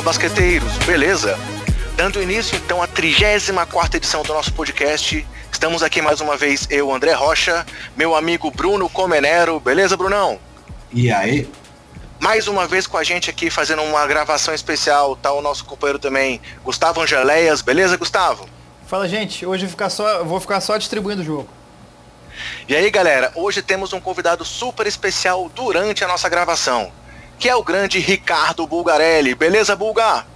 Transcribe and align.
Fala 0.00 0.12
basqueteiros, 0.12 0.78
beleza? 0.86 1.38
Dando 1.94 2.22
início 2.22 2.56
então 2.56 2.82
à 2.82 2.86
34 2.86 3.98
edição 3.98 4.22
do 4.22 4.32
nosso 4.32 4.50
podcast. 4.54 5.26
Estamos 5.52 5.82
aqui 5.82 6.00
mais 6.00 6.22
uma 6.22 6.38
vez 6.38 6.66
eu, 6.70 6.90
André 6.90 7.12
Rocha, 7.12 7.66
meu 7.94 8.16
amigo 8.16 8.50
Bruno 8.50 8.88
Comenero, 8.88 9.60
beleza, 9.60 9.98
Brunão? 9.98 10.40
E 10.90 11.12
aí? 11.12 11.46
Mais 12.18 12.48
uma 12.48 12.66
vez 12.66 12.86
com 12.86 12.96
a 12.96 13.04
gente 13.04 13.28
aqui 13.28 13.50
fazendo 13.50 13.82
uma 13.82 14.06
gravação 14.06 14.54
especial, 14.54 15.16
tá 15.16 15.34
o 15.34 15.42
nosso 15.42 15.66
companheiro 15.66 15.98
também, 15.98 16.40
Gustavo 16.64 17.02
Angeleias, 17.02 17.60
beleza, 17.60 17.98
Gustavo? 17.98 18.48
Fala, 18.86 19.06
gente, 19.06 19.44
hoje 19.44 19.66
vou 19.66 19.70
ficar 19.70 19.90
só, 19.90 20.24
vou 20.24 20.40
ficar 20.40 20.62
só 20.62 20.78
distribuindo 20.78 21.20
o 21.20 21.24
jogo. 21.24 21.48
E 22.66 22.74
aí, 22.74 22.90
galera, 22.90 23.32
hoje 23.34 23.60
temos 23.60 23.92
um 23.92 24.00
convidado 24.00 24.46
super 24.46 24.86
especial 24.86 25.50
durante 25.54 26.02
a 26.02 26.08
nossa 26.08 26.26
gravação 26.26 26.90
que 27.40 27.48
é 27.48 27.56
o 27.56 27.64
grande 27.64 27.98
Ricardo 27.98 28.66
Bulgarelli. 28.66 29.34
Beleza, 29.34 29.74
Bulgar? 29.74 30.26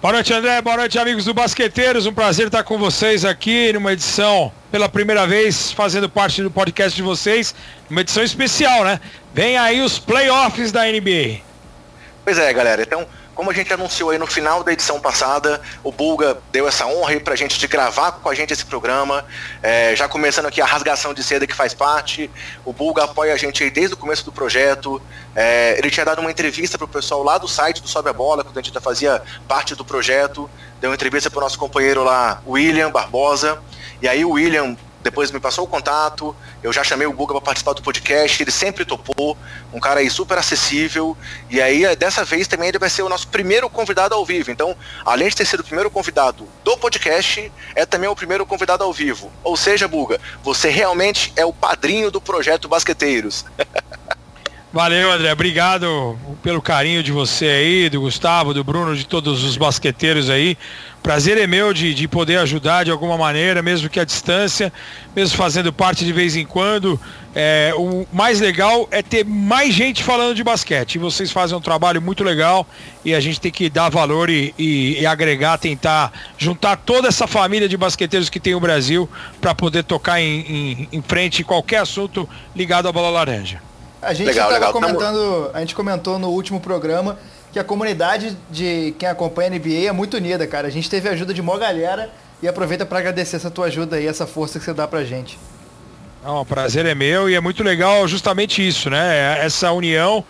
Boa 0.00 0.12
noite, 0.12 0.32
André. 0.32 0.62
Boa 0.62 0.76
noite, 0.76 0.96
amigos 0.96 1.24
do 1.24 1.34
Basqueteiros. 1.34 2.06
Um 2.06 2.14
prazer 2.14 2.46
estar 2.46 2.62
com 2.62 2.78
vocês 2.78 3.24
aqui 3.24 3.72
numa 3.72 3.92
edição, 3.92 4.52
pela 4.70 4.88
primeira 4.88 5.26
vez, 5.26 5.72
fazendo 5.72 6.08
parte 6.08 6.40
do 6.40 6.48
podcast 6.48 6.94
de 6.94 7.02
vocês. 7.02 7.52
Uma 7.90 8.02
edição 8.02 8.22
especial, 8.22 8.84
né? 8.84 9.00
Vem 9.34 9.58
aí 9.58 9.80
os 9.80 9.98
playoffs 9.98 10.70
da 10.70 10.84
NBA. 10.84 11.40
Pois 12.24 12.38
é, 12.38 12.52
galera. 12.52 12.82
Então, 12.82 13.04
como 13.34 13.50
a 13.50 13.54
gente 13.54 13.72
anunciou 13.72 14.10
aí 14.10 14.18
no 14.18 14.26
final 14.26 14.62
da 14.62 14.72
edição 14.72 15.00
passada, 15.00 15.60
o 15.82 15.90
Bulga 15.90 16.38
deu 16.50 16.68
essa 16.68 16.86
honra 16.86 17.12
aí 17.12 17.20
pra 17.20 17.34
gente 17.34 17.58
de 17.58 17.66
gravar 17.66 18.12
com 18.12 18.28
a 18.28 18.34
gente 18.34 18.52
esse 18.52 18.64
programa. 18.64 19.24
É, 19.62 19.94
já 19.96 20.08
começando 20.08 20.46
aqui 20.46 20.60
a 20.60 20.66
rasgação 20.66 21.14
de 21.14 21.22
seda 21.22 21.46
que 21.46 21.54
faz 21.54 21.72
parte. 21.74 22.30
O 22.64 22.72
Bulga 22.72 23.04
apoia 23.04 23.32
a 23.32 23.36
gente 23.36 23.62
aí 23.64 23.70
desde 23.70 23.94
o 23.94 23.96
começo 23.96 24.24
do 24.24 24.32
projeto. 24.32 25.00
É, 25.34 25.76
ele 25.78 25.90
tinha 25.90 26.04
dado 26.04 26.20
uma 26.20 26.30
entrevista 26.30 26.76
pro 26.76 26.86
pessoal 26.86 27.22
lá 27.22 27.38
do 27.38 27.48
site 27.48 27.80
do 27.80 27.88
Sobe 27.88 28.10
a 28.10 28.12
Bola, 28.12 28.44
quando 28.44 28.58
a 28.58 28.60
gente 28.60 28.70
ainda 28.70 28.80
fazia 28.80 29.22
parte 29.48 29.74
do 29.74 29.84
projeto. 29.84 30.48
Deu 30.80 30.90
uma 30.90 30.96
entrevista 30.96 31.30
pro 31.30 31.40
nosso 31.40 31.58
companheiro 31.58 32.04
lá, 32.04 32.42
William 32.46 32.90
Barbosa. 32.90 33.58
E 34.00 34.08
aí 34.08 34.24
o 34.24 34.30
William 34.32 34.76
depois 35.02 35.30
me 35.30 35.40
passou 35.40 35.64
o 35.64 35.68
contato, 35.68 36.34
eu 36.62 36.72
já 36.72 36.84
chamei 36.84 37.06
o 37.06 37.12
Guga 37.12 37.34
para 37.34 37.42
participar 37.42 37.72
do 37.72 37.82
podcast, 37.82 38.42
ele 38.42 38.50
sempre 38.50 38.84
topou, 38.84 39.36
um 39.72 39.80
cara 39.80 40.00
aí 40.00 40.08
super 40.08 40.38
acessível, 40.38 41.16
e 41.50 41.60
aí 41.60 41.94
dessa 41.96 42.24
vez 42.24 42.46
também 42.46 42.68
ele 42.68 42.78
vai 42.78 42.88
ser 42.88 43.02
o 43.02 43.08
nosso 43.08 43.28
primeiro 43.28 43.68
convidado 43.68 44.14
ao 44.14 44.24
vivo. 44.24 44.50
Então, 44.50 44.76
além 45.04 45.28
de 45.28 45.36
ter 45.36 45.44
sido 45.44 45.60
o 45.60 45.64
primeiro 45.64 45.90
convidado 45.90 46.48
do 46.62 46.76
podcast, 46.76 47.52
é 47.74 47.84
também 47.84 48.08
o 48.08 48.16
primeiro 48.16 48.46
convidado 48.46 48.84
ao 48.84 48.92
vivo. 48.92 49.30
Ou 49.42 49.56
seja, 49.56 49.88
Buga, 49.88 50.20
você 50.42 50.68
realmente 50.68 51.32
é 51.36 51.44
o 51.44 51.52
padrinho 51.52 52.10
do 52.10 52.20
projeto 52.20 52.68
Basqueteiros. 52.68 53.44
Valeu, 54.72 55.12
André. 55.12 55.30
Obrigado 55.30 56.18
pelo 56.42 56.62
carinho 56.62 57.02
de 57.02 57.12
você 57.12 57.44
aí, 57.44 57.90
do 57.90 58.00
Gustavo, 58.00 58.54
do 58.54 58.64
Bruno, 58.64 58.96
de 58.96 59.06
todos 59.06 59.44
os 59.44 59.54
basqueteiros 59.58 60.30
aí. 60.30 60.56
Prazer 61.02 61.36
é 61.36 61.46
meu 61.46 61.74
de, 61.74 61.92
de 61.92 62.08
poder 62.08 62.38
ajudar 62.38 62.84
de 62.84 62.90
alguma 62.90 63.18
maneira, 63.18 63.60
mesmo 63.60 63.90
que 63.90 64.00
à 64.00 64.04
distância, 64.04 64.72
mesmo 65.14 65.36
fazendo 65.36 65.74
parte 65.74 66.06
de 66.06 66.12
vez 66.12 66.36
em 66.36 66.46
quando. 66.46 66.98
É, 67.34 67.74
o 67.76 68.06
mais 68.10 68.40
legal 68.40 68.88
é 68.90 69.02
ter 69.02 69.26
mais 69.26 69.74
gente 69.74 70.02
falando 70.02 70.34
de 70.34 70.42
basquete. 70.42 70.94
E 70.94 70.98
vocês 70.98 71.30
fazem 71.30 71.54
um 71.54 71.60
trabalho 71.60 72.00
muito 72.00 72.24
legal 72.24 72.66
e 73.04 73.14
a 73.14 73.20
gente 73.20 73.38
tem 73.38 73.52
que 73.52 73.68
dar 73.68 73.90
valor 73.90 74.30
e, 74.30 74.54
e, 74.58 75.00
e 75.00 75.04
agregar, 75.04 75.58
tentar 75.58 76.10
juntar 76.38 76.76
toda 76.76 77.08
essa 77.08 77.26
família 77.26 77.68
de 77.68 77.76
basqueteiros 77.76 78.30
que 78.30 78.40
tem 78.40 78.54
o 78.54 78.60
Brasil 78.60 79.06
para 79.38 79.54
poder 79.54 79.84
tocar 79.84 80.18
em, 80.18 80.40
em, 80.40 80.88
em 80.92 81.02
frente 81.02 81.44
qualquer 81.44 81.80
assunto 81.80 82.26
ligado 82.56 82.88
à 82.88 82.92
bola 82.92 83.10
laranja. 83.10 83.71
A 84.02 84.12
gente 84.12 84.26
legal, 84.26 84.50
legal. 84.50 84.72
comentando, 84.72 85.50
a 85.54 85.60
gente 85.60 85.76
comentou 85.76 86.18
no 86.18 86.28
último 86.28 86.60
programa 86.60 87.16
que 87.52 87.58
a 87.58 87.62
comunidade 87.62 88.36
de 88.50 88.94
quem 88.98 89.08
acompanha 89.08 89.48
a 89.48 89.54
NBA 89.54 89.88
é 89.88 89.92
muito 89.92 90.16
unida, 90.16 90.44
cara. 90.46 90.66
A 90.66 90.70
gente 90.70 90.90
teve 90.90 91.08
a 91.08 91.12
ajuda 91.12 91.32
de 91.32 91.40
uma 91.40 91.56
galera 91.56 92.10
e 92.42 92.48
aproveita 92.48 92.84
para 92.84 92.98
agradecer 92.98 93.36
essa 93.36 93.50
tua 93.50 93.66
ajuda 93.66 93.96
aí, 93.96 94.06
essa 94.06 94.26
força 94.26 94.58
que 94.58 94.64
você 94.64 94.74
dá 94.74 94.88
pra 94.88 95.04
gente. 95.04 95.38
Não, 96.24 96.40
o 96.40 96.44
prazer 96.44 96.84
é 96.84 96.94
meu 96.94 97.30
e 97.30 97.34
é 97.34 97.40
muito 97.40 97.62
legal 97.62 98.08
justamente 98.08 98.66
isso, 98.66 98.90
né? 98.90 99.38
Essa 99.44 99.70
união 99.70 100.24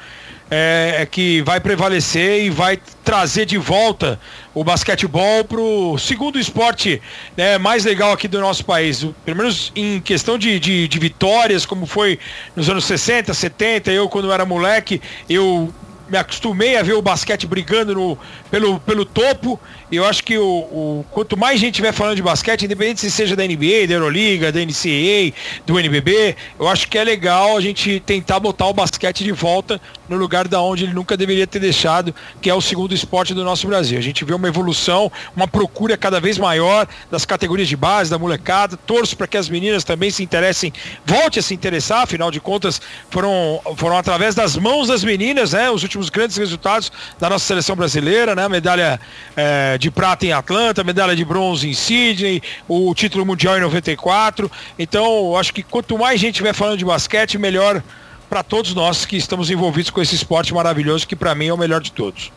é, 0.55 0.97
é 1.01 1.07
que 1.07 1.41
vai 1.41 1.59
prevalecer 1.59 2.45
e 2.45 2.51
vai 2.51 2.79
trazer 3.03 3.47
de 3.47 3.57
volta 3.57 4.21
o 4.53 4.63
basquetebol 4.63 5.45
para 5.45 5.59
o 5.59 5.97
segundo 5.97 6.39
esporte 6.39 7.01
né, 7.35 7.57
mais 7.57 7.87
legal 7.87 8.13
aqui 8.13 8.29
do 8.29 8.39
nosso 8.39 8.63
país. 8.63 9.03
Pelo 9.25 9.39
menos 9.39 9.73
em 9.75 9.99
questão 9.99 10.37
de, 10.37 10.61
de, 10.61 10.87
de 10.87 10.99
vitórias, 10.99 11.65
como 11.65 11.87
foi 11.87 12.19
nos 12.55 12.69
anos 12.69 12.85
60, 12.85 13.33
70, 13.33 13.91
eu 13.93 14.11
quando 14.11 14.31
era 14.31 14.45
moleque, 14.45 15.01
eu 15.27 15.73
me 16.07 16.19
acostumei 16.19 16.77
a 16.77 16.83
ver 16.83 16.93
o 16.93 17.01
basquete 17.01 17.47
brigando 17.47 17.95
no, 17.95 18.19
pelo, 18.51 18.79
pelo 18.81 19.07
topo. 19.07 19.59
Eu 19.93 20.07
acho 20.07 20.25
que 20.25 20.39
o, 20.39 20.43
o, 20.43 21.05
quanto 21.11 21.37
mais 21.37 21.61
gente 21.61 21.75
estiver 21.75 21.93
falando 21.93 22.17
de 22.17 22.23
basquete, 22.23 22.65
independente 22.65 23.01
se 23.01 23.11
seja 23.11 23.37
da 23.37 23.45
NBA, 23.45 23.87
da 23.87 23.93
Euroliga, 23.93 24.51
da 24.51 24.59
NCAA, 24.59 25.35
do 25.67 25.79
NBB, 25.79 26.35
eu 26.59 26.67
acho 26.67 26.89
que 26.89 26.97
é 26.97 27.05
legal 27.05 27.59
a 27.59 27.61
gente 27.61 28.01
tentar 28.01 28.41
botar 28.41 28.69
o 28.69 28.73
basquete 28.73 29.23
de 29.23 29.33
volta 29.33 29.79
no 30.09 30.17
lugar 30.17 30.49
da 30.49 30.63
onde 30.63 30.85
ele 30.85 30.95
nunca 30.95 31.15
deveria 31.15 31.47
ter 31.47 31.59
deixado, 31.59 32.15
que 32.41 32.49
é 32.49 32.55
o 32.55 32.61
segundo 32.61 32.95
esporte 32.95 33.35
do 33.35 33.45
nosso 33.45 33.67
Brasil. 33.67 33.99
A 33.99 34.03
gente 34.03 34.25
vê 34.25 34.33
uma 34.33 34.49
evolução, 34.49 35.13
uma 35.37 35.47
procura 35.47 35.95
cada 35.95 36.19
vez 36.21 36.39
maior 36.39 36.89
das 37.11 37.27
categorias 37.27 37.69
de 37.69 37.77
base, 37.77 38.11
da 38.11 38.19
molecada. 38.19 38.79
Torço 38.79 39.15
para 39.15 39.27
que 39.27 39.37
as 39.37 39.51
meninas 39.51 39.85
também 39.85 40.11
se 40.11 40.23
interessem, 40.23 40.73
volte 41.05 41.39
a 41.39 41.43
se 41.43 41.53
interessar, 41.53 42.03
afinal 42.03 42.31
de 42.31 42.41
contas, 42.41 42.81
foram, 43.11 43.61
foram 43.77 43.99
através 43.99 44.35
das 44.35 44.57
mãos 44.57 44.89
das 44.89 45.05
meninas, 45.05 45.53
né? 45.53 45.71
Os 45.71 45.83
últimos 45.83 46.09
grandes 46.09 46.39
resultados 46.39 46.91
da 47.19 47.29
nossa 47.29 47.45
seleção 47.45 47.77
brasileira, 47.77 48.35
né? 48.35 48.49
Medalha 48.49 48.99
é, 49.37 49.79
de 49.83 49.91
prata 49.91 50.25
em 50.25 50.33
Atlanta, 50.33 50.85
medalha 50.85 51.15
de 51.15 51.25
bronze 51.25 51.69
em 51.69 51.75
Sydney, 51.75 52.43
o 52.69 52.95
título 52.95 53.27
mundial 53.27 53.59
em 53.59 53.61
94. 53.61 54.51
Então, 54.79 55.37
acho 55.37 55.53
que 55.53 55.63
quanto 55.63 55.99
mais 55.99 56.21
gente 56.21 56.35
estiver 56.35 56.55
falando 56.55 56.79
de 56.79 56.85
basquete, 56.85 57.37
melhor 57.37 57.83
para 58.31 58.43
todos 58.43 58.75
nós 58.75 59.05
que 59.05 59.17
estamos 59.17 59.51
envolvidos 59.51 59.91
com 59.91 60.01
esse 60.01 60.15
esporte 60.15 60.55
maravilhoso 60.55 61.07
que 61.07 61.17
para 61.17 61.35
mim 61.35 61.49
é 61.49 61.53
o 61.53 61.59
melhor 61.59 61.83
de 61.83 61.93
todos. 61.93 62.33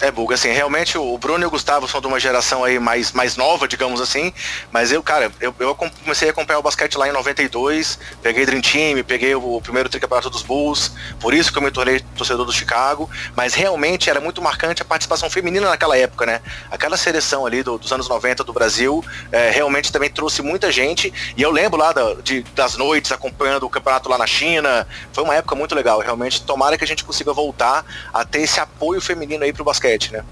É, 0.00 0.10
Buga, 0.10 0.34
assim, 0.34 0.50
realmente 0.50 0.98
o 0.98 1.16
Bruno 1.16 1.44
e 1.44 1.46
o 1.46 1.50
Gustavo 1.50 1.86
são 1.86 2.00
de 2.00 2.08
uma 2.08 2.18
geração 2.18 2.64
aí 2.64 2.80
mais, 2.80 3.12
mais 3.12 3.36
nova, 3.36 3.68
digamos 3.68 4.00
assim, 4.00 4.32
mas 4.72 4.90
eu, 4.90 5.00
cara, 5.02 5.30
eu, 5.40 5.54
eu 5.60 5.74
comecei 5.74 6.28
a 6.28 6.32
acompanhar 6.32 6.58
o 6.58 6.62
basquete 6.62 6.96
lá 6.98 7.08
em 7.08 7.12
92, 7.12 7.98
peguei 8.20 8.44
Dream 8.44 8.60
Team, 8.60 9.04
peguei 9.04 9.34
o, 9.36 9.60
primeiro 9.60 9.88
tricampeonato 9.88 10.28
dos 10.28 10.42
Bulls, 10.42 10.90
por 11.20 11.32
isso 11.32 11.52
que 11.52 11.58
eu 11.58 11.62
me 11.62 11.70
tornei 11.70 12.00
torcedor 12.16 12.44
do 12.44 12.52
Chicago, 12.52 13.08
mas 13.36 13.54
realmente 13.54 14.10
era 14.10 14.20
muito 14.20 14.42
marcante 14.42 14.82
a 14.82 14.84
participação 14.84 15.30
feminina 15.30 15.68
naquela 15.68 15.96
época, 15.96 16.26
né? 16.26 16.42
Aquela 16.72 16.96
seleção 16.96 17.46
ali 17.46 17.62
do, 17.62 17.78
dos 17.78 17.92
anos 17.92 18.08
90 18.08 18.42
do 18.42 18.52
Brasil 18.52 19.02
é, 19.30 19.50
realmente 19.50 19.92
também 19.92 20.10
trouxe 20.10 20.42
muita 20.42 20.72
gente, 20.72 21.12
e 21.36 21.40
eu 21.40 21.52
lembro 21.52 21.78
lá 21.78 21.92
da, 21.92 22.14
de, 22.14 22.42
das 22.54 22.76
noites 22.76 23.12
acompanhando 23.12 23.64
o 23.64 23.70
campeonato 23.70 24.08
lá 24.08 24.18
na 24.18 24.26
China, 24.26 24.88
foi 25.12 25.22
uma 25.22 25.36
época 25.36 25.54
muito 25.54 25.72
legal, 25.72 26.00
realmente 26.00 26.42
tomara 26.42 26.76
que 26.76 26.82
a 26.82 26.86
gente 26.86 27.04
consiga 27.04 27.32
voltar 27.32 27.84
a 28.12 28.24
ter 28.24 28.40
esse 28.40 28.58
apoio 28.58 29.00
feminino 29.00 29.44
aí 29.44 29.52
pro 29.52 29.62
basquete 29.62 29.83
basquete, 29.84 30.12
né? 30.12 30.24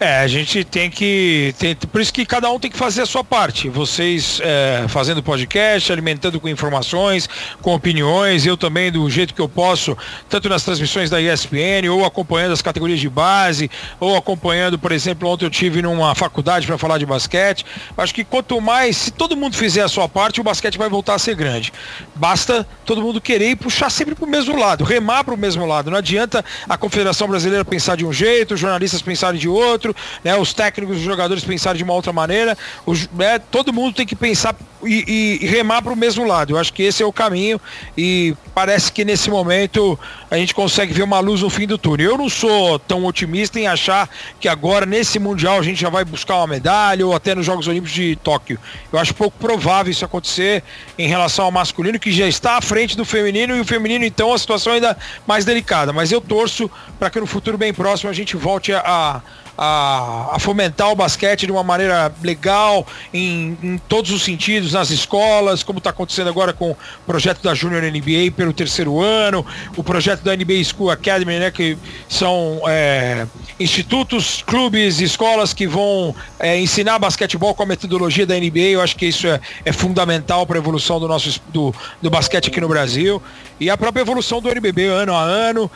É, 0.00 0.20
a 0.20 0.28
gente 0.28 0.62
tem 0.62 0.88
que. 0.88 1.52
Tem, 1.58 1.74
por 1.74 2.00
isso 2.00 2.12
que 2.12 2.24
cada 2.24 2.48
um 2.50 2.60
tem 2.60 2.70
que 2.70 2.76
fazer 2.76 3.02
a 3.02 3.06
sua 3.06 3.24
parte. 3.24 3.68
Vocês 3.68 4.40
é, 4.44 4.86
fazendo 4.86 5.20
podcast, 5.24 5.92
alimentando 5.92 6.38
com 6.38 6.48
informações, 6.48 7.28
com 7.60 7.74
opiniões, 7.74 8.46
eu 8.46 8.56
também 8.56 8.92
do 8.92 9.10
jeito 9.10 9.34
que 9.34 9.40
eu 9.40 9.48
posso, 9.48 9.98
tanto 10.28 10.48
nas 10.48 10.62
transmissões 10.62 11.10
da 11.10 11.20
ESPN, 11.20 11.90
ou 11.90 12.04
acompanhando 12.04 12.52
as 12.52 12.62
categorias 12.62 13.00
de 13.00 13.08
base, 13.08 13.68
ou 13.98 14.16
acompanhando, 14.16 14.78
por 14.78 14.92
exemplo, 14.92 15.28
ontem 15.28 15.44
eu 15.44 15.50
tive 15.50 15.82
numa 15.82 16.14
faculdade 16.14 16.64
para 16.64 16.78
falar 16.78 16.98
de 16.98 17.06
basquete. 17.06 17.66
Acho 17.96 18.14
que 18.14 18.22
quanto 18.22 18.60
mais, 18.60 18.96
se 18.96 19.10
todo 19.10 19.36
mundo 19.36 19.56
fizer 19.56 19.82
a 19.82 19.88
sua 19.88 20.08
parte, 20.08 20.40
o 20.40 20.44
basquete 20.44 20.78
vai 20.78 20.88
voltar 20.88 21.14
a 21.14 21.18
ser 21.18 21.34
grande. 21.34 21.72
Basta 22.14 22.64
todo 22.84 23.02
mundo 23.02 23.20
querer 23.20 23.50
e 23.50 23.56
puxar 23.56 23.90
sempre 23.90 24.14
para 24.14 24.24
o 24.24 24.28
mesmo 24.28 24.56
lado, 24.56 24.84
remar 24.84 25.24
para 25.24 25.34
o 25.34 25.36
mesmo 25.36 25.66
lado. 25.66 25.90
Não 25.90 25.98
adianta 25.98 26.44
a 26.68 26.78
Confederação 26.78 27.26
Brasileira 27.26 27.64
pensar 27.64 27.96
de 27.96 28.06
um 28.06 28.12
jeito, 28.12 28.54
os 28.54 28.60
jornalistas 28.60 29.02
pensarem 29.02 29.40
de 29.40 29.48
outro 29.48 29.87
outro, 29.88 30.02
né? 30.22 30.36
Os 30.36 30.52
técnicos, 30.52 30.98
os 30.98 31.02
jogadores 31.02 31.44
pensarem 31.44 31.78
de 31.78 31.84
uma 31.84 31.94
outra 31.94 32.12
maneira. 32.12 32.56
Os, 32.86 33.08
né? 33.10 33.38
Todo 33.38 33.72
mundo 33.72 33.94
tem 33.94 34.06
que 34.06 34.16
pensar 34.16 34.54
e, 34.84 35.38
e, 35.40 35.44
e 35.44 35.48
remar 35.48 35.82
para 35.82 35.92
o 35.92 35.96
mesmo 35.96 36.24
lado. 36.24 36.54
Eu 36.54 36.58
acho 36.58 36.72
que 36.72 36.82
esse 36.82 37.02
é 37.02 37.06
o 37.06 37.12
caminho 37.12 37.60
e 37.96 38.34
parece 38.54 38.92
que 38.92 39.04
nesse 39.04 39.30
momento 39.30 39.98
a 40.30 40.36
gente 40.36 40.54
consegue 40.54 40.92
ver 40.92 41.02
uma 41.02 41.20
luz 41.20 41.42
no 41.42 41.50
fim 41.50 41.66
do 41.66 41.78
túnel. 41.78 42.12
Eu 42.12 42.18
não 42.18 42.28
sou 42.28 42.78
tão 42.78 43.04
otimista 43.04 43.58
em 43.58 43.66
achar 43.66 44.08
que 44.40 44.48
agora 44.48 44.86
nesse 44.86 45.18
mundial 45.18 45.58
a 45.58 45.62
gente 45.62 45.80
já 45.80 45.88
vai 45.88 46.04
buscar 46.04 46.36
uma 46.36 46.46
medalha 46.46 47.06
ou 47.06 47.14
até 47.14 47.34
nos 47.34 47.46
Jogos 47.46 47.66
Olímpicos 47.66 47.92
de 47.92 48.16
Tóquio. 48.16 48.58
Eu 48.92 48.98
acho 48.98 49.14
pouco 49.14 49.36
provável 49.38 49.90
isso 49.90 50.04
acontecer 50.04 50.62
em 50.98 51.08
relação 51.08 51.46
ao 51.46 51.50
masculino 51.50 51.98
que 51.98 52.12
já 52.12 52.26
está 52.26 52.56
à 52.56 52.60
frente 52.60 52.96
do 52.96 53.04
feminino 53.04 53.56
e 53.56 53.60
o 53.60 53.64
feminino 53.64 54.04
então 54.04 54.32
a 54.32 54.38
situação 54.38 54.72
ainda 54.72 54.96
mais 55.26 55.44
delicada. 55.44 55.92
Mas 55.92 56.12
eu 56.12 56.20
torço 56.20 56.70
para 56.98 57.10
que 57.10 57.20
no 57.20 57.26
futuro 57.26 57.56
bem 57.56 57.72
próximo 57.72 58.10
a 58.10 58.12
gente 58.12 58.36
volte 58.36 58.72
a, 58.72 59.22
a, 59.58 60.36
fomentar 60.38 60.90
o 60.92 60.94
basquete 60.94 61.46
de 61.46 61.52
uma 61.52 61.64
maneira 61.64 62.12
legal, 62.22 62.86
em, 63.12 63.58
em 63.60 63.78
todos 63.88 64.12
os 64.12 64.22
sentidos, 64.22 64.72
nas 64.72 64.90
escolas, 64.90 65.64
como 65.64 65.78
está 65.78 65.90
acontecendo 65.90 66.28
agora 66.28 66.52
com 66.52 66.70
o 66.70 66.76
projeto 67.04 67.42
da 67.42 67.54
Junior 67.54 67.82
NBA 67.82 68.30
pelo 68.36 68.52
terceiro 68.52 69.00
ano, 69.00 69.44
o 69.76 69.82
projeto 69.82 70.22
da 70.22 70.36
NBA 70.36 70.62
School 70.62 70.90
Academy, 70.90 71.40
né, 71.40 71.50
que 71.50 71.76
são 72.08 72.62
é, 72.68 73.26
institutos, 73.58 74.44
clubes, 74.46 75.00
escolas 75.00 75.52
que 75.52 75.66
vão 75.66 76.14
é, 76.38 76.58
ensinar 76.60 77.00
basquetebol 77.00 77.52
com 77.54 77.64
a 77.64 77.66
metodologia 77.66 78.24
da 78.24 78.36
NBA. 78.38 78.70
Eu 78.70 78.80
acho 78.80 78.94
que 78.94 79.06
isso 79.06 79.26
é, 79.26 79.40
é 79.64 79.72
fundamental 79.72 80.46
para 80.46 80.56
a 80.56 80.60
evolução 80.60 81.00
do 81.00 81.08
nosso 81.08 81.40
do, 81.48 81.74
do 82.00 82.08
basquete 82.08 82.48
aqui 82.48 82.60
no 82.60 82.68
Brasil 82.68 83.20
e 83.60 83.68
a 83.68 83.76
própria 83.76 84.02
evolução 84.02 84.40
do 84.40 84.48
NBB 84.48 84.86
ano 84.86 85.14
a 85.14 85.22
ano 85.22 85.70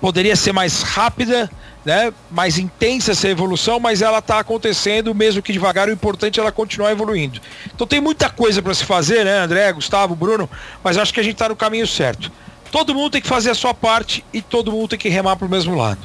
poderia 0.00 0.36
ser 0.36 0.52
mais 0.52 0.82
rápida, 0.82 1.50
né? 1.84 2.12
mais 2.30 2.58
intensa 2.58 3.12
essa 3.12 3.28
evolução, 3.28 3.78
mas 3.78 4.02
ela 4.02 4.18
está 4.18 4.38
acontecendo 4.38 5.14
mesmo 5.14 5.42
que 5.42 5.52
devagar. 5.52 5.88
O 5.88 5.92
importante 5.92 6.38
é 6.38 6.42
ela 6.42 6.52
continuar 6.52 6.90
evoluindo. 6.92 7.40
Então 7.74 7.86
tem 7.86 8.00
muita 8.00 8.28
coisa 8.28 8.60
para 8.60 8.74
se 8.74 8.84
fazer, 8.84 9.24
né, 9.24 9.38
André, 9.38 9.72
Gustavo, 9.72 10.14
Bruno, 10.14 10.48
mas 10.82 10.98
acho 10.98 11.12
que 11.12 11.20
a 11.20 11.22
gente 11.22 11.34
está 11.34 11.48
no 11.48 11.56
caminho 11.56 11.86
certo. 11.86 12.30
Todo 12.70 12.94
mundo 12.94 13.12
tem 13.12 13.20
que 13.20 13.28
fazer 13.28 13.50
a 13.50 13.54
sua 13.54 13.72
parte 13.72 14.24
e 14.32 14.42
todo 14.42 14.72
mundo 14.72 14.88
tem 14.88 14.98
que 14.98 15.08
remar 15.08 15.36
para 15.36 15.46
o 15.46 15.50
mesmo 15.50 15.74
lado. 15.74 16.00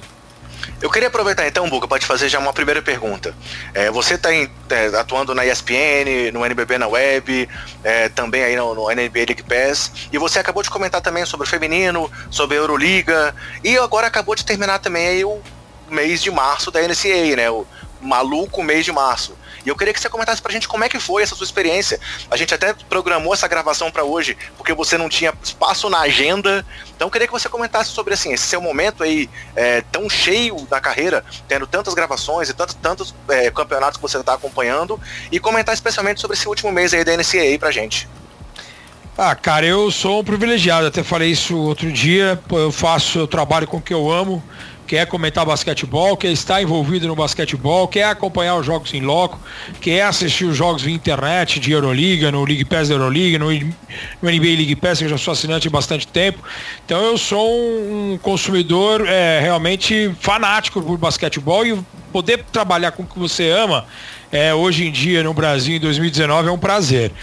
Eu 0.82 0.90
queria 0.90 1.08
aproveitar 1.08 1.48
então, 1.48 1.70
Buga, 1.70 1.88
para 1.88 2.00
te 2.00 2.06
fazer 2.06 2.28
já 2.30 2.40
uma 2.40 2.54
primeira 2.54 2.82
pergunta. 2.82 3.36
É, 3.74 3.92
você 3.92 4.16
está 4.16 4.34
é, 4.34 4.50
atuando 5.00 5.36
na 5.36 5.46
ESPN, 5.46 6.32
no 6.34 6.46
NBB 6.46 6.78
na 6.78 6.88
web, 6.88 7.48
é, 7.84 8.10
também 8.10 8.44
aí 8.44 8.56
no, 8.56 8.74
no 8.74 8.90
NBA 8.90 9.26
League 9.28 9.44
Pass, 9.44 9.92
e 10.12 10.18
você 10.18 10.40
acabou 10.40 10.64
de 10.64 10.70
comentar 10.70 11.02
também 11.02 11.26
sobre 11.26 11.46
o 11.46 11.50
feminino, 11.50 12.12
sobre 12.30 12.58
a 12.58 12.60
Euroliga, 12.60 13.36
e 13.64 13.78
agora 13.78 14.08
acabou 14.08 14.36
de 14.36 14.46
terminar 14.46 14.80
também 14.80 15.08
aí 15.08 15.26
o 15.26 15.40
mês 15.90 16.22
de 16.22 16.32
março 16.32 16.72
da 16.72 16.82
NCAA, 16.82 17.36
né? 17.36 17.50
O 17.50 17.66
maluco 18.02 18.64
mês 18.64 18.86
de 18.86 18.92
março. 18.92 19.38
E 19.66 19.70
eu 19.70 19.76
queria 19.76 19.94
que 19.94 20.00
você 20.00 20.10
comentasse 20.10 20.42
pra 20.42 20.52
gente 20.52 20.68
como 20.68 20.84
é 20.84 20.90
que 20.90 21.00
foi 21.00 21.24
essa 21.24 21.36
sua 21.36 21.46
experiência. 21.46 22.00
A 22.30 22.38
gente 22.38 22.54
até 22.54 22.74
programou 22.74 23.34
essa 23.34 23.48
gravação 23.48 23.92
para 23.92 24.04
hoje, 24.04 24.38
porque 24.58 24.74
você 24.74 24.98
não 24.98 25.10
tinha 25.10 25.34
espaço 25.44 25.90
na 25.90 26.02
agenda. 26.02 26.66
Então 26.96 27.08
eu 27.08 27.12
queria 27.12 27.28
que 27.28 27.34
você 27.34 27.50
comentasse 27.50 27.92
sobre 27.92 28.14
assim, 28.14 28.34
esse 28.34 28.46
seu 28.46 28.62
momento 28.62 29.04
aí 29.04 29.30
é, 29.56 29.82
tão 29.92 30.10
cheio 30.10 30.68
na 30.70 30.80
carreira, 30.80 31.24
tendo 31.48 31.68
tantas 31.68 31.94
gravações 31.94 32.50
e 32.50 32.54
tantos, 32.54 32.76
tantos 32.76 33.16
é, 33.30 33.52
campeonatos 33.52 33.98
que 33.98 34.02
você 34.02 34.18
está 34.18 34.34
acompanhando, 34.34 35.00
e 35.32 35.40
comentar 35.40 35.74
especialmente 35.74 36.22
sobre 36.22 36.36
esse 36.36 36.48
último 36.48 36.72
mês 36.72 36.94
aí 36.94 37.04
da 37.04 37.16
NCAA 37.16 37.58
pra 37.60 37.72
gente. 37.72 38.08
Ah, 39.18 39.36
cara, 39.36 39.66
eu 39.66 39.92
sou 39.92 40.22
um 40.22 40.24
privilegiado, 40.24 40.88
até 40.88 41.04
falei 41.04 41.32
isso 41.32 41.58
outro 41.58 41.92
dia, 41.92 42.40
eu 42.50 42.72
faço, 42.72 43.20
eu 43.20 43.28
trabalho 43.28 43.68
com 43.68 43.78
o 43.78 43.82
que 43.82 43.94
eu 43.94 44.10
amo, 44.10 44.42
quer 44.92 45.06
comentar 45.06 45.46
basquetebol, 45.46 46.18
quer 46.18 46.34
estar 46.34 46.62
envolvido 46.62 47.08
no 47.08 47.16
basquetebol, 47.16 47.88
quer 47.88 48.04
acompanhar 48.04 48.58
os 48.58 48.66
jogos 48.66 48.94
em 48.94 49.00
loco, 49.00 49.40
quer 49.80 50.02
assistir 50.02 50.44
os 50.44 50.58
jogos 50.58 50.82
via 50.82 50.94
internet 50.94 51.62
de 51.62 51.72
Euroliga, 51.72 52.30
no 52.30 52.44
League 52.44 52.66
Pass 52.66 52.90
da 52.90 52.96
Euroliga, 52.96 53.40
no, 53.40 53.46
NBA 53.46 54.58
League 54.58 54.76
Pass, 54.76 55.00
que 55.00 55.06
eu 55.06 55.10
já 55.10 55.18
sou 55.18 55.32
assinante 55.32 55.66
há 55.66 55.72
bastante 55.72 56.06
tempo. 56.06 56.44
Então 56.86 57.02
eu 57.06 57.18
sou 57.18 57.50
um 57.50 58.20
consumidor 58.22 59.08
é, 59.08 59.40
realmente 59.40 60.14
fanático 60.20 60.82
por 60.82 60.98
basquetebol 60.98 61.66
e 61.66 61.80
poder 62.12 62.44
trabalhar 62.52 62.92
com 62.92 63.04
o 63.04 63.08
que 63.08 63.18
você 63.18 63.50
ama 63.50 63.86
é, 64.30 64.54
hoje 64.54 64.86
em 64.86 64.92
dia 64.92 65.24
no 65.24 65.34
Brasil 65.34 65.78
em 65.78 65.80
2019 65.80 66.50
é 66.50 66.52
um 66.52 66.60
prazer. 66.60 67.14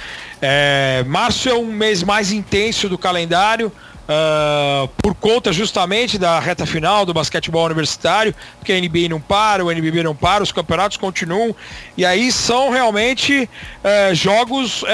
É, 0.41 1.05
março 1.07 1.51
é 1.51 1.55
um 1.55 1.67
mês 1.67 2.03
mais 2.03 2.33
intenso 2.33 2.89
do 2.89 2.97
calendário. 2.97 3.71
Uh, 4.09 4.89
por 5.03 5.15
conta 5.15 5.53
justamente 5.53 6.17
da 6.17 6.41
reta 6.41 6.65
final 6.65 7.05
do 7.05 7.13
basquetebol 7.13 7.67
universitário, 7.67 8.35
porque 8.59 8.73
a 8.73 8.81
NBA 8.81 9.07
não 9.11 9.21
para, 9.21 9.63
o 9.63 9.71
NBB 9.71 10.03
não 10.03 10.17
para, 10.17 10.43
os 10.43 10.51
campeonatos 10.51 10.97
continuam, 10.97 11.55
e 11.95 12.07
aí 12.07 12.33
são 12.33 12.71
realmente 12.71 13.47
uh, 13.85 14.15
jogos 14.15 14.83
uh, 14.83 14.87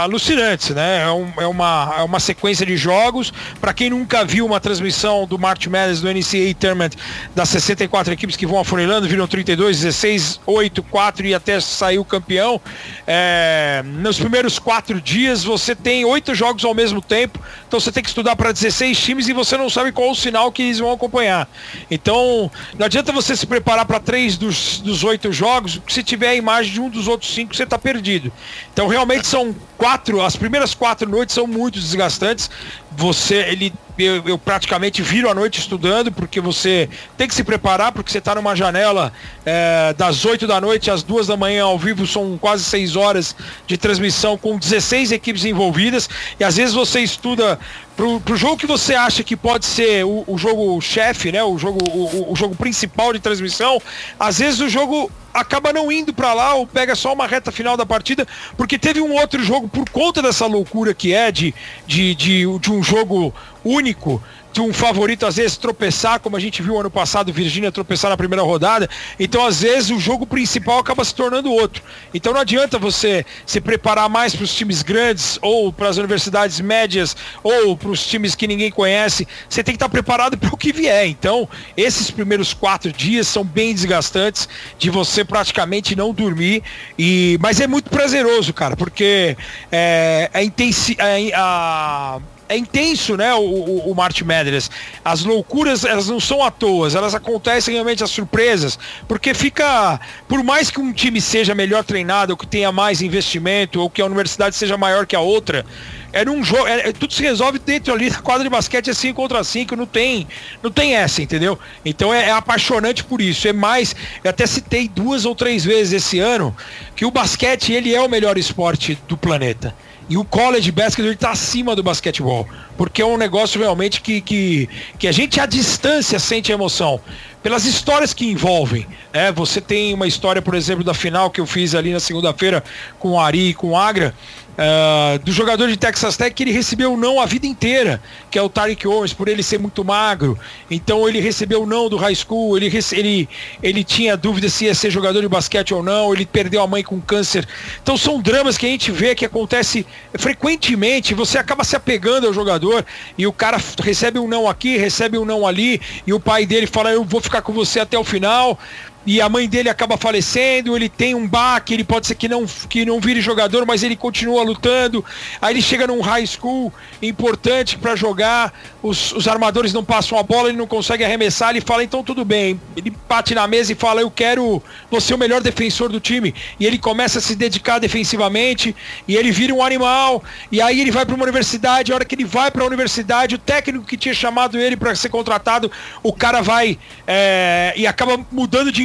alucinantes, 0.00 0.70
né? 0.70 1.02
É, 1.02 1.10
um, 1.10 1.32
é, 1.36 1.46
uma, 1.46 1.96
é 1.98 2.02
uma 2.02 2.18
sequência 2.18 2.64
de 2.64 2.78
jogos. 2.78 3.30
Para 3.60 3.74
quem 3.74 3.90
nunca 3.90 4.24
viu 4.24 4.46
uma 4.46 4.58
transmissão 4.58 5.26
do 5.26 5.38
March 5.38 5.66
Madness 5.66 6.00
do 6.00 6.08
NCAA 6.08 6.54
Tournament 6.58 6.92
das 7.34 7.50
64 7.50 8.10
equipes 8.14 8.36
que 8.36 8.46
vão 8.46 8.58
afunilando, 8.58 9.06
viram 9.06 9.26
32, 9.26 9.80
16, 9.80 10.40
8, 10.46 10.82
4 10.82 11.26
e 11.26 11.34
até 11.34 11.60
sair 11.60 11.98
o 11.98 12.04
campeão. 12.06 12.58
É, 13.06 13.82
nos 13.84 14.18
primeiros 14.18 14.58
quatro 14.58 14.98
dias 14.98 15.44
você 15.44 15.74
tem 15.74 16.06
oito 16.06 16.34
jogos 16.34 16.64
ao 16.64 16.72
mesmo 16.72 17.02
tempo, 17.02 17.38
então 17.68 17.78
você 17.78 17.92
tem 17.92 18.02
que 18.02 18.08
estudar 18.08 18.34
para 18.34 18.45
para 18.46 18.52
16 18.52 18.98
times 19.00 19.28
e 19.28 19.32
você 19.32 19.56
não 19.56 19.68
sabe 19.68 19.90
qual 19.90 20.10
o 20.10 20.14
sinal 20.14 20.52
que 20.52 20.62
eles 20.62 20.78
vão 20.78 20.92
acompanhar. 20.92 21.48
Então, 21.90 22.50
não 22.78 22.86
adianta 22.86 23.10
você 23.10 23.34
se 23.34 23.44
preparar 23.44 23.84
para 23.84 23.98
três 23.98 24.36
dos, 24.36 24.78
dos 24.78 25.02
oito 25.02 25.32
jogos, 25.32 25.78
porque 25.78 25.92
se 25.92 26.04
tiver 26.04 26.28
a 26.28 26.34
imagem 26.36 26.72
de 26.74 26.80
um 26.80 26.88
dos 26.88 27.08
outros 27.08 27.34
cinco, 27.34 27.56
você 27.56 27.64
está 27.64 27.76
perdido. 27.76 28.32
Então, 28.72 28.86
realmente 28.86 29.26
são 29.26 29.54
quatro, 29.76 30.22
as 30.22 30.36
primeiras 30.36 30.74
quatro 30.74 31.10
noites 31.10 31.34
são 31.34 31.46
muito 31.46 31.80
desgastantes. 31.80 32.48
Você, 32.96 33.34
ele 33.34 33.72
eu, 33.98 34.22
eu, 34.26 34.38
praticamente 34.38 35.02
viro 35.02 35.30
a 35.30 35.34
noite 35.34 35.58
estudando, 35.58 36.12
porque 36.12 36.40
você 36.40 36.88
tem 37.16 37.26
que 37.26 37.34
se 37.34 37.42
preparar, 37.42 37.92
porque 37.92 38.10
você 38.10 38.18
está 38.18 38.34
numa 38.34 38.54
janela 38.54 39.12
é, 39.44 39.94
das 39.96 40.24
8 40.24 40.46
da 40.46 40.60
noite 40.60 40.90
às 40.90 41.02
2 41.02 41.26
da 41.26 41.36
manhã 41.36 41.64
ao 41.64 41.78
vivo, 41.78 42.06
são 42.06 42.36
quase 42.38 42.64
6 42.64 42.96
horas 42.96 43.34
de 43.66 43.76
transmissão 43.76 44.36
com 44.36 44.58
16 44.58 45.12
equipes 45.12 45.44
envolvidas, 45.44 46.08
e 46.38 46.44
às 46.44 46.56
vezes 46.56 46.74
você 46.74 47.00
estuda 47.00 47.58
pro, 47.96 48.20
pro 48.20 48.36
jogo 48.36 48.56
que 48.56 48.66
você 48.66 48.94
acha 48.94 49.24
que 49.24 49.36
pode 49.36 49.64
ser 49.64 50.04
o, 50.04 50.24
o 50.26 50.36
jogo 50.36 50.80
chefe, 50.80 51.32
né? 51.32 51.42
O 51.42 51.56
jogo, 51.56 51.78
o, 51.90 52.32
o 52.32 52.36
jogo 52.36 52.54
principal 52.54 53.12
de 53.12 53.18
transmissão, 53.18 53.80
às 54.18 54.38
vezes 54.38 54.60
o 54.60 54.68
jogo 54.68 55.10
acaba 55.36 55.72
não 55.72 55.92
indo 55.92 56.14
para 56.14 56.32
lá 56.32 56.54
ou 56.54 56.66
pega 56.66 56.94
só 56.94 57.12
uma 57.12 57.26
reta 57.26 57.52
final 57.52 57.76
da 57.76 57.84
partida, 57.84 58.26
porque 58.56 58.78
teve 58.78 59.00
um 59.00 59.12
outro 59.12 59.42
jogo 59.42 59.68
por 59.68 59.88
conta 59.90 60.22
dessa 60.22 60.46
loucura 60.46 60.94
que 60.94 61.12
é 61.14 61.30
de, 61.30 61.54
de, 61.86 62.14
de, 62.14 62.58
de 62.58 62.72
um 62.72 62.82
jogo 62.82 63.34
único 63.62 64.22
de 64.56 64.62
um 64.62 64.72
favorito 64.72 65.26
às 65.26 65.36
vezes 65.36 65.58
tropeçar, 65.58 66.18
como 66.18 66.34
a 66.34 66.40
gente 66.40 66.62
viu 66.62 66.80
ano 66.80 66.90
passado, 66.90 67.30
Virgínia 67.30 67.70
tropeçar 67.70 68.10
na 68.10 68.16
primeira 68.16 68.42
rodada. 68.42 68.88
Então, 69.20 69.44
às 69.44 69.60
vezes, 69.60 69.90
o 69.90 70.00
jogo 70.00 70.26
principal 70.26 70.78
acaba 70.78 71.04
se 71.04 71.14
tornando 71.14 71.52
outro. 71.52 71.82
Então, 72.14 72.32
não 72.32 72.40
adianta 72.40 72.78
você 72.78 73.26
se 73.44 73.60
preparar 73.60 74.08
mais 74.08 74.34
para 74.34 74.44
os 74.44 74.54
times 74.54 74.80
grandes, 74.80 75.38
ou 75.42 75.70
para 75.70 75.90
as 75.90 75.98
universidades 75.98 76.58
médias, 76.58 77.14
ou 77.42 77.76
para 77.76 77.90
os 77.90 78.06
times 78.06 78.34
que 78.34 78.46
ninguém 78.46 78.70
conhece. 78.70 79.28
Você 79.46 79.62
tem 79.62 79.74
que 79.74 79.76
estar 79.76 79.90
preparado 79.90 80.38
para 80.40 80.54
o 80.54 80.56
que 80.56 80.72
vier. 80.72 81.06
Então, 81.06 81.46
esses 81.76 82.10
primeiros 82.10 82.54
quatro 82.54 82.90
dias 82.90 83.28
são 83.28 83.44
bem 83.44 83.74
desgastantes 83.74 84.48
de 84.78 84.88
você 84.88 85.22
praticamente 85.22 85.94
não 85.94 86.14
dormir. 86.14 86.62
E... 86.98 87.36
Mas 87.42 87.60
é 87.60 87.66
muito 87.66 87.90
prazeroso, 87.90 88.54
cara, 88.54 88.74
porque 88.74 89.36
é, 89.70 90.30
a, 90.32 90.42
intensi... 90.42 90.96
a 91.34 92.20
é 92.48 92.56
intenso, 92.56 93.16
né, 93.16 93.34
o, 93.34 93.40
o, 93.40 93.92
o 93.92 93.94
Madness. 93.94 94.70
As 95.04 95.24
loucuras, 95.24 95.84
elas 95.84 96.08
não 96.08 96.20
são 96.20 96.42
à 96.42 96.50
toa, 96.50 96.88
elas 96.88 97.14
acontecem 97.14 97.74
realmente 97.74 98.04
as 98.04 98.10
surpresas, 98.10 98.78
porque 99.08 99.34
fica, 99.34 100.00
por 100.28 100.42
mais 100.42 100.70
que 100.70 100.80
um 100.80 100.92
time 100.92 101.20
seja 101.20 101.54
melhor 101.54 101.84
treinado, 101.84 102.32
ou 102.32 102.36
que 102.36 102.46
tenha 102.46 102.70
mais 102.70 103.02
investimento, 103.02 103.80
ou 103.80 103.90
que 103.90 104.00
a 104.00 104.06
universidade 104.06 104.56
seja 104.56 104.76
maior 104.76 105.06
que 105.06 105.16
a 105.16 105.20
outra, 105.20 105.64
é 106.12 106.24
num 106.24 106.42
jogo, 106.42 106.66
é, 106.66 106.92
tudo 106.92 107.12
se 107.12 107.22
resolve 107.22 107.58
dentro 107.58 107.92
ali 107.92 108.08
da 108.08 108.18
quadra 108.18 108.42
de 108.42 108.48
basquete 108.48 108.88
é 108.88 108.94
5 108.94 109.14
contra 109.14 109.44
5, 109.44 109.76
não 109.76 109.84
tem, 109.84 110.26
não 110.62 110.70
tem 110.70 110.94
essa, 110.94 111.20
entendeu? 111.20 111.58
Então 111.84 112.12
é, 112.12 112.28
é, 112.28 112.32
apaixonante 112.32 113.04
por 113.04 113.20
isso. 113.20 113.46
É 113.46 113.52
mais, 113.52 113.94
eu 114.24 114.30
até 114.30 114.46
citei 114.46 114.88
duas 114.88 115.26
ou 115.26 115.34
três 115.34 115.62
vezes 115.62 115.92
esse 115.92 116.18
ano 116.18 116.56
que 116.94 117.04
o 117.04 117.10
basquete 117.10 117.72
ele 117.72 117.94
é 117.94 118.00
o 118.00 118.08
melhor 118.08 118.38
esporte 118.38 118.98
do 119.06 119.16
planeta. 119.16 119.74
E 120.08 120.16
o 120.16 120.24
college 120.24 120.70
basketball 120.70 121.12
está 121.12 121.30
acima 121.30 121.74
do 121.74 121.82
basquetebol. 121.82 122.48
Porque 122.76 123.02
é 123.02 123.06
um 123.06 123.16
negócio 123.16 123.60
realmente 123.60 124.00
que, 124.00 124.20
que, 124.20 124.68
que 124.98 125.08
a 125.08 125.12
gente 125.12 125.40
à 125.40 125.46
distância 125.46 126.18
sente 126.18 126.52
a 126.52 126.54
emoção. 126.54 127.00
Pelas 127.42 127.64
histórias 127.64 128.14
que 128.14 128.26
envolvem. 128.26 128.86
Né? 129.12 129.32
Você 129.32 129.60
tem 129.60 129.94
uma 129.94 130.06
história, 130.06 130.40
por 130.40 130.54
exemplo, 130.54 130.84
da 130.84 130.94
final 130.94 131.30
que 131.30 131.40
eu 131.40 131.46
fiz 131.46 131.74
ali 131.74 131.92
na 131.92 132.00
segunda-feira 132.00 132.62
com 132.98 133.12
o 133.12 133.20
Ari 133.20 133.48
e 133.48 133.54
com 133.54 133.70
o 133.70 133.76
Agra 133.76 134.14
Uh, 134.56 135.18
do 135.18 135.32
jogador 135.32 135.68
de 135.68 135.76
Texas 135.76 136.16
Tech 136.16 136.34
que 136.34 136.42
ele 136.42 136.50
recebeu 136.50 136.96
não 136.96 137.20
a 137.20 137.26
vida 137.26 137.46
inteira, 137.46 138.00
que 138.30 138.38
é 138.38 138.42
o 138.42 138.48
Tariq 138.48 138.88
Owens, 138.88 139.12
por 139.12 139.28
ele 139.28 139.42
ser 139.42 139.58
muito 139.58 139.84
magro. 139.84 140.38
Então 140.70 141.06
ele 141.06 141.20
recebeu 141.20 141.66
não 141.66 141.90
do 141.90 141.96
high 141.98 142.14
school, 142.14 142.56
ele, 142.56 142.72
ele, 142.92 143.28
ele 143.62 143.84
tinha 143.84 144.16
dúvida 144.16 144.48
se 144.48 144.64
ia 144.64 144.74
ser 144.74 144.90
jogador 144.90 145.20
de 145.20 145.28
basquete 145.28 145.74
ou 145.74 145.82
não, 145.82 146.14
ele 146.14 146.24
perdeu 146.24 146.62
a 146.62 146.66
mãe 146.66 146.82
com 146.82 146.98
câncer. 146.98 147.46
Então 147.82 147.98
são 147.98 148.18
dramas 148.18 148.56
que 148.56 148.64
a 148.64 148.68
gente 148.70 148.90
vê 148.90 149.14
que 149.14 149.26
acontece 149.26 149.86
frequentemente, 150.14 151.12
você 151.12 151.36
acaba 151.36 151.62
se 151.62 151.76
apegando 151.76 152.26
ao 152.26 152.32
jogador 152.32 152.82
e 153.18 153.26
o 153.26 153.32
cara 153.34 153.60
recebe 153.82 154.18
um 154.18 154.26
não 154.26 154.48
aqui, 154.48 154.78
recebe 154.78 155.18
um 155.18 155.26
não 155.26 155.46
ali, 155.46 155.82
e 156.06 156.14
o 156.14 156.20
pai 156.20 156.46
dele 156.46 156.66
fala, 156.66 156.92
eu 156.92 157.04
vou 157.04 157.20
ficar 157.20 157.42
com 157.42 157.52
você 157.52 157.80
até 157.80 157.98
o 157.98 158.04
final. 158.04 158.58
E 159.06 159.20
a 159.20 159.28
mãe 159.28 159.48
dele 159.48 159.68
acaba 159.68 159.96
falecendo, 159.96 160.74
ele 160.74 160.88
tem 160.88 161.14
um 161.14 161.28
baque, 161.28 161.72
ele 161.72 161.84
pode 161.84 162.08
ser 162.08 162.16
que 162.16 162.28
não, 162.28 162.44
que 162.68 162.84
não 162.84 163.00
vire 163.00 163.20
jogador, 163.20 163.64
mas 163.64 163.84
ele 163.84 163.94
continua 163.94 164.42
lutando. 164.42 165.04
Aí 165.40 165.54
ele 165.54 165.62
chega 165.62 165.86
num 165.86 166.00
high 166.00 166.26
school 166.26 166.72
importante 167.00 167.78
para 167.78 167.94
jogar, 167.94 168.52
os, 168.82 169.12
os, 169.12 169.28
armadores 169.28 169.72
não 169.72 169.84
passam 169.84 170.18
a 170.18 170.22
bola, 170.24 170.48
ele 170.48 170.58
não 170.58 170.66
consegue 170.66 171.04
arremessar, 171.04 171.50
ele 171.50 171.60
fala, 171.60 171.84
então 171.84 172.02
tudo 172.02 172.24
bem. 172.24 172.60
Ele 172.76 172.92
bate 173.08 173.32
na 173.32 173.46
mesa 173.46 173.72
e 173.72 173.76
fala, 173.76 174.00
eu 174.00 174.10
quero 174.10 174.60
você 174.90 175.14
o 175.14 175.18
melhor 175.18 175.40
defensor 175.40 175.88
do 175.88 176.00
time. 176.00 176.34
E 176.58 176.66
ele 176.66 176.78
começa 176.78 177.20
a 177.20 177.22
se 177.22 177.36
dedicar 177.36 177.78
defensivamente, 177.78 178.74
e 179.06 179.14
ele 179.14 179.30
vira 179.30 179.54
um 179.54 179.62
animal, 179.62 180.24
e 180.50 180.60
aí 180.60 180.80
ele 180.80 180.90
vai 180.90 181.06
para 181.06 181.14
uma 181.14 181.24
universidade, 181.24 181.92
a 181.92 181.94
hora 181.94 182.04
que 182.04 182.16
ele 182.16 182.24
vai 182.24 182.50
para 182.50 182.64
a 182.64 182.66
universidade, 182.66 183.36
o 183.36 183.38
técnico 183.38 183.84
que 183.84 183.96
tinha 183.96 184.14
chamado 184.14 184.58
ele 184.58 184.76
para 184.76 184.96
ser 184.96 185.10
contratado, 185.10 185.70
o 186.02 186.12
cara 186.12 186.42
vai 186.42 186.76
é, 187.06 187.72
e 187.76 187.86
acaba 187.86 188.18
mudando 188.32 188.72
de 188.72 188.82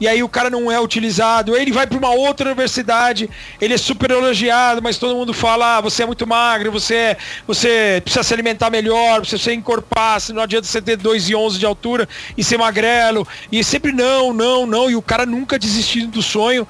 e 0.00 0.06
aí 0.06 0.22
o 0.22 0.28
cara 0.28 0.48
não 0.48 0.70
é 0.70 0.80
utilizado. 0.80 1.54
Aí 1.54 1.62
ele 1.62 1.72
vai 1.72 1.86
para 1.86 1.98
uma 1.98 2.10
outra 2.10 2.46
universidade, 2.46 3.28
ele 3.60 3.74
é 3.74 3.76
super 3.76 4.10
elogiado, 4.10 4.80
mas 4.82 4.96
todo 4.96 5.16
mundo 5.16 5.34
fala: 5.34 5.78
ah, 5.78 5.80
você 5.80 6.02
é 6.02 6.06
muito 6.06 6.26
magro, 6.26 6.70
você, 6.70 6.94
é, 6.94 7.16
você 7.46 8.00
precisa 8.04 8.22
se 8.22 8.32
alimentar 8.32 8.70
melhor, 8.70 9.20
precisa 9.20 9.42
se 9.42 9.52
encorpar, 9.52 10.20
não 10.32 10.42
adianta 10.42 10.66
você 10.66 10.80
ter 10.80 10.98
2,11 10.98 11.58
de 11.58 11.66
altura 11.66 12.08
e 12.36 12.44
ser 12.44 12.58
magrelo. 12.58 13.26
E 13.50 13.62
sempre 13.64 13.92
não, 13.92 14.32
não, 14.32 14.66
não. 14.66 14.90
E 14.90 14.96
o 14.96 15.02
cara 15.02 15.26
nunca 15.26 15.58
desistiu 15.58 16.06
do 16.06 16.22
sonho. 16.22 16.66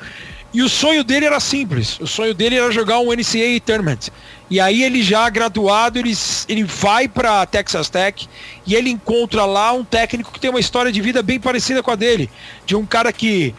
E 0.54 0.62
o 0.62 0.68
sonho 0.68 1.02
dele 1.02 1.26
era 1.26 1.40
simples. 1.40 1.98
O 1.98 2.06
sonho 2.06 2.32
dele 2.32 2.54
era 2.54 2.70
jogar 2.70 3.00
um 3.00 3.12
NCAA 3.12 3.60
Tournament. 3.66 4.08
E 4.48 4.60
aí 4.60 4.84
ele 4.84 5.02
já 5.02 5.28
graduado, 5.28 5.98
ele, 5.98 6.12
ele 6.48 6.62
vai 6.62 7.08
para 7.08 7.44
Texas 7.44 7.88
Tech 7.88 8.28
e 8.64 8.76
ele 8.76 8.88
encontra 8.88 9.44
lá 9.44 9.72
um 9.72 9.84
técnico 9.84 10.30
que 10.30 10.38
tem 10.38 10.50
uma 10.50 10.60
história 10.60 10.92
de 10.92 11.00
vida 11.00 11.24
bem 11.24 11.40
parecida 11.40 11.82
com 11.82 11.90
a 11.90 11.96
dele. 11.96 12.30
De 12.64 12.76
um 12.76 12.86
cara 12.86 13.12
que 13.12 13.52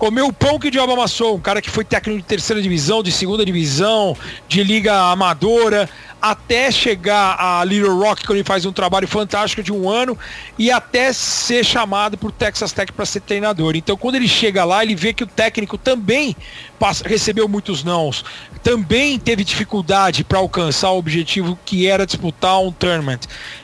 comeu 0.00 0.28
o 0.28 0.32
pão 0.32 0.58
que 0.58 0.68
o 0.68 0.70
diabo 0.70 0.94
amassou. 0.94 1.36
Um 1.36 1.40
cara 1.40 1.60
que 1.60 1.68
foi 1.68 1.84
técnico 1.84 2.22
de 2.22 2.26
terceira 2.26 2.62
divisão, 2.62 3.02
de 3.02 3.12
segunda 3.12 3.44
divisão, 3.44 4.16
de 4.48 4.64
liga 4.64 4.98
amadora 5.12 5.88
até 6.20 6.70
chegar 6.70 7.36
a 7.38 7.64
Little 7.64 7.98
Rock, 7.98 8.26
que 8.26 8.32
ele 8.32 8.44
faz 8.44 8.66
um 8.66 8.72
trabalho 8.72 9.08
fantástico 9.08 9.62
de 9.62 9.72
um 9.72 9.88
ano, 9.88 10.18
e 10.58 10.70
até 10.70 11.12
ser 11.12 11.64
chamado 11.64 12.18
por 12.18 12.30
Texas 12.30 12.72
Tech 12.72 12.92
para 12.92 13.06
ser 13.06 13.20
treinador. 13.20 13.74
Então, 13.74 13.96
quando 13.96 14.16
ele 14.16 14.28
chega 14.28 14.64
lá, 14.64 14.82
ele 14.82 14.94
vê 14.94 15.14
que 15.14 15.24
o 15.24 15.26
técnico 15.26 15.78
também 15.78 16.36
recebeu 17.04 17.48
muitos 17.48 17.82
nãos, 17.82 18.24
também 18.62 19.18
teve 19.18 19.44
dificuldade 19.44 20.22
para 20.24 20.38
alcançar 20.38 20.90
o 20.90 20.98
objetivo 20.98 21.58
que 21.64 21.86
era 21.86 22.04
disputar 22.04 22.60
um 22.60 22.72
tournament. 22.72 23.20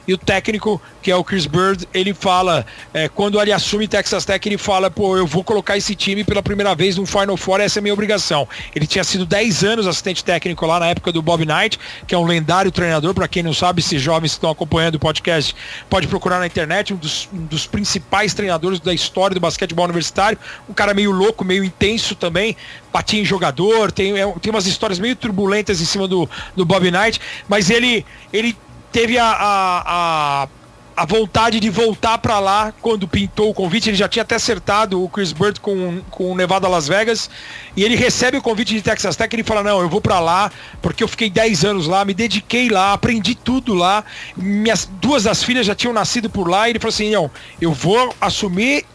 E 0.06 0.14
o 0.14 0.18
técnico, 0.18 0.80
que 1.02 1.10
é 1.10 1.16
o 1.16 1.24
Chris 1.24 1.46
Bird, 1.46 1.86
ele 1.92 2.14
fala, 2.14 2.64
é, 2.94 3.08
quando 3.08 3.40
ele 3.40 3.52
assume 3.52 3.88
Texas 3.88 4.24
Tech, 4.24 4.46
ele 4.48 4.58
fala, 4.58 4.90
pô, 4.90 5.16
eu 5.16 5.26
vou 5.26 5.42
colocar 5.42 5.76
esse 5.76 5.94
time 5.94 6.24
pela 6.24 6.42
primeira 6.42 6.74
vez 6.74 6.96
no 6.96 7.04
Final 7.06 7.36
Four, 7.36 7.60
essa 7.60 7.78
é 7.78 7.80
a 7.80 7.82
minha 7.82 7.94
obrigação. 7.94 8.48
Ele 8.74 8.86
tinha 8.86 9.02
sido 9.04 9.26
10 9.26 9.64
anos 9.64 9.86
assistente 9.86 10.24
técnico 10.24 10.64
lá 10.66 10.78
na 10.78 10.86
época 10.86 11.10
do 11.10 11.20
Bob 11.20 11.44
Knight, 11.44 11.78
que 12.06 12.14
é 12.14 12.18
um 12.18 12.24
lendário 12.24 12.70
treinador, 12.70 13.14
para 13.14 13.26
quem 13.26 13.42
não 13.42 13.52
sabe, 13.52 13.80
esses 13.80 14.00
jovens 14.00 14.32
que 14.32 14.36
estão 14.36 14.50
acompanhando 14.50 14.96
o 14.96 14.98
podcast, 14.98 15.54
pode 15.90 16.06
procurar 16.06 16.38
na 16.38 16.46
internet, 16.46 16.94
um 16.94 16.96
dos, 16.96 17.28
um 17.32 17.44
dos 17.46 17.66
principais 17.66 18.34
treinadores 18.34 18.78
da 18.80 18.94
história 18.94 19.34
do 19.34 19.40
basquetebol 19.40 19.84
universitário, 19.84 20.38
um 20.68 20.72
cara 20.72 20.94
meio 20.94 21.10
louco, 21.10 21.44
meio 21.44 21.64
intenso 21.64 22.14
também, 22.14 22.56
batia 22.92 23.20
em 23.20 23.24
jogador, 23.24 23.92
tem, 23.92 24.18
é, 24.18 24.32
tem 24.40 24.50
umas 24.50 24.66
histórias 24.66 24.98
meio 24.98 25.16
turbulentas 25.16 25.80
em 25.80 25.84
cima 25.84 26.08
do, 26.08 26.28
do 26.54 26.64
Bob 26.64 26.90
Knight, 26.90 27.20
mas 27.48 27.70
ele, 27.70 28.04
ele 28.32 28.56
teve 28.92 29.18
a, 29.18 29.26
a, 29.26 30.42
a 30.44 30.48
a 30.96 31.04
vontade 31.04 31.60
de 31.60 31.68
voltar 31.68 32.16
para 32.16 32.38
lá 32.38 32.72
quando 32.80 33.06
pintou 33.06 33.50
o 33.50 33.54
convite. 33.54 33.90
Ele 33.90 33.96
já 33.96 34.08
tinha 34.08 34.22
até 34.22 34.36
acertado 34.36 35.02
o 35.02 35.08
Chris 35.08 35.30
Bird 35.30 35.60
com, 35.60 36.00
com 36.10 36.32
o 36.32 36.34
Nevada 36.34 36.66
Las 36.66 36.88
Vegas. 36.88 37.28
E 37.76 37.84
ele 37.84 37.94
recebe 37.94 38.38
o 38.38 38.42
convite 38.42 38.72
de 38.72 38.80
Texas 38.80 39.14
Tech 39.14 39.32
e 39.32 39.36
ele 39.36 39.44
fala: 39.44 39.62
Não, 39.62 39.80
eu 39.80 39.88
vou 39.90 40.00
para 40.00 40.18
lá 40.18 40.50
porque 40.80 41.04
eu 41.04 41.08
fiquei 41.08 41.28
10 41.28 41.64
anos 41.66 41.86
lá, 41.86 42.04
me 42.04 42.14
dediquei 42.14 42.70
lá, 42.70 42.94
aprendi 42.94 43.34
tudo 43.34 43.74
lá. 43.74 44.02
Minhas 44.34 44.88
duas 45.00 45.24
das 45.24 45.42
filhas 45.42 45.66
já 45.66 45.74
tinham 45.74 45.92
nascido 45.92 46.30
por 46.30 46.48
lá. 46.48 46.66
E 46.66 46.72
ele 46.72 46.78
falou 46.78 46.94
assim: 46.94 47.10
Não, 47.10 47.30
eu 47.60 47.72
vou 47.72 48.14
assumir 48.18 48.86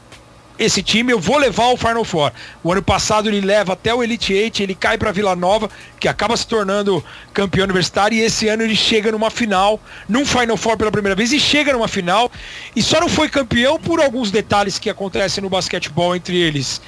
esse 0.57 0.83
time 0.83 1.11
eu 1.11 1.19
vou 1.19 1.37
levar 1.37 1.65
ao 1.65 1.77
Final 1.77 2.03
Four. 2.03 2.31
O 2.63 2.71
ano 2.71 2.81
passado 2.81 3.29
ele 3.29 3.41
leva 3.41 3.73
até 3.73 3.93
o 3.93 4.03
Elite 4.03 4.33
Eight, 4.33 4.61
ele 4.61 4.75
cai 4.75 4.97
para 4.97 5.11
Vila 5.11 5.35
Nova, 5.35 5.69
que 5.99 6.07
acaba 6.07 6.35
se 6.37 6.47
tornando 6.47 7.03
campeão 7.33 7.63
universitário, 7.63 8.17
e 8.17 8.21
esse 8.21 8.47
ano 8.47 8.63
ele 8.63 8.75
chega 8.75 9.11
numa 9.11 9.29
final, 9.29 9.79
num 10.07 10.25
Final 10.25 10.57
Four 10.57 10.77
pela 10.77 10.91
primeira 10.91 11.15
vez, 11.15 11.31
e 11.31 11.39
chega 11.39 11.73
numa 11.73 11.87
final, 11.87 12.31
e 12.75 12.81
só 12.81 12.99
não 12.99 13.09
foi 13.09 13.29
campeão 13.29 13.79
por 13.79 13.99
alguns 13.99 14.31
detalhes 14.31 14.77
que 14.77 14.89
acontecem 14.89 15.41
no 15.41 15.49
basquetebol, 15.49 16.15
entre 16.15 16.37
eles 16.37 16.81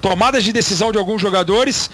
tomadas 0.00 0.44
de 0.44 0.52
decisão 0.52 0.90
de 0.90 0.98
alguns 0.98 1.20
jogadores, 1.20 1.90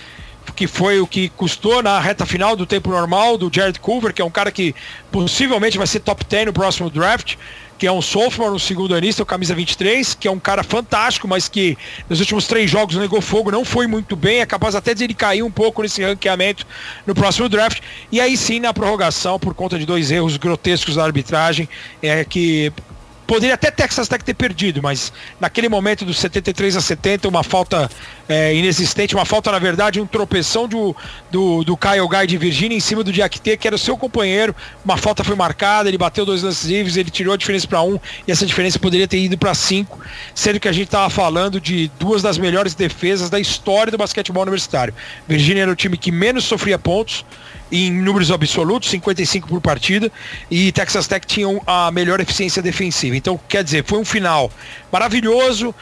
que 0.55 0.67
foi 0.67 1.01
o 1.01 1.07
que 1.07 1.29
custou 1.31 1.83
na 1.83 1.99
reta 1.99 2.25
final 2.25 2.55
do 2.55 2.65
tempo 2.65 2.91
normal 2.91 3.37
do 3.37 3.51
Jared 3.53 3.81
Culver, 3.81 4.15
que 4.15 4.23
é 4.23 4.25
um 4.25 4.31
cara 4.31 4.51
que 4.51 4.75
possivelmente 5.11 5.77
vai 5.77 5.87
ser 5.87 6.01
top 6.01 6.25
10 6.25 6.47
no 6.47 6.53
próximo 6.53 6.89
draft 6.89 7.37
que 7.79 7.87
é 7.87 7.93
um 7.93 8.01
sophomore, 8.01 8.55
um 8.55 8.59
segundo 8.59 8.95
anista, 8.95 9.23
o 9.23 9.27
camisa 9.27 9.55
23, 9.55 10.15
que 10.15 10.27
é 10.27 10.31
um 10.31 10.39
cara 10.39 10.63
fantástico, 10.63 11.29
mas 11.29 11.49
que 11.49 11.77
nos 12.09 12.21
últimos 12.21 12.47
três 12.47 12.71
jogos 12.71 12.97
negou 12.97 13.21
fogo, 13.21 13.51
não 13.51 13.65
foi 13.65 13.87
muito 13.87 14.17
bem, 14.17 14.41
é 14.41 14.47
capaz 14.47 14.75
até 14.75 14.95
de 14.95 15.05
ele 15.05 15.15
cair 15.15 15.43
um 15.43 15.51
pouco 15.51 15.83
nesse 15.83 16.03
ranqueamento 16.03 16.67
no 17.07 17.15
próximo 17.15 17.49
draft. 17.49 17.81
E 18.11 18.21
aí 18.21 18.37
sim, 18.37 18.61
na 18.61 18.73
prorrogação, 18.73 19.39
por 19.39 19.55
conta 19.55 19.79
de 19.79 19.85
dois 19.85 20.11
erros 20.11 20.37
grotescos 20.37 20.95
da 20.95 21.05
arbitragem, 21.05 21.69
é 22.03 22.25
que 22.25 22.73
Poderia 23.27 23.55
até 23.55 23.73
Texas 23.73 24.07
Tech 24.07 24.23
ter 24.23 24.35
perdido, 24.35 24.81
mas 24.81 25.13
naquele 25.41 25.69
momento 25.69 26.05
dos 26.05 26.19
73 26.21 26.77
a 26.77 26.81
70, 26.81 27.29
uma 27.29 27.43
falta 27.43 27.91
é, 28.29 28.55
inexistente, 28.55 29.15
uma 29.15 29.25
falta, 29.25 29.51
na 29.53 29.59
verdade, 29.59 30.01
um 30.01 30.07
tropeção 30.07 30.67
do, 30.67 30.95
do, 31.31 31.63
do 31.63 31.77
Kyle 31.77 32.09
Guy 32.09 32.27
de 32.27 32.37
Virgínia 32.37 32.77
em 32.77 32.81
cima 32.81 33.05
do 33.05 33.13
T, 33.13 33.57
que 33.57 33.67
era 33.67 33.77
o 33.77 33.79
seu 33.79 33.97
companheiro. 33.97 34.55
Uma 34.85 34.97
falta 34.97 35.23
foi 35.23 35.37
marcada, 35.37 35.89
ele 35.89 35.99
bateu 35.99 36.27
dois 36.27 36.43
lances 36.43 36.65
livres, 36.65 36.97
ele 36.97 37.11
tirou 37.11 37.35
a 37.35 37.37
diferença 37.37 37.67
para 37.67 37.83
um, 37.83 37.99
e 38.27 38.33
essa 38.33 38.45
diferença 38.45 38.79
poderia 38.79 39.07
ter 39.07 39.19
ido 39.19 39.39
para 39.39 39.55
cinco, 39.55 39.99
sendo 40.35 40.59
que 40.59 40.69
a 40.69 40.73
gente 40.73 40.87
estava 40.87 41.09
falando 41.09 41.61
de 41.61 41.91
duas 41.99 42.23
das 42.23 42.39
melhores 42.39 42.75
defesas 42.75 43.31
da 43.31 43.39
história 43.39 43.91
do 43.91 43.99
basquetebol 43.99 44.43
universitário. 44.43 44.95
Virgínia 45.29 45.63
era 45.63 45.71
o 45.71 45.77
time 45.77 45.97
que 45.97 46.11
menos 46.11 46.45
sofria 46.45 46.79
pontos, 46.79 47.25
em 47.71 47.93
números 47.93 48.31
absolutos, 48.31 48.89
55 48.91 49.49
por 49.49 49.61
partida, 49.61 50.11
e 50.51 50.71
Texas 50.71 51.07
Tech 51.09 51.27
tinham 51.27 51.61
a 51.67 51.91
melhor 51.91 52.21
eficiência 52.21 52.63
defensiva. 52.63 53.17
Então, 53.17 53.39
quer 53.49 53.65
dizer, 53.65 53.85
foi 53.85 53.99
um 53.99 54.05
final 54.05 54.51
maravilhoso, 54.93 55.75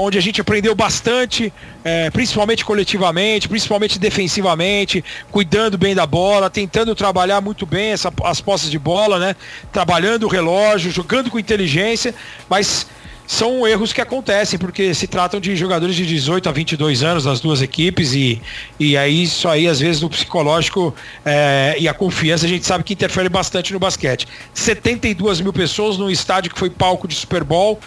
onde 0.00 0.18
a 0.18 0.20
gente 0.20 0.40
aprendeu 0.40 0.74
bastante, 0.74 1.52
é, 1.84 2.10
principalmente 2.10 2.64
coletivamente, 2.64 3.48
principalmente 3.48 3.98
defensivamente, 3.98 5.04
cuidando 5.30 5.78
bem 5.78 5.94
da 5.94 6.06
bola, 6.06 6.50
tentando 6.50 6.94
trabalhar 6.94 7.40
muito 7.40 7.64
bem 7.64 7.92
essa, 7.92 8.12
as 8.24 8.40
posses 8.40 8.70
de 8.70 8.78
bola, 8.78 9.18
né? 9.18 9.36
Trabalhando 9.72 10.24
o 10.24 10.28
relógio, 10.28 10.90
jogando 10.90 11.30
com 11.30 11.38
inteligência, 11.38 12.14
mas 12.48 12.86
são 13.26 13.66
erros 13.66 13.92
que 13.92 14.00
acontecem, 14.00 14.58
porque 14.58 14.94
se 14.94 15.06
tratam 15.06 15.40
de 15.40 15.56
jogadores 15.56 15.96
de 15.96 16.06
18 16.06 16.48
a 16.48 16.52
22 16.52 17.02
anos 17.02 17.24
das 17.24 17.40
duas 17.40 17.60
equipes 17.60 18.14
e, 18.14 18.40
e 18.78 18.96
aí 18.96 19.24
isso 19.24 19.48
aí 19.48 19.66
às 19.66 19.80
vezes 19.80 20.00
no 20.00 20.08
psicológico 20.08 20.94
é, 21.24 21.74
e 21.78 21.88
a 21.88 21.94
confiança 21.94 22.46
a 22.46 22.48
gente 22.48 22.64
sabe 22.64 22.84
que 22.84 22.92
interfere 22.92 23.28
bastante 23.28 23.72
no 23.72 23.78
basquete. 23.78 24.28
72 24.54 25.40
mil 25.40 25.52
pessoas 25.52 25.98
num 25.98 26.08
estádio 26.08 26.52
que 26.52 26.58
foi 26.58 26.70
palco 26.70 27.08
de 27.08 27.14
Super 27.14 27.42
Bowl, 27.42 27.80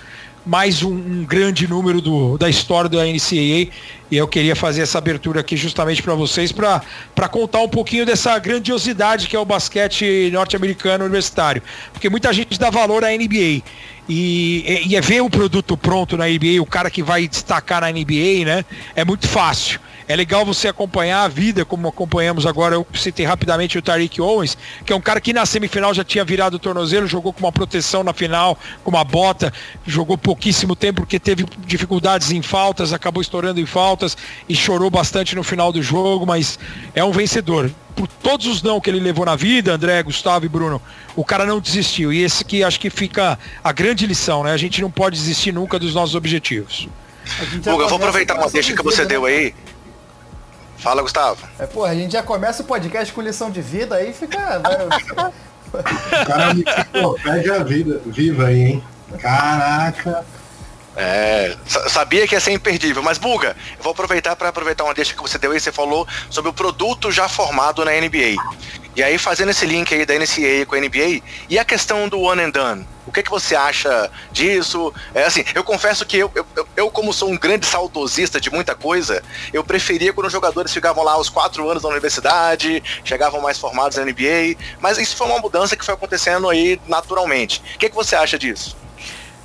mais 0.45 0.83
um, 0.83 0.91
um 0.91 1.25
grande 1.25 1.67
número 1.67 2.01
do, 2.01 2.37
da 2.37 2.49
história 2.49 2.89
da 2.89 3.05
NCAA 3.05 3.71
e 4.11 4.17
eu 4.17 4.27
queria 4.27 4.55
fazer 4.55 4.81
essa 4.81 4.97
abertura 4.97 5.41
aqui 5.41 5.55
justamente 5.55 6.01
para 6.01 6.15
vocês 6.15 6.51
para 6.51 7.29
contar 7.29 7.59
um 7.59 7.69
pouquinho 7.69 8.05
dessa 8.05 8.37
grandiosidade 8.39 9.27
que 9.27 9.35
é 9.35 9.39
o 9.39 9.45
basquete 9.45 10.29
norte-americano 10.31 11.05
universitário, 11.05 11.61
porque 11.93 12.09
muita 12.09 12.31
gente 12.33 12.59
dá 12.59 12.69
valor 12.69 13.03
à 13.03 13.09
NBA 13.09 13.61
e, 14.09 14.83
e 14.87 14.95
é 14.95 15.01
ver 15.01 15.21
o 15.21 15.29
produto 15.29 15.77
pronto 15.77 16.17
na 16.17 16.27
NBA, 16.27 16.61
o 16.61 16.65
cara 16.65 16.89
que 16.89 17.03
vai 17.03 17.27
destacar 17.27 17.81
na 17.81 17.91
NBA, 17.91 18.43
né? 18.43 18.65
É 18.95 19.05
muito 19.05 19.27
fácil. 19.27 19.79
É 20.09 20.15
legal 20.15 20.43
você 20.43 20.67
acompanhar 20.67 21.21
a 21.21 21.27
vida, 21.27 21.63
como 21.63 21.87
acompanhamos 21.87 22.47
agora. 22.47 22.73
Eu 22.73 22.87
citei 22.95 23.27
rapidamente 23.27 23.77
o 23.77 23.81
Tariq 23.81 24.19
Owens, 24.19 24.57
que 24.83 24.91
é 24.91 24.95
um 24.95 24.99
cara 24.99 25.21
que 25.21 25.31
na 25.31 25.45
semifinal 25.45 25.93
já 25.93 26.03
tinha 26.03 26.25
virado 26.25 26.55
o 26.55 26.59
tornozelo, 26.59 27.05
jogou 27.05 27.31
com 27.31 27.41
uma 27.41 27.51
proteção 27.51 28.03
na 28.03 28.11
final, 28.11 28.57
com 28.83 28.89
uma 28.89 29.03
bota, 29.03 29.53
jogou 29.85 30.17
pouquíssimo 30.17 30.75
tempo 30.75 31.01
porque 31.01 31.19
teve 31.19 31.45
dificuldades 31.59 32.31
em 32.31 32.41
faltas, 32.41 32.91
acabou 32.91 33.21
estourando 33.21 33.61
em 33.61 33.67
faltas 33.67 34.17
e 34.49 34.55
chorou 34.55 34.89
bastante 34.89 35.35
no 35.35 35.43
final 35.43 35.71
do 35.71 35.83
jogo, 35.83 36.25
mas 36.25 36.57
é 36.95 37.03
um 37.03 37.11
vencedor. 37.11 37.69
Por 37.95 38.07
todos 38.07 38.47
os 38.47 38.63
não 38.63 38.81
que 38.81 38.89
ele 38.89 38.99
levou 38.99 39.27
na 39.27 39.35
vida, 39.35 39.73
André, 39.73 40.01
Gustavo 40.01 40.43
e 40.43 40.49
Bruno, 40.49 40.81
o 41.15 41.23
cara 41.23 41.45
não 41.45 41.59
desistiu. 41.59 42.11
E 42.11 42.23
esse 42.23 42.43
que 42.43 42.63
acho 42.63 42.79
que 42.79 42.89
fica 42.89 43.37
a 43.63 43.71
grande 43.71 44.07
lição, 44.07 44.43
né? 44.43 44.53
A 44.53 44.57
gente 44.57 44.81
não 44.81 44.89
pode 44.89 45.15
desistir 45.17 45.51
nunca 45.51 45.77
dos 45.77 45.93
nossos 45.93 46.15
objetivos. 46.15 46.89
Eu 47.63 47.87
vou 47.87 47.97
aproveitar 47.97 48.35
uma 48.35 48.49
deixa 48.49 48.75
que 48.75 48.81
você 48.81 49.05
deu 49.05 49.25
aí. 49.25 49.53
Fala, 50.79 51.01
Gustavo. 51.01 51.47
É, 51.59 51.65
pô, 51.65 51.83
a 51.83 51.93
gente 51.93 52.13
já 52.13 52.23
começa 52.23 52.63
o 52.63 52.65
podcast 52.65 53.13
com 53.13 53.21
lição 53.21 53.51
de 53.51 53.61
vida, 53.61 53.95
aí 53.95 54.13
fica. 54.13 54.61
o 55.71 56.25
cara 56.25 56.53
me 56.53 56.63
pede 57.21 57.51
a 57.51 57.63
vida 57.63 58.01
viva 58.05 58.47
aí, 58.47 58.61
hein? 58.61 58.83
Caraca. 59.19 60.25
É, 60.95 61.55
sabia 61.65 62.27
que 62.27 62.35
ia 62.35 62.41
ser 62.41 62.51
imperdível, 62.51 63.01
mas 63.01 63.17
Buga, 63.17 63.55
eu 63.77 63.83
vou 63.83 63.91
aproveitar 63.91 64.35
para 64.35 64.49
aproveitar 64.49 64.83
uma 64.83 64.93
deixa 64.93 65.13
que 65.13 65.21
você 65.21 65.37
deu 65.37 65.51
aí, 65.51 65.59
você 65.59 65.71
falou 65.71 66.07
sobre 66.29 66.49
o 66.49 66.53
produto 66.53 67.11
já 67.11 67.29
formado 67.29 67.85
na 67.85 67.91
NBA. 67.91 68.35
E 68.99 69.03
aí, 69.03 69.17
fazendo 69.17 69.47
esse 69.47 69.65
link 69.65 69.95
aí 69.95 70.05
da 70.05 70.13
NCAA 70.13 70.65
com 70.67 70.75
a 70.75 70.77
NBA, 70.77 71.21
e 71.47 71.57
a 71.57 71.63
questão 71.63 72.09
do 72.09 72.19
one 72.19 72.41
and 72.41 72.49
done? 72.49 72.85
O 73.07 73.13
que, 73.13 73.23
que 73.23 73.29
você 73.29 73.55
acha 73.55 74.11
disso? 74.29 74.93
É 75.15 75.23
assim, 75.23 75.41
eu 75.55 75.63
confesso 75.63 76.05
que 76.05 76.17
eu, 76.17 76.29
eu, 76.35 76.67
eu, 76.75 76.91
como 76.91 77.13
sou 77.13 77.29
um 77.29 77.37
grande 77.37 77.65
saudosista 77.65 78.41
de 78.41 78.49
muita 78.49 78.75
coisa, 78.75 79.23
eu 79.53 79.63
preferia 79.63 80.11
quando 80.11 80.25
os 80.25 80.33
jogadores 80.33 80.73
ficavam 80.73 81.01
lá 81.01 81.17
os 81.17 81.29
quatro 81.29 81.69
anos 81.69 81.81
na 81.81 81.87
universidade, 81.87 82.83
chegavam 83.05 83.39
mais 83.39 83.57
formados 83.57 83.95
na 83.95 84.03
NBA, 84.03 84.57
mas 84.81 84.97
isso 84.97 85.15
foi 85.15 85.27
uma 85.27 85.39
mudança 85.39 85.77
que 85.77 85.85
foi 85.85 85.93
acontecendo 85.93 86.49
aí 86.49 86.77
naturalmente. 86.85 87.63
O 87.75 87.79
que, 87.79 87.87
que 87.87 87.95
você 87.95 88.17
acha 88.17 88.37
disso? 88.37 88.75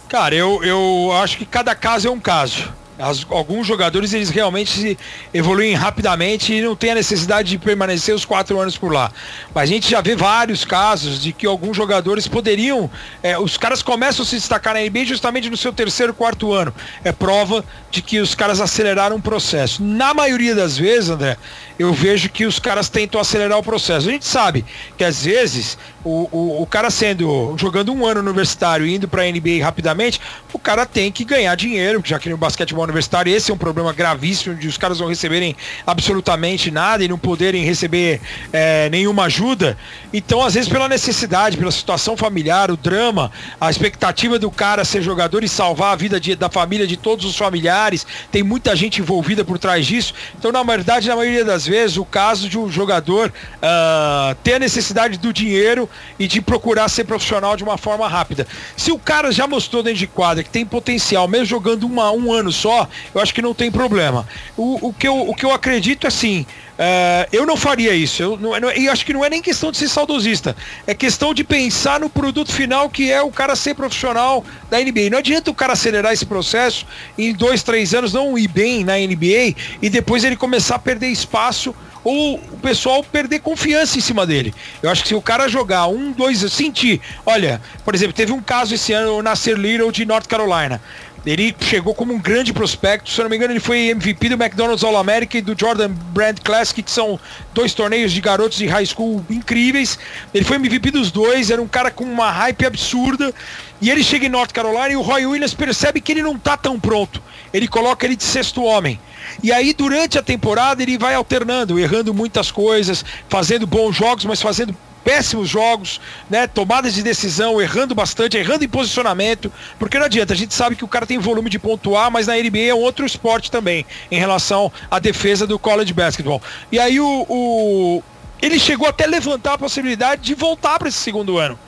Cara, 0.08 0.34
eu, 0.34 0.64
eu 0.64 1.12
acho 1.12 1.38
que 1.38 1.46
cada 1.46 1.76
caso 1.76 2.08
é 2.08 2.10
um 2.10 2.18
caso. 2.18 2.74
As, 2.98 3.26
alguns 3.28 3.66
jogadores 3.66 4.12
eles 4.12 4.30
realmente 4.30 4.96
evoluem 5.32 5.74
rapidamente 5.74 6.52
e 6.52 6.60
não 6.60 6.76
tem 6.76 6.92
a 6.92 6.94
necessidade 6.94 7.48
de 7.48 7.58
permanecer 7.58 8.14
os 8.14 8.24
quatro 8.24 8.58
anos 8.60 8.76
por 8.76 8.92
lá. 8.92 9.10
Mas 9.54 9.64
a 9.64 9.66
gente 9.66 9.90
já 9.90 10.00
vê 10.00 10.14
vários 10.14 10.64
casos 10.64 11.20
de 11.20 11.32
que 11.32 11.46
alguns 11.46 11.76
jogadores 11.76 12.28
poderiam. 12.28 12.90
É, 13.22 13.38
os 13.38 13.56
caras 13.56 13.82
começam 13.82 14.22
a 14.24 14.26
se 14.26 14.36
destacar 14.36 14.74
na 14.74 14.80
NBA 14.80 15.04
justamente 15.06 15.50
no 15.50 15.56
seu 15.56 15.72
terceiro, 15.72 16.14
quarto 16.14 16.52
ano. 16.52 16.72
É 17.02 17.10
prova 17.10 17.64
de 17.90 18.00
que 18.00 18.20
os 18.20 18.34
caras 18.34 18.60
aceleraram 18.60 19.16
o 19.16 19.22
processo. 19.22 19.82
Na 19.82 20.14
maioria 20.14 20.54
das 20.54 20.78
vezes, 20.78 21.10
André, 21.10 21.36
eu 21.78 21.92
vejo 21.92 22.28
que 22.28 22.46
os 22.46 22.58
caras 22.58 22.88
tentam 22.88 23.20
acelerar 23.20 23.58
o 23.58 23.62
processo. 23.62 24.08
A 24.08 24.12
gente 24.12 24.26
sabe 24.26 24.64
que 24.96 25.04
às 25.04 25.24
vezes 25.24 25.76
o, 26.04 26.28
o, 26.30 26.62
o 26.62 26.66
cara 26.66 26.90
sendo 26.90 27.54
jogando 27.56 27.92
um 27.92 28.06
ano 28.06 28.20
universitário 28.20 28.86
e 28.86 28.94
indo 28.94 29.08
para 29.08 29.22
a 29.22 29.30
NBA 29.30 29.62
rapidamente, 29.62 30.20
o 30.52 30.58
cara 30.58 30.84
tem 30.84 31.10
que 31.10 31.24
ganhar 31.24 31.54
dinheiro, 31.56 32.02
já 32.04 32.18
que 32.18 32.28
no 32.28 32.36
basquetebol 32.36 32.84
universitário 32.84 33.34
esse 33.34 33.50
é 33.50 33.54
um 33.54 33.58
problema 33.58 33.92
gravíssimo 33.92 34.54
de 34.54 34.68
os 34.68 34.76
caras 34.76 35.00
não 35.00 35.08
receberem 35.08 35.56
absolutamente 35.86 36.70
nada 36.70 37.02
e 37.02 37.08
não 37.08 37.18
poderem 37.18 37.64
receber 37.64 38.20
é, 38.52 38.88
nenhuma 38.90 39.24
ajuda. 39.24 39.76
Então, 40.12 40.42
às 40.42 40.54
vezes, 40.54 40.68
pela 40.68 40.88
necessidade, 40.88 41.56
pela 41.56 41.72
situação 41.72 42.16
familiar, 42.16 42.70
o 42.70 42.76
drama, 42.76 43.32
a 43.60 43.70
expectativa 43.70 44.38
do 44.38 44.50
cara 44.50 44.84
ser 44.84 45.02
jogador 45.02 45.42
e 45.42 45.48
salvar 45.48 45.92
a 45.92 45.96
vida 45.96 46.20
de, 46.20 46.36
da 46.36 46.50
família 46.50 46.86
de 46.86 46.96
todos 46.96 47.24
os 47.24 47.36
familiares, 47.36 48.06
tem 48.30 48.42
muita 48.42 48.76
gente 48.76 49.00
envolvida 49.00 49.44
por 49.44 49.58
trás 49.58 49.86
disso. 49.86 50.12
Então, 50.38 50.52
na 50.52 50.62
verdade, 50.62 51.08
na 51.08 51.16
maioria 51.16 51.44
das 51.44 51.63
vezes, 51.66 51.96
o 51.96 52.04
caso 52.04 52.48
de 52.48 52.58
um 52.58 52.70
jogador 52.70 53.32
uh, 53.56 54.34
ter 54.42 54.54
a 54.54 54.58
necessidade 54.58 55.18
do 55.18 55.32
dinheiro 55.32 55.88
e 56.18 56.26
de 56.26 56.40
procurar 56.40 56.88
ser 56.88 57.04
profissional 57.04 57.56
de 57.56 57.64
uma 57.64 57.78
forma 57.78 58.08
rápida. 58.08 58.46
Se 58.76 58.92
o 58.92 58.98
cara 58.98 59.32
já 59.32 59.46
mostrou 59.46 59.82
dentro 59.82 59.98
de 59.98 60.06
quadra 60.06 60.42
que 60.42 60.50
tem 60.50 60.64
potencial, 60.64 61.28
mesmo 61.28 61.46
jogando 61.46 61.84
uma, 61.84 62.10
um 62.12 62.32
ano 62.32 62.52
só, 62.52 62.88
eu 63.14 63.20
acho 63.20 63.34
que 63.34 63.42
não 63.42 63.54
tem 63.54 63.70
problema. 63.70 64.26
O, 64.56 64.88
o, 64.88 64.92
que, 64.92 65.06
eu, 65.06 65.28
o 65.28 65.34
que 65.34 65.44
eu 65.44 65.52
acredito 65.52 66.04
é 66.04 66.08
assim, 66.08 66.46
Uh, 66.74 67.28
eu 67.32 67.46
não 67.46 67.56
faria 67.56 67.94
isso. 67.94 68.22
Eu, 68.22 68.36
não, 68.36 68.54
eu 68.56 68.92
acho 68.92 69.06
que 69.06 69.12
não 69.12 69.24
é 69.24 69.30
nem 69.30 69.40
questão 69.40 69.70
de 69.70 69.78
ser 69.78 69.88
saudosista. 69.88 70.56
É 70.86 70.94
questão 70.94 71.32
de 71.32 71.44
pensar 71.44 72.00
no 72.00 72.10
produto 72.10 72.52
final 72.52 72.90
que 72.90 73.10
é 73.10 73.22
o 73.22 73.30
cara 73.30 73.54
ser 73.54 73.74
profissional 73.74 74.44
da 74.68 74.80
NBA. 74.80 75.10
Não 75.10 75.18
adianta 75.18 75.50
o 75.50 75.54
cara 75.54 75.74
acelerar 75.74 76.12
esse 76.12 76.26
processo 76.26 76.86
em 77.16 77.32
dois, 77.32 77.62
três 77.62 77.94
anos, 77.94 78.12
não 78.12 78.36
ir 78.36 78.48
bem 78.48 78.84
na 78.84 78.94
NBA 78.94 79.54
e 79.80 79.88
depois 79.88 80.24
ele 80.24 80.36
começar 80.36 80.74
a 80.74 80.78
perder 80.78 81.08
espaço 81.08 81.74
ou 82.04 82.36
o 82.36 82.58
pessoal 82.58 83.02
perder 83.02 83.40
confiança 83.40 83.96
em 83.96 84.00
cima 84.00 84.26
dele. 84.26 84.54
Eu 84.82 84.90
acho 84.90 85.02
que 85.02 85.08
se 85.08 85.14
o 85.14 85.22
cara 85.22 85.48
jogar 85.48 85.86
um, 85.86 86.12
dois, 86.12 86.40
sentir, 86.52 87.00
olha, 87.24 87.60
por 87.82 87.94
exemplo, 87.94 88.12
teve 88.12 88.30
um 88.30 88.42
caso 88.42 88.74
esse 88.74 88.92
ano, 88.92 89.16
o 89.16 89.22
Nasser 89.22 89.56
Little 89.56 89.90
de 89.90 90.04
North 90.04 90.26
Carolina. 90.26 90.80
Ele 91.26 91.56
chegou 91.60 91.94
como 91.94 92.12
um 92.12 92.18
grande 92.18 92.52
prospecto, 92.52 93.10
se 93.10 93.18
eu 93.18 93.22
não 93.22 93.30
me 93.30 93.36
engano, 93.36 93.52
ele 93.52 93.60
foi 93.60 93.88
MVP 93.88 94.28
do 94.28 94.34
McDonald's 94.34 94.84
All-America 94.84 95.38
e 95.38 95.40
do 95.40 95.58
Jordan 95.58 95.88
Brand 95.88 96.38
Classic, 96.44 96.82
que 96.82 96.90
são 96.90 97.18
dois 97.54 97.72
torneios 97.72 98.12
de 98.12 98.20
garotos 98.20 98.58
de 98.58 98.66
high 98.66 98.84
school 98.84 99.24
incríveis. 99.30 99.98
Ele 100.34 100.44
foi 100.44 100.56
MVP 100.56 100.90
dos 100.90 101.10
dois, 101.10 101.50
era 101.50 101.62
um 101.62 101.66
cara 101.66 101.90
com 101.90 102.04
uma 102.04 102.30
hype 102.30 102.66
absurda. 102.66 103.32
E 103.80 103.90
ele 103.90 104.02
chega 104.02 104.26
em 104.26 104.28
North 104.28 104.52
Carolina 104.52 104.90
e 104.90 104.96
o 104.96 105.02
Roy 105.02 105.26
Williams 105.26 105.54
percebe 105.54 106.00
que 106.00 106.12
ele 106.12 106.22
não 106.22 106.38
tá 106.38 106.56
tão 106.56 106.78
pronto. 106.78 107.22
Ele 107.52 107.68
coloca 107.68 108.04
ele 108.04 108.16
de 108.16 108.24
sexto 108.24 108.62
homem. 108.62 109.00
E 109.42 109.50
aí, 109.50 109.72
durante 109.72 110.18
a 110.18 110.22
temporada, 110.22 110.82
ele 110.82 110.98
vai 110.98 111.14
alternando, 111.14 111.78
errando 111.78 112.12
muitas 112.12 112.50
coisas, 112.50 113.04
fazendo 113.28 113.66
bons 113.66 113.96
jogos, 113.96 114.24
mas 114.24 114.40
fazendo 114.42 114.76
péssimos 115.04 115.48
jogos, 115.48 116.00
né? 116.30 116.46
Tomadas 116.46 116.94
de 116.94 117.02
decisão, 117.02 117.60
errando 117.60 117.94
bastante, 117.94 118.36
errando 118.36 118.64
em 118.64 118.68
posicionamento, 118.68 119.52
porque 119.78 119.98
não 119.98 120.06
adianta, 120.06 120.32
a 120.32 120.36
gente 120.36 120.54
sabe 120.54 120.74
que 120.74 120.84
o 120.84 120.88
cara 120.88 121.06
tem 121.06 121.18
volume 121.18 121.50
de 121.50 121.58
pontuar, 121.58 122.10
mas 122.10 122.26
na 122.26 122.34
NBA 122.34 122.70
é 122.70 122.74
outro 122.74 123.04
esporte 123.04 123.50
também, 123.50 123.84
em 124.10 124.18
relação 124.18 124.72
à 124.90 124.98
defesa 124.98 125.46
do 125.46 125.58
college 125.58 125.92
basketball. 125.92 126.42
E 126.72 126.78
aí 126.78 126.98
o, 126.98 127.26
o 127.28 128.02
ele 128.40 128.58
chegou 128.58 128.88
até 128.88 129.06
levantar 129.06 129.54
a 129.54 129.58
possibilidade 129.58 130.22
de 130.22 130.34
voltar 130.34 130.78
para 130.78 130.88
esse 130.88 130.98
segundo 130.98 131.38
ano. 131.38 131.58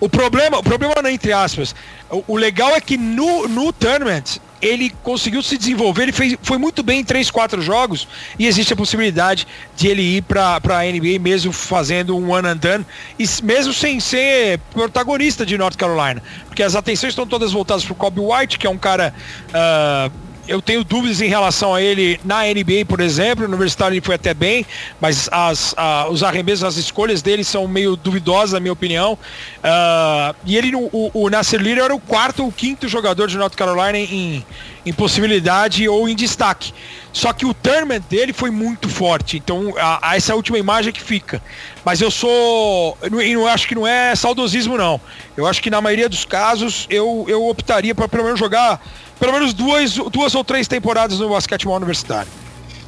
O 0.00 0.08
problema, 0.08 0.58
o 0.58 0.62
problema 0.62 0.94
não 1.00 1.08
é 1.08 1.12
entre 1.12 1.32
aspas. 1.32 1.74
O, 2.10 2.24
o 2.28 2.36
legal 2.36 2.70
é 2.74 2.80
que 2.80 2.96
no, 2.96 3.48
no 3.48 3.72
tournament 3.72 4.38
ele 4.64 4.90
conseguiu 5.02 5.42
se 5.42 5.58
desenvolver, 5.58 6.04
ele 6.04 6.12
fez, 6.12 6.36
foi 6.42 6.56
muito 6.56 6.82
bem 6.82 7.00
em 7.00 7.04
3, 7.04 7.30
4 7.30 7.60
jogos 7.60 8.08
e 8.38 8.46
existe 8.46 8.72
a 8.72 8.76
possibilidade 8.76 9.46
de 9.76 9.88
ele 9.88 10.00
ir 10.00 10.22
para 10.22 10.56
a 10.56 10.82
NBA 10.84 11.18
mesmo 11.20 11.52
fazendo 11.52 12.16
um 12.16 12.32
one 12.32 12.48
and 12.48 12.56
done, 12.56 12.86
e 13.18 13.24
mesmo 13.42 13.74
sem 13.74 14.00
ser 14.00 14.58
protagonista 14.72 15.44
de 15.44 15.58
North 15.58 15.76
Carolina, 15.76 16.22
porque 16.46 16.62
as 16.62 16.74
atenções 16.74 17.10
estão 17.10 17.26
todas 17.26 17.52
voltadas 17.52 17.84
para 17.84 17.92
o 17.92 17.96
Kobe 17.96 18.20
White, 18.20 18.58
que 18.58 18.66
é 18.66 18.70
um 18.70 18.78
cara 18.78 19.14
uh, 19.50 20.23
eu 20.46 20.60
tenho 20.60 20.84
dúvidas 20.84 21.20
em 21.20 21.28
relação 21.28 21.74
a 21.74 21.80
ele 21.80 22.20
na 22.24 22.42
NBA, 22.42 22.84
por 22.86 23.00
exemplo. 23.00 23.44
No 23.44 23.54
universitário 23.54 23.94
ele 23.94 24.04
foi 24.04 24.14
até 24.14 24.34
bem, 24.34 24.66
mas 25.00 25.28
as, 25.32 25.74
a, 25.76 26.08
os 26.08 26.22
arremessos, 26.22 26.64
as 26.64 26.76
escolhas 26.76 27.22
dele 27.22 27.42
são 27.44 27.66
meio 27.66 27.96
duvidosas, 27.96 28.52
na 28.52 28.60
minha 28.60 28.72
opinião. 28.72 29.14
Uh, 29.14 30.36
e 30.44 30.56
ele, 30.56 30.74
o, 30.74 31.10
o 31.12 31.30
Nasser 31.30 31.60
Little 31.60 31.84
era 31.84 31.94
o 31.94 32.00
quarto 32.00 32.44
ou 32.44 32.52
quinto 32.52 32.88
jogador 32.88 33.28
de 33.28 33.38
North 33.38 33.54
Carolina 33.54 33.98
em, 33.98 34.44
em 34.84 34.92
possibilidade 34.92 35.88
ou 35.88 36.08
em 36.08 36.14
destaque. 36.14 36.72
Só 37.12 37.32
que 37.32 37.46
o 37.46 37.54
tournament 37.54 38.02
dele 38.10 38.32
foi 38.32 38.50
muito 38.50 38.88
forte. 38.88 39.36
Então, 39.36 39.72
a, 39.78 40.10
a 40.10 40.16
essa 40.16 40.34
última 40.34 40.58
imagem 40.58 40.92
que 40.92 41.00
fica. 41.00 41.40
Mas 41.84 42.00
eu 42.00 42.10
sou. 42.10 42.98
Não 43.10 43.46
acho 43.46 43.68
que 43.68 43.74
não 43.74 43.86
é 43.86 44.14
saudosismo, 44.16 44.76
não. 44.76 45.00
Eu 45.36 45.46
acho 45.46 45.62
que 45.62 45.70
na 45.70 45.80
maioria 45.80 46.08
dos 46.08 46.24
casos 46.24 46.86
eu, 46.90 47.24
eu 47.28 47.46
optaria 47.46 47.94
para 47.94 48.08
pelo 48.08 48.24
menos 48.24 48.38
jogar 48.38 48.80
pelo 49.18 49.32
menos 49.32 49.52
duas, 49.52 49.94
duas 49.94 50.34
ou 50.34 50.44
três 50.44 50.68
temporadas 50.68 51.18
no 51.18 51.30
basquetebol 51.30 51.76
universitário. 51.76 52.30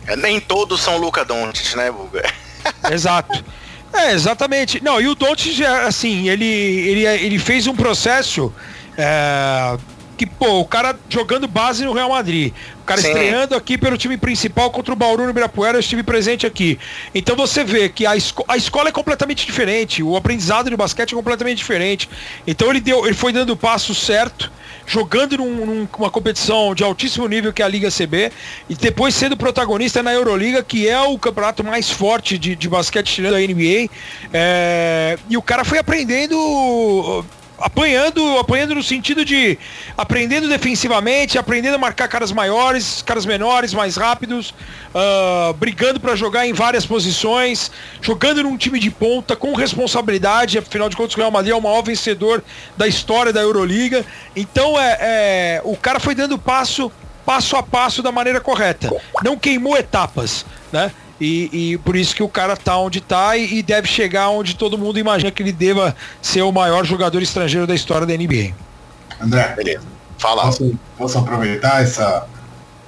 É, 0.07 0.17
nem 0.17 0.41
todos 0.41 0.81
são 0.81 0.97
Luca 0.99 1.25
Doncic, 1.25 1.75
né, 1.77 1.91
Buga? 1.91 2.23
Exato. 2.91 3.45
É, 3.93 4.13
exatamente. 4.13 4.83
Não, 4.83 5.01
e 5.01 5.09
o 5.09 5.15
Doncic, 5.15 5.65
assim, 5.65 6.29
ele, 6.29 6.45
ele, 6.45 7.05
ele 7.07 7.39
fez 7.39 7.67
um 7.67 7.75
processo 7.75 8.53
é, 8.97 9.79
que, 10.17 10.27
pô, 10.27 10.61
o 10.61 10.65
cara 10.65 10.99
jogando 11.09 11.47
base 11.47 11.85
no 11.85 11.93
Real 11.93 12.11
Madrid, 12.11 12.53
o 12.81 12.85
cara 12.85 13.01
Sim. 13.01 13.09
estreando 13.09 13.55
aqui 13.55 13.77
pelo 13.77 13.97
time 13.99 14.17
principal 14.17 14.71
contra 14.71 14.93
o 14.93 14.97
Bauru 14.97 15.25
no 15.25 15.31
Ibirapuera, 15.31 15.77
eu 15.77 15.81
estive 15.81 16.03
presente 16.03 16.47
aqui. 16.47 16.79
Então 17.15 17.37
você 17.37 17.63
vê 17.63 17.89
que 17.89 18.07
a, 18.07 18.17
esco 18.17 18.45
a 18.49 18.57
escola 18.57 18.89
é 18.89 18.93
completamente 18.93 19.45
diferente, 19.45 20.03
o 20.03 20.17
aprendizado 20.17 20.71
de 20.71 20.77
basquete 20.77 21.13
é 21.13 21.17
completamente 21.17 21.59
diferente. 21.59 22.09
Então 22.47 22.71
ele 22.71 22.81
deu, 22.81 23.05
ele 23.07 23.15
foi 23.15 23.33
dando 23.33 23.51
o 23.51 23.57
passo 23.57 23.95
certo, 23.95 24.51
jogando 24.87 25.37
num, 25.39 25.89
numa 25.99 26.11
competição 26.11 26.75
de 26.75 26.85
altíssimo 26.85 27.27
nível 27.27 27.53
que 27.53 27.61
é 27.61 27.65
a 27.65 27.69
Liga 27.69 27.91
CB, 27.91 28.33
e 28.69 28.75
depois 28.75 29.15
sendo 29.15 29.37
protagonista 29.37 30.03
na 30.03 30.13
Euroliga, 30.13 30.63
que 30.63 30.89
é 30.89 31.01
o 31.01 31.19
campeonato 31.19 31.65
mais 31.65 31.91
forte 31.91 32.39
de, 32.39 32.55
de 32.55 32.69
basquete 32.69 33.23
da 33.23 33.39
NBA. 33.39 33.91
É, 34.33 35.19
e 35.29 35.37
o 35.37 35.43
cara 35.43 35.65
foi 35.65 35.79
aprendendo 35.79 37.25
apanhando, 37.59 38.39
apanhando 38.39 38.75
no 38.75 38.83
sentido 38.83 39.25
de 39.25 39.59
aprendendo 39.97 40.49
defensivamente, 40.49 41.39
aprendendo 41.39 41.75
a 41.75 41.79
marcar 41.79 42.09
caras 42.09 42.31
maiores, 42.33 43.03
caras 43.03 43.25
menores, 43.25 43.73
mais 43.73 43.97
rápidos, 43.97 44.51
uh, 44.95 45.53
brigando 45.55 45.99
para 45.99 46.15
jogar 46.15 46.47
em 46.47 46.53
várias 46.53 46.85
posições, 46.85 47.71
jogando 48.01 48.43
num 48.43 48.57
time 48.57 48.79
de 48.79 48.91
ponta 48.91 49.35
com 49.35 49.55
responsabilidade. 49.55 50.59
Afinal 50.59 50.89
de 50.89 50.97
contas, 50.97 51.15
o 51.15 51.19
Real 51.19 51.31
Madrid 51.31 51.53
é 51.53 51.57
o 51.57 51.63
maior 51.63 51.83
vencedor 51.83 52.43
da 52.77 52.87
história 52.87 53.33
da 53.33 53.41
Euroliga. 53.41 54.05
Então, 54.35 54.79
é, 54.79 54.99
é 55.01 55.61
o 55.65 55.77
cara 55.77 55.99
foi 55.99 56.15
dando 56.15 56.39
passo 56.39 56.93
passo 57.25 57.57
a 57.57 57.63
passo 57.63 58.05
da 58.05 58.13
maneira 58.13 58.41
correta. 58.41 58.89
Não 59.25 59.37
queimou 59.37 59.77
etapas, 59.77 60.47
né? 60.73 60.93
E, 61.21 61.73
e, 61.73 61.79
por 61.79 61.97
isso 61.97 62.15
que 62.15 62.23
o 62.23 62.29
cara 62.29 62.57
tá 62.57 62.77
onde 62.77 63.01
tá 63.01 63.37
e, 63.37 63.59
e, 63.59 63.63
deve 63.63 63.89
chegar 63.89 64.29
onde 64.29 64.55
todo 64.55 64.77
mundo 64.77 64.99
imagina 64.99 65.31
que 65.31 65.43
ele 65.43 65.53
deva 65.53 65.97
ser 66.21 66.43
o 66.43 66.53
maior 66.53 66.85
jogador 66.85 67.23
estrangeiro 67.23 67.67
da 67.67 67.75
história 67.75 68.07
da 68.07 68.15
NBA. 68.15 68.53
André, 69.21 69.55
beleza. 69.57 69.85
Fala. 70.19 70.43
Posso, 70.43 70.79
posso 70.99 71.19
aproveitar 71.19 71.83
essa 71.83 72.27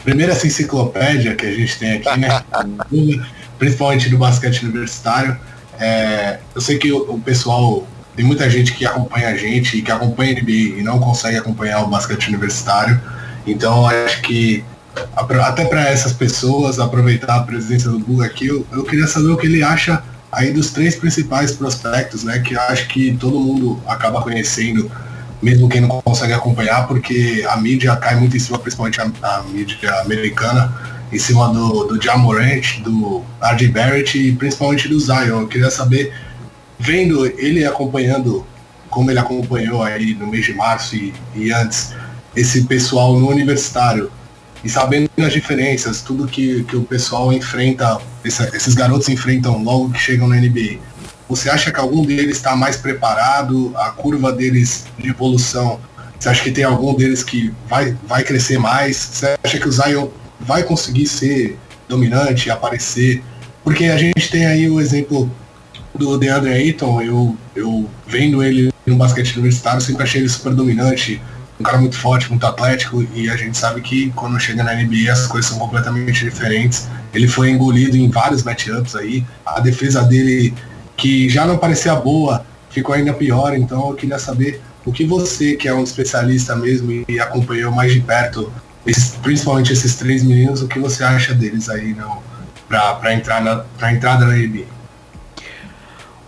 primeira 0.05 0.33
essa 0.33 0.47
enciclopédia 0.47 1.35
que 1.35 1.47
a 1.47 1.53
gente 1.53 1.79
tem 1.79 1.93
aqui, 1.93 2.21
né? 2.21 2.43
Principalmente 3.59 4.09
do 4.09 4.19
basquete 4.19 4.63
universitário. 4.63 5.39
É, 5.79 6.39
eu 6.55 6.61
sei 6.61 6.79
que 6.79 6.93
o, 6.93 7.15
o, 7.15 7.21
pessoal, 7.21 7.87
tem 8.15 8.25
muita 8.25 8.49
gente 8.51 8.75
que 8.75 8.85
acompanha 8.85 9.29
a 9.29 9.37
gente 9.37 9.79
e 9.79 9.83
que 9.83 9.91
acompanha 9.91 10.33
a 10.33 10.43
NBA 10.43 10.79
e 10.79 10.83
não 10.83 10.99
consegue 10.99 11.37
acompanhar 11.37 11.83
o 11.83 11.89
basquete 11.89 12.29
universitário. 12.29 13.01
Então 13.47 13.87
acho 13.87 14.21
que 14.23 14.65
até 15.15 15.65
para 15.65 15.89
essas 15.89 16.13
pessoas 16.13 16.79
aproveitar 16.79 17.37
a 17.37 17.43
presença 17.43 17.91
do 17.91 17.99
Buga 17.99 18.27
aqui, 18.27 18.47
eu, 18.47 18.67
eu, 18.73 18.85
queria 18.85 19.07
saber 19.07 19.29
o 19.29 19.37
que 19.37 19.47
ele 19.47 19.63
acha 19.63 20.03
aí 20.31 20.53
dos 20.53 20.71
três 20.71 20.97
principais 20.97 21.53
prospectos, 21.53 22.25
né? 22.25 22.39
Que 22.41 22.57
acho 22.57 22.89
que 22.89 23.17
todo 23.17 23.39
mundo 23.39 23.81
acaba 23.87 24.23
conhecendo, 24.23 24.91
mesmo 25.43 25.69
quem 25.69 25.81
não 25.81 26.03
consegue 26.03 26.33
acompanhar, 26.33 26.87
porque 26.87 27.45
a 27.49 27.57
mídia 27.57 27.95
cai 27.97 28.17
muito 28.17 28.37
em 28.37 28.41
cima, 28.41 28.59
principalmente 28.59 29.01
a, 29.01 29.05
a 29.05 29.43
mídia 29.45 30.01
americana, 30.01 30.73
em 31.13 31.19
cima 31.19 31.49
do, 31.49 31.85
do 31.85 32.03
Jamorant, 32.03 32.81
do 32.83 33.23
R.J. 33.41 33.69
Barrett 33.69 34.19
e 34.19 34.33
principalmente 34.33 34.89
do 34.89 35.01
Zion. 35.01 35.41
Eu 35.41 35.49
queria 35.49 35.71
saber, 35.71 36.13
vendo 36.79 37.27
ele 37.27 37.65
acompanhando, 37.65 38.47
como 38.91 39.11
ele 39.11 39.19
acompanhou 39.19 39.83
aí 39.83 40.15
no 40.15 40.27
mês 40.27 40.45
de 40.45 40.53
março 40.53 40.97
e, 40.97 41.15
e 41.35 41.53
antes, 41.53 41.95
esse 42.37 42.65
pessoal 42.65 43.19
no 43.19 43.29
universitário, 43.29 44.11
e 44.65 44.69
sabendo 44.69 45.09
as 45.19 45.33
diferenças, 45.33 46.03
tudo 46.03 46.27
que, 46.27 46.65
que 46.65 46.77
o 46.77 46.83
pessoal 46.83 47.33
enfrenta, 47.33 47.99
essa, 48.25 48.51
esses 48.55 48.75
garotos 48.75 49.09
enfrentam 49.09 49.63
logo 49.63 49.91
que 49.91 49.99
chegam 49.99 50.27
na 50.29 50.37
NBA, 50.37 50.79
você 51.29 51.51
acha 51.51 51.71
que 51.71 51.79
algum 51.79 52.05
deles 52.05 52.39
está 52.39 52.57
mais 52.57 52.77
preparado, 52.77 53.73
a 53.77 53.91
curva 53.91 54.33
deles 54.33 54.87
de 54.99 55.11
evolução, 55.11 55.79
você 56.19 56.29
acha 56.29 56.43
que 56.43 56.51
tem 56.51 56.65
algum 56.65 56.95
deles 56.95 57.23
que 57.23 57.55
vai, 57.69 57.97
vai 58.07 58.25
crescer 58.25 58.59
mais? 58.59 58.97
Você 58.97 59.37
acha 59.43 59.59
que 59.59 59.69
o 59.69 59.73
Zion 59.73 60.09
vai 60.41 60.65
conseguir 60.65 61.07
ser 61.07 61.57
dominante, 61.89 62.51
aparecer. 62.51 63.23
Porque 63.63 63.85
a 63.85 63.97
gente 63.97 64.31
tem 64.31 64.47
aí 64.47 64.69
o 64.69 64.81
exemplo 64.81 65.31
do 65.95 66.19
DeAndre 66.19 66.53
Ayton, 66.53 67.03
eu, 67.03 67.37
eu 67.55 67.89
vendo 68.07 68.43
ele 68.43 68.73
no 68.87 68.97
basquete 68.97 69.37
universitário, 69.37 69.81
sempre 69.81 70.03
achei 70.03 70.21
ele 70.21 70.29
super 70.29 70.55
dominante, 70.55 71.21
um 71.59 71.63
cara 71.63 71.79
muito 71.79 71.97
forte, 71.97 72.29
muito 72.31 72.47
atlético, 72.47 73.07
e 73.15 73.29
a 73.29 73.37
gente 73.37 73.57
sabe 73.57 73.81
que 73.81 74.11
quando 74.11 74.39
chega 74.39 74.63
na 74.63 74.75
NBA 74.75 75.11
as 75.11 75.27
coisas 75.27 75.51
são 75.51 75.59
completamente 75.59 76.25
diferentes. 76.25 76.89
Ele 77.13 77.27
foi 77.27 77.51
engolido 77.51 77.97
em 77.97 78.09
vários 78.09 78.43
matchups 78.43 78.95
aí, 78.95 79.25
a 79.45 79.61
defesa 79.61 80.03
dele, 80.03 80.55
que 80.97 81.29
já 81.29 81.47
não 81.47 81.59
parecia 81.59 81.95
boa, 81.97 82.45
ficou 82.71 82.95
ainda 82.95 83.13
pior, 83.13 83.57
então 83.57 83.91
eu 83.91 83.95
queria 83.95 84.19
saber 84.19 84.61
o 84.85 84.93
que 84.93 85.05
você, 85.05 85.57
que 85.57 85.67
é 85.69 85.75
um 85.75 85.83
especialista 85.83 86.55
mesmo 86.55 87.05
e 87.09 87.21
acompanhou 87.21 87.73
mais 87.73 87.93
de 87.93 88.01
perto 88.01 88.51
esses, 88.87 89.17
principalmente 89.17 89.73
esses 89.73 89.97
três 89.97 90.23
meninos, 90.23 90.63
o 90.63 90.69
que 90.69 90.79
você 90.79 91.05
acha 91.05 91.35
deles 91.35 91.69
aí 91.69 91.95
para 92.69 93.13
entrar 93.13 93.43
na 93.43 93.93
entrada 93.93 94.25
na 94.25 94.35
NBA? 94.35 94.65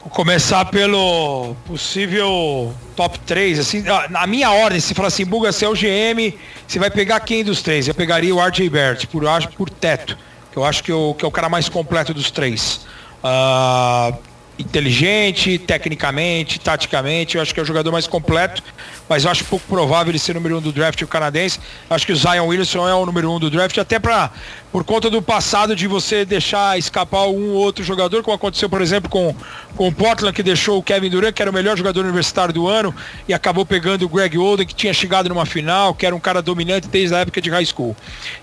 Vou 0.01 0.11
começar 0.11 0.65
pelo 0.67 1.55
possível 1.67 2.75
top 3.01 3.19
3, 3.21 3.59
assim, 3.59 3.83
na 4.11 4.27
minha 4.27 4.51
ordem, 4.51 4.79
se 4.79 4.93
falar 4.93 5.09
assim, 5.09 5.25
Buga, 5.25 5.51
você 5.51 5.65
é 5.65 5.69
o 5.71 5.73
GM, 5.73 6.37
você 6.69 6.79
vai 6.79 6.91
pegar 6.91 7.19
quem 7.21 7.43
dos 7.43 7.63
três? 7.63 7.89
Eu 7.89 7.95
pegaria 7.95 8.35
o 8.35 8.39
RJ 8.39 8.69
Bert, 8.69 9.07
por, 9.07 9.23
por 9.57 9.71
teto, 9.71 10.19
que 10.53 10.59
eu 10.59 10.65
acho 10.67 10.85
que, 10.85 10.93
eu, 10.93 11.17
que 11.19 11.25
é 11.25 11.29
o 11.29 11.31
cara 11.31 11.49
mais 11.49 11.67
completo 11.67 12.13
dos 12.13 12.31
três. 12.31 12.87
Uh, 13.25 14.15
inteligente, 14.61 15.59
tecnicamente, 15.59 16.61
taticamente, 16.61 17.37
eu 17.37 17.43
acho 17.43 17.53
que 17.53 17.61
é 17.61 17.63
o 17.63 17.67
jogador 17.67 17.91
mais 17.93 18.07
completo 18.07 18.63
mas 19.11 19.25
eu 19.25 19.31
acho 19.33 19.45
pouco 19.47 19.67
provável 19.67 20.13
ele 20.13 20.21
ser 20.21 20.37
número 20.37 20.59
um 20.59 20.61
do 20.61 20.71
draft 20.71 21.03
o 21.03 21.09
canadense. 21.09 21.59
Acho 21.91 22.07
que 22.07 22.13
o 22.13 22.17
Zion 22.17 22.47
Williamson 22.47 22.89
é 22.89 22.95
o 22.95 23.05
número 23.05 23.29
um 23.29 23.41
do 23.41 23.51
draft, 23.51 23.77
até 23.77 23.99
para 23.99 24.31
por 24.71 24.85
conta 24.85 25.11
do 25.11 25.21
passado 25.21 25.75
de 25.75 25.89
você 25.89 26.25
deixar 26.25 26.79
escapar 26.79 27.27
um 27.27 27.51
ou 27.51 27.57
outro 27.57 27.83
jogador, 27.83 28.23
como 28.23 28.37
aconteceu, 28.37 28.71
por 28.71 28.81
exemplo, 28.81 29.11
com, 29.11 29.35
com 29.75 29.89
o 29.89 29.93
Portland, 29.93 30.33
que 30.33 30.45
deixou 30.45 30.79
o 30.79 30.83
Kevin 30.83 31.11
Durant, 31.11 31.35
que 31.35 31.43
era 31.43 31.51
o 31.51 31.55
melhor 31.55 31.77
jogador 31.77 32.05
universitário 32.05 32.55
do 32.55 32.69
ano, 32.69 32.95
e 33.27 33.35
acabou 33.35 33.67
pegando 33.67 34.05
o 34.05 34.09
Greg 34.09 34.39
Oden, 34.39 34.65
que 34.65 34.73
tinha 34.73 34.95
chegado 34.95 35.29
numa 35.29 35.45
final, 35.45 35.93
que 35.93 36.07
era 36.07 36.15
um 36.15 36.21
cara 36.21 36.41
dominante 36.41 36.87
desde 36.87 37.13
a 37.17 37.19
época 37.19 37.41
de 37.41 37.51
high 37.51 37.67
school. 37.67 37.97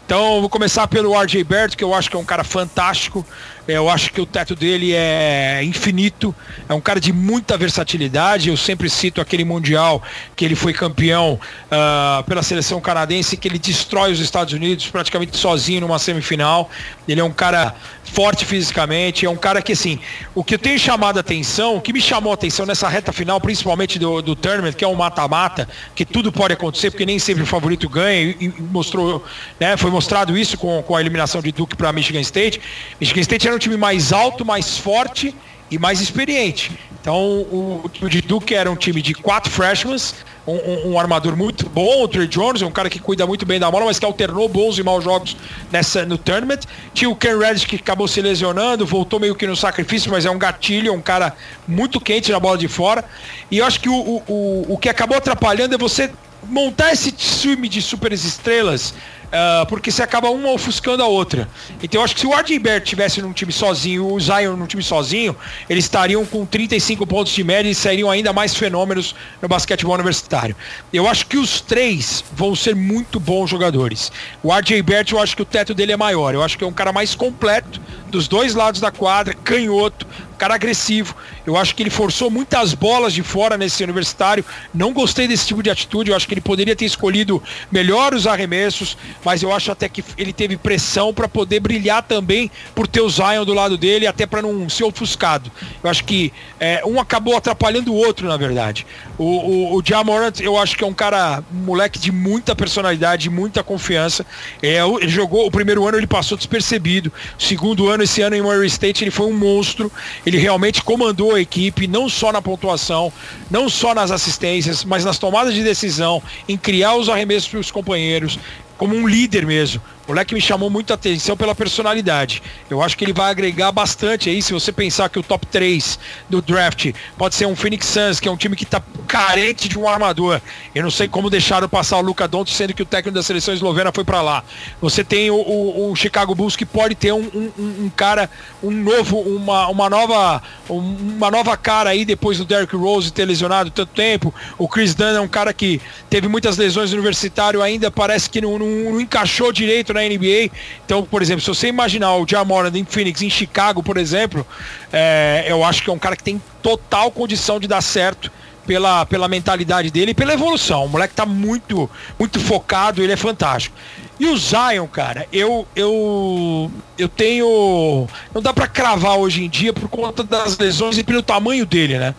Então, 0.05 0.41
vou 0.41 0.49
começar 0.49 0.85
pelo 0.89 1.17
RJ 1.17 1.41
Bert, 1.45 1.77
que 1.77 1.83
eu 1.83 1.93
acho 1.93 2.09
que 2.09 2.17
é 2.17 2.19
um 2.19 2.25
cara 2.25 2.43
fantástico. 2.43 3.25
Eu 3.67 3.89
acho 3.89 4.13
que 4.13 4.21
o 4.21 4.25
teto 4.25 4.55
dele 4.55 4.93
é 4.93 5.61
infinito, 5.63 6.33
é 6.69 6.73
um 6.73 6.79
cara 6.79 7.01
de 7.01 7.11
muita 7.11 7.57
versatilidade. 7.57 8.49
Eu 8.49 8.55
sempre 8.55 8.89
cito 8.89 9.19
aquele 9.19 9.43
Mundial 9.43 10.01
que 10.35 10.45
ele 10.45 10.55
foi 10.55 10.73
campeão 10.73 11.39
uh, 11.65 12.23
pela 12.23 12.41
seleção 12.41 12.79
canadense, 12.79 13.35
que 13.35 13.47
ele 13.47 13.59
destrói 13.59 14.13
os 14.13 14.19
Estados 14.19 14.53
Unidos 14.53 14.87
praticamente 14.87 15.35
sozinho 15.35 15.81
numa 15.81 15.99
semifinal. 15.99 16.69
Ele 17.07 17.19
é 17.19 17.23
um 17.23 17.31
cara 17.31 17.75
forte 18.13 18.45
fisicamente, 18.45 19.25
é 19.25 19.29
um 19.29 19.35
cara 19.35 19.61
que 19.61 19.73
assim, 19.73 19.99
o 20.33 20.43
que 20.43 20.55
eu 20.55 20.59
tenho 20.59 20.79
chamado 20.79 21.17
a 21.17 21.19
atenção, 21.19 21.75
o 21.75 21.81
que 21.81 21.91
me 21.91 22.01
chamou 22.01 22.31
a 22.31 22.35
atenção 22.35 22.65
nessa 22.65 22.87
reta 22.87 23.11
final, 23.11 23.39
principalmente 23.39 23.99
do, 23.99 24.21
do 24.21 24.35
tournament, 24.35 24.73
que 24.73 24.83
é 24.83 24.87
um 24.87 24.95
mata-mata, 24.95 25.67
que 25.93 26.05
tudo 26.05 26.31
pode 26.31 26.53
acontecer, 26.53 26.89
porque 26.89 27.05
nem 27.05 27.19
sempre 27.19 27.43
o 27.43 27.45
favorito 27.45 27.87
ganha, 27.89 28.35
e, 28.39 28.53
mostrou, 28.71 29.25
né, 29.59 29.75
foi 29.77 29.91
mostrado 29.91 30.37
isso 30.37 30.57
com, 30.57 30.81
com 30.83 30.95
a 30.95 31.01
eliminação 31.01 31.41
de 31.41 31.51
Duke 31.51 31.75
para 31.75 31.91
Michigan 31.91 32.21
State. 32.21 32.61
Michigan 32.99 33.21
State 33.21 33.47
era 33.47 33.56
um 33.57 33.59
time 33.59 33.77
mais 33.77 34.13
alto, 34.13 34.45
mais 34.45 34.77
forte 34.77 35.35
e 35.69 35.77
mais 35.77 35.99
experiente. 35.99 36.71
Então 37.01 37.15
o, 37.15 37.89
time 37.91 38.09
de 38.09 38.21
Duke 38.21 38.53
era 38.53 38.69
um 38.69 38.75
time 38.75 39.01
de 39.01 39.13
quatro 39.13 39.49
freshmen, 39.49 39.97
um, 40.45 40.55
um, 40.55 40.91
um, 40.91 40.99
armador 40.99 41.37
muito 41.37 41.69
bom, 41.69 42.03
o 42.03 42.07
Trey 42.07 42.27
Jones, 42.27 42.61
um 42.61 42.71
cara 42.71 42.89
que 42.89 42.99
cuida 42.99 43.25
muito 43.25 43.45
bem 43.45 43.59
da 43.59 43.71
bola, 43.71 43.85
mas 43.85 43.97
que 43.97 44.05
alternou 44.05 44.47
bons 44.49 44.77
e 44.77 44.83
maus 44.83 45.03
jogos 45.03 45.35
nessa, 45.71 46.05
no 46.05 46.17
tournament. 46.17 46.61
Tinha 46.93 47.09
o 47.09 47.15
Ken 47.15 47.37
Reddish 47.37 47.65
que 47.65 47.77
acabou 47.77 48.07
se 48.07 48.21
lesionando, 48.21 48.85
voltou 48.85 49.19
meio 49.19 49.35
que 49.35 49.47
no 49.47 49.55
sacrifício, 49.55 50.11
mas 50.11 50.25
é 50.25 50.29
um 50.29 50.37
gatilho, 50.37 50.89
é 50.89 50.91
um 50.91 51.01
cara 51.01 51.33
muito 51.67 51.99
quente 51.99 52.31
na 52.31 52.39
bola 52.39 52.57
de 52.57 52.67
fora. 52.67 53.05
E 53.49 53.59
eu 53.59 53.65
acho 53.65 53.79
que 53.79 53.89
o, 53.89 53.95
o, 53.95 54.23
o, 54.27 54.73
o 54.73 54.77
que 54.77 54.89
acabou 54.89 55.17
atrapalhando 55.17 55.75
é 55.75 55.77
você 55.77 56.11
montar 56.43 56.91
esse 56.91 57.11
time 57.11 57.67
de 57.67 57.81
super 57.81 58.11
estrelas 58.11 58.93
Uh, 59.27 59.65
porque 59.67 59.91
você 59.91 60.01
acaba 60.01 60.29
uma 60.29 60.51
ofuscando 60.51 61.03
a 61.03 61.07
outra. 61.07 61.49
Então 61.83 61.99
eu 61.99 62.05
acho 62.05 62.15
que 62.15 62.21
se 62.21 62.27
o 62.27 62.33
Arden 62.33 62.59
Bert 62.59 62.85
tivesse 62.85 63.21
num 63.21 63.33
time 63.33 63.51
sozinho, 63.51 64.13
o 64.13 64.19
Zion 64.19 64.55
num 64.55 64.65
time 64.65 64.81
sozinho, 64.81 65.35
eles 65.69 65.83
estariam 65.83 66.25
com 66.25 66.45
35 66.45 67.05
pontos 67.05 67.33
de 67.33 67.43
média 67.43 67.69
e 67.69 67.75
seriam 67.75 68.09
ainda 68.09 68.31
mais 68.31 68.55
fenômenos 68.55 69.13
no 69.41 69.49
basquetebol 69.49 69.95
universitário. 69.95 70.55
Eu 70.93 71.09
acho 71.09 71.25
que 71.25 71.37
os 71.37 71.59
três 71.59 72.23
vão 72.31 72.55
ser 72.55 72.73
muito 72.73 73.19
bons 73.19 73.49
jogadores. 73.49 74.11
O 74.41 74.53
RJ 74.53 74.81
Bert, 74.81 75.11
eu 75.11 75.19
acho 75.19 75.35
que 75.35 75.41
o 75.41 75.45
teto 75.45 75.73
dele 75.73 75.91
é 75.91 75.97
maior. 75.97 76.33
Eu 76.33 76.41
acho 76.41 76.57
que 76.57 76.63
é 76.63 76.67
um 76.67 76.71
cara 76.71 76.93
mais 76.93 77.13
completo 77.13 77.81
dos 78.09 78.29
dois 78.29 78.55
lados 78.55 78.79
da 78.79 78.91
quadra, 78.91 79.33
canhoto, 79.33 80.07
cara 80.37 80.55
agressivo. 80.55 81.15
Eu 81.45 81.57
acho 81.57 81.75
que 81.75 81.83
ele 81.83 81.89
forçou 81.89 82.29
muitas 82.29 82.73
bolas 82.73 83.13
de 83.13 83.23
fora 83.23 83.57
nesse 83.57 83.83
universitário. 83.83 84.45
Não 84.73 84.93
gostei 84.93 85.27
desse 85.27 85.47
tipo 85.47 85.61
de 85.63 85.69
atitude. 85.69 86.11
Eu 86.11 86.15
acho 86.15 86.27
que 86.27 86.33
ele 86.33 86.41
poderia 86.41 86.75
ter 86.75 86.85
escolhido 86.85 87.41
melhor 87.71 88.13
os 88.13 88.27
arremessos, 88.27 88.97
mas 89.23 89.43
eu 89.43 89.51
acho 89.51 89.71
até 89.71 89.87
que 89.89 90.03
ele 90.17 90.33
teve 90.33 90.57
pressão 90.57 91.13
para 91.13 91.27
poder 91.27 91.59
brilhar 91.59 92.03
também 92.03 92.49
por 92.73 92.87
ter 92.87 93.01
o 93.01 93.09
Zion 93.09 93.45
do 93.45 93.53
lado 93.53 93.77
dele, 93.77 94.07
até 94.07 94.25
para 94.25 94.41
não 94.41 94.69
ser 94.69 94.83
ofuscado. 94.83 95.51
Eu 95.83 95.89
acho 95.89 96.03
que 96.03 96.31
é, 96.59 96.81
um 96.85 96.99
acabou 96.99 97.35
atrapalhando 97.35 97.93
o 97.93 97.95
outro, 97.95 98.27
na 98.27 98.37
verdade. 98.37 98.85
O, 99.17 99.23
o, 99.23 99.75
o 99.77 99.83
Jamorant, 99.83 100.39
eu 100.39 100.57
acho 100.57 100.77
que 100.77 100.83
é 100.83 100.87
um 100.87 100.93
cara, 100.93 101.43
um 101.53 101.65
moleque 101.65 101.99
de 101.99 102.11
muita 102.11 102.55
personalidade, 102.55 103.29
muita 103.29 103.63
confiança. 103.63 104.25
É, 104.61 104.79
ele 104.79 105.09
jogou, 105.09 105.45
o 105.45 105.51
primeiro 105.51 105.87
ano 105.87 105.97
ele 105.97 106.07
passou 106.07 106.37
despercebido. 106.37 107.11
O 107.37 107.41
segundo 107.41 107.87
ano, 107.87 108.03
esse 108.03 108.21
ano 108.21 108.35
em 108.35 108.41
Murray 108.41 108.67
State, 108.67 109.03
ele 109.03 109.11
foi 109.11 109.27
um 109.27 109.33
monstro. 109.33 109.91
Ele 110.25 110.37
realmente 110.37 110.83
comandou 110.83 111.35
a 111.35 111.41
equipe, 111.41 111.87
não 111.87 112.07
só 112.07 112.31
na 112.31 112.41
pontuação, 112.41 113.11
não 113.49 113.69
só 113.69 113.93
nas 113.93 114.11
assistências, 114.11 114.83
mas 114.83 115.03
nas 115.03 115.17
tomadas 115.17 115.53
de 115.53 115.63
decisão, 115.63 116.21
em 116.47 116.57
criar 116.57 116.95
os 116.95 117.09
arremessos 117.09 117.49
para 117.49 117.59
os 117.59 117.71
companheiros, 117.71 118.37
como 118.77 118.95
um 118.95 119.07
líder 119.07 119.45
mesmo. 119.45 119.81
Moleque 120.07 120.33
me 120.33 120.39
chamou 120.39 120.69
muita 120.69 120.93
atenção 120.93 121.35
pela 121.35 121.53
personalidade. 121.53 122.41
Eu 122.69 122.81
acho 122.81 122.97
que 122.97 123.03
ele 123.03 123.13
vai 123.13 123.29
agregar 123.29 123.71
bastante 123.71 124.29
aí, 124.29 124.41
se 124.41 124.53
você 124.53 124.71
pensar 124.71 125.09
que 125.09 125.19
o 125.19 125.23
top 125.23 125.45
3 125.47 125.99
do 126.29 126.41
draft 126.41 126.93
pode 127.17 127.35
ser 127.35 127.45
um 127.45 127.55
Phoenix 127.55 127.87
Suns, 127.87 128.19
que 128.19 128.27
é 128.27 128.31
um 128.31 128.37
time 128.37 128.55
que 128.55 128.63
está 128.63 128.81
carente 129.07 129.67
de 129.67 129.77
um 129.77 129.87
armador. 129.87 130.41
Eu 130.73 130.83
não 130.83 130.91
sei 130.91 131.07
como 131.07 131.29
deixaram 131.29 131.67
passar 131.67 131.97
o 131.97 132.01
Luca 132.01 132.27
Doncic, 132.27 132.55
sendo 132.55 132.73
que 132.73 132.81
o 132.81 132.85
técnico 132.85 133.15
da 133.15 133.23
seleção 133.23 133.53
eslovena 133.53 133.91
foi 133.91 134.03
para 134.03 134.21
lá. 134.21 134.43
Você 134.81 135.03
tem 135.03 135.29
o, 135.29 135.35
o, 135.35 135.91
o, 135.91 135.95
Chicago 135.95 136.33
Bulls 136.33 136.55
que 136.55 136.65
pode 136.65 136.95
ter 136.95 137.11
um, 137.11 137.29
um, 137.33 137.85
um, 137.85 137.91
cara, 137.95 138.29
um 138.63 138.71
novo, 138.71 139.19
uma, 139.19 139.67
uma 139.67 139.89
nova 139.89 140.41
uma 140.69 141.31
nova 141.31 141.55
cara 141.57 141.89
aí 141.89 142.05
depois 142.05 142.37
do 142.37 142.45
Derrick 142.45 142.75
Rose 142.75 143.11
ter 143.11 143.25
lesionado 143.25 143.69
tanto 143.71 143.91
tempo. 143.93 144.33
O 144.57 144.67
Chris 144.67 144.93
Dunn 144.93 145.15
é 145.15 145.21
um 145.21 145.27
cara 145.27 145.53
que 145.53 145.81
teve 146.09 146.27
muitas 146.27 146.57
lesões 146.57 146.93
universitário 146.93 147.61
ainda, 147.61 147.89
parece 147.89 148.29
que 148.29 148.41
não, 148.41 148.57
não, 148.57 148.67
não 148.67 149.01
encaixou 149.01 149.51
direito 149.51 149.93
na 149.97 150.07
NBA. 150.07 150.51
Então, 150.85 151.03
por 151.03 151.21
exemplo, 151.21 151.41
se 151.41 151.47
você 151.47 151.67
imaginar 151.67 152.15
o 152.15 152.25
Jamoran 152.27 152.71
em 152.73 152.85
Phoenix, 152.85 153.21
em 153.21 153.29
Chicago, 153.29 153.83
por 153.83 153.97
exemplo, 153.97 154.45
é, 154.91 155.45
eu 155.47 155.63
acho 155.63 155.83
que 155.83 155.89
é 155.89 155.93
um 155.93 155.99
cara 155.99 156.15
que 156.15 156.23
tem 156.23 156.41
total 156.61 157.11
condição 157.11 157.59
de 157.59 157.67
dar 157.67 157.81
certo 157.81 158.31
pela, 158.65 159.05
pela 159.05 159.27
mentalidade 159.27 159.89
dele 159.89 160.11
e 160.11 160.13
pela 160.13 160.33
evolução. 160.33 160.85
O 160.85 160.89
moleque 160.89 161.15
tá 161.15 161.25
muito, 161.25 161.89
muito 162.19 162.39
focado, 162.39 163.01
ele 163.01 163.13
é 163.13 163.17
fantástico. 163.17 163.75
E 164.19 164.27
o 164.27 164.35
Zion, 164.35 164.87
cara, 164.87 165.27
eu 165.31 165.67
eu 165.75 166.71
eu 166.97 167.07
tenho 167.07 168.07
não 168.33 168.41
dá 168.41 168.51
para 168.51 168.67
cravar 168.67 169.15
hoje 169.17 169.43
em 169.43 169.49
dia 169.49 169.71
por 169.71 169.87
conta 169.87 170.23
das 170.23 170.57
lesões 170.57 170.97
e 170.97 171.03
pelo 171.03 171.21
tamanho 171.21 171.65
dele, 171.65 171.99
né? 171.99 172.15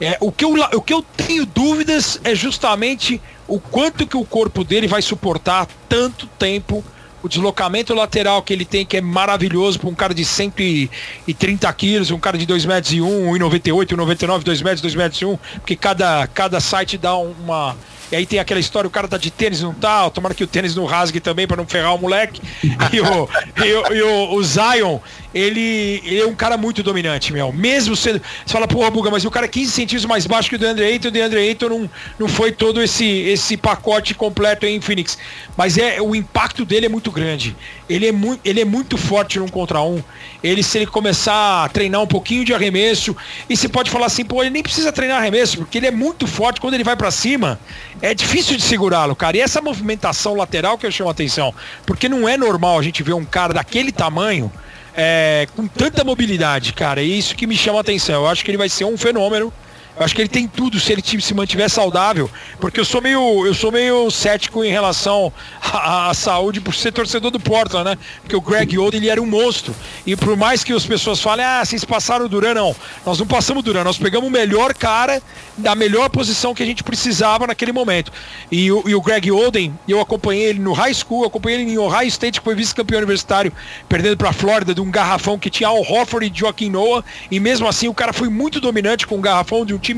É, 0.00 0.16
o, 0.18 0.32
que 0.32 0.44
eu, 0.44 0.54
o 0.72 0.80
que 0.80 0.94
eu 0.94 1.02
tenho 1.02 1.44
dúvidas 1.44 2.18
é 2.24 2.34
justamente 2.34 3.20
o 3.46 3.60
quanto 3.60 4.06
que 4.06 4.16
o 4.16 4.24
corpo 4.24 4.64
dele 4.64 4.86
vai 4.86 5.02
suportar 5.02 5.68
tanto 5.88 6.26
tempo 6.38 6.82
o 7.22 7.28
deslocamento 7.28 7.94
lateral 7.94 8.42
que 8.42 8.52
ele 8.52 8.64
tem, 8.64 8.84
que 8.84 8.96
é 8.96 9.00
maravilhoso 9.00 9.78
para 9.78 9.88
um 9.88 9.94
cara 9.94 10.14
de 10.14 10.24
130 10.24 11.72
quilos, 11.74 12.10
um 12.10 12.18
cara 12.18 12.38
de 12.38 12.46
2 12.46 12.64
metros 12.64 12.92
e 12.92 13.00
1, 13.00 13.32
1,98, 13.32 13.96
1,99, 13.96 14.42
2 14.42 14.62
metros, 14.62 14.80
2 14.80 14.94
metros 14.94 15.20
e 15.20 15.24
1, 15.24 15.38
porque 15.54 15.76
cada, 15.76 16.26
cada 16.28 16.60
site 16.60 16.96
dá 16.96 17.16
uma, 17.16 17.76
e 18.10 18.16
aí 18.16 18.26
tem 18.26 18.40
aquela 18.40 18.58
história, 18.58 18.88
o 18.88 18.90
cara 18.90 19.06
tá 19.06 19.16
de 19.16 19.30
tênis, 19.30 19.60
não 19.62 19.72
tá, 19.72 20.10
tomara 20.10 20.34
que 20.34 20.42
o 20.42 20.46
tênis 20.46 20.74
não 20.74 20.84
rasgue 20.84 21.20
também 21.20 21.46
para 21.46 21.56
não 21.56 21.66
ferrar 21.66 21.94
o 21.94 21.98
moleque. 21.98 22.40
E 22.92 23.00
o, 23.00 23.28
e 23.64 23.72
o, 23.72 23.94
e 23.94 24.02
o, 24.02 24.34
o 24.34 24.42
Zion, 24.42 24.98
ele, 25.34 26.02
ele, 26.04 26.20
é 26.20 26.26
um 26.26 26.34
cara 26.34 26.56
muito 26.56 26.82
dominante, 26.82 27.32
meu. 27.32 27.52
Mesmo 27.52 27.94
sendo. 27.94 28.20
Você 28.44 28.52
fala, 28.52 28.66
porra, 28.66 28.90
Buga, 28.90 29.10
mas 29.10 29.24
o 29.24 29.30
cara 29.30 29.46
é 29.46 29.48
15 29.48 29.70
centímetros 29.70 30.04
mais 30.04 30.26
baixo 30.26 30.48
que 30.48 30.56
o 30.56 30.58
DeAndre 30.58 30.84
Ayton, 30.84 31.08
o 31.08 31.10
DeAndre 31.10 31.38
Ayton 31.38 31.68
não, 31.68 31.90
não 32.18 32.28
foi 32.28 32.50
todo 32.50 32.82
esse, 32.82 33.04
esse 33.04 33.56
pacote 33.56 34.14
completo 34.14 34.66
em 34.66 34.80
Phoenix. 34.80 35.16
Mas 35.56 35.78
é 35.78 36.00
o 36.00 36.14
impacto 36.14 36.64
dele 36.64 36.86
é 36.86 36.88
muito 36.88 37.12
grande. 37.12 37.56
Ele 37.88 38.08
é, 38.08 38.12
muito, 38.12 38.40
ele 38.44 38.60
é 38.60 38.64
muito 38.64 38.96
forte 38.96 39.38
num 39.38 39.48
contra 39.48 39.80
um. 39.80 40.02
Ele, 40.42 40.62
se 40.62 40.78
ele 40.78 40.86
começar 40.86 41.64
a 41.64 41.68
treinar 41.68 42.00
um 42.00 42.06
pouquinho 42.06 42.44
de 42.44 42.52
arremesso, 42.52 43.16
e 43.48 43.56
você 43.56 43.68
pode 43.68 43.90
falar 43.90 44.06
assim, 44.06 44.24
pô, 44.24 44.42
ele 44.42 44.50
nem 44.50 44.62
precisa 44.62 44.92
treinar 44.92 45.18
arremesso, 45.18 45.58
porque 45.58 45.78
ele 45.78 45.86
é 45.86 45.90
muito 45.92 46.26
forte. 46.26 46.60
Quando 46.60 46.74
ele 46.74 46.84
vai 46.84 46.96
para 46.96 47.10
cima, 47.10 47.58
é 48.02 48.14
difícil 48.14 48.56
de 48.56 48.62
segurá-lo, 48.62 49.14
cara. 49.14 49.36
E 49.36 49.40
essa 49.40 49.60
movimentação 49.62 50.34
lateral 50.34 50.76
que 50.76 50.86
eu 50.86 50.90
chamo 50.90 51.08
a 51.08 51.12
atenção, 51.12 51.54
porque 51.86 52.08
não 52.08 52.28
é 52.28 52.36
normal 52.36 52.78
a 52.78 52.82
gente 52.82 53.02
ver 53.02 53.12
um 53.12 53.24
cara 53.24 53.54
daquele 53.54 53.92
tamanho 53.92 54.50
é, 54.96 55.46
com 55.56 55.66
tanta 55.66 56.04
mobilidade, 56.04 56.72
cara. 56.72 57.00
É 57.00 57.04
isso 57.04 57.34
que 57.34 57.46
me 57.46 57.56
chama 57.56 57.78
a 57.78 57.80
atenção. 57.80 58.22
Eu 58.22 58.28
acho 58.28 58.44
que 58.44 58.50
ele 58.50 58.58
vai 58.58 58.68
ser 58.68 58.84
um 58.84 58.96
fenômeno. 58.96 59.52
Eu 60.00 60.06
acho 60.06 60.14
que 60.14 60.22
ele 60.22 60.30
tem 60.30 60.48
tudo 60.48 60.80
se 60.80 60.94
ele 60.94 61.02
se 61.04 61.34
mantiver 61.34 61.68
saudável, 61.68 62.30
porque 62.58 62.80
eu 62.80 62.86
sou 62.86 63.02
meio, 63.02 63.46
eu 63.46 63.52
sou 63.52 63.70
meio 63.70 64.10
cético 64.10 64.64
em 64.64 64.70
relação 64.70 65.30
à, 65.62 66.08
à 66.08 66.14
saúde 66.14 66.58
por 66.58 66.74
ser 66.74 66.90
torcedor 66.90 67.30
do 67.30 67.38
Portland, 67.38 67.84
né? 67.84 67.98
Porque 68.22 68.34
o 68.34 68.40
Greg 68.40 68.78
Oden 68.78 68.98
ele 68.98 69.10
era 69.10 69.20
um 69.20 69.26
monstro. 69.26 69.76
E 70.06 70.16
por 70.16 70.38
mais 70.38 70.64
que 70.64 70.72
as 70.72 70.86
pessoas 70.86 71.20
falem, 71.20 71.44
ah, 71.44 71.62
vocês 71.62 71.84
passaram 71.84 72.24
o 72.24 72.28
Duran, 72.30 72.54
não. 72.54 72.74
Nós 73.04 73.18
não 73.18 73.26
passamos 73.26 73.60
o 73.60 73.62
Duran, 73.62 73.84
nós 73.84 73.98
pegamos 73.98 74.26
o 74.26 74.32
melhor 74.32 74.72
cara 74.72 75.22
da 75.58 75.74
melhor 75.74 76.08
posição 76.08 76.54
que 76.54 76.62
a 76.62 76.66
gente 76.66 76.82
precisava 76.82 77.46
naquele 77.46 77.70
momento. 77.70 78.10
E 78.50 78.72
o, 78.72 78.82
e 78.88 78.94
o 78.94 79.02
Greg 79.02 79.30
Oden, 79.30 79.78
eu 79.86 80.00
acompanhei 80.00 80.44
ele 80.44 80.60
no 80.60 80.72
high 80.72 80.94
school, 80.94 81.26
acompanhei 81.26 81.60
ele 81.60 81.72
em 81.72 81.78
Ohio 81.78 82.08
State, 82.08 82.40
que 82.40 82.44
foi 82.44 82.54
vice-campeão 82.54 83.00
universitário, 83.00 83.52
perdendo 83.86 84.16
para 84.16 84.30
a 84.30 84.32
Flórida 84.32 84.74
de 84.74 84.80
um 84.80 84.90
garrafão 84.90 85.38
que 85.38 85.50
tinha 85.50 85.68
Al 85.68 85.82
Hofford 85.82 86.26
e 86.26 86.32
Joaquim 86.34 86.70
Noah, 86.70 87.04
e 87.30 87.38
mesmo 87.38 87.68
assim 87.68 87.86
o 87.86 87.92
cara 87.92 88.14
foi 88.14 88.30
muito 88.30 88.62
dominante 88.62 89.06
com 89.06 89.18
o 89.18 89.20
garrafão 89.20 89.66
de 89.66 89.74
um 89.74 89.78
time 89.78 89.89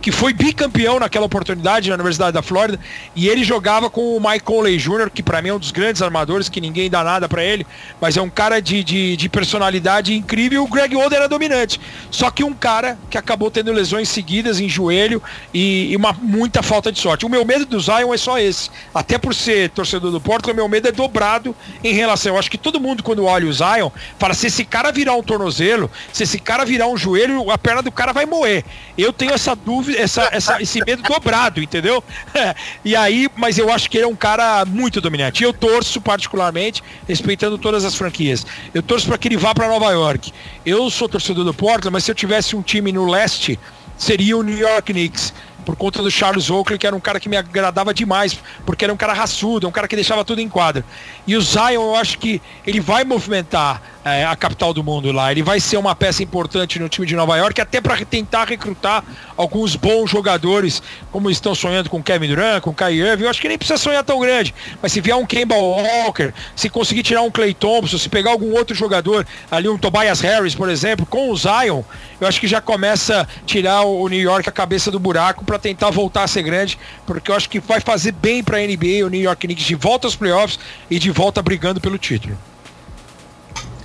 que 0.00 0.12
foi 0.12 0.32
bicampeão 0.32 0.98
naquela 0.98 1.26
oportunidade 1.26 1.88
na 1.88 1.94
Universidade 1.94 2.32
da 2.32 2.42
Flórida, 2.42 2.78
e 3.14 3.28
ele 3.28 3.44
jogava 3.44 3.90
com 3.90 4.16
o 4.16 4.20
Mike 4.20 4.44
Conley 4.44 4.76
Jr., 4.78 5.10
que 5.12 5.22
para 5.22 5.42
mim 5.42 5.48
é 5.48 5.54
um 5.54 5.58
dos 5.58 5.70
grandes 5.70 6.02
armadores, 6.02 6.48
que 6.48 6.60
ninguém 6.60 6.90
dá 6.90 7.02
nada 7.02 7.28
para 7.28 7.44
ele, 7.44 7.66
mas 8.00 8.16
é 8.16 8.22
um 8.22 8.30
cara 8.30 8.60
de, 8.60 8.82
de, 8.84 9.16
de 9.16 9.28
personalidade 9.28 10.14
incrível, 10.14 10.64
o 10.64 10.68
Greg 10.68 10.94
Oden 10.96 11.18
era 11.18 11.28
dominante. 11.28 11.80
Só 12.10 12.30
que 12.30 12.44
um 12.44 12.54
cara 12.54 12.98
que 13.10 13.18
acabou 13.18 13.50
tendo 13.50 13.72
lesões 13.72 14.08
seguidas 14.08 14.60
em 14.60 14.68
joelho 14.68 15.22
e, 15.52 15.92
e 15.92 15.96
uma 15.96 16.12
muita 16.12 16.62
falta 16.62 16.90
de 16.92 16.98
sorte. 16.98 17.26
O 17.26 17.28
meu 17.28 17.44
medo 17.44 17.64
do 17.64 17.80
Zion 17.80 18.12
é 18.12 18.16
só 18.16 18.38
esse. 18.38 18.70
Até 18.94 19.18
por 19.18 19.34
ser 19.34 19.70
torcedor 19.70 20.10
do 20.10 20.20
Porto, 20.20 20.50
o 20.50 20.54
meu 20.54 20.68
medo 20.68 20.88
é 20.88 20.92
dobrado 20.92 21.54
em 21.82 21.92
relação. 21.92 22.34
Eu 22.34 22.38
acho 22.38 22.50
que 22.50 22.58
todo 22.58 22.80
mundo, 22.80 23.02
quando 23.02 23.24
olha 23.24 23.46
o 23.46 23.52
Zion, 23.52 23.90
fala: 24.18 24.34
se 24.34 24.46
esse 24.46 24.64
cara 24.64 24.90
virar 24.90 25.14
um 25.14 25.22
tornozelo, 25.22 25.90
se 26.12 26.22
esse 26.22 26.38
cara 26.38 26.64
virar 26.64 26.88
um 26.88 26.96
joelho, 26.96 27.50
a 27.50 27.58
perna 27.58 27.82
do 27.82 27.92
cara 27.92 28.12
vai 28.12 28.26
moer. 28.26 28.64
Eu 28.96 29.12
tenho 29.12 29.27
essa 29.32 29.54
dúvida, 29.54 29.98
essa, 29.98 30.28
essa, 30.32 30.62
esse 30.62 30.84
medo 30.84 31.02
dobrado, 31.02 31.62
entendeu? 31.62 32.02
e 32.84 32.94
aí, 32.94 33.28
mas 33.36 33.58
eu 33.58 33.72
acho 33.72 33.88
que 33.88 33.98
ele 33.98 34.04
é 34.04 34.08
um 34.08 34.16
cara 34.16 34.64
muito 34.64 35.00
dominante. 35.00 35.42
E 35.42 35.44
eu 35.44 35.52
torço 35.52 36.00
particularmente, 36.00 36.82
respeitando 37.06 37.58
todas 37.58 37.84
as 37.84 37.94
franquias. 37.94 38.46
Eu 38.72 38.82
torço 38.82 39.06
para 39.06 39.18
que 39.18 39.28
ele 39.28 39.36
vá 39.36 39.54
para 39.54 39.68
Nova 39.68 39.90
York. 39.90 40.32
Eu 40.64 40.90
sou 40.90 41.08
torcedor 41.08 41.44
do 41.44 41.54
Portland, 41.54 41.92
mas 41.92 42.04
se 42.04 42.10
eu 42.10 42.14
tivesse 42.14 42.56
um 42.56 42.62
time 42.62 42.92
no 42.92 43.06
leste, 43.06 43.58
seria 43.96 44.36
o 44.36 44.42
New 44.42 44.56
York 44.56 44.92
Knicks 44.92 45.32
por 45.68 45.76
conta 45.76 46.02
do 46.02 46.10
Charles 46.10 46.48
Oakley, 46.48 46.78
que 46.78 46.86
era 46.86 46.96
um 46.96 47.00
cara 47.00 47.20
que 47.20 47.28
me 47.28 47.36
agradava 47.36 47.92
demais, 47.92 48.40
porque 48.64 48.86
era 48.86 48.94
um 48.94 48.96
cara 48.96 49.12
raçudo, 49.12 49.68
um 49.68 49.70
cara 49.70 49.86
que 49.86 49.94
deixava 49.94 50.24
tudo 50.24 50.40
em 50.40 50.48
quadra. 50.48 50.82
E 51.26 51.36
o 51.36 51.42
Zion, 51.42 51.72
eu 51.74 51.94
acho 51.94 52.18
que 52.18 52.40
ele 52.66 52.80
vai 52.80 53.04
movimentar 53.04 53.82
é, 54.14 54.24
a 54.24 54.36
capital 54.36 54.72
do 54.72 54.82
mundo 54.82 55.10
lá. 55.12 55.30
Ele 55.30 55.42
vai 55.42 55.60
ser 55.60 55.76
uma 55.76 55.94
peça 55.94 56.22
importante 56.22 56.78
no 56.78 56.88
time 56.88 57.06
de 57.06 57.14
Nova 57.14 57.36
York, 57.36 57.60
até 57.60 57.80
para 57.80 57.96
tentar 58.04 58.44
recrutar 58.44 59.04
alguns 59.36 59.76
bons 59.76 60.10
jogadores, 60.10 60.82
como 61.10 61.30
estão 61.30 61.54
sonhando 61.54 61.88
com 61.88 62.02
Kevin 62.02 62.28
Durant, 62.28 62.60
com 62.60 62.72
Kai 62.72 62.94
Irving. 62.94 63.24
Eu 63.24 63.30
acho 63.30 63.40
que 63.40 63.48
nem 63.48 63.58
precisa 63.58 63.78
sonhar 63.78 64.02
tão 64.04 64.20
grande, 64.20 64.54
mas 64.82 64.92
se 64.92 65.00
vier 65.00 65.16
um 65.16 65.26
Kemba 65.26 65.54
Walker, 65.54 66.32
se 66.54 66.68
conseguir 66.68 67.02
tirar 67.02 67.22
um 67.22 67.30
Clay 67.30 67.54
Thompson, 67.54 67.98
se 67.98 68.08
pegar 68.08 68.30
algum 68.30 68.52
outro 68.52 68.74
jogador, 68.74 69.26
ali 69.50 69.68
um 69.68 69.78
Tobias 69.78 70.20
Harris, 70.20 70.54
por 70.54 70.68
exemplo, 70.68 71.06
com 71.06 71.30
o 71.30 71.36
Zion, 71.36 71.82
eu 72.20 72.26
acho 72.26 72.40
que 72.40 72.46
já 72.46 72.60
começa 72.60 73.22
a 73.22 73.26
tirar 73.46 73.82
o 73.82 74.08
New 74.08 74.20
York 74.20 74.48
a 74.48 74.52
cabeça 74.52 74.90
do 74.90 74.98
buraco 74.98 75.44
para 75.44 75.58
tentar 75.58 75.90
voltar 75.90 76.24
a 76.24 76.28
ser 76.28 76.42
grande, 76.42 76.78
porque 77.06 77.30
eu 77.30 77.34
acho 77.34 77.48
que 77.48 77.60
vai 77.60 77.80
fazer 77.80 78.12
bem 78.12 78.42
para 78.42 78.58
a 78.58 78.60
NBA 78.60 79.04
o 79.04 79.08
New 79.08 79.20
York 79.20 79.46
Knicks 79.46 79.64
de 79.64 79.74
volta 79.74 80.06
aos 80.06 80.16
playoffs 80.16 80.58
e 80.90 80.98
de 80.98 81.10
volta 81.10 81.42
brigando 81.42 81.80
pelo 81.80 81.98
título. 81.98 82.36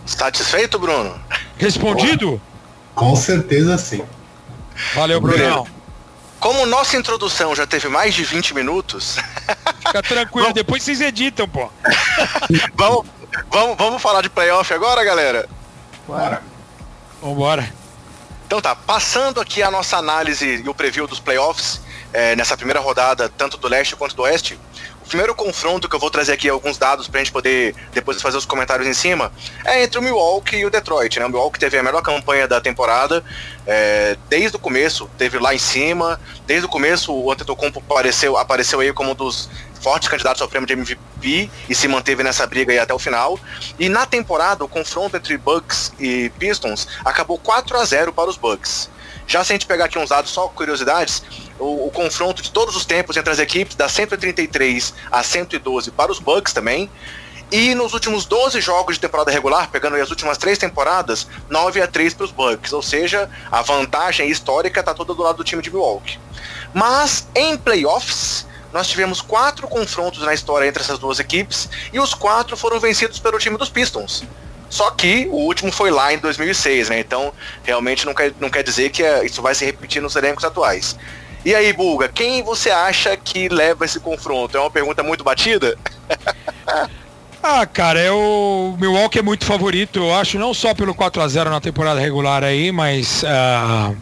Satisfeito, 0.06 0.78
Bruno? 0.78 1.20
Respondido? 1.58 2.42
Com 2.94 3.16
certeza 3.16 3.78
sim. 3.78 4.04
Valeu, 4.94 5.22
Bruno. 5.22 5.68
Como 6.40 6.66
nossa 6.66 6.98
introdução 6.98 7.56
já 7.56 7.66
teve 7.66 7.88
mais 7.88 8.14
de 8.14 8.24
20 8.24 8.54
minutos. 8.54 9.18
Fica 9.80 10.04
tranquilo, 10.04 10.48
vamos... 10.48 10.54
depois 10.54 10.84
vocês 10.84 11.00
editam, 11.00 11.48
pô. 11.48 11.70
vamos, 12.76 13.06
vamos, 13.50 13.78
vamos 13.78 14.02
falar 14.02 14.22
de 14.22 14.30
playoff 14.30 14.74
agora, 14.74 15.04
galera? 15.04 15.48
Bora. 16.06 16.42
Vambora. 17.22 17.74
Então 18.46 18.62
tá, 18.62 18.76
passando 18.76 19.40
aqui 19.40 19.64
a 19.64 19.72
nossa 19.72 19.98
análise 19.98 20.62
e 20.64 20.70
o 20.70 20.74
preview 20.74 21.08
dos 21.08 21.20
playoffs, 21.20 21.82
é, 22.12 22.36
nessa 22.36 22.58
primeira 22.58 22.80
rodada, 22.80 23.30
tanto 23.30 23.58
do 23.58 23.68
leste 23.68 23.96
quanto 23.96 24.16
do 24.16 24.24
oeste, 24.24 24.60
primeiro 25.04 25.36
confronto 25.36 25.90
que 25.90 25.96
eu 25.96 26.00
vou 26.00 26.10
trazer 26.10 26.34
aqui 26.34 26.50
alguns 26.50 26.78
dados 26.78 27.08
pra 27.08 27.20
gente 27.20 27.32
poder 27.32 27.76
depois 27.94 28.22
fazer 28.22 28.38
os 28.38 28.46
comentários 28.46 28.88
em 28.88 28.94
cima 28.94 29.32
é 29.66 29.84
entre 29.84 30.00
o 30.00 30.02
Milwaukee 30.02 30.58
e 30.58 30.66
o 30.66 30.70
Detroit, 30.70 31.20
né? 31.20 31.26
O 31.26 31.30
Milwaukee 31.30 31.60
teve 31.60 31.78
a 31.78 31.84
melhor 31.84 32.02
campanha 32.02 32.48
da 32.48 32.62
temporada, 32.62 33.24
é, 33.66 34.18
desde 34.30 34.56
o 34.58 34.60
começo, 34.60 35.10
teve 35.18 35.40
lá 35.40 35.54
em 35.54 35.60
cima, 35.60 36.20
desde 36.46 36.66
o 36.66 36.70
começo 36.70 37.14
o 37.14 37.32
Antetokounmpo 37.32 37.80
apareceu, 37.80 38.38
apareceu 38.38 38.80
aí 38.80 38.94
como 38.94 39.12
um 39.12 39.16
dos 39.16 39.50
fortes 39.82 40.08
candidatos 40.08 40.42
ao 40.42 40.48
prêmio 40.48 40.66
de 40.66 40.74
MVP 40.74 41.50
e 41.68 41.76
se 41.76 41.88
manteve 41.90 42.24
nessa 42.24 42.48
briga 42.48 42.72
aí 42.72 42.80
até 42.80 42.94
o 42.94 43.00
final. 43.00 43.38
E 43.78 43.90
na 43.90 44.06
temporada, 44.06 44.64
o 44.64 44.68
confronto 44.68 45.18
entre 45.18 45.38
Bucks 45.38 45.92
e 46.00 46.30
Pistons 46.40 46.88
acabou 47.04 47.38
4 47.38 47.78
a 47.78 47.84
0 47.84 48.14
para 48.14 48.30
os 48.30 48.38
Bucks. 48.38 48.90
Já 49.28 49.44
se 49.44 49.52
a 49.52 49.56
gente 49.56 49.66
pegar 49.66 49.86
aqui 49.86 49.98
uns 49.98 50.10
dados, 50.10 50.32
só 50.32 50.48
curiosidades, 50.48 51.24
o, 51.60 51.88
o, 51.88 51.92
confronto 51.92 52.42
de 52.42 52.52
todos 52.52 52.76
os 52.76 52.86
tempos 52.86 53.18
entre 53.18 53.32
as 53.32 53.40
equipes 53.40 53.76
da 53.76 53.88
133 53.88 54.94
a 55.12 55.24
112 55.24 55.92
para 55.92 56.12
os 56.12 56.20
Bucks 56.20 56.54
também. 56.54 56.90
E 57.52 57.76
nos 57.76 57.94
últimos 57.94 58.26
12 58.26 58.60
jogos 58.62 58.96
de 58.96 59.02
temporada 59.02 59.30
regular, 59.30 59.70
pegando 59.70 59.96
as 59.98 60.10
últimas 60.10 60.40
três 60.40 60.58
temporadas, 60.58 61.28
9 61.50 61.82
a 61.82 61.88
3 61.88 62.14
para 62.16 62.26
os 62.26 62.32
Bucks. 62.32 62.74
Ou 62.74 62.82
seja, 62.82 63.30
a 63.52 63.62
vantagem 63.62 64.28
histórica 64.30 64.80
está 64.80 64.94
toda 64.94 65.14
do 65.14 65.22
lado 65.22 65.38
do 65.38 65.44
time 65.44 65.62
de 65.62 65.70
Milwaukee. 65.70 66.20
Mas 66.74 67.28
em 67.36 67.56
playoffs, 67.56 68.48
nós 68.74 68.88
tivemos 68.88 69.22
quatro 69.22 69.68
confrontos 69.68 70.24
na 70.24 70.34
história 70.34 70.68
entre 70.68 70.82
essas 70.82 70.98
duas 70.98 71.20
equipes 71.20 71.70
e 71.94 72.00
os 72.00 72.16
quatro 72.16 72.58
foram 72.58 72.80
vencidos 72.80 73.20
pelo 73.20 73.38
time 73.38 73.56
dos 73.56 73.70
Pistons. 73.70 74.24
Só 74.68 74.90
que 74.90 75.28
o 75.28 75.36
último 75.36 75.72
foi 75.72 75.92
lá 75.92 76.12
em 76.12 76.18
2006, 76.18 76.90
né? 76.90 77.00
Então, 77.00 77.32
realmente 77.64 78.08
não 78.08 78.14
quer, 78.16 78.34
não 78.40 78.50
quer 78.50 78.64
dizer 78.64 78.90
que 78.90 79.04
é, 79.04 79.24
isso 79.24 79.40
vai 79.40 79.54
se 79.54 79.64
repetir 79.64 80.02
nos 80.02 80.16
elencos 80.16 80.44
atuais. 80.44 80.98
E 81.46 81.54
aí, 81.54 81.74
Bulga, 81.74 82.08
quem 82.08 82.42
você 82.42 82.70
acha 82.70 83.16
que 83.18 83.50
leva 83.50 83.84
esse 83.84 84.00
confronto? 84.00 84.58
É 84.58 84.60
uma 84.60 84.72
pergunta 84.72 85.04
muito 85.04 85.24
batida? 85.24 85.78
ah, 87.44 87.66
cara, 87.66 88.00
é 88.00 88.12
o 88.12 88.76
Milwaukee 88.80 89.20
é 89.20 89.22
muito 89.22 89.46
favorito, 89.46 90.00
eu 90.00 90.16
acho, 90.16 90.40
não 90.40 90.54
só 90.54 90.74
pelo 90.74 90.96
4 90.96 91.22
a 91.22 91.28
0 91.28 91.50
na 91.50 91.60
temporada 91.60 92.00
regular 92.00 92.44
aí, 92.44 92.72
mas 92.72 93.24
uh, 93.24 93.96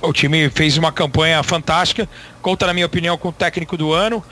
o 0.00 0.12
time 0.14 0.48
fez 0.48 0.78
uma 0.78 0.90
campanha 0.90 1.42
fantástica 1.42 2.08
conta, 2.48 2.66
na 2.66 2.72
minha 2.72 2.86
opinião, 2.86 3.18
com 3.18 3.28
o 3.28 3.32
técnico 3.32 3.76
do 3.76 3.92
ano, 3.92 4.24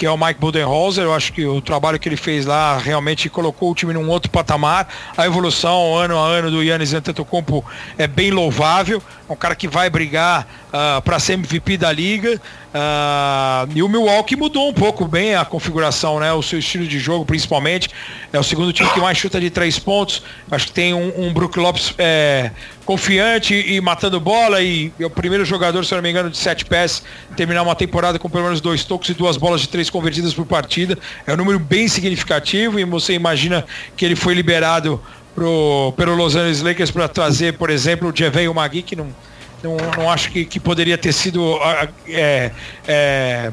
que 0.00 0.06
é 0.06 0.10
o 0.10 0.16
Mike 0.16 0.40
Budenholzer. 0.40 1.04
Eu 1.04 1.12
acho 1.12 1.30
que 1.30 1.44
o 1.44 1.60
trabalho 1.60 1.98
que 1.98 2.08
ele 2.08 2.16
fez 2.16 2.46
lá 2.46 2.78
realmente 2.78 3.28
colocou 3.28 3.70
o 3.70 3.74
time 3.74 3.92
num 3.92 4.08
outro 4.08 4.30
patamar. 4.30 4.88
A 5.14 5.26
evolução 5.26 5.94
ano 5.94 6.18
a 6.18 6.26
ano 6.26 6.50
do 6.50 6.62
Yannis 6.62 6.94
Antetokounmpo 6.94 7.62
é 7.98 8.06
bem 8.06 8.30
louvável. 8.30 9.02
É 9.28 9.32
um 9.32 9.36
cara 9.36 9.54
que 9.54 9.68
vai 9.68 9.90
brigar 9.90 10.42
uh, 10.42 10.46
ah, 10.72 11.02
para 11.04 11.18
ser 11.18 11.34
MVP 11.34 11.76
da 11.76 11.92
liga. 11.92 12.40
Uh, 12.70 13.68
e 13.74 13.82
o 13.82 13.88
Milwaukee 13.88 14.36
mudou 14.36 14.68
um 14.68 14.72
pouco 14.72 15.04
bem 15.04 15.34
a 15.34 15.44
configuração, 15.44 16.18
né? 16.18 16.32
O 16.32 16.42
seu 16.42 16.58
estilo 16.58 16.86
de 16.86 16.98
jogo, 16.98 17.26
principalmente. 17.26 17.90
É 18.32 18.38
o 18.38 18.42
segundo 18.42 18.72
time 18.72 18.88
que 18.90 19.00
mais 19.00 19.18
chuta 19.18 19.40
de 19.40 19.50
três 19.50 19.78
pontos. 19.78 20.22
Acho 20.50 20.66
que 20.66 20.72
tem 20.72 20.94
um, 20.94 21.26
um 21.26 21.32
Brook 21.32 21.58
Lopes 21.58 21.92
é, 21.98 22.52
confiante 22.84 23.54
e 23.54 23.80
matando 23.80 24.20
bola. 24.20 24.62
E 24.62 24.92
é 24.98 25.04
o 25.04 25.10
primeiro 25.10 25.44
jogador, 25.44 25.84
se 25.84 25.94
não 25.94 26.02
me 26.02 26.10
engano, 26.10 26.30
de 26.30 26.38
sete 26.38 26.64
pés, 26.64 27.02
terminar 27.36 27.62
uma 27.62 27.74
temporada 27.74 28.18
com 28.18 28.30
pelo 28.30 28.44
menos 28.44 28.60
dois 28.60 28.84
toques 28.84 29.10
e 29.10 29.14
duas 29.14 29.36
bolas 29.36 29.60
de 29.60 29.68
três 29.68 29.89
convertidas 29.90 30.32
por 30.32 30.46
partida. 30.46 30.98
É 31.26 31.32
um 31.32 31.36
número 31.36 31.58
bem 31.58 31.88
significativo 31.88 32.78
e 32.78 32.84
você 32.84 33.14
imagina 33.14 33.64
que 33.96 34.04
ele 34.04 34.16
foi 34.16 34.34
liberado 34.34 35.00
pro, 35.34 35.92
pelo 35.96 36.14
Los 36.14 36.36
Angeles 36.36 36.62
Lakers 36.62 36.90
para 36.90 37.08
trazer, 37.08 37.54
por 37.54 37.70
exemplo, 37.70 38.10
o 38.10 38.16
Jeveio 38.16 38.54
Magui, 38.54 38.82
que 38.82 38.96
não 38.96 39.08
não, 39.62 39.76
não 39.96 40.10
acho 40.10 40.30
que, 40.30 40.44
que 40.44 40.58
poderia 40.58 40.96
ter 40.96 41.12
sido 41.12 41.58
é, 42.08 42.50
é, 42.86 43.52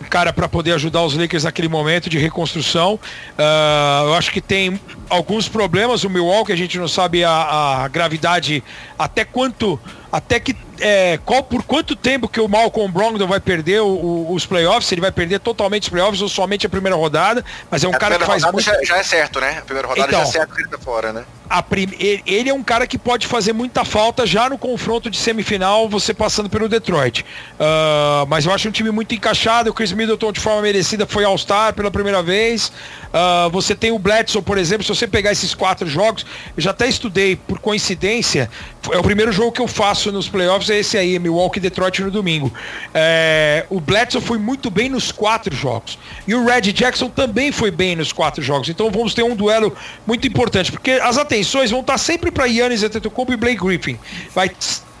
um 0.00 0.04
cara 0.08 0.32
para 0.32 0.48
poder 0.48 0.72
ajudar 0.72 1.02
os 1.02 1.14
Lakers 1.14 1.44
naquele 1.44 1.68
momento 1.68 2.08
de 2.08 2.18
reconstrução. 2.18 2.94
Uh, 3.38 4.06
eu 4.06 4.14
acho 4.14 4.30
que 4.30 4.40
tem 4.40 4.80
alguns 5.08 5.48
problemas 5.48 6.04
o 6.04 6.10
Milwaukee, 6.10 6.52
a 6.52 6.56
gente 6.56 6.78
não 6.78 6.88
sabe 6.88 7.24
a, 7.24 7.84
a 7.84 7.88
gravidade 7.88 8.62
até 8.98 9.24
quanto 9.24 9.78
até 10.14 10.38
que 10.38 10.54
é, 10.78 11.18
qual, 11.24 11.42
por 11.42 11.64
quanto 11.64 11.96
tempo 11.96 12.28
que 12.28 12.40
o 12.40 12.48
Malcolm 12.48 12.92
Brogdon 12.92 13.26
vai 13.26 13.40
perder 13.40 13.80
o, 13.80 13.86
o, 13.86 14.34
os 14.34 14.46
playoffs, 14.46 14.90
ele 14.92 15.00
vai 15.00 15.10
perder 15.10 15.40
totalmente 15.40 15.84
os 15.84 15.88
playoffs 15.88 16.22
ou 16.22 16.28
somente 16.28 16.64
a 16.66 16.68
primeira 16.68 16.96
rodada, 16.96 17.44
mas 17.68 17.82
é 17.82 17.88
um 17.88 17.94
a 17.94 17.98
cara 17.98 18.16
que 18.16 18.24
faz 18.24 18.44
muito... 18.44 18.60
já, 18.60 18.80
já, 18.84 18.98
é 18.98 19.02
certo, 19.02 19.40
né? 19.40 19.58
A 19.58 19.62
primeira 19.62 19.88
rodada 19.88 20.08
então, 20.08 20.20
já 20.20 20.28
é 20.28 20.30
certo 20.30 20.54
que 20.54 20.62
ele 20.62 20.68
tá 20.68 20.78
fora, 20.78 21.12
né? 21.12 21.24
Prim... 21.68 21.88
Ele 21.98 22.48
é 22.48 22.54
um 22.54 22.62
cara 22.62 22.86
que 22.86 22.98
pode 22.98 23.26
fazer 23.26 23.52
muita 23.52 23.84
falta 23.84 24.26
já 24.26 24.48
no 24.48 24.56
confronto 24.56 25.10
de 25.10 25.16
semifinal, 25.16 25.88
você 25.88 26.14
passando 26.14 26.48
pelo 26.48 26.68
Detroit. 26.68 27.22
Uh, 27.22 28.26
mas 28.28 28.46
eu 28.46 28.52
acho 28.52 28.68
um 28.68 28.72
time 28.72 28.90
muito 28.90 29.14
encaixado, 29.14 29.70
o 29.70 29.74
Chris 29.74 29.92
Middleton 29.92 30.32
de 30.32 30.40
forma 30.40 30.62
merecida 30.62 31.06
foi 31.06 31.24
All-Star 31.24 31.74
pela 31.74 31.90
primeira 31.90 32.22
vez. 32.22 32.68
Uh, 32.68 33.50
você 33.50 33.74
tem 33.74 33.92
o 33.92 33.98
Bledsoe, 33.98 34.42
por 34.42 34.58
exemplo, 34.58 34.84
se 34.84 34.88
você 34.88 35.06
pegar 35.06 35.32
esses 35.32 35.54
quatro 35.54 35.88
jogos, 35.88 36.26
eu 36.56 36.62
já 36.62 36.70
até 36.70 36.88
estudei, 36.88 37.36
por 37.36 37.58
coincidência, 37.58 38.50
é 38.92 38.98
o 38.98 39.02
primeiro 39.02 39.32
jogo 39.32 39.52
que 39.52 39.60
eu 39.60 39.68
faço 39.68 40.10
nos 40.12 40.28
playoffs, 40.28 40.68
é 40.70 40.78
esse 40.78 40.96
aí, 40.96 41.18
Milwaukee 41.18 41.60
Detroit 41.60 42.02
no 42.02 42.10
domingo. 42.10 42.52
É, 42.92 43.66
o 43.70 43.80
Bledsoe 43.80 44.20
foi 44.20 44.38
muito 44.38 44.70
bem 44.70 44.88
nos 44.88 45.10
quatro 45.10 45.54
jogos. 45.54 45.98
E 46.26 46.34
o 46.34 46.44
Red 46.44 46.72
Jackson 46.72 47.08
também 47.08 47.52
foi 47.52 47.70
bem 47.70 47.96
nos 47.96 48.12
quatro 48.12 48.42
jogos. 48.42 48.68
Então 48.68 48.90
vamos 48.90 49.14
ter 49.14 49.22
um 49.22 49.34
duelo 49.34 49.74
muito 50.06 50.26
importante, 50.26 50.70
porque 50.70 50.92
as 50.92 51.18
atenções 51.18 51.70
vão 51.70 51.80
estar 51.80 51.98
sempre 51.98 52.30
para 52.30 52.46
Yannis 52.46 52.82
Antetokounmpo 52.82 53.32
e 53.32 53.36
Blake 53.36 53.64
Griffin. 53.64 53.98
Vai 54.34 54.50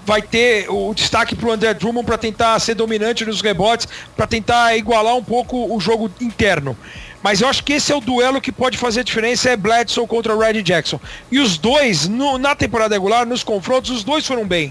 vai 0.06 0.20
ter 0.20 0.66
o 0.68 0.92
destaque 0.94 1.34
para 1.34 1.48
o 1.48 1.52
André 1.52 1.72
Drummond 1.72 2.04
para 2.04 2.18
tentar 2.18 2.58
ser 2.60 2.74
dominante 2.74 3.24
nos 3.24 3.40
rebotes, 3.40 3.88
para 4.14 4.26
tentar 4.26 4.76
igualar 4.76 5.16
um 5.16 5.24
pouco 5.24 5.74
o 5.74 5.80
jogo 5.80 6.10
interno. 6.20 6.76
Mas 7.24 7.40
eu 7.40 7.48
acho 7.48 7.64
que 7.64 7.72
esse 7.72 7.90
é 7.90 7.96
o 7.96 8.02
duelo 8.02 8.38
que 8.38 8.52
pode 8.52 8.76
fazer 8.76 9.00
a 9.00 9.02
diferença, 9.02 9.48
é 9.48 9.56
Bledsoe 9.56 10.06
contra 10.06 10.36
Red 10.36 10.62
Jackson. 10.62 11.00
E 11.32 11.38
os 11.38 11.56
dois, 11.56 12.06
no, 12.06 12.36
na 12.36 12.54
temporada 12.54 12.94
regular, 12.94 13.24
nos 13.24 13.42
confrontos, 13.42 13.90
os 13.90 14.04
dois 14.04 14.26
foram 14.26 14.46
bem. 14.46 14.70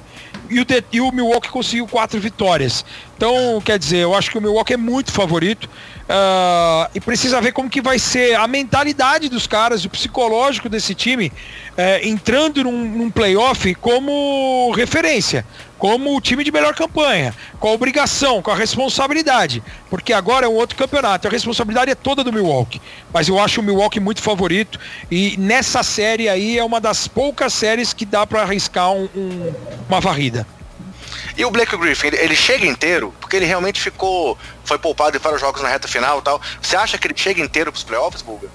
E 0.54 0.62
o, 0.62 0.66
e 0.92 1.02
o 1.02 1.12
Milwaukee 1.12 1.50
conseguiu 1.50 1.88
quatro 1.88 2.20
vitórias. 2.20 2.86
Então, 3.18 3.62
quer 3.64 3.80
dizer, 3.80 3.98
eu 3.98 4.14
acho 4.14 4.30
que 4.30 4.38
o 4.38 4.42
Milwaukee 4.42 4.74
é 4.74 4.78
muito 4.78 5.12
favorito. 5.12 5.70
Uh, 6.04 6.92
e 6.94 7.00
precisa 7.00 7.40
ver 7.40 7.54
como 7.54 7.70
que 7.70 7.82
vai 7.82 7.98
ser 7.98 8.36
a 8.36 8.46
mentalidade 8.46 9.30
dos 9.30 9.48
caras, 9.48 9.86
o 9.86 9.90
psicológico 9.90 10.68
desse 10.68 10.94
time, 10.94 11.28
uh, 11.28 12.06
entrando 12.06 12.62
num, 12.62 12.86
num 12.86 13.10
playoff 13.10 13.74
como 13.76 14.70
referência, 14.76 15.46
como 15.78 16.14
o 16.14 16.20
time 16.20 16.44
de 16.44 16.52
melhor 16.52 16.76
campanha, 16.76 17.34
com 17.58 17.70
a 17.70 17.72
obrigação, 17.72 18.42
com 18.42 18.52
a 18.52 18.56
responsabilidade, 18.56 19.64
porque 19.90 20.12
agora 20.12 20.46
é 20.46 20.50
um 20.50 20.56
outro 20.56 20.78
campeonato, 20.78 21.28
a 21.28 21.32
responsabilidade 21.32 21.90
é 21.90 21.96
toda 21.96 22.22
do 22.22 22.34
Milwaukee, 22.34 22.82
mas 23.14 23.30
eu 23.30 23.40
acho 23.40 23.62
o 23.62 23.64
Milwaukee 23.64 24.02
muito 24.02 24.22
favorito 24.22 24.78
e 25.10 25.38
nessa 25.38 25.84
série 25.84 26.28
aí 26.28 26.60
é 26.60 26.64
uma 26.66 26.82
das 26.82 27.08
poucas 27.08 27.54
séries 27.54 27.94
que 27.94 28.06
dá 28.06 28.28
para 28.28 28.42
arriscar 28.42 28.92
um, 28.92 29.08
um, 29.16 29.54
uma 29.88 30.02
varrida. 30.02 30.43
E 31.38 31.46
o 31.46 31.52
Blake 31.52 31.76
Griffin, 31.76 32.08
ele, 32.08 32.18
ele, 32.18 32.36
chega 32.36 32.66
inteiro, 32.66 33.14
porque 33.20 33.36
ele 33.36 33.46
realmente 33.46 33.82
ficou. 33.82 34.38
Foi 34.64 34.78
poupado 34.78 35.18
em 35.18 35.20
vários 35.20 35.42
jogos 35.42 35.62
na 35.62 35.70
reta 35.70 35.88
final 35.88 36.20
e 36.20 36.22
tal. 36.22 36.42
Você 36.62 36.76
acha 36.76 36.98
que 36.98 37.08
ele 37.08 37.16
chega 37.18 37.42
inteiro 37.42 37.72
pros 37.72 37.84
playoffs, 37.84 38.22
Bulga? 38.22 38.50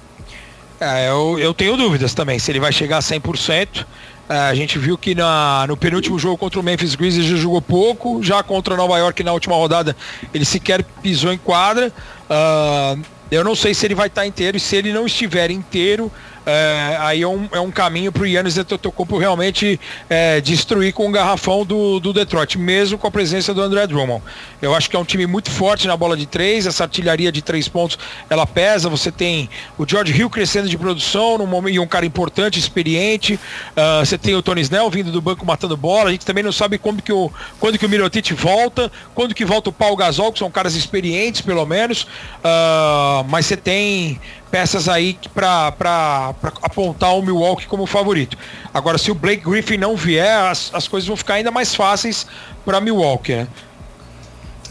É, 0.80 1.08
eu, 1.08 1.38
eu 1.38 1.52
tenho 1.52 1.76
dúvidas 1.76 2.14
também, 2.14 2.38
se 2.38 2.50
ele 2.50 2.60
vai 2.60 2.72
chegar 2.72 2.98
a 2.98 3.00
100%. 3.00 3.84
É, 4.28 4.34
a 4.34 4.54
gente 4.54 4.78
viu 4.78 4.96
que 4.98 5.14
na, 5.14 5.66
no 5.66 5.76
penúltimo 5.76 6.18
jogo 6.18 6.36
contra 6.36 6.60
o 6.60 6.62
Memphis 6.62 6.94
Grizzlies 6.94 7.30
ele 7.30 7.40
jogou 7.40 7.62
pouco, 7.62 8.22
já 8.22 8.42
contra 8.42 8.76
Nova 8.76 8.98
York 8.98 9.24
na 9.24 9.32
última 9.32 9.56
rodada 9.56 9.96
ele 10.34 10.44
sequer 10.44 10.84
pisou 11.02 11.32
em 11.32 11.38
quadra. 11.38 11.90
Uh, 12.28 13.02
eu 13.30 13.42
não 13.42 13.54
sei 13.54 13.72
se 13.74 13.86
ele 13.86 13.94
vai 13.94 14.08
estar 14.08 14.26
inteiro 14.26 14.56
e 14.56 14.60
se 14.60 14.76
ele 14.76 14.92
não 14.92 15.06
estiver 15.06 15.50
inteiro, 15.50 16.12
é, 16.50 16.96
aí 17.00 17.20
é 17.20 17.28
um, 17.28 17.46
é 17.52 17.61
um 17.61 17.70
caminho 17.70 18.11
para 18.11 18.22
o 18.22 18.26
Yannis 18.26 18.56
Antetokounmpo 18.56 19.18
realmente 19.18 19.78
é, 20.08 20.40
destruir 20.40 20.94
com 20.94 21.06
o 21.06 21.12
garrafão 21.12 21.62
do, 21.62 22.00
do 22.00 22.11
Detroit, 22.11 22.56
mesmo 22.56 22.96
com 22.96 23.06
a 23.06 23.11
presença 23.11 23.52
do 23.52 23.61
André 23.61 23.87
Drummond. 23.87 24.22
Eu 24.62 24.74
acho 24.74 24.88
que 24.88 24.96
é 24.96 24.98
um 24.98 25.04
time 25.04 25.26
muito 25.26 25.50
forte 25.50 25.87
na 25.87 25.94
bola 25.94 26.16
de 26.16 26.24
três, 26.24 26.66
essa 26.66 26.84
artilharia 26.84 27.30
de 27.30 27.42
três 27.42 27.68
pontos, 27.68 27.98
ela 28.30 28.46
pesa, 28.46 28.88
você 28.88 29.12
tem 29.12 29.50
o 29.76 29.87
George 29.87 30.18
Hill 30.18 30.30
crescendo 30.30 30.70
de 30.70 30.78
produção 30.78 31.37
momento, 31.46 31.74
e 31.74 31.78
um 31.78 31.87
cara 31.87 32.06
importante, 32.06 32.58
experiente, 32.58 33.34
uh, 33.34 34.04
você 34.04 34.16
tem 34.16 34.34
o 34.34 34.40
Tony 34.40 34.62
Snell 34.62 34.88
vindo 34.88 35.12
do 35.12 35.20
banco 35.20 35.44
matando 35.44 35.76
bola, 35.76 36.08
a 36.08 36.12
gente 36.12 36.24
também 36.24 36.42
não 36.42 36.52
sabe 36.52 36.78
quando 36.78 37.02
que 37.02 37.12
o, 37.12 37.30
quando 37.61 37.78
que 37.78 37.84
o 37.84 37.88
Mirotic 37.90 38.32
volta, 38.32 38.90
quando 39.14 39.34
que 39.34 39.44
volta 39.44 39.68
o 39.68 39.72
Paul 39.72 39.96
Gasol, 39.96 40.32
que 40.32 40.38
são 40.38 40.50
caras 40.50 40.74
experientes 40.74 41.42
pelo 41.42 41.66
menos, 41.66 42.04
uh, 42.04 43.22
mas 43.28 43.44
você 43.44 43.56
tem 43.56 44.18
peças 44.50 44.88
aí 44.88 45.18
para 45.34 46.34
apontar 46.62 47.14
o 47.16 47.22
Milwaukee 47.22 47.66
como 47.66 47.87
favorito. 47.87 48.37
Agora, 48.72 48.98
se 48.98 49.11
o 49.11 49.14
Blake 49.14 49.48
Griffin 49.48 49.76
não 49.76 49.96
vier, 49.96 50.50
as, 50.50 50.70
as 50.72 50.88
coisas 50.88 51.06
vão 51.06 51.16
ficar 51.16 51.34
ainda 51.34 51.50
mais 51.50 51.74
fáceis 51.74 52.26
para 52.64 52.80
Milwaukee, 52.80 53.34
né? 53.34 53.48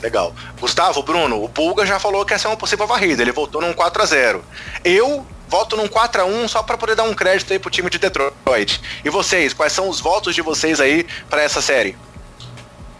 Legal. 0.02 0.34
Gustavo, 0.60 1.02
Bruno, 1.02 1.44
o 1.44 1.50
Pulga 1.50 1.86
já 1.86 2.00
falou 2.00 2.24
que 2.26 2.34
essa 2.34 2.48
é 2.48 2.52
uma 2.52 2.58
possível 2.58 2.86
varrida, 2.86 3.22
ele 3.22 3.32
voltou 3.32 3.62
num 3.62 3.74
4 3.74 4.02
a 4.02 4.06
0 4.06 4.46
Eu 4.84 5.26
voto 5.48 5.76
num 5.76 5.88
4 5.88 6.22
a 6.22 6.26
1 6.26 6.48
só 6.48 6.62
para 6.62 6.78
poder 6.78 6.96
dar 6.96 7.04
um 7.04 7.14
crédito 7.14 7.52
aí 7.52 7.60
pro 7.60 7.72
time 7.72 7.90
de 7.90 7.98
Detroit. 7.98 8.82
E 9.04 9.10
vocês, 9.10 9.54
quais 9.54 9.74
são 9.74 9.90
os 9.90 10.00
votos 10.00 10.36
de 10.36 10.42
vocês 10.42 10.80
aí 10.80 11.06
para 11.30 11.42
essa 11.42 11.62
série? 11.62 11.98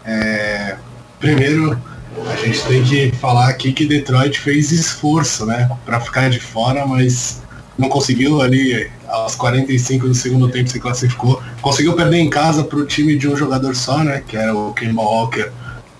É, 0.04 0.76
primeiro, 1.20 1.80
a 2.26 2.36
gente 2.36 2.62
tem 2.64 2.82
que 2.82 3.12
falar 3.16 3.48
aqui 3.48 3.72
que 3.72 3.86
Detroit 3.86 4.38
fez 4.38 4.72
esforço, 4.72 5.46
né, 5.46 5.70
para 5.84 6.00
ficar 6.00 6.30
de 6.30 6.40
fora, 6.40 6.86
mas 6.86 7.42
não 7.76 7.88
conseguiu 7.88 8.40
ali 8.40 8.90
aos 9.06 9.34
45 9.36 10.08
do 10.08 10.14
segundo 10.14 10.48
tempo 10.48 10.68
se 10.68 10.80
classificou. 10.80 11.42
Conseguiu 11.62 11.94
perder 11.94 12.18
em 12.18 12.28
casa 12.28 12.64
para 12.64 12.78
o 12.78 12.86
time 12.86 13.16
de 13.16 13.28
um 13.28 13.36
jogador 13.36 13.74
só, 13.76 14.02
né, 14.02 14.22
que 14.26 14.36
era 14.36 14.54
o 14.54 14.72
Kemba 14.74 15.02
Walker 15.02 15.50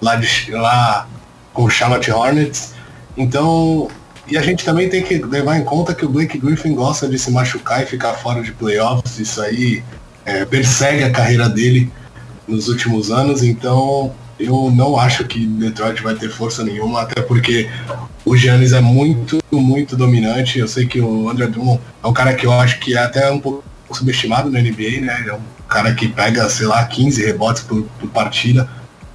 lá, 0.01 0.17
de, 0.17 0.51
lá 0.51 1.09
com 1.53 1.65
o 1.65 1.71
Charlotte 1.71 2.11
Hornets. 2.11 2.75
Então, 3.17 3.89
e 4.27 4.37
a 4.37 4.43
gente 4.43 4.65
também 4.65 4.89
tem 4.89 5.03
que 5.03 5.19
levar 5.19 5.59
em 5.59 5.65
conta 5.65 5.95
que 5.95 6.05
o 6.05 6.09
Blake 6.09 6.39
Griffin 6.39 6.75
gosta 6.75 7.09
de 7.09 7.19
se 7.19 7.31
machucar 7.31 7.83
e 7.83 7.87
ficar 7.87 8.15
fora 8.15 8.43
de 8.43 8.53
playoffs. 8.53 9.19
Isso 9.19 9.41
aí 9.41 9.83
é, 10.25 10.45
persegue 10.45 11.03
a 11.03 11.11
carreira 11.11 11.49
dele 11.49 11.91
nos 12.47 12.69
últimos 12.69 13.11
anos. 13.11 13.43
Então, 13.43 14.13
eu 14.39 14.71
não 14.71 14.99
acho 14.99 15.25
que 15.25 15.47
Detroit 15.47 16.03
vai 16.03 16.15
ter 16.15 16.31
força 16.31 16.63
nenhuma, 16.63 17.03
até 17.03 17.21
porque 17.21 17.69
o 18.25 18.37
Giannis 18.37 18.73
é 18.73 18.81
muito, 18.81 19.39
muito 19.51 19.97
dominante. 19.97 20.59
Eu 20.59 20.69
sei 20.69 20.87
que 20.87 21.01
o 21.01 21.29
André 21.29 21.47
Drummond 21.47 21.81
é 22.03 22.07
um 22.07 22.13
cara 22.13 22.35
que 22.35 22.47
eu 22.47 22.53
acho 22.53 22.79
que 22.79 22.97
é 22.97 23.03
até 23.03 23.31
um 23.31 23.41
pouco 23.41 23.65
subestimado 23.93 24.51
na 24.51 24.61
NBA, 24.61 25.01
né? 25.01 25.25
É 25.27 25.35
um 25.35 25.41
cara 25.69 25.95
que 25.95 26.09
pega, 26.09 26.49
sei 26.49 26.67
lá, 26.67 26.85
15 26.85 27.25
rebotes 27.25 27.63
por, 27.63 27.83
por 27.99 28.09
partida, 28.11 28.69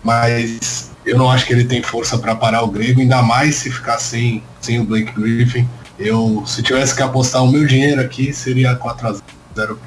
mas 0.04 0.92
eu 1.06 1.18
não 1.18 1.32
acho 1.32 1.46
que 1.46 1.54
ele 1.54 1.66
tem 1.66 1.82
força 1.82 2.18
para 2.18 2.36
parar 2.36 2.64
o 2.64 2.68
grego, 2.68 3.02
ainda 3.02 3.22
mais 3.22 3.56
se 3.56 3.72
ficar 3.72 4.00
sem, 4.00 4.44
sem 4.60 4.80
o 4.80 4.84
Blake 4.84 5.14
Griffin. 5.14 5.68
Eu, 5.98 6.44
se 6.46 6.62
tivesse 6.64 6.96
que 6.96 7.04
apostar 7.04 7.44
o 7.44 7.52
meu 7.52 7.66
dinheiro 7.66 8.02
aqui, 8.02 8.34
seria 8.34 8.76
4 8.76 9.08
a 9.08 9.16
0 9.56 9.80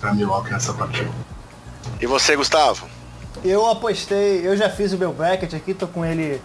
para 0.00 0.14
Milwaukee 0.14 0.52
nessa 0.52 0.72
partida. 0.72 1.10
E 2.00 2.06
você, 2.06 2.36
Gustavo? 2.36 2.86
Eu 3.44 3.66
apostei, 3.66 4.46
eu 4.46 4.56
já 4.56 4.68
fiz 4.68 4.92
o 4.92 4.98
meu 4.98 5.12
bracket 5.12 5.54
aqui, 5.54 5.74
tô 5.74 5.86
com 5.86 6.04
ele. 6.04 6.40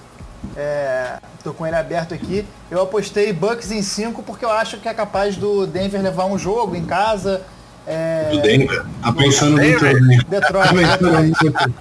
É, 0.58 1.18
tô 1.44 1.54
com 1.54 1.66
ele 1.66 1.76
aberto 1.76 2.14
aqui. 2.14 2.46
Eu 2.70 2.82
apostei 2.82 3.32
Bucks 3.32 3.72
em 3.72 3.82
5 3.82 4.24
porque 4.24 4.44
eu 4.44 4.52
acho 4.52 4.78
que 4.78 4.90
é 4.90 4.94
capaz 4.94 5.38
do 5.38 5.66
Denver 5.66 6.02
levar 6.02 6.26
um 6.26 6.38
jogo 6.38 6.76
em 6.76 6.86
casa. 6.86 7.42
É, 7.88 8.30
do 8.32 8.42
Denver? 8.42 8.86
Tá 9.02 9.14
pensando 9.14 9.58
muito 9.58 9.80
Detroit. 9.80 10.26
Detroit, 10.30 11.34
Detroit. 11.42 11.78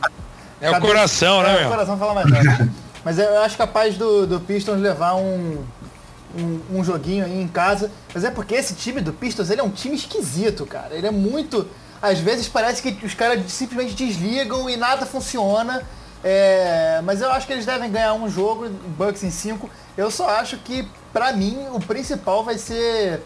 É 0.60 0.70
o 0.70 0.80
coração, 0.80 1.42
né, 1.42 1.56
é, 1.56 1.58
meu? 1.58 1.66
o 1.66 1.70
coração 1.72 1.98
fala 1.98 2.14
mais 2.14 2.30
nada. 2.30 2.70
Mas 3.04 3.18
eu 3.18 3.40
acho 3.40 3.56
capaz 3.56 3.96
do, 3.96 4.28
do 4.28 4.40
Pistons 4.40 4.80
levar 4.80 5.16
um, 5.16 5.58
um, 6.38 6.60
um, 6.78 6.84
joguinho 6.84 7.24
aí 7.24 7.42
em 7.42 7.48
casa. 7.48 7.90
Mas 8.14 8.22
é 8.22 8.30
porque 8.30 8.54
esse 8.54 8.74
time 8.74 9.00
do 9.00 9.12
Pistons, 9.12 9.50
ele 9.50 9.60
é 9.60 9.64
um 9.64 9.70
time 9.70 9.96
esquisito, 9.96 10.64
cara. 10.64 10.94
Ele 10.94 11.06
é 11.06 11.10
muito... 11.10 11.66
Às 12.02 12.18
vezes 12.18 12.48
parece 12.48 12.82
que 12.82 13.06
os 13.06 13.14
caras 13.14 13.50
simplesmente 13.52 13.94
desligam 13.94 14.68
e 14.68 14.76
nada 14.76 15.06
funciona. 15.06 15.82
É, 16.24 17.00
mas 17.04 17.20
eu 17.20 17.30
acho 17.30 17.46
que 17.46 17.52
eles 17.52 17.64
devem 17.64 17.90
ganhar 17.90 18.12
um 18.14 18.28
jogo, 18.28 18.68
Bucks 18.68 19.22
em 19.22 19.30
5. 19.30 19.70
Eu 19.96 20.10
só 20.10 20.28
acho 20.30 20.56
que, 20.58 20.86
para 21.12 21.32
mim, 21.32 21.66
o 21.72 21.80
principal 21.80 22.44
vai 22.44 22.58
ser 22.58 23.22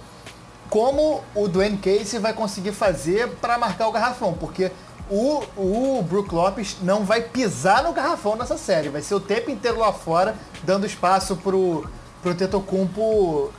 como 0.69 1.23
o 1.35 1.49
Dwayne 1.49 1.79
Casey 1.79 2.19
vai 2.19 2.33
conseguir 2.33 2.73
fazer 2.73 3.29
para 3.41 3.57
marcar 3.57 3.89
o 3.89 3.93
garrafão, 3.93 4.35
porque 4.35 4.71
o, 5.09 5.43
o 5.57 6.03
Brook 6.03 6.35
Lopes 6.35 6.79
não 6.83 7.05
vai 7.05 7.23
pisar 7.23 7.83
no 7.85 7.93
garrafão 7.93 8.37
nessa 8.37 8.59
série, 8.59 8.89
vai 8.89 9.01
ser 9.01 9.15
o 9.15 9.21
tempo 9.21 9.51
inteiro 9.51 9.79
lá 9.79 9.93
fora, 9.93 10.35
dando 10.65 10.85
espaço 10.85 11.37
pro, 11.37 11.89
pro 12.21 12.35
Tetocumpo 12.35 13.53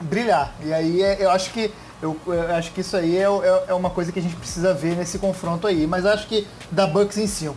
brilhar. 0.00 0.52
E 0.62 0.72
aí 0.72 1.02
é, 1.02 1.24
eu 1.24 1.30
acho 1.30 1.50
que 1.50 1.72
eu, 2.04 2.20
eu 2.26 2.54
acho 2.54 2.70
que 2.72 2.82
isso 2.82 2.96
aí 2.96 3.16
é, 3.16 3.22
é, 3.22 3.64
é, 3.68 3.74
uma 3.74 3.88
coisa 3.88 4.12
que 4.12 4.18
a 4.18 4.22
gente 4.22 4.36
precisa 4.36 4.74
ver 4.74 4.94
nesse 4.94 5.18
confronto 5.18 5.66
aí, 5.66 5.86
mas 5.86 6.04
acho 6.04 6.26
que 6.26 6.46
dá 6.70 6.86
Bucks 6.86 7.16
em 7.16 7.26
5. 7.26 7.56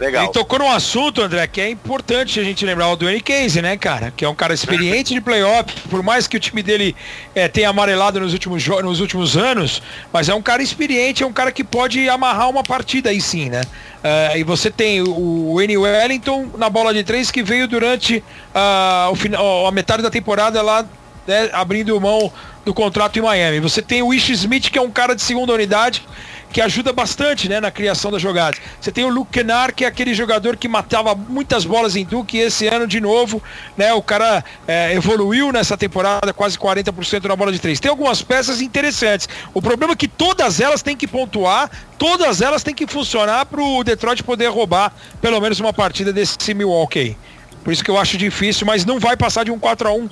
Legal. 0.00 0.24
Ele 0.24 0.32
tocou 0.32 0.58
num 0.58 0.70
assunto, 0.70 1.20
André, 1.20 1.46
que 1.46 1.60
é 1.60 1.68
importante 1.68 2.40
a 2.40 2.42
gente 2.42 2.64
lembrar 2.64 2.88
o 2.88 2.96
Dwayne 2.96 3.20
Casey, 3.20 3.60
né, 3.60 3.76
cara? 3.76 4.10
Que 4.16 4.24
é 4.24 4.28
um 4.30 4.34
cara 4.34 4.54
experiente 4.54 5.12
de 5.12 5.20
playoff, 5.20 5.74
por 5.90 6.02
mais 6.02 6.26
que 6.26 6.38
o 6.38 6.40
time 6.40 6.62
dele 6.62 6.96
é, 7.34 7.48
tenha 7.48 7.68
amarelado 7.68 8.18
nos 8.18 8.32
últimos, 8.32 8.66
nos 8.66 8.98
últimos 8.98 9.36
anos, 9.36 9.82
mas 10.10 10.30
é 10.30 10.34
um 10.34 10.40
cara 10.40 10.62
experiente, 10.62 11.22
é 11.22 11.26
um 11.26 11.34
cara 11.34 11.52
que 11.52 11.62
pode 11.62 12.08
amarrar 12.08 12.48
uma 12.48 12.64
partida 12.64 13.10
aí 13.10 13.20
sim, 13.20 13.50
né? 13.50 13.60
Uh, 13.60 14.38
e 14.38 14.42
você 14.42 14.70
tem 14.70 15.02
o 15.02 15.56
Wayne 15.56 15.76
Wellington 15.76 16.48
na 16.56 16.70
bola 16.70 16.94
de 16.94 17.04
três 17.04 17.30
que 17.30 17.42
veio 17.42 17.68
durante 17.68 18.24
uh, 18.54 19.12
o 19.12 19.14
final, 19.14 19.66
a 19.66 19.70
metade 19.70 20.02
da 20.02 20.08
temporada 20.08 20.62
lá, 20.62 20.86
né, 21.26 21.50
abrindo 21.52 22.00
mão 22.00 22.32
do 22.64 22.74
contrato 22.74 23.18
em 23.18 23.22
Miami. 23.22 23.60
Você 23.60 23.80
tem 23.80 24.02
o 24.02 24.12
Ish 24.12 24.30
Smith, 24.30 24.70
que 24.70 24.78
é 24.78 24.82
um 24.82 24.90
cara 24.90 25.14
de 25.14 25.22
segunda 25.22 25.52
unidade, 25.52 26.04
que 26.52 26.60
ajuda 26.60 26.92
bastante 26.92 27.48
né, 27.48 27.60
na 27.60 27.70
criação 27.70 28.10
das 28.10 28.20
jogadas. 28.20 28.60
Você 28.80 28.90
tem 28.90 29.04
o 29.04 29.08
Luke 29.08 29.30
Kennard, 29.30 29.72
que 29.72 29.84
é 29.84 29.88
aquele 29.88 30.12
jogador 30.14 30.56
que 30.56 30.68
matava 30.68 31.14
muitas 31.14 31.64
bolas 31.64 31.96
em 31.96 32.04
Duke, 32.04 32.36
e 32.36 32.40
esse 32.40 32.66
ano, 32.66 32.86
de 32.86 33.00
novo, 33.00 33.42
né, 33.76 33.92
o 33.92 34.02
cara 34.02 34.44
é, 34.66 34.94
evoluiu 34.94 35.52
nessa 35.52 35.76
temporada, 35.76 36.32
quase 36.32 36.58
40% 36.58 37.24
na 37.24 37.36
bola 37.36 37.52
de 37.52 37.58
três. 37.58 37.78
Tem 37.78 37.90
algumas 37.90 38.20
peças 38.22 38.60
interessantes. 38.60 39.28
O 39.54 39.62
problema 39.62 39.92
é 39.92 39.96
que 39.96 40.08
todas 40.08 40.60
elas 40.60 40.82
têm 40.82 40.96
que 40.96 41.06
pontuar, 41.06 41.70
todas 41.98 42.40
elas 42.40 42.62
têm 42.62 42.74
que 42.74 42.86
funcionar 42.86 43.46
para 43.46 43.62
o 43.62 43.84
Detroit 43.84 44.22
poder 44.22 44.48
roubar 44.48 44.92
pelo 45.20 45.40
menos 45.40 45.60
uma 45.60 45.72
partida 45.72 46.12
desse 46.12 46.52
Milwaukee. 46.52 47.16
Por 47.62 47.72
isso 47.72 47.84
que 47.84 47.90
eu 47.90 47.98
acho 47.98 48.16
difícil, 48.16 48.66
mas 48.66 48.84
não 48.84 48.98
vai 48.98 49.16
passar 49.16 49.44
de 49.44 49.50
um 49.50 49.58
4 49.58 49.88
a 49.88 49.92
1 49.92 50.08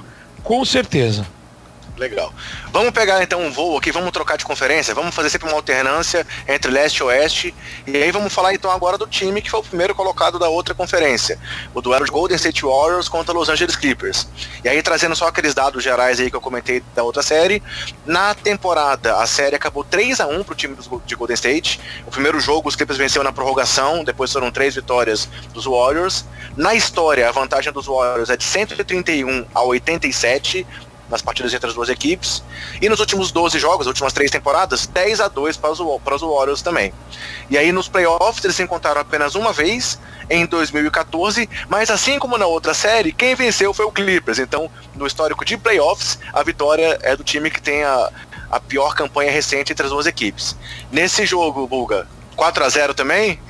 com 0.49 0.65
certeza. 0.65 1.27
Legal. 1.99 2.33
Vamos 2.73 2.93
pegar 2.93 3.23
então 3.23 3.43
um 3.43 3.51
voo 3.51 3.77
aqui, 3.77 3.91
vamos 3.91 4.13
trocar 4.13 4.39
de 4.39 4.45
conferência, 4.45 4.95
vamos 4.95 5.15
fazer 5.15 5.31
sempre 5.31 5.49
uma 5.49 5.57
alternância 5.57 6.25
entre 6.47 6.71
leste 6.71 6.99
e 6.99 7.03
oeste. 7.03 7.55
E 7.87 7.97
aí 7.97 8.13
vamos 8.13 8.33
falar 8.33 8.55
então 8.55 8.71
agora 8.71 8.97
do 8.97 9.07
time 9.07 9.43
que 9.43 9.51
foi 9.51 9.61
o 9.61 9.63
primeiro 9.65 9.95
colocado 9.95 10.39
da 10.39 10.49
outra 10.49 10.75
conferência. 10.75 11.39
O 11.75 11.81
duelo 11.81 12.05
de 12.05 12.11
Golden 12.11 12.37
State 12.37 12.63
Warriors 12.63 13.09
contra 13.09 13.35
Los 13.35 13.49
Angeles 13.49 13.75
Clippers. 13.75 14.29
E 14.65 14.69
aí 14.69 14.81
trazendo 14.81 15.17
só 15.17 15.27
aqueles 15.27 15.55
dados 15.55 15.83
gerais 15.83 16.21
aí 16.21 16.31
que 16.31 16.37
eu 16.37 16.41
comentei 16.41 16.83
da 16.95 17.03
outra 17.03 17.23
série. 17.23 17.61
Na 18.07 18.33
temporada, 18.33 19.17
a 19.17 19.27
série 19.27 19.57
acabou 19.57 19.83
3 19.83 20.21
a 20.21 20.27
1 20.29 20.45
pro 20.45 20.55
time 20.55 20.77
de 21.05 21.15
Golden 21.17 21.35
State. 21.35 21.81
O 22.07 22.11
primeiro 22.11 22.39
jogo 22.39 22.69
os 22.69 22.77
Clippers 22.77 22.99
venceram 22.99 23.25
na 23.25 23.33
prorrogação, 23.33 24.05
depois 24.05 24.33
foram 24.33 24.53
três 24.53 24.77
vitórias 24.77 25.29
dos 25.53 25.65
Warriors. 25.65 26.25
Na 26.57 26.75
história, 26.75 27.29
a 27.29 27.33
vantagem 27.33 27.73
dos 27.73 27.87
Warriors 27.87 28.31
é 28.31 28.37
de 28.37 28.45
131 28.45 29.47
a 29.53 29.63
87 29.63 30.67
nas 31.11 31.23
partidas 31.23 31.53
entre 31.55 31.69
as 31.69 31.75
duas 31.75 31.89
equipes. 31.89 32.43
E 32.81 32.89
nos 32.89 33.01
últimos 33.01 33.31
12 33.33 33.59
jogos, 33.59 33.83
as 33.83 33.89
últimas 33.89 34.13
três 34.13 34.31
temporadas, 34.31 34.87
10 34.87 35.21
a 35.21 35.29
2 35.29 35.57
para 35.57 35.71
os, 35.71 36.03
para 36.03 36.15
os 36.15 36.23
Warriors 36.23 36.63
também. 36.63 36.93
E 37.51 37.57
aí 37.57 37.73
nos 37.73 37.89
playoffs 37.89 38.45
eles 38.45 38.57
se 38.57 38.63
encontraram 38.63 39.01
apenas 39.01 39.35
uma 39.35 39.53
vez, 39.53 39.99
em 40.31 40.45
2014, 40.47 41.49
mas 41.69 41.91
assim 41.91 42.19
como 42.19 42.37
na 42.37 42.47
outra 42.47 42.75
série, 42.75 43.13
quem 43.13 43.35
venceu 43.35 43.73
foi 43.73 43.87
o 43.87 43.93
Clippers. 43.93 44.39
Então, 44.39 44.71
no 44.95 45.07
histórico 45.07 45.45
de 45.45 45.57
playoffs, 45.57 46.19
a 46.33 46.43
vitória 46.43 46.99
é 47.03 47.17
do 47.17 47.25
time 47.25 47.51
que 47.51 47.61
tem 47.61 47.83
a, 47.83 48.11
a 48.51 48.61
pior 48.61 48.95
campanha 48.95 49.31
recente 49.31 49.73
entre 49.73 49.87
as 49.87 49.91
duas 49.91 50.07
equipes. 50.07 50.57
Nesse 50.93 51.25
jogo, 51.25 51.67
Bulga, 51.67 52.07
4 52.37 52.65
a 52.65 52.69
0 52.69 52.95
também? 52.95 53.41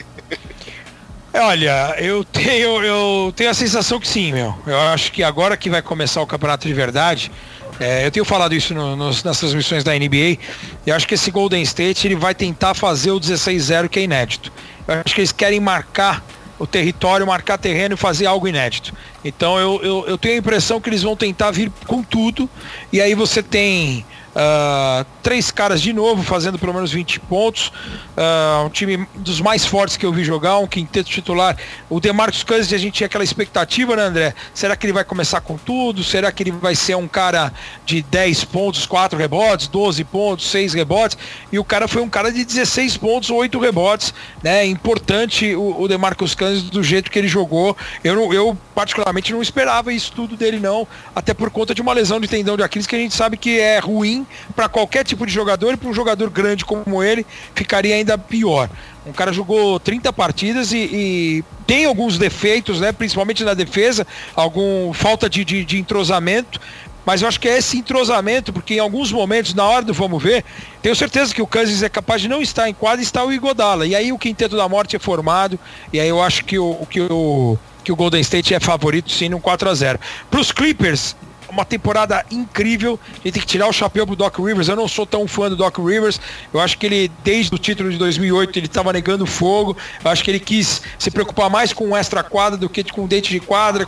Olha, 1.41 1.95
eu 1.99 2.25
tenho, 2.25 2.83
eu 2.83 3.33
tenho 3.37 3.49
a 3.49 3.55
sensação 3.55 4.01
que 4.01 4.09
sim, 4.09 4.33
meu. 4.33 4.53
Eu 4.67 4.81
acho 4.81 5.13
que 5.13 5.23
agora 5.23 5.57
que 5.57 5.71
vai 5.71 5.81
começar 5.81 6.21
o 6.21 6.27
campeonato 6.27 6.67
de 6.67 6.75
verdade, 6.75 7.31
é, 7.79 8.05
eu 8.05 8.11
tenho 8.11 8.25
falado 8.25 8.57
isso 8.57 8.75
no, 8.75 8.97
nas 8.97 9.23
transmissões 9.23 9.85
da 9.85 9.93
NBA. 9.93 10.39
Eu 10.85 10.97
acho 10.97 11.07
que 11.07 11.15
esse 11.15 11.31
Golden 11.31 11.63
State 11.63 12.09
ele 12.09 12.17
vai 12.17 12.35
tentar 12.35 12.75
fazer 12.75 13.13
o 13.13 13.21
16-0 13.21 13.89
que 13.89 14.01
é 14.01 14.03
inédito. 14.03 14.53
Eu 14.89 15.03
acho 15.05 15.15
que 15.15 15.21
eles 15.21 15.31
querem 15.31 15.61
marcar 15.61 16.25
o 16.59 16.67
território, 16.67 17.25
marcar 17.25 17.57
terreno 17.57 17.95
e 17.95 17.97
fazer 17.97 18.27
algo 18.27 18.49
inédito. 18.49 18.93
Então 19.25 19.57
eu, 19.61 19.81
eu, 19.81 20.05
eu 20.09 20.19
tenho 20.19 20.35
a 20.35 20.39
impressão 20.39 20.81
que 20.81 20.91
eles 20.91 21.03
vão 21.03 21.15
tentar 21.15 21.53
vir 21.53 21.71
com 21.87 22.03
tudo. 22.03 22.51
E 22.93 23.01
aí 23.01 23.15
você 23.15 23.45
tem 23.45 24.05
Uh, 24.39 25.05
três 25.21 25.51
caras 25.51 25.83
de 25.83 25.93
novo 25.93 26.23
fazendo 26.23 26.61
pelo 26.61 26.73
menos 26.73 26.93
20 26.93 27.19
pontos. 27.21 27.73
Uh, 28.17 28.67
um 28.67 28.69
time 28.69 29.05
dos 29.17 29.41
mais 29.41 29.67
fortes 29.67 29.97
que 29.97 30.07
eu 30.07 30.13
vi 30.13 30.23
jogar, 30.23 30.59
um 30.59 30.67
quinteto 30.67 31.11
titular. 31.11 31.57
O 31.91 31.99
Demarcus 31.99 32.45
Cousins, 32.45 32.73
a 32.73 32.79
gente 32.79 32.95
tinha 32.95 33.07
aquela 33.07 33.25
expectativa, 33.25 33.97
né, 33.97 34.03
André? 34.05 34.35
Será 34.55 34.77
que 34.77 34.87
ele 34.87 34.93
vai 34.93 35.03
começar 35.03 35.41
com 35.41 35.59
tudo? 35.59 36.05
Será 36.05 36.31
que 36.31 36.45
ele 36.45 36.53
vai 36.53 36.77
ser 36.77 36.97
um 36.97 37.09
cara 37.09 37.53
de 37.85 38.01
10 38.01 38.45
pontos, 38.45 38.87
4 38.87 39.19
rebotes, 39.19 39.67
12 39.67 40.05
pontos, 40.05 40.49
6 40.51 40.73
rebotes? 40.73 41.19
E 41.51 41.59
o 41.59 41.65
cara 41.65 41.89
foi 41.89 42.01
um 42.01 42.09
cara 42.09 42.31
de 42.31 42.45
16 42.45 42.97
pontos, 42.97 43.31
8 43.31 43.59
rebotes, 43.59 44.15
né? 44.41 44.65
Importante 44.65 45.53
o, 45.57 45.83
o 45.83 45.89
Demarcus 45.89 46.37
Cousins 46.37 46.71
do 46.71 46.85
jeito 46.85 47.11
que 47.11 47.19
ele 47.19 47.29
jogou. 47.29 47.77
Eu, 48.05 48.33
eu 48.33 48.57
particularmente 48.73 49.33
não 49.33 49.43
esperava 49.43 49.93
isso 49.93 50.13
tudo 50.15 50.37
dele 50.37 50.61
não, 50.61 50.87
até 51.13 51.35
por 51.35 51.51
conta 51.51 51.75
de 51.75 51.83
uma 51.83 51.93
lesão 51.93 52.21
de 52.21 52.29
tendão 52.29 52.57
de 52.57 52.63
Aquiles 52.63 52.87
que 52.87 52.95
a 52.95 52.99
gente 52.99 53.15
sabe 53.17 53.37
que 53.37 53.59
é 53.59 53.81
ruim 53.81 54.28
para 54.55 54.69
qualquer 54.69 55.05
tipo 55.05 55.27
de 55.27 55.33
jogador 55.33 55.75
e 55.75 55.77
para 55.77 55.89
um 55.89 55.95
jogador 55.95 56.31
grande 56.31 56.65
como 56.65 57.03
ele 57.03 57.27
ficaria 57.55 57.95
ainda 57.95 58.17
pior. 58.17 58.69
Um 59.07 59.13
cara 59.13 59.33
jogou 59.33 59.81
30 59.81 60.13
partidas 60.13 60.73
e, 60.73 60.79
e, 60.79 61.45
tem 61.67 61.87
alguns 61.87 62.19
defeitos, 62.19 62.81
né? 62.81 62.93
Principalmente 62.93 63.45
na 63.45 63.55
defesa, 63.55 64.07
algum 64.35 64.93
falta 64.93 65.29
de, 65.29 65.45
de, 65.45 65.65
de 65.65 65.79
entrosamento. 65.79 66.61
Mas 67.07 67.23
eu 67.23 67.29
acho 67.29 67.41
que 67.41 67.49
é 67.49 67.57
esse 67.57 67.79
entrosamento, 67.79 68.53
porque 68.53 68.75
em 68.75 68.81
alguns 68.81 69.11
momentos, 69.11 69.55
na 69.55 69.65
hora 69.65 69.83
do 69.83 69.95
vamos 69.95 70.23
ver, 70.23 70.45
tenho 70.83 70.95
certeza 70.95 71.35
que 71.35 71.41
o 71.41 71.47
Kansas 71.47 71.83
é 71.83 71.89
capaz 71.89 72.21
de 72.21 72.29
não 72.29 72.43
estar 72.43 72.69
em 72.69 72.75
quadra 72.75 73.01
e 73.01 73.03
está 73.03 73.25
o 73.25 73.33
Igodala. 73.33 73.87
E 73.87 73.97
aí 73.97 74.13
o 74.13 74.19
quinteto 74.19 74.59
da 74.59 74.69
morte 74.69 74.95
é 74.95 74.99
formado. 74.99 75.59
E 75.91 75.99
aí 75.99 76.09
eu 76.09 76.23
acho 76.23 76.45
que 76.45 76.59
o, 76.59 76.87
que 76.91 77.01
o, 77.01 77.57
que 77.83 77.91
o 77.91 77.97
Golden 77.97 78.21
State 78.21 78.53
é 78.53 78.61
favorito 78.61 79.11
sim 79.11 79.31
no 79.31 79.41
4 79.41 79.71
a 79.71 79.75
0 79.75 79.99
Para 80.31 80.41
os 80.41 80.53
Clippers, 80.53 81.17
uma 81.51 81.65
temporada 81.65 82.25
incrível. 82.31 82.99
A 83.13 83.15
gente 83.17 83.33
tem 83.33 83.43
que 83.43 83.47
tirar 83.47 83.69
o 83.69 83.73
chapéu 83.73 84.07
pro 84.07 84.17
Doc 84.17 84.39
Rivers. 84.39 84.69
Eu 84.69 84.77
não 84.77 84.89
sou 84.89 85.07
tão 85.07 85.27
fã 85.27 85.49
do 85.49 85.57
Doc 85.57 85.79
Rivers. 85.79 86.21
Eu 86.53 86.61
acho 86.61 86.79
que 86.79 86.87
ele, 86.87 87.11
desde 87.25 87.55
o 87.55 87.59
título 87.59 87.91
de 87.91 87.99
2008, 87.99 88.59
ele 88.59 88.67
estava 88.67 88.93
negando 88.93 89.27
fogo. 89.27 89.77
Eu 90.05 90.11
acho 90.11 90.23
que 90.23 90.31
ele 90.31 90.41
quis 90.41 90.83
se 90.99 91.11
preocupar 91.11 91.51
mais 91.51 91.73
com 91.73 91.91
o 91.91 91.97
extra 91.97 92.23
quadra 92.23 92.59
do 92.59 92.69
que 92.69 92.85
com 92.85 93.05
o 93.05 93.09
dente 93.09 93.31
de 93.31 93.41
quadra, 93.41 93.87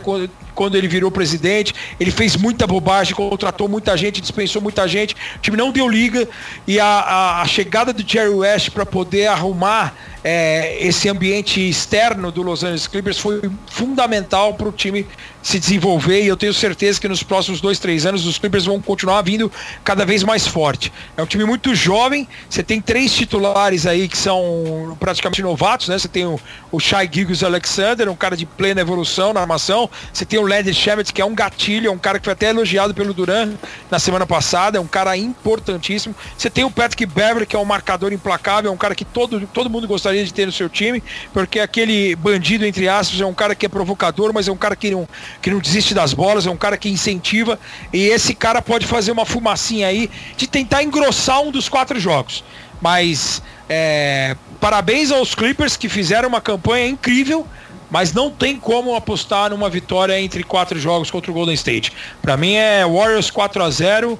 quando 0.55 0.75
ele 0.75 0.87
virou 0.87 1.11
presidente. 1.11 1.73
Ele 1.99 2.11
fez 2.11 2.35
muita 2.35 2.65
bobagem, 2.67 3.13
contratou 3.13 3.67
muita 3.67 3.95
gente, 3.97 4.21
dispensou 4.21 4.61
muita 4.61 4.87
gente. 4.87 5.15
O 5.37 5.39
time 5.39 5.57
não 5.57 5.71
deu 5.71 5.87
liga. 5.87 6.27
E 6.67 6.79
a, 6.79 6.85
a, 6.85 7.41
a 7.41 7.47
chegada 7.47 7.93
do 7.93 8.07
Jerry 8.07 8.29
West 8.29 8.69
para 8.71 8.85
poder 8.85 9.27
arrumar 9.27 9.93
é, 10.23 10.77
esse 10.79 11.09
ambiente 11.09 11.67
externo 11.67 12.31
do 12.31 12.43
Los 12.43 12.63
Angeles 12.63 12.87
Clippers 12.87 13.17
foi 13.17 13.41
fundamental 13.67 14.53
para 14.53 14.67
o 14.67 14.71
time 14.71 15.05
se 15.41 15.59
desenvolver 15.59 16.21
e 16.21 16.27
eu 16.27 16.37
tenho 16.37 16.53
certeza 16.53 17.01
que 17.01 17.07
nos 17.07 17.23
próximos 17.23 17.59
dois, 17.59 17.79
três 17.79 18.05
anos 18.05 18.27
os 18.27 18.37
Clippers 18.37 18.65
vão 18.65 18.79
continuar 18.79 19.23
vindo 19.23 19.51
cada 19.83 20.05
vez 20.05 20.23
mais 20.23 20.45
forte. 20.45 20.93
É 21.17 21.23
um 21.23 21.25
time 21.25 21.43
muito 21.43 21.73
jovem, 21.73 22.27
você 22.47 22.61
tem 22.61 22.79
três 22.79 23.13
titulares 23.15 23.87
aí 23.87 24.07
que 24.07 24.17
são 24.17 24.95
praticamente 24.99 25.41
novatos, 25.41 25.87
né? 25.87 25.97
Você 25.97 26.07
tem 26.07 26.25
o, 26.25 26.39
o 26.71 26.79
Shai 26.79 27.09
Gilgis 27.11 27.43
Alexander, 27.43 28.07
um 28.07 28.15
cara 28.15 28.37
de 28.37 28.45
plena 28.45 28.81
evolução 28.81 29.33
na 29.33 29.41
armação, 29.41 29.89
você 30.13 30.25
tem 30.25 30.39
o 30.41 30.47
Landry 30.47 30.73
Shamet, 30.73 31.13
que 31.13 31.21
é 31.21 31.25
um 31.25 31.33
gatilho, 31.33 31.87
é 31.87 31.91
um 31.91 31.97
cara 31.97 32.19
que 32.19 32.25
foi 32.25 32.33
até 32.33 32.49
elogiado 32.49 32.93
pelo 32.93 33.13
Duran 33.13 33.53
na 33.89 33.99
semana 33.99 34.25
passada, 34.25 34.77
é 34.77 34.81
um 34.81 34.87
cara 34.87 35.15
importantíssimo. 35.15 36.15
Você 36.37 36.49
tem 36.49 36.63
o 36.63 36.71
Patrick 36.71 37.05
Beverly, 37.05 37.45
que 37.45 37.55
é 37.55 37.59
um 37.59 37.65
marcador 37.65 38.11
implacável, 38.11 38.71
é 38.71 38.73
um 38.73 38.77
cara 38.77 38.95
que 38.95 39.05
todo, 39.05 39.47
todo 39.47 39.69
mundo 39.69 39.87
gostaria 39.87 40.23
de 40.23 40.33
ter 40.33 40.45
no 40.45 40.51
seu 40.51 40.69
time, 40.69 41.03
porque 41.33 41.59
aquele 41.59 42.15
bandido, 42.15 42.65
entre 42.65 42.89
aspas, 42.89 43.19
é 43.19 43.25
um 43.25 43.33
cara 43.33 43.55
que 43.55 43.65
é 43.65 43.69
provocador, 43.69 44.33
mas 44.33 44.47
é 44.47 44.51
um 44.51 44.57
cara 44.57 44.75
que 44.75 44.91
não 44.91 45.07
que 45.41 45.49
não 45.49 45.59
desiste 45.59 45.93
das 45.93 46.13
bolas, 46.13 46.45
é 46.45 46.49
um 46.49 46.57
cara 46.57 46.77
que 46.77 46.89
incentiva. 46.89 47.59
E 47.93 48.07
esse 48.07 48.33
cara 48.33 48.61
pode 48.61 48.85
fazer 48.85 49.11
uma 49.11 49.25
fumacinha 49.25 49.87
aí 49.87 50.09
de 50.37 50.47
tentar 50.47 50.83
engrossar 50.83 51.41
um 51.41 51.51
dos 51.51 51.69
quatro 51.69 51.99
jogos. 51.99 52.43
Mas 52.81 53.41
é, 53.69 54.35
parabéns 54.59 55.11
aos 55.11 55.35
Clippers 55.35 55.77
que 55.77 55.87
fizeram 55.87 56.27
uma 56.27 56.41
campanha 56.41 56.87
incrível 56.87 57.47
mas 57.91 58.13
não 58.13 58.31
tem 58.31 58.57
como 58.57 58.95
apostar 58.95 59.49
numa 59.49 59.69
vitória 59.69 60.19
entre 60.19 60.43
quatro 60.43 60.79
jogos 60.79 61.11
contra 61.11 61.29
o 61.29 61.33
Golden 61.33 61.53
State. 61.53 61.91
Para 62.21 62.37
mim 62.37 62.53
é 62.53 62.85
Warriors 62.85 63.29
4 63.29 63.61
a 63.61 63.69
0 63.69 64.17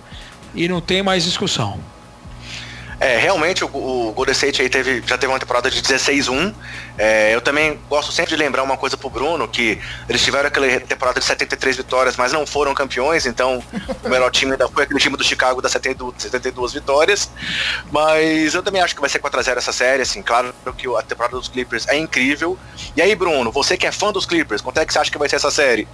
e 0.53 0.67
não 0.67 0.81
tem 0.81 1.01
mais 1.01 1.23
discussão. 1.23 1.79
É, 3.01 3.17
realmente 3.17 3.65
o, 3.65 3.67
o 3.67 4.13
Golden 4.13 4.31
State 4.31 4.61
aí 4.61 4.69
teve, 4.69 5.01
já 5.03 5.17
teve 5.17 5.33
uma 5.33 5.39
temporada 5.39 5.71
de 5.71 5.81
16-1. 5.81 6.53
É, 6.99 7.33
eu 7.33 7.41
também 7.41 7.79
gosto 7.89 8.11
sempre 8.11 8.29
de 8.29 8.37
lembrar 8.37 8.61
uma 8.61 8.77
coisa 8.77 8.95
pro 8.95 9.09
Bruno, 9.09 9.47
que 9.47 9.79
eles 10.07 10.23
tiveram 10.23 10.47
aquela 10.47 10.79
temporada 10.81 11.19
de 11.19 11.25
73 11.25 11.77
vitórias, 11.77 12.15
mas 12.15 12.31
não 12.31 12.45
foram 12.45 12.75
campeões, 12.75 13.25
então 13.25 13.63
o 14.05 14.07
melhor 14.07 14.29
time 14.29 14.51
ainda 14.51 14.67
foi 14.67 14.83
aquele 14.83 14.99
time 14.99 15.17
do 15.17 15.23
Chicago 15.23 15.63
das 15.63 15.71
72 15.71 16.73
vitórias. 16.73 17.31
Mas 17.91 18.53
eu 18.53 18.61
também 18.61 18.83
acho 18.83 18.93
que 18.93 19.01
vai 19.01 19.09
ser 19.09 19.17
4x0 19.17 19.57
essa 19.57 19.73
série, 19.73 20.03
assim, 20.03 20.21
claro 20.21 20.53
que 20.77 20.87
a 20.95 21.01
temporada 21.01 21.35
dos 21.35 21.47
Clippers 21.47 21.87
é 21.87 21.97
incrível. 21.97 22.55
E 22.95 23.01
aí, 23.01 23.15
Bruno, 23.15 23.51
você 23.51 23.75
que 23.75 23.87
é 23.87 23.91
fã 23.91 24.11
dos 24.11 24.27
Clippers, 24.27 24.61
quanto 24.61 24.79
é 24.79 24.85
que 24.85 24.93
você 24.93 24.99
acha 24.99 25.09
que 25.09 25.17
vai 25.17 25.27
ser 25.27 25.37
essa 25.37 25.49
série? 25.49 25.87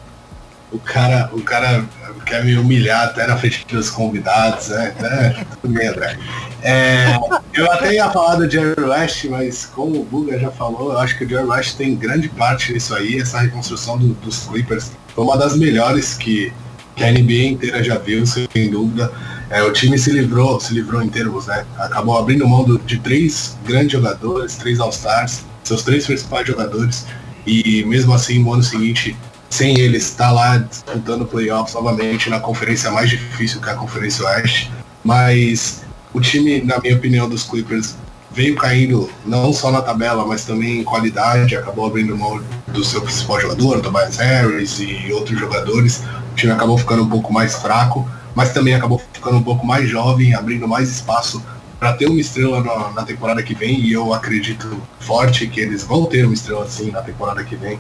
O 0.71 0.79
cara, 0.79 1.29
o 1.31 1.41
cara 1.41 1.85
quer 2.25 2.43
me 2.43 2.57
humilhar 2.57 3.05
até 3.05 3.25
na 3.25 3.37
frente 3.37 3.65
dos 3.67 3.89
convidados, 3.89 4.67
né? 4.67 4.93
É, 4.99 5.45
tudo 5.61 5.73
bem, 5.73 5.87
André. 5.87 6.17
É, 6.61 7.17
eu 7.53 7.71
até 7.71 7.93
ia 7.93 8.09
falar 8.09 8.35
do 8.35 8.49
Jerry 8.49 8.81
West, 8.81 9.25
mas 9.25 9.65
como 9.65 10.01
o 10.01 10.03
Buga 10.03 10.37
já 10.37 10.51
falou, 10.51 10.91
eu 10.91 10.99
acho 10.99 11.17
que 11.17 11.23
o 11.23 11.29
Jerry 11.29 11.45
West 11.45 11.77
tem 11.77 11.95
grande 11.95 12.27
parte 12.27 12.73
nisso 12.73 12.93
aí. 12.93 13.19
Essa 13.19 13.39
reconstrução 13.39 13.97
do, 13.97 14.09
dos 14.15 14.45
Clippers 14.45 14.91
foi 15.15 15.23
uma 15.23 15.37
das 15.37 15.55
melhores 15.55 16.15
que, 16.15 16.51
que 16.95 17.03
a 17.03 17.11
NBA 17.11 17.45
inteira 17.51 17.81
já 17.81 17.97
viu, 17.97 18.25
sem 18.25 18.69
dúvida. 18.69 19.09
É, 19.49 19.63
o 19.63 19.71
time 19.71 19.97
se 19.97 20.11
livrou, 20.11 20.59
se 20.59 20.73
livrou 20.73 21.01
em 21.01 21.07
termos, 21.07 21.47
né? 21.47 21.65
Acabou 21.77 22.17
abrindo 22.17 22.45
mão 22.45 22.65
do, 22.65 22.77
de 22.79 22.99
três 22.99 23.57
grandes 23.65 23.93
jogadores, 23.93 24.55
três 24.55 24.81
All-Stars, 24.81 25.45
seus 25.63 25.83
três 25.83 26.05
principais 26.05 26.45
jogadores, 26.45 27.05
e 27.45 27.85
mesmo 27.85 28.13
assim 28.13 28.39
no 28.43 28.53
ano 28.53 28.63
seguinte 28.63 29.15
sem 29.49 29.79
ele 29.79 29.97
estar 29.97 30.31
lá 30.31 30.57
disputando 30.57 31.25
playoffs 31.25 31.73
novamente 31.73 32.29
na 32.29 32.39
conferência 32.39 32.91
mais 32.91 33.09
difícil 33.09 33.61
que 33.61 33.69
a 33.69 33.75
Conferência 33.75 34.25
Oeste. 34.25 34.71
Mas 35.03 35.83
o 36.13 36.19
time, 36.19 36.61
na 36.61 36.79
minha 36.79 36.95
opinião, 36.95 37.29
dos 37.29 37.43
Clippers 37.43 37.95
veio 38.31 38.55
caindo 38.55 39.09
não 39.25 39.51
só 39.51 39.71
na 39.71 39.81
tabela, 39.81 40.25
mas 40.25 40.45
também 40.45 40.81
em 40.81 40.83
qualidade, 40.83 41.55
acabou 41.55 41.87
abrindo 41.87 42.15
mão 42.15 42.41
do 42.67 42.83
seu 42.83 43.01
principal 43.01 43.39
jogador, 43.41 43.81
Tobias 43.81 44.17
Harris 44.17 44.79
e 44.79 45.11
outros 45.11 45.39
jogadores. 45.39 46.03
O 46.33 46.35
time 46.35 46.51
acabou 46.51 46.77
ficando 46.77 47.03
um 47.03 47.09
pouco 47.09 47.33
mais 47.33 47.55
fraco, 47.55 48.07
mas 48.35 48.53
também 48.53 48.75
acabou 48.75 49.01
ficando 49.11 49.37
um 49.37 49.43
pouco 49.43 49.65
mais 49.65 49.89
jovem, 49.89 50.35
abrindo 50.35 50.67
mais 50.67 50.89
espaço 50.89 51.41
para 51.79 51.93
ter 51.93 52.07
uma 52.07 52.19
estrela 52.19 52.63
na, 52.63 52.91
na, 52.91 53.03
temporada 53.03 53.41
que 53.41 53.53
vem, 53.53 53.79
e 53.79 53.93
eu 53.93 54.13
acredito 54.13 54.81
forte 54.99 55.47
que 55.47 55.59
eles 55.59 55.83
vão 55.83 56.05
ter 56.05 56.25
uma 56.25 56.33
estrela 56.33 56.63
assim 56.63 56.91
na 56.91 57.01
temporada 57.01 57.43
que 57.43 57.55
vem. 57.55 57.79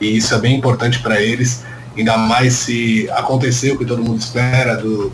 E 0.00 0.16
isso 0.16 0.34
é 0.34 0.38
bem 0.38 0.56
importante 0.56 1.00
para 1.00 1.20
eles, 1.20 1.64
ainda 1.96 2.16
mais 2.16 2.54
se 2.54 3.08
acontecer 3.10 3.72
o 3.72 3.78
que 3.78 3.84
todo 3.84 4.02
mundo 4.02 4.18
espera 4.18 4.76
do, 4.76 5.12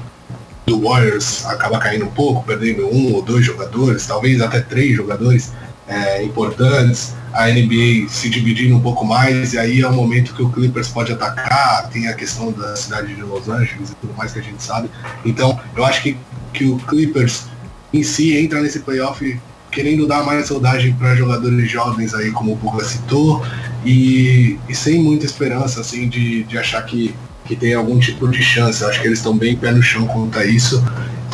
do 0.66 0.80
Warriors 0.82 1.44
acaba 1.46 1.78
caindo 1.78 2.04
um 2.04 2.10
pouco, 2.10 2.44
perdendo 2.44 2.86
um 2.86 3.14
ou 3.14 3.22
dois 3.22 3.44
jogadores, 3.44 4.06
talvez 4.06 4.40
até 4.40 4.60
três 4.60 4.96
jogadores 4.96 5.52
é, 5.86 6.22
importantes, 6.22 7.14
a 7.32 7.48
NBA 7.48 8.08
se 8.08 8.28
dividindo 8.30 8.76
um 8.76 8.80
pouco 8.80 9.04
mais, 9.04 9.54
e 9.54 9.58
aí 9.58 9.80
é 9.80 9.88
o 9.88 9.92
momento 9.92 10.34
que 10.34 10.42
o 10.42 10.50
Clippers 10.50 10.88
pode 10.88 11.12
atacar, 11.12 11.88
tem 11.90 12.06
a 12.08 12.14
questão 12.14 12.52
da 12.52 12.76
cidade 12.76 13.14
de 13.14 13.22
Los 13.22 13.48
Angeles 13.48 13.90
e 13.90 13.94
tudo 13.96 14.14
mais 14.16 14.32
que 14.32 14.38
a 14.38 14.42
gente 14.42 14.62
sabe. 14.62 14.88
Então, 15.24 15.58
eu 15.76 15.84
acho 15.84 16.02
que, 16.02 16.16
que 16.52 16.64
o 16.64 16.76
Clippers 16.78 17.44
em 17.92 18.02
si 18.02 18.36
entra 18.36 18.60
nesse 18.60 18.80
playoff 18.80 19.40
querendo 19.70 20.06
dar 20.06 20.24
mais 20.24 20.46
saudade 20.46 20.94
para 20.96 21.16
jogadores 21.16 21.68
jovens 21.68 22.14
aí, 22.14 22.30
como 22.30 22.52
o 22.52 22.56
Buga 22.56 22.84
citou, 22.84 23.44
e, 23.84 24.58
e, 24.68 24.74
sem 24.74 25.02
muita 25.02 25.26
esperança 25.26 25.80
assim 25.80 26.08
de, 26.08 26.44
de 26.44 26.58
achar 26.58 26.82
que, 26.84 27.14
que 27.44 27.54
tem 27.54 27.74
algum 27.74 27.98
tipo 27.98 28.28
de 28.28 28.42
chance. 28.42 28.82
Eu 28.82 28.88
acho 28.88 29.00
que 29.00 29.06
eles 29.06 29.18
estão 29.18 29.36
bem 29.36 29.56
pé 29.56 29.72
no 29.72 29.82
chão 29.82 30.06
quanto 30.06 30.38
a 30.38 30.44
isso 30.44 30.82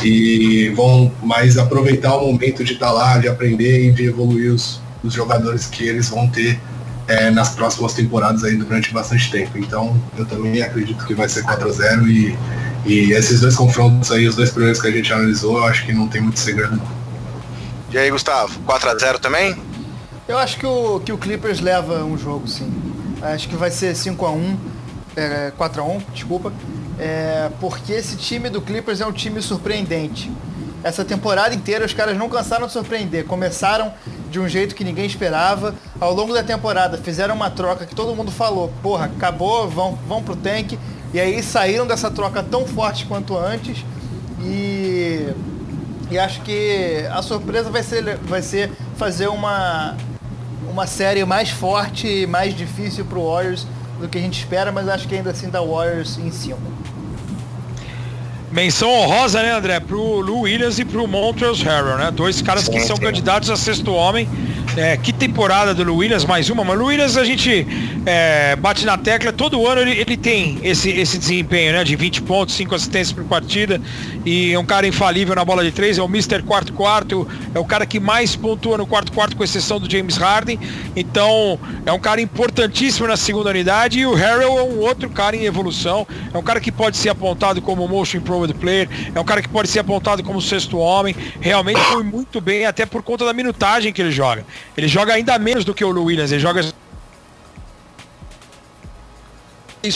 e 0.03 0.69
vão 0.75 1.11
mais 1.23 1.57
aproveitar 1.57 2.15
o 2.15 2.31
momento 2.31 2.63
de 2.63 2.73
estar 2.73 2.87
tá 2.87 2.91
lá, 2.91 3.17
de 3.17 3.27
aprender 3.27 3.87
e 3.87 3.91
de 3.91 4.05
evoluir 4.05 4.51
os, 4.51 4.81
os 5.03 5.13
jogadores 5.13 5.67
que 5.67 5.87
eles 5.87 6.09
vão 6.09 6.27
ter 6.27 6.59
é, 7.07 7.29
nas 7.29 7.49
próximas 7.49 7.93
temporadas 7.93 8.43
aí 8.43 8.55
durante 8.55 8.91
bastante 8.93 9.31
tempo. 9.31 9.57
Então 9.57 9.99
eu 10.17 10.25
também 10.25 10.61
acredito 10.61 11.05
que 11.05 11.13
vai 11.13 11.29
ser 11.29 11.43
4 11.43 11.67
a 11.67 11.71
0 11.71 12.07
e, 12.07 12.37
e 12.85 13.13
esses 13.13 13.41
dois 13.41 13.55
confrontos 13.55 14.11
aí, 14.11 14.27
os 14.27 14.35
dois 14.35 14.49
primeiros 14.49 14.81
que 14.81 14.87
a 14.87 14.91
gente 14.91 15.11
analisou, 15.13 15.57
eu 15.57 15.65
acho 15.65 15.85
que 15.85 15.93
não 15.93 16.07
tem 16.07 16.21
muito 16.21 16.39
segredo. 16.39 16.81
E 17.91 17.97
aí, 17.97 18.09
Gustavo, 18.09 18.57
4x0 18.65 19.19
também? 19.19 19.55
Eu 20.27 20.37
acho 20.37 20.57
que 20.57 20.65
o, 20.65 20.99
que 20.99 21.11
o 21.11 21.17
Clippers 21.17 21.59
leva 21.59 22.03
um 22.03 22.17
jogo, 22.17 22.47
sim. 22.47 22.71
Acho 23.21 23.49
que 23.49 23.55
vai 23.55 23.69
ser 23.69 23.93
5x1, 23.93 24.55
é, 25.15 25.51
4x1, 25.57 26.01
desculpa. 26.13 26.53
É, 26.99 27.49
porque 27.59 27.93
esse 27.93 28.15
time 28.15 28.49
do 28.49 28.61
Clippers 28.61 29.01
é 29.01 29.05
um 29.05 29.11
time 29.11 29.41
surpreendente. 29.41 30.31
Essa 30.83 31.05
temporada 31.05 31.53
inteira 31.53 31.85
os 31.85 31.93
caras 31.93 32.17
não 32.17 32.29
cansaram 32.29 32.67
de 32.67 32.73
surpreender. 32.73 33.25
Começaram 33.25 33.93
de 34.29 34.39
um 34.39 34.47
jeito 34.47 34.73
que 34.73 34.83
ninguém 34.83 35.05
esperava. 35.05 35.75
Ao 35.99 36.13
longo 36.13 36.33
da 36.33 36.43
temporada 36.43 36.97
fizeram 36.97 37.35
uma 37.35 37.49
troca 37.49 37.85
que 37.85 37.93
todo 37.93 38.15
mundo 38.15 38.31
falou, 38.31 38.71
porra, 38.81 39.05
acabou, 39.05 39.69
vão, 39.69 39.95
vão 40.07 40.23
pro 40.23 40.35
tank. 40.35 40.77
E 41.13 41.19
aí 41.19 41.43
saíram 41.43 41.85
dessa 41.85 42.09
troca 42.09 42.41
tão 42.41 42.65
forte 42.65 43.05
quanto 43.05 43.37
antes. 43.37 43.83
E 44.43 45.33
e 46.11 46.19
acho 46.19 46.41
que 46.41 47.07
a 47.09 47.21
surpresa 47.21 47.69
vai 47.69 47.81
ser, 47.81 48.17
vai 48.17 48.41
ser 48.41 48.69
fazer 48.97 49.29
uma, 49.29 49.95
uma 50.71 50.87
série 50.87 51.23
mais 51.25 51.49
forte 51.49 52.07
e 52.07 52.25
mais 52.25 52.55
difícil 52.55 53.03
para 53.05 53.19
o 53.19 53.29
Warriors 53.29 53.67
do 53.99 54.07
que 54.07 54.17
a 54.17 54.21
gente 54.21 54.39
espera, 54.39 54.71
mas 54.71 54.87
acho 54.87 55.07
que 55.07 55.15
ainda 55.15 55.31
assim 55.31 55.49
dá 55.49 55.61
Warriors 55.61 56.17
em 56.17 56.31
cima. 56.31 56.57
Menção 58.51 58.89
honrosa, 58.89 59.41
né, 59.41 59.51
André, 59.51 59.79
pro 59.79 60.19
Lou 60.19 60.41
Williams 60.41 60.79
e 60.79 60.83
pro 60.83 61.07
Montrezl 61.07 61.63
Harrell, 61.63 61.97
né? 61.97 62.11
Dois 62.11 62.41
caras 62.41 62.65
sim, 62.65 62.71
que 62.71 62.81
são 62.81 62.97
candidatos 62.97 63.49
a 63.49 63.55
sexto 63.55 63.93
homem 63.93 64.27
é, 64.75 64.97
que 64.97 65.11
temporada 65.11 65.73
do 65.73 65.83
Lu 65.83 65.97
Williams, 65.97 66.25
mais 66.25 66.49
uma, 66.49 66.63
mas 66.63 66.75
o 66.75 66.79
Lu 66.79 66.85
Williams 66.87 67.17
a 67.17 67.23
gente 67.23 67.67
é, 68.05 68.55
bate 68.55 68.85
na 68.85 68.97
tecla, 68.97 69.31
todo 69.31 69.65
ano 69.67 69.81
ele, 69.81 69.91
ele 69.91 70.17
tem 70.17 70.59
esse, 70.63 70.89
esse 70.89 71.17
desempenho, 71.17 71.73
né? 71.73 71.83
De 71.83 71.95
20 71.95 72.21
pontos, 72.23 72.55
5 72.55 72.73
assistências 72.73 73.11
por 73.11 73.23
partida, 73.25 73.79
e 74.25 74.53
é 74.53 74.59
um 74.59 74.65
cara 74.65 74.87
infalível 74.87 75.35
na 75.35 75.45
bola 75.45 75.63
de 75.63 75.71
três, 75.71 75.97
é 75.97 76.01
o 76.01 76.05
Mr. 76.05 76.41
Quarto 76.43 76.73
Quarto, 76.73 77.27
é 77.53 77.59
o 77.59 77.65
cara 77.65 77.85
que 77.85 77.99
mais 77.99 78.35
pontua 78.35 78.77
no 78.77 78.87
quarto 78.87 79.11
quarto, 79.11 79.35
com 79.35 79.43
exceção 79.43 79.79
do 79.79 79.89
James 79.89 80.17
Harden. 80.17 80.59
Então, 80.95 81.59
é 81.85 81.91
um 81.91 81.99
cara 81.99 82.21
importantíssimo 82.21 83.07
na 83.07 83.17
segunda 83.17 83.49
unidade, 83.49 83.99
e 83.99 84.05
o 84.05 84.13
Harrell 84.13 84.57
é 84.57 84.63
um 84.63 84.79
outro 84.79 85.09
cara 85.09 85.35
em 85.35 85.45
evolução, 85.45 86.07
é 86.33 86.37
um 86.37 86.43
cara 86.43 86.59
que 86.59 86.71
pode 86.71 86.97
ser 86.97 87.09
apontado 87.09 87.61
como 87.61 87.87
motion 87.87 88.17
improved 88.17 88.53
player, 88.55 88.89
é 89.13 89.19
um 89.19 89.25
cara 89.25 89.41
que 89.41 89.49
pode 89.49 89.69
ser 89.69 89.79
apontado 89.79 90.23
como 90.23 90.41
sexto 90.41 90.77
homem, 90.77 91.15
realmente 91.39 91.79
foi 91.79 92.03
muito 92.03 92.41
bem, 92.41 92.65
até 92.65 92.85
por 92.85 93.03
conta 93.03 93.25
da 93.25 93.33
minutagem 93.33 93.93
que 93.93 94.01
ele 94.01 94.11
joga. 94.11 94.45
Ele 94.75 94.87
joga 94.87 95.13
ainda 95.13 95.37
menos 95.37 95.63
do 95.63 95.73
que 95.73 95.83
o 95.83 96.03
Williams, 96.03 96.31
ele 96.31 96.41
joga 96.41 96.61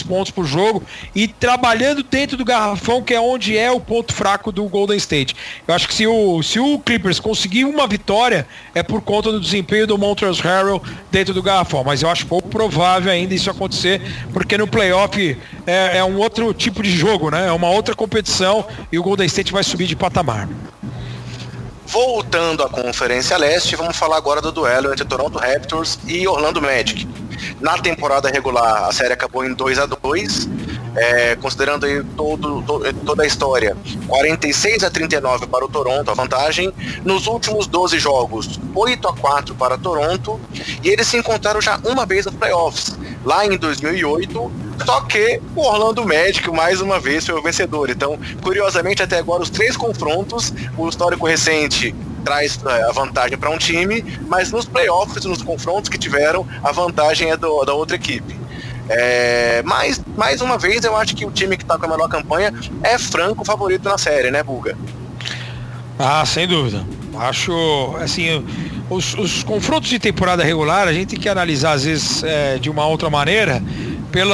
pontos 0.03 0.31
por 0.31 0.45
jogo 0.45 0.83
e 1.13 1.27
trabalhando 1.27 2.03
dentro 2.03 2.37
do 2.37 2.45
garrafão, 2.45 3.01
que 3.01 3.13
é 3.13 3.19
onde 3.19 3.57
é 3.57 3.71
o 3.71 3.79
ponto 3.79 4.13
fraco 4.13 4.51
do 4.51 4.63
Golden 4.65 4.97
State. 4.97 5.35
Eu 5.67 5.73
acho 5.73 5.87
que 5.87 5.93
se 5.93 6.07
o, 6.07 6.41
se 6.41 6.59
o 6.59 6.79
Clippers 6.79 7.19
conseguir 7.19 7.65
uma 7.65 7.87
vitória, 7.87 8.47
é 8.73 8.81
por 8.81 9.01
conta 9.01 9.31
do 9.31 9.39
desempenho 9.39 9.87
do 9.87 9.97
Montrezl 9.97 10.41
Harrell 10.41 10.81
dentro 11.11 11.33
do 11.33 11.41
garrafão. 11.41 11.83
Mas 11.83 12.01
eu 12.01 12.09
acho 12.09 12.25
pouco 12.25 12.49
provável 12.49 13.11
ainda 13.11 13.33
isso 13.33 13.49
acontecer, 13.49 14.01
porque 14.33 14.57
no 14.57 14.67
playoff 14.67 15.37
é, 15.65 15.97
é 15.97 16.03
um 16.03 16.17
outro 16.17 16.53
tipo 16.53 16.81
de 16.81 16.89
jogo, 16.89 17.29
né? 17.29 17.47
É 17.47 17.51
uma 17.51 17.69
outra 17.69 17.95
competição 17.95 18.65
e 18.91 18.97
o 18.97 19.03
Golden 19.03 19.25
State 19.27 19.51
vai 19.51 19.63
subir 19.63 19.87
de 19.87 19.95
patamar. 19.95 20.47
Voltando 21.87 22.63
à 22.63 22.69
Conferência 22.69 23.37
Leste, 23.37 23.75
vamos 23.75 23.95
falar 23.95 24.17
agora 24.17 24.41
do 24.41 24.51
duelo 24.51 24.91
entre 24.91 25.05
Toronto 25.05 25.37
Raptors 25.37 25.99
e 26.07 26.27
Orlando 26.27 26.61
Magic. 26.61 27.07
Na 27.59 27.77
temporada 27.77 28.29
regular, 28.29 28.85
a 28.85 28.91
série 28.91 29.13
acabou 29.13 29.45
em 29.45 29.53
2 29.53 29.79
a 29.79 29.85
2 29.85 30.49
é, 30.95 31.35
considerando 31.35 31.85
aí 31.85 32.03
todo, 32.15 32.61
todo, 32.61 32.93
toda 33.05 33.23
a 33.23 33.25
história, 33.25 33.75
46 34.07 34.83
a 34.83 34.89
39 34.89 35.47
para 35.47 35.65
o 35.65 35.67
Toronto, 35.67 36.09
a 36.09 36.13
vantagem. 36.13 36.71
Nos 37.03 37.27
últimos 37.27 37.67
12 37.67 37.99
jogos, 37.99 38.59
8 38.73 39.07
a 39.07 39.13
4 39.13 39.55
para 39.55 39.77
Toronto, 39.77 40.39
e 40.83 40.89
eles 40.89 41.07
se 41.07 41.17
encontraram 41.17 41.61
já 41.61 41.79
uma 41.83 42.05
vez 42.05 42.25
nos 42.25 42.35
playoffs, 42.35 42.97
lá 43.25 43.45
em 43.45 43.57
2008, 43.57 44.51
só 44.85 45.01
que 45.01 45.41
o 45.55 45.61
Orlando 45.61 46.05
Magic, 46.05 46.49
mais 46.51 46.81
uma 46.81 46.99
vez, 46.99 47.25
foi 47.25 47.35
o 47.35 47.41
vencedor. 47.41 47.89
Então, 47.89 48.17
curiosamente, 48.41 49.03
até 49.03 49.17
agora, 49.17 49.43
os 49.43 49.49
três 49.49 49.75
confrontos, 49.75 50.53
o 50.77 50.87
histórico 50.87 51.25
recente 51.25 51.93
traz 52.25 52.59
é, 52.65 52.89
a 52.89 52.91
vantagem 52.91 53.37
para 53.37 53.49
um 53.49 53.57
time, 53.57 54.03
mas 54.27 54.51
nos 54.51 54.65
playoffs, 54.65 55.23
nos 55.23 55.41
confrontos 55.41 55.89
que 55.89 55.97
tiveram, 55.97 56.45
a 56.63 56.71
vantagem 56.71 57.29
é 57.29 57.37
do, 57.37 57.63
da 57.63 57.73
outra 57.73 57.95
equipe. 57.95 58.35
É, 58.89 59.61
mas, 59.63 60.01
mais 60.17 60.41
uma 60.41 60.57
vez, 60.57 60.83
eu 60.83 60.95
acho 60.95 61.15
que 61.15 61.25
o 61.25 61.31
time 61.31 61.55
que 61.55 61.63
está 61.63 61.77
com 61.77 61.85
a 61.85 61.89
melhor 61.89 62.09
campanha 62.09 62.53
é 62.83 62.97
franco 62.97 63.45
favorito 63.45 63.87
na 63.87 63.97
série, 63.97 64.29
né, 64.31 64.43
Buga? 64.43 64.77
Ah, 65.97 66.25
sem 66.25 66.47
dúvida. 66.47 66.85
Acho, 67.17 67.95
assim, 68.01 68.45
os, 68.89 69.13
os 69.15 69.43
confrontos 69.43 69.89
de 69.89 69.97
temporada 69.97 70.43
regular 70.43 70.87
a 70.87 70.93
gente 70.93 71.09
tem 71.09 71.19
que 71.19 71.29
analisar 71.29 71.73
às 71.73 71.85
vezes 71.85 72.23
é, 72.23 72.57
de 72.57 72.69
uma 72.69 72.85
outra 72.85 73.09
maneira 73.09 73.63
pelo 74.11 74.33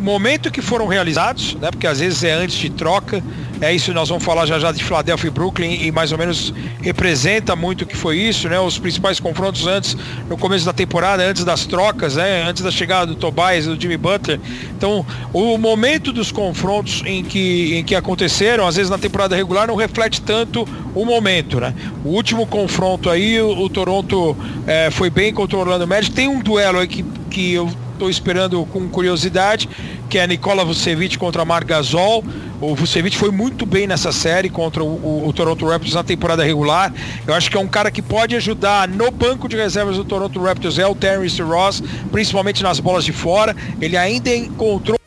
momento 0.00 0.50
que 0.50 0.62
foram 0.62 0.86
realizados, 0.86 1.54
né? 1.56 1.70
Porque 1.70 1.86
às 1.86 2.00
vezes 2.00 2.24
é 2.24 2.32
antes 2.32 2.56
de 2.56 2.70
troca. 2.70 3.22
É 3.60 3.74
isso, 3.74 3.92
nós 3.92 4.08
vamos 4.08 4.24
falar 4.24 4.46
já 4.46 4.58
já 4.58 4.72
de 4.72 4.82
Philadelphia 4.82 5.28
e 5.28 5.30
Brooklyn 5.30 5.82
e 5.82 5.92
mais 5.92 6.12
ou 6.12 6.18
menos 6.18 6.54
representa 6.80 7.54
muito 7.54 7.82
o 7.82 7.86
que 7.86 7.94
foi 7.94 8.16
isso, 8.16 8.48
né? 8.48 8.58
Os 8.58 8.78
principais 8.78 9.20
confrontos 9.20 9.66
antes, 9.66 9.96
no 10.28 10.38
começo 10.38 10.64
da 10.64 10.72
temporada, 10.72 11.22
antes 11.22 11.44
das 11.44 11.66
trocas, 11.66 12.16
né? 12.16 12.42
Antes 12.48 12.62
da 12.62 12.70
chegada 12.70 13.06
do 13.06 13.14
Tobias 13.14 13.66
e 13.66 13.68
do 13.68 13.80
Jimmy 13.80 13.98
Butler. 13.98 14.40
Então, 14.74 15.04
o 15.32 15.58
momento 15.58 16.10
dos 16.10 16.32
confrontos 16.32 17.02
em 17.04 17.22
que, 17.22 17.76
em 17.76 17.84
que 17.84 17.94
aconteceram, 17.94 18.66
às 18.66 18.76
vezes 18.76 18.90
na 18.90 18.98
temporada 18.98 19.36
regular, 19.36 19.66
não 19.66 19.76
reflete 19.76 20.22
tanto 20.22 20.66
o 20.94 21.04
momento, 21.04 21.60
né? 21.60 21.74
O 22.02 22.08
último 22.08 22.46
confronto 22.46 23.10
aí, 23.10 23.40
o, 23.40 23.50
o 23.50 23.68
Toronto 23.68 24.34
é, 24.66 24.90
foi 24.90 25.10
bem 25.10 25.34
contra 25.34 25.58
o 25.58 25.60
Orlando 25.60 25.86
Magic. 25.86 26.14
Tem 26.14 26.28
um 26.28 26.40
duelo 26.40 26.78
aí 26.78 26.88
que, 26.88 27.04
que 27.30 27.52
eu 27.52 27.70
estou 28.00 28.08
esperando 28.08 28.64
com 28.64 28.88
curiosidade, 28.88 29.68
que 30.08 30.18
é 30.18 30.26
Nikola 30.26 30.64
Vucevic 30.64 31.18
contra 31.18 31.44
Marc 31.44 31.66
Gasol. 31.66 32.24
O 32.58 32.74
Vucevic 32.74 33.14
foi 33.14 33.30
muito 33.30 33.66
bem 33.66 33.86
nessa 33.86 34.10
série 34.10 34.48
contra 34.48 34.82
o, 34.82 34.86
o, 34.86 35.28
o, 35.28 35.32
Toronto 35.34 35.66
Raptors 35.66 35.92
na 35.92 36.02
temporada 36.02 36.42
regular. 36.42 36.92
Eu 37.26 37.34
acho 37.34 37.50
que 37.50 37.58
é 37.58 37.60
um 37.60 37.68
cara 37.68 37.90
que 37.90 38.00
pode 38.00 38.34
ajudar 38.36 38.88
no 38.88 39.10
banco 39.10 39.46
de 39.48 39.56
reservas 39.56 39.98
do 39.98 40.04
Toronto 40.04 40.42
Raptors, 40.42 40.78
é 40.78 40.86
o 40.86 40.94
Terrence 40.94 41.42
Ross, 41.42 41.82
principalmente 42.10 42.62
nas 42.62 42.80
bolas 42.80 43.04
de 43.04 43.12
fora. 43.12 43.54
Ele 43.80 43.98
ainda 43.98 44.34
encontrou 44.34 44.98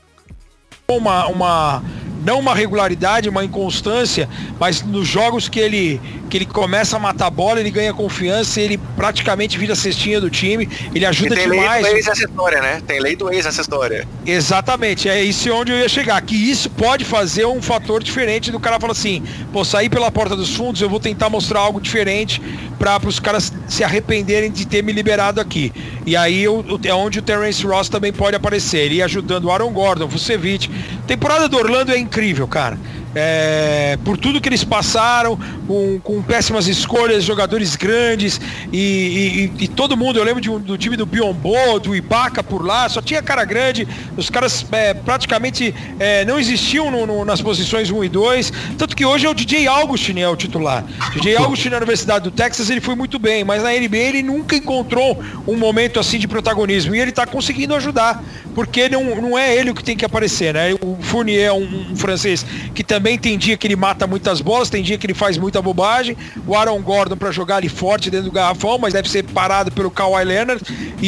uma, 0.87 1.25
uma 1.27 1.83
não 2.23 2.39
uma 2.39 2.55
regularidade, 2.55 3.29
uma 3.29 3.43
inconstância, 3.43 4.27
mas 4.59 4.81
nos 4.81 5.07
jogos 5.07 5.49
que 5.49 5.59
ele 5.59 6.01
que 6.29 6.37
ele 6.37 6.45
começa 6.47 6.97
a 6.97 6.99
matar 6.99 7.27
a 7.27 7.29
bola, 7.29 7.59
ele 7.59 7.69
ganha 7.69 7.93
confiança, 7.93 8.59
ele 8.59 8.79
praticamente 8.95 9.55
vira 9.55 9.73
a 9.73 9.75
cestinha 9.75 10.19
do 10.19 10.31
time, 10.31 10.67
ele 10.95 11.05
ajuda 11.05 11.35
e 11.35 11.37
tem 11.37 11.49
demais. 11.51 11.83
Lei 11.83 11.91
do 11.91 11.97
ex 11.97 12.05
nessa 12.07 12.25
história, 12.25 12.59
né? 12.59 12.81
Tem 12.87 12.99
lei 12.99 13.15
do 13.15 13.31
ex 13.31 13.45
nessa 13.45 13.61
história. 13.61 14.07
Exatamente, 14.25 15.07
é 15.07 15.23
isso 15.23 15.53
onde 15.53 15.71
eu 15.71 15.77
ia 15.77 15.87
chegar, 15.87 16.19
que 16.21 16.35
isso 16.35 16.71
pode 16.71 17.05
fazer 17.05 17.45
um 17.45 17.61
fator 17.61 18.01
diferente 18.01 18.51
do 18.51 18.59
cara 18.59 18.79
falar 18.79 18.93
assim, 18.93 19.21
pô, 19.51 19.63
sair 19.63 19.89
pela 19.89 20.09
porta 20.09 20.35
dos 20.35 20.55
fundos, 20.55 20.81
eu 20.81 20.89
vou 20.89 20.99
tentar 20.99 21.29
mostrar 21.29 21.59
algo 21.59 21.79
diferente 21.79 22.41
para 22.79 23.07
os 23.07 23.19
caras 23.19 23.53
se 23.67 23.83
arrependerem 23.83 24.51
de 24.51 24.65
ter 24.65 24.83
me 24.83 24.91
liberado 24.91 25.39
aqui. 25.39 25.71
E 26.05 26.17
aí 26.17 26.43
eu, 26.43 26.65
é 26.83 26.93
onde 26.93 27.19
o 27.19 27.21
Terence 27.21 27.65
Ross 27.65 27.87
também 27.87 28.11
pode 28.11 28.35
aparecer, 28.35 28.79
ele 28.79 29.01
ajudando 29.01 29.45
o 29.45 29.51
Aaron 29.51 29.71
Gordon, 29.71 30.07
Vucevic. 30.07 30.69
Temporada 31.07 31.47
do 31.47 31.57
Orlando 31.57 31.91
é 31.91 31.97
incrível, 31.97 32.12
cara 32.47 32.77
é, 33.15 33.97
por 34.03 34.17
tudo 34.17 34.41
que 34.41 34.49
eles 34.49 34.63
passaram, 34.63 35.37
com, 35.67 35.99
com 35.99 36.21
péssimas 36.21 36.67
escolhas, 36.67 37.23
jogadores 37.23 37.75
grandes 37.75 38.39
e, 38.71 39.51
e, 39.57 39.63
e 39.63 39.67
todo 39.67 39.95
mundo, 39.95 40.17
eu 40.19 40.23
lembro 40.23 40.41
de, 40.41 40.49
do 40.49 40.77
time 40.77 40.97
do 40.97 41.05
Biombo, 41.05 41.79
do 41.79 41.95
Ibaka 41.95 42.43
por 42.43 42.65
lá, 42.65 42.89
só 42.89 43.01
tinha 43.01 43.21
cara 43.21 43.45
grande, 43.45 43.87
os 44.17 44.29
caras 44.29 44.65
é, 44.71 44.93
praticamente 44.93 45.73
é, 45.99 46.25
não 46.25 46.39
existiam 46.39 46.89
no, 46.89 47.05
no, 47.05 47.25
nas 47.25 47.41
posições 47.41 47.89
1 47.89 48.03
e 48.03 48.09
2, 48.09 48.53
tanto 48.77 48.95
que 48.95 49.05
hoje 49.05 49.25
é 49.25 49.29
o 49.29 49.33
DJ 49.33 49.67
Augustin 49.67 50.19
é 50.19 50.27
o 50.27 50.35
titular. 50.35 50.83
DJ 51.13 51.37
Augustin 51.37 51.69
na 51.69 51.77
Universidade 51.77 52.23
do 52.23 52.31
Texas 52.31 52.69
ele 52.69 52.81
foi 52.81 52.95
muito 52.95 53.19
bem, 53.19 53.43
mas 53.43 53.63
na 53.63 53.71
NBA 53.71 53.97
ele 53.97 54.23
nunca 54.23 54.55
encontrou 54.55 55.21
um 55.47 55.57
momento 55.57 55.99
assim 55.99 56.17
de 56.17 56.27
protagonismo 56.27 56.95
e 56.95 56.99
ele 56.99 57.11
está 57.11 57.25
conseguindo 57.25 57.75
ajudar, 57.75 58.23
porque 58.55 58.89
não, 58.89 59.15
não 59.21 59.37
é 59.37 59.55
ele 59.55 59.71
o 59.71 59.75
que 59.75 59.83
tem 59.83 59.95
que 59.95 60.05
aparecer, 60.05 60.53
né? 60.53 60.73
O 60.81 60.97
Fournier 61.01 61.47
é 61.47 61.53
um, 61.53 61.91
um 61.91 61.95
francês 61.95 62.45
que 62.73 62.83
também 62.83 63.02
também 63.03 63.17
tem 63.17 63.37
dia 63.37 63.57
que 63.57 63.67
ele 63.67 63.75
mata 63.75 64.07
muitas 64.07 64.39
bolas, 64.39 64.69
tem 64.69 64.81
dia 64.81 64.97
que 64.97 65.05
ele 65.05 65.13
faz 65.13 65.37
muita 65.37 65.61
bobagem. 65.61 66.15
O 66.47 66.55
Aaron 66.55 66.81
Gordon 66.81 67.17
para 67.17 67.31
jogar 67.31 67.57
ali 67.57 67.67
forte 67.67 68.09
dentro 68.09 68.27
do 68.27 68.31
garrafão, 68.31 68.77
mas 68.77 68.93
deve 68.93 69.09
ser 69.09 69.23
parado 69.25 69.73
pelo 69.73 69.91
Kawhi 69.91 70.23
Leonard. 70.23 70.63
E, 71.01 71.07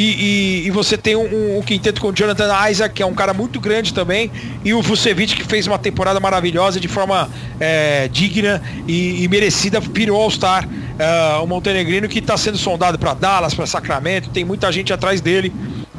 e, 0.64 0.68
e 0.68 0.72
você 0.72 0.98
tem 0.98 1.16
um, 1.16 1.58
um, 1.58 1.62
quinteto 1.62 2.02
com 2.02 2.10
o 2.10 2.12
Jonathan 2.12 2.70
Isaac, 2.70 2.94
que 2.94 3.02
é 3.02 3.06
um 3.06 3.14
cara 3.14 3.34
muito 3.34 3.62
grande 3.62 3.94
também, 3.94 4.30
e 4.66 4.74
o 4.74 4.82
Vucevic, 4.82 5.38
que 5.38 5.46
fez 5.46 5.68
uma 5.68 5.80
temporada 5.80 6.20
maravilhosa 6.20 6.82
de 6.82 6.90
forma 6.90 7.30
é, 7.62 8.10
digna 8.10 8.62
e, 8.86 9.24
e, 9.24 9.28
merecida, 9.30 9.80
virou 9.80 10.22
All-Star. 10.22 10.68
Uh, 10.68 11.44
o 11.44 11.48
Montenegrino 11.48 12.08
que 12.10 12.20
está 12.20 12.38
sendo 12.38 12.58
sondado 12.58 12.98
para 13.00 13.14
Dallas, 13.14 13.54
para 13.54 13.66
Sacramento, 13.66 14.30
tem 14.30 14.44
muita 14.44 14.70
gente 14.72 14.92
atrás 14.92 15.22
dele, 15.22 15.54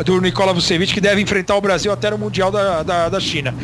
do 0.05 0.21
Nicola 0.21 0.53
Vucevic, 0.53 0.93
que 0.93 1.01
deve 1.01 1.23
enfrentar 1.23 1.57
o 1.57 1.61
Brasil 1.61 1.91
até 1.91 2.11
no 2.11 2.19
Mundial 2.19 2.51
da, 2.51 2.83
da, 2.83 3.09
da 3.09 3.21
China. 3.21 3.55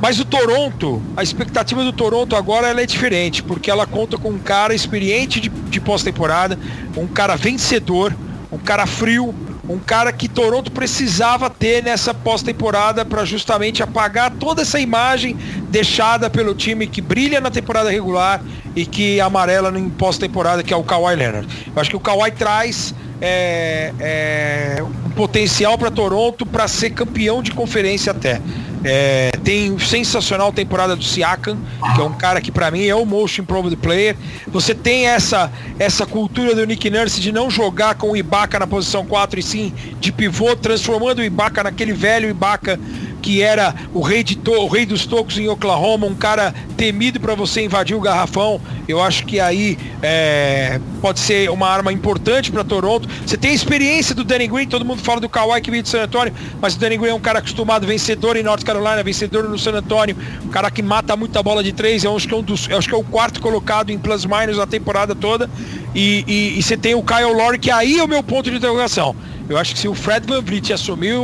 Mas 0.00 0.20
o 0.20 0.24
Toronto, 0.24 1.02
a 1.16 1.22
expectativa 1.22 1.82
do 1.82 1.92
Toronto 1.92 2.36
agora 2.36 2.68
é 2.68 2.86
diferente, 2.86 3.42
porque 3.42 3.70
ela 3.70 3.86
conta 3.86 4.18
com 4.18 4.30
um 4.30 4.38
cara 4.38 4.74
experiente 4.74 5.40
de, 5.40 5.48
de 5.48 5.80
pós-temporada, 5.80 6.58
um 6.96 7.06
cara 7.06 7.34
vencedor, 7.36 8.14
um 8.52 8.58
cara 8.58 8.86
frio, 8.86 9.34
um 9.68 9.78
cara 9.78 10.12
que 10.12 10.28
Toronto 10.28 10.70
precisava 10.70 11.50
ter 11.50 11.82
nessa 11.82 12.14
pós-temporada 12.14 13.04
para 13.04 13.24
justamente 13.24 13.82
apagar 13.82 14.30
toda 14.30 14.62
essa 14.62 14.78
imagem 14.78 15.36
deixada 15.70 16.30
pelo 16.30 16.54
time 16.54 16.86
que 16.86 17.00
brilha 17.00 17.40
na 17.40 17.50
temporada 17.50 17.90
regular 17.90 18.40
e 18.76 18.86
que 18.86 19.20
amarela 19.20 19.76
em 19.76 19.88
pós-temporada, 19.88 20.62
que 20.62 20.72
é 20.72 20.76
o 20.76 20.84
Kawhi 20.84 21.16
Leonard. 21.16 21.48
Eu 21.74 21.80
acho 21.80 21.90
que 21.90 21.96
o 21.96 22.00
Kawhi 22.00 22.30
traz 22.30 22.94
é, 23.20 23.92
é, 23.98 24.82
um 24.82 25.10
potencial 25.10 25.78
para 25.78 25.90
Toronto 25.90 26.44
para 26.44 26.68
ser 26.68 26.90
campeão 26.90 27.42
de 27.42 27.50
conferência 27.52 28.12
até. 28.12 28.40
É, 28.84 29.32
tem 29.42 29.76
sensacional 29.78 30.52
temporada 30.52 30.94
do 30.94 31.02
Siakam, 31.02 31.58
que 31.94 32.00
é 32.00 32.04
um 32.04 32.12
cara 32.12 32.40
que 32.40 32.52
para 32.52 32.70
mim 32.70 32.84
é 32.84 32.94
o 32.94 33.04
most 33.04 33.40
improved 33.40 33.74
player. 33.76 34.14
Você 34.48 34.74
tem 34.74 35.08
essa 35.08 35.50
essa 35.78 36.06
cultura 36.06 36.54
do 36.54 36.64
Nick 36.64 36.88
Nurse 36.88 37.20
de 37.20 37.32
não 37.32 37.50
jogar 37.50 37.96
com 37.96 38.10
o 38.10 38.16
Ibaka 38.16 38.58
na 38.58 38.66
posição 38.66 39.04
4 39.04 39.40
e 39.40 39.42
sim 39.42 39.74
de 39.98 40.12
pivô, 40.12 40.54
transformando 40.54 41.18
o 41.18 41.24
Ibaka 41.24 41.64
naquele 41.64 41.92
velho 41.92 42.28
Ibaka 42.28 42.78
que 43.26 43.42
era 43.42 43.74
o 43.92 44.02
rei, 44.02 44.22
de 44.22 44.36
to 44.36 44.52
o 44.52 44.68
rei 44.68 44.86
dos 44.86 45.04
tocos 45.04 45.36
em 45.36 45.48
Oklahoma, 45.48 46.06
um 46.06 46.14
cara 46.14 46.54
temido 46.76 47.18
para 47.18 47.34
você 47.34 47.60
invadir 47.60 47.96
o 47.96 48.00
garrafão. 48.00 48.60
Eu 48.86 49.02
acho 49.02 49.26
que 49.26 49.40
aí 49.40 49.76
é, 50.00 50.80
pode 51.02 51.18
ser 51.18 51.50
uma 51.50 51.68
arma 51.68 51.92
importante 51.92 52.52
para 52.52 52.62
Toronto. 52.62 53.08
Você 53.26 53.36
tem 53.36 53.50
a 53.50 53.54
experiência 53.54 54.14
do 54.14 54.22
Danny 54.22 54.46
Green, 54.46 54.68
todo 54.68 54.84
mundo 54.84 55.02
fala 55.02 55.20
do 55.20 55.28
Kawhi 55.28 55.60
que 55.60 55.72
veio 55.72 55.82
de 55.82 55.88
San 55.88 56.04
Antonio, 56.04 56.32
mas 56.60 56.76
o 56.76 56.78
Danny 56.78 56.96
Green 56.96 57.10
é 57.10 57.14
um 57.14 57.20
cara 57.20 57.40
acostumado, 57.40 57.84
vencedor 57.84 58.36
em 58.36 58.44
North 58.44 58.62
Carolina, 58.62 59.02
vencedor 59.02 59.42
no 59.42 59.58
San 59.58 59.72
Antonio, 59.72 60.16
um 60.44 60.48
cara 60.48 60.70
que 60.70 60.80
mata 60.80 61.16
muita 61.16 61.42
bola 61.42 61.64
de 61.64 61.72
três, 61.72 62.04
eu 62.04 62.14
acho 62.14 62.28
que 62.28 62.34
é, 62.34 62.36
um 62.36 62.42
dos, 62.42 62.70
acho 62.70 62.88
que 62.88 62.94
é 62.94 62.98
o 62.98 63.02
quarto 63.02 63.40
colocado 63.40 63.90
em 63.90 63.98
plus 63.98 64.24
minus 64.24 64.60
a 64.60 64.68
temporada 64.68 65.16
toda. 65.16 65.50
E, 65.96 66.24
e, 66.28 66.58
e 66.60 66.62
você 66.62 66.76
tem 66.76 66.94
o 66.94 67.02
Kyle 67.02 67.34
Lowry, 67.34 67.58
que 67.58 67.72
aí 67.72 67.98
é 67.98 68.04
o 68.04 68.06
meu 68.06 68.22
ponto 68.22 68.48
de 68.48 68.56
interrogação. 68.56 69.16
Eu 69.48 69.56
acho 69.58 69.74
que 69.74 69.78
se 69.78 69.88
o 69.88 69.94
Fred 69.94 70.26
Van 70.26 70.40
Vliet 70.40 70.72
assumir 70.72 71.14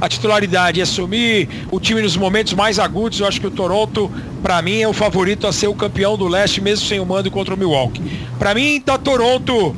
a 0.00 0.08
titularidade 0.08 0.80
e 0.80 0.82
assumir 0.82 1.48
o 1.70 1.78
time 1.78 2.02
nos 2.02 2.16
momentos 2.16 2.52
mais 2.52 2.78
agudos, 2.78 3.20
eu 3.20 3.26
acho 3.26 3.40
que 3.40 3.46
o 3.46 3.50
Toronto, 3.50 4.10
para 4.42 4.60
mim, 4.60 4.80
é 4.80 4.88
o 4.88 4.92
favorito 4.92 5.46
a 5.46 5.52
ser 5.52 5.68
o 5.68 5.74
campeão 5.74 6.16
do 6.16 6.26
leste, 6.26 6.60
mesmo 6.60 6.86
sem 6.86 6.98
o 6.98 7.06
mando 7.06 7.30
contra 7.30 7.54
o 7.54 7.56
Milwaukee. 7.56 8.02
Para 8.38 8.54
mim, 8.54 8.80
tá 8.80 8.98
Toronto. 8.98 9.74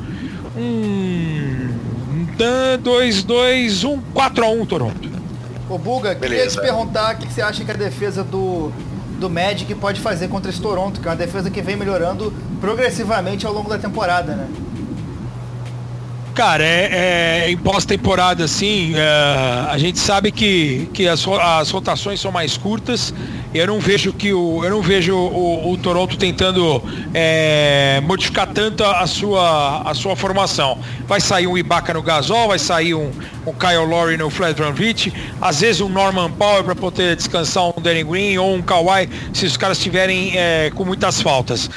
Um. 0.57 1.73
2, 2.81 3.23
2, 3.23 3.83
1, 3.83 4.01
4 4.13 4.43
a 4.43 4.49
1 4.49 4.65
Toronto. 4.65 5.09
Ô 5.69 5.77
Buga, 5.77 6.15
Beleza. 6.15 6.19
queria 6.19 6.47
te 6.47 6.61
perguntar 6.61 7.15
o 7.15 7.17
que 7.19 7.31
você 7.31 7.41
acha 7.41 7.63
que 7.63 7.71
a 7.71 7.75
defesa 7.75 8.23
do, 8.23 8.71
do 9.19 9.29
Magic 9.29 9.73
pode 9.75 10.01
fazer 10.01 10.27
contra 10.27 10.49
esse 10.49 10.59
Toronto, 10.59 10.99
que 10.99 11.07
é 11.07 11.11
uma 11.11 11.15
defesa 11.15 11.49
que 11.49 11.61
vem 11.61 11.75
melhorando 11.75 12.33
progressivamente 12.59 13.45
ao 13.45 13.53
longo 13.53 13.69
da 13.69 13.77
temporada, 13.77 14.35
né? 14.35 14.47
Cara, 16.33 16.63
é, 16.63 17.45
é 17.45 17.51
em 17.51 17.57
pós-temporada, 17.57 18.43
assim, 18.43 18.93
é, 18.95 19.69
a 19.69 19.77
gente 19.77 19.99
sabe 19.99 20.31
que, 20.31 20.89
que 20.91 21.07
as, 21.07 21.27
as 21.27 21.69
rotações 21.69 22.19
são 22.19 22.31
mais 22.31 22.57
curtas. 22.57 23.13
Eu 23.53 23.67
não 23.67 23.79
vejo 23.79 24.11
que 24.11 24.33
o, 24.33 24.63
eu 24.63 24.71
não 24.71 24.81
vejo 24.81 25.15
o, 25.15 25.71
o 25.71 25.77
Toronto 25.77 26.17
tentando 26.17 26.81
é, 27.13 28.01
modificar 28.03 28.47
tanto 28.47 28.83
a 28.83 29.05
sua, 29.05 29.83
a 29.83 29.93
sua 29.93 30.15
formação. 30.15 30.79
Vai 31.07 31.21
sair 31.21 31.45
um 31.45 31.55
Ibaka 31.55 31.93
no 31.93 32.01
Gasol, 32.01 32.47
vai 32.47 32.57
sair 32.57 32.95
um, 32.95 33.11
um 33.45 33.53
Kyle 33.53 33.85
Lowry 33.87 34.17
no 34.17 34.31
Fred 34.31 34.59
Van 34.59 34.71
Vliet, 34.71 35.13
às 35.39 35.61
vezes 35.61 35.81
um 35.81 35.89
Norman 35.89 36.31
Powell 36.31 36.63
para 36.63 36.75
poder 36.75 37.15
descansar 37.15 37.65
um 37.65 37.79
Danny 37.79 38.03
Green 38.03 38.39
ou 38.39 38.55
um 38.55 38.61
Kawhi 38.63 39.07
se 39.33 39.45
os 39.45 39.55
caras 39.55 39.77
estiverem 39.77 40.35
é, 40.35 40.71
com 40.73 40.83
muitas 40.83 41.21
faltas. 41.21 41.69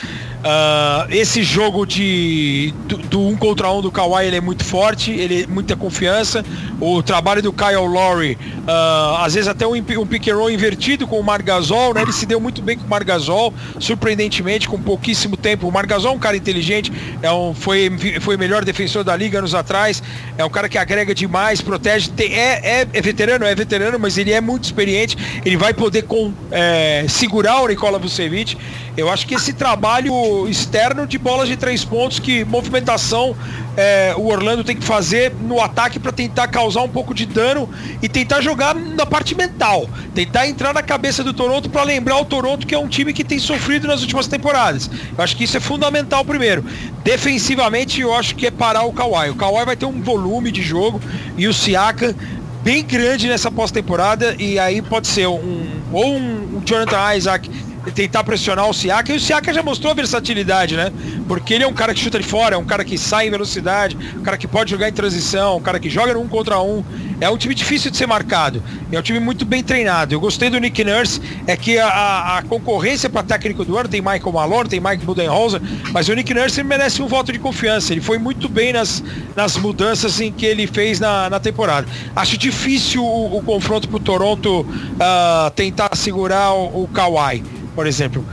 Uh, 0.47 1.11
esse 1.11 1.42
jogo 1.42 1.84
de 1.84 2.72
do, 2.86 2.99
do, 2.99 3.26
um 3.26 3.36
contra 3.36 3.68
um 3.72 3.82
do 3.82 3.90
Kawhi 3.90 4.26
ele 4.26 4.36
é 4.36 4.40
muito 4.40 4.64
forte, 4.64 5.11
ele 5.11 5.42
é 5.42 5.47
muita 5.49 5.74
confiança. 5.74 6.44
O 6.80 7.03
trabalho 7.03 7.42
do 7.42 7.53
Kyle 7.53 7.88
Lowry, 7.88 8.38
uh, 8.61 9.16
às 9.16 9.34
vezes 9.34 9.49
até 9.49 9.66
um, 9.66 9.74
um 9.74 10.07
pick 10.07 10.28
and 10.28 10.36
roll 10.36 10.49
invertido 10.49 11.05
com 11.05 11.18
o 11.18 11.24
Margasol, 11.24 11.92
né? 11.92 12.03
Ele 12.03 12.12
se 12.12 12.26
deu 12.26 12.38
muito 12.38 12.62
bem 12.62 12.78
com 12.78 12.86
o 12.86 12.88
Margasol, 12.88 13.53
surpreendentemente 13.80 14.68
com 14.68 14.80
pouquíssimo 14.80 15.36
tempo. 15.36 15.66
O 15.66 15.72
Margasol 15.72 16.12
é 16.12 16.14
um 16.14 16.18
cara 16.20 16.36
inteligente, 16.36 16.92
é 17.22 17.32
um, 17.32 17.53
foi 17.53 17.90
foi 18.20 18.36
melhor 18.36 18.64
defensor 18.64 19.03
da 19.03 19.16
liga 19.16 19.38
anos 19.38 19.53
atrás. 19.53 20.01
É 20.38 20.44
um 20.44 20.51
cara 20.51 20.68
que 20.68 20.78
agrega 20.78 21.12
demais, 21.12 21.61
protege. 21.61 22.09
Tem, 22.11 22.32
é, 22.32 22.61
é, 22.62 22.88
é, 22.92 23.03
veterano, 23.03 23.44
é 23.44 23.53
veterano, 23.53 23.99
mas 23.99 24.16
ele 24.16 24.30
é 24.30 24.40
muito 24.40 24.62
experiente. 24.62 25.16
Ele 25.44 25.57
vai 25.57 25.74
poder 25.74 26.03
com, 26.03 26.32
é, 26.53 27.05
segurar 27.09 27.62
o 27.62 27.66
Nicola 27.66 27.99
Vucevic. 27.99 28.57
Eu 28.97 29.11
acho 29.11 29.26
que 29.26 29.34
esse 29.34 29.53
trabalho 29.53 30.49
externo 30.49 31.07
de 31.07 31.18
bolas 31.18 31.49
de 31.49 31.57
três 31.57 31.84
pontos, 31.84 32.18
que 32.18 32.44
movimentação 32.47 33.36
é, 33.76 34.14
o 34.16 34.26
Orlando 34.28 34.64
tem 34.64 34.74
que 34.74 34.84
fazer 34.84 35.34
no 35.34 35.61
ataque 35.61 35.99
para 35.99 36.11
tentar 36.11 36.49
causar 36.49 36.80
um 36.80 36.88
pouco 36.88 37.12
de 37.12 37.26
dano 37.26 37.68
e 38.03 38.09
tentar 38.09 38.40
jogar 38.40 38.74
na 38.74 39.05
parte 39.05 39.34
mental, 39.34 39.86
tentar 40.14 40.49
entrar 40.49 40.72
na 40.72 40.82
cabeça 40.82 41.22
do 41.22 41.34
Toronto 41.34 41.68
para 41.68 41.82
lembrar 41.82 42.16
o 42.16 42.24
Toronto 42.24 42.66
que 42.66 42.74
é 42.74 42.78
um 42.78 42.88
time 42.88 43.12
que 43.12 43.22
tem 43.22 43.38
sofrido 43.38 43.86
nas 43.86 44.01
últimas 44.01 44.26
temporadas. 44.26 44.88
Eu 45.16 45.22
acho 45.22 45.36
que 45.36 45.44
isso 45.44 45.59
é 45.59 45.61
fundamental 45.61 46.24
primeiro. 46.24 46.64
Defensivamente, 47.05 48.01
eu 48.01 48.14
acho 48.14 48.34
que 48.34 48.47
é 48.47 48.51
parar 48.51 48.84
o 48.84 48.92
Kawhi. 48.94 49.28
O 49.28 49.34
Kawhi 49.34 49.66
vai 49.66 49.76
ter 49.76 49.84
um 49.84 50.01
volume 50.01 50.51
de 50.51 50.62
jogo 50.62 51.01
e 51.36 51.47
o 51.47 51.53
Siaka 51.53 52.16
bem 52.62 52.82
grande 52.82 53.28
nessa 53.28 53.51
pós-temporada 53.51 54.34
e 54.38 54.59
aí 54.59 54.80
pode 54.80 55.07
ser 55.07 55.28
um 55.28 55.66
ou 55.92 56.16
um 56.16 56.62
Jonathan 56.64 57.14
Isaac 57.14 57.49
tentar 57.93 58.24
pressionar 58.24 58.68
o 58.68 58.72
Siaka. 58.72 59.12
E 59.12 59.16
o 59.16 59.20
Siaka 59.20 59.53
já 59.53 59.62
mostrou 59.62 59.95
versatilidade, 59.95 60.76
né? 60.76 60.93
Porque 61.28 61.55
ele 61.55 61.64
é 61.64 61.66
um 61.66 61.72
cara 61.72 61.95
que 61.95 62.01
chuta 62.01 62.18
de 62.18 62.26
fora, 62.26 62.55
é 62.55 62.59
um 62.59 62.64
cara 62.64 62.84
que 62.84 62.99
sai 62.99 63.28
em 63.28 63.30
velocidade, 63.30 63.97
um 64.16 64.22
cara 64.22 64.37
que 64.37 64.47
pode 64.47 64.70
jogar 64.70 64.89
em 64.89 64.93
transição, 64.93 65.57
um 65.57 65.62
cara 65.62 65.78
que 65.78 65.89
joga 65.89 66.14
no 66.14 66.20
um 66.20 66.28
contra 66.28 66.61
um. 66.61 66.84
É 67.20 67.30
um 67.30 67.36
time 67.36 67.54
difícil 67.54 67.90
de 67.90 67.96
ser 67.96 68.06
marcado. 68.06 68.62
É 68.92 68.98
um 68.98 69.02
time 69.02 69.18
muito 69.18 69.44
bem 69.44 69.62
treinado. 69.62 70.14
Eu 70.14 70.20
gostei 70.20 70.50
do 70.50 70.58
Nick 70.58 70.84
Nurse, 70.84 71.20
é 71.46 71.56
que 71.56 71.78
a, 71.78 72.38
a 72.38 72.42
concorrência 72.42 73.08
para 73.08 73.22
técnico 73.22 73.64
do 73.64 73.76
ano 73.76 73.88
tem 73.88 74.00
Michael 74.00 74.32
Malone, 74.32 74.68
tem 74.68 74.80
Mike 74.80 75.04
Budenholzer, 75.04 75.60
mas 75.92 76.08
o 76.08 76.14
Nick 76.14 76.32
Nurse 76.34 76.62
merece 76.62 77.00
um 77.02 77.06
voto 77.06 77.32
de 77.32 77.38
confiança. 77.38 77.92
Ele 77.92 78.00
foi 78.00 78.18
muito 78.18 78.48
bem 78.48 78.72
nas, 78.72 79.02
nas 79.34 79.56
mudanças 79.56 80.20
em 80.20 80.30
que 80.30 80.44
ele 80.44 80.66
fez 80.66 81.00
na, 81.00 81.30
na 81.30 81.40
temporada. 81.40 81.86
Acho 82.14 82.36
difícil 82.36 83.02
o, 83.02 83.38
o 83.38 83.42
confronto 83.42 83.88
para 83.88 83.96
o 83.96 84.00
Toronto 84.00 84.60
uh, 84.60 85.50
tentar 85.54 85.96
segurar 85.96 86.52
o, 86.52 86.84
o 86.84 86.88
Kawhi 86.88 87.42
por 87.76 87.86
exemplo. 87.86 88.24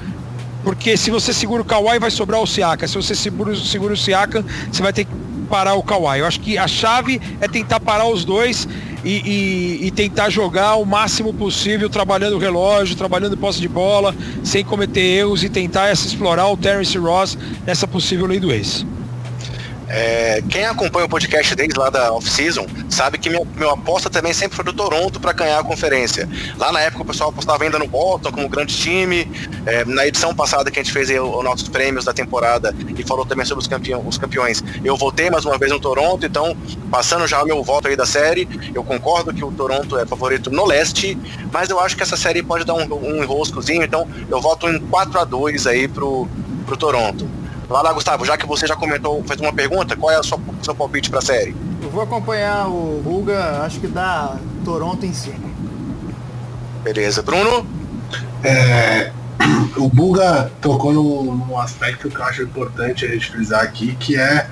Porque 0.64 0.96
se 0.96 1.12
você 1.12 1.34
segura 1.34 1.62
o 1.62 1.66
Kawhi, 1.66 2.00
vai 2.00 2.10
sobrar 2.10 2.42
o 2.42 2.48
Siaka. 2.48 2.88
Se 2.88 2.96
você 2.96 3.14
segura, 3.14 3.54
segura 3.54 3.94
o 3.94 3.98
Siaka, 3.98 4.44
você 4.72 4.82
vai 4.82 4.94
ter 4.94 5.04
que 5.04 5.12
parar 5.54 5.76
o 5.76 5.84
Kawhi. 5.84 6.18
Eu 6.18 6.26
acho 6.26 6.40
que 6.40 6.58
a 6.58 6.68
chave 6.68 7.22
é 7.40 7.48
tentar 7.48 7.80
parar 7.80 8.08
os 8.08 8.26
dois 8.26 8.68
e, 9.04 9.82
e, 9.84 9.88
e, 9.88 9.92
tentar 9.92 10.32
jogar 10.32 10.78
o 10.78 10.86
máximo 10.86 11.32
possível, 11.32 11.88
trabalhando 11.92 12.38
o 12.38 12.40
relógio, 12.40 12.96
trabalhando 12.96 13.38
posse 13.38 13.62
de 13.62 13.68
bola, 13.68 14.16
sem 14.44 14.66
cometer 14.66 15.02
erros 15.02 15.44
e 15.44 15.50
tentar 15.50 15.90
essa, 15.90 16.08
explorar 16.08 16.48
o 16.48 16.58
Terence 16.58 16.98
Ross 16.98 17.38
nessa 17.68 17.88
possível 17.88 18.26
lei 18.26 18.40
do 18.40 18.52
ex. 18.52 18.84
É, 19.88 20.42
quem 20.50 20.66
acompanha 20.66 21.06
o 21.06 21.10
podcast 21.10 21.56
desde 21.56 21.78
lá 21.78 21.90
da 21.90 22.14
off-season 22.14 22.66
sabe 22.90 23.18
que 23.18 23.30
minha, 23.30 23.46
meu 23.56 23.70
aposta 23.70 24.10
também 24.10 24.34
sempre 24.34 24.56
foi 24.56 24.66
do 24.66 24.74
Toronto 24.74 25.20
para 25.20 25.34
ganhar 25.34 25.60
a 25.60 25.64
conferência. 25.64 26.28
Lá 26.58 26.72
na 26.72 26.80
época 26.82 27.04
o 27.04 27.06
pessoal 27.06 27.30
apostava 27.30 27.64
ainda 27.64 27.78
no 27.78 27.88
Boston 27.88 28.32
como 28.32 28.50
grande 28.50 28.76
time. 28.76 29.30
É, 29.66 29.86
na 29.86 30.08
edição 30.08 30.34
passada 30.34 30.72
que 30.72 30.80
a 30.80 30.84
gente 30.84 30.94
fez 30.94 31.10
os 31.10 31.44
nossos 31.44 31.68
prêmios 31.70 32.06
da 32.06 32.14
temporada 32.14 32.74
e 32.98 33.04
falou 33.04 33.26
também 33.26 33.46
sobre 33.46 33.62
os, 33.62 33.68
campeão, 33.68 34.06
os 34.08 34.18
campeões, 34.18 34.64
eu 34.84 34.96
votei 34.96 35.30
mais 35.30 35.46
uma 35.46 35.58
vez 35.58 35.72
no 35.72 35.80
Toronto, 35.80 36.26
então 36.26 36.56
passando 36.90 37.28
já 37.28 37.42
o 37.42 37.46
meu 37.46 37.64
voto 37.64 37.88
aí 37.88 37.96
da 37.96 38.06
série, 38.06 38.48
eu 38.74 38.84
concordo 38.84 39.34
que 39.34 39.44
o 39.44 39.52
Toronto 39.52 39.98
é 39.98 40.06
favorito 40.06 40.50
no 40.50 40.66
leste, 40.66 41.18
mas 41.52 41.70
eu 41.70 41.80
acho 41.80 41.96
que 41.96 42.04
essa 42.04 42.18
série 42.18 42.44
pode 42.44 42.66
dar 42.66 42.74
um, 42.74 42.84
um 42.94 43.24
enroscozinho, 43.24 43.84
então 43.84 44.08
eu 44.30 44.42
voto 44.42 44.68
em 44.70 44.80
4 44.80 45.20
a 45.20 45.24
2 45.24 45.68
aí 45.68 45.88
pro, 45.88 46.28
pro 46.66 46.78
Toronto. 46.78 47.43
Vai 47.68 47.84
lá, 47.84 47.94
Gustavo, 47.94 48.26
já 48.26 48.38
que 48.38 48.46
você 48.46 48.68
já 48.68 48.76
comentou, 48.76 49.24
fez 49.24 49.40
uma 49.40 49.54
pergunta, 49.54 49.96
qual 49.96 50.12
é 50.12 50.20
o 50.20 50.24
seu 50.24 50.76
palpite 50.76 51.10
para 51.10 51.20
a 51.20 51.22
série? 51.22 51.56
Eu 51.82 51.90
vou 51.90 52.02
acompanhar 52.02 52.68
o 52.68 53.02
Ruga, 53.04 53.62
acho 53.64 53.80
que 53.80 53.88
dá 53.88 54.38
Toronto 54.64 55.06
em 55.06 55.14
5. 55.14 55.38
Beleza. 56.84 57.22
Bruno? 57.22 57.66
É, 58.44 59.12
o 59.78 59.88
Buga 59.88 60.52
tocou 60.62 60.94
num, 60.94 61.36
num, 61.36 61.58
aspecto 61.58 62.10
que 62.10 62.16
eu 62.16 62.24
acho 62.24 62.44
importante 62.44 63.06
a 63.06 63.08
gente 63.08 63.32
frisar 63.32 63.64
aqui, 63.64 63.96
que 63.96 64.18
é 64.18 64.48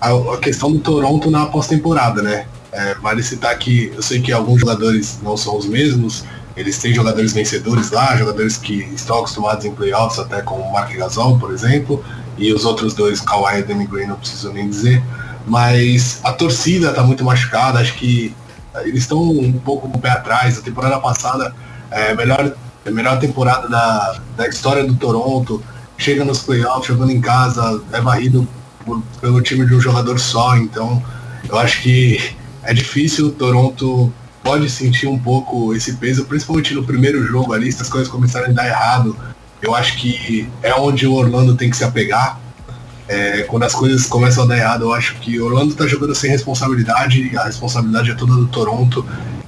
a, 0.00 0.10
a 0.10 0.38
questão 0.38 0.72
do 0.72 0.78
Toronto 0.78 1.30
na 1.30 1.46
pós-temporada, 1.46 2.22
né? 2.22 2.46
É, 2.72 2.94
vale 2.94 3.22
citar 3.22 3.58
que 3.58 3.92
eu 3.94 4.02
sei 4.02 4.20
que 4.20 4.30
alguns 4.30 4.60
jogadores 4.60 5.18
não 5.22 5.36
são 5.36 5.56
os 5.56 5.66
mesmos, 5.66 6.24
eles 6.56 6.78
têm 6.78 6.94
jogadores 6.94 7.32
vencedores 7.32 7.90
lá, 7.90 8.16
jogadores 8.16 8.56
que 8.56 8.82
estão 8.94 9.18
acostumados 9.18 9.64
em 9.64 9.72
playoffs, 9.72 10.18
até 10.18 10.42
como 10.42 10.62
o 10.62 10.72
Mark 10.72 10.94
Gasol, 10.94 11.38
por 11.38 11.52
exemplo, 11.52 12.04
e 12.40 12.54
os 12.54 12.64
outros 12.64 12.94
dois, 12.94 13.20
Kawhi 13.20 13.60
e 13.60 13.62
Danny 13.62 13.86
Green, 13.86 14.06
não 14.06 14.16
preciso 14.16 14.50
nem 14.50 14.68
dizer. 14.68 15.02
Mas 15.46 16.20
a 16.24 16.32
torcida 16.32 16.88
está 16.88 17.02
muito 17.02 17.22
machucada, 17.22 17.78
acho 17.78 17.94
que 17.94 18.34
eles 18.76 19.02
estão 19.02 19.20
um 19.20 19.52
pouco 19.52 19.88
com 19.88 19.98
o 19.98 20.00
pé 20.00 20.10
atrás. 20.10 20.58
A 20.58 20.62
temporada 20.62 20.98
passada 20.98 21.54
é 21.90 22.12
a 22.12 22.14
melhor, 22.14 22.52
a 22.86 22.90
melhor 22.90 23.18
temporada 23.18 23.68
da, 23.68 24.20
da 24.38 24.48
história 24.48 24.82
do 24.84 24.94
Toronto. 24.94 25.62
Chega 25.98 26.24
nos 26.24 26.38
playoffs, 26.38 26.86
jogando 26.86 27.12
em 27.12 27.20
casa, 27.20 27.82
é 27.92 28.00
varrido 28.00 28.48
por, 28.86 29.02
pelo 29.20 29.42
time 29.42 29.66
de 29.66 29.74
um 29.74 29.80
jogador 29.80 30.18
só. 30.18 30.56
Então, 30.56 31.02
eu 31.46 31.58
acho 31.58 31.82
que 31.82 32.34
é 32.62 32.72
difícil. 32.72 33.26
O 33.26 33.32
Toronto 33.32 34.10
pode 34.42 34.70
sentir 34.70 35.06
um 35.06 35.18
pouco 35.18 35.74
esse 35.74 35.92
peso, 35.96 36.24
principalmente 36.24 36.72
no 36.72 36.84
primeiro 36.84 37.22
jogo 37.26 37.52
ali, 37.52 37.70
se 37.70 37.82
as 37.82 37.90
coisas 37.90 38.08
começarem 38.08 38.50
a 38.50 38.54
dar 38.54 38.66
errado 38.66 39.14
eu 39.62 39.74
acho 39.74 39.96
que 39.96 40.48
é 40.62 40.74
onde 40.74 41.06
o 41.06 41.14
Orlando 41.14 41.54
tem 41.56 41.70
que 41.70 41.76
se 41.76 41.84
apegar. 41.84 42.40
É, 43.08 43.42
quando 43.42 43.64
as 43.64 43.74
coisas 43.74 44.06
começam 44.06 44.44
a 44.44 44.46
dar 44.46 44.56
errado, 44.56 44.82
eu 44.82 44.92
acho 44.92 45.16
que 45.16 45.40
Orlando 45.40 45.72
está 45.72 45.86
jogando 45.86 46.14
sem 46.14 46.30
responsabilidade, 46.30 47.36
a 47.36 47.44
responsabilidade 47.44 48.12
é 48.12 48.14
toda 48.14 48.34
do 48.34 48.46
Toronto. 48.46 49.04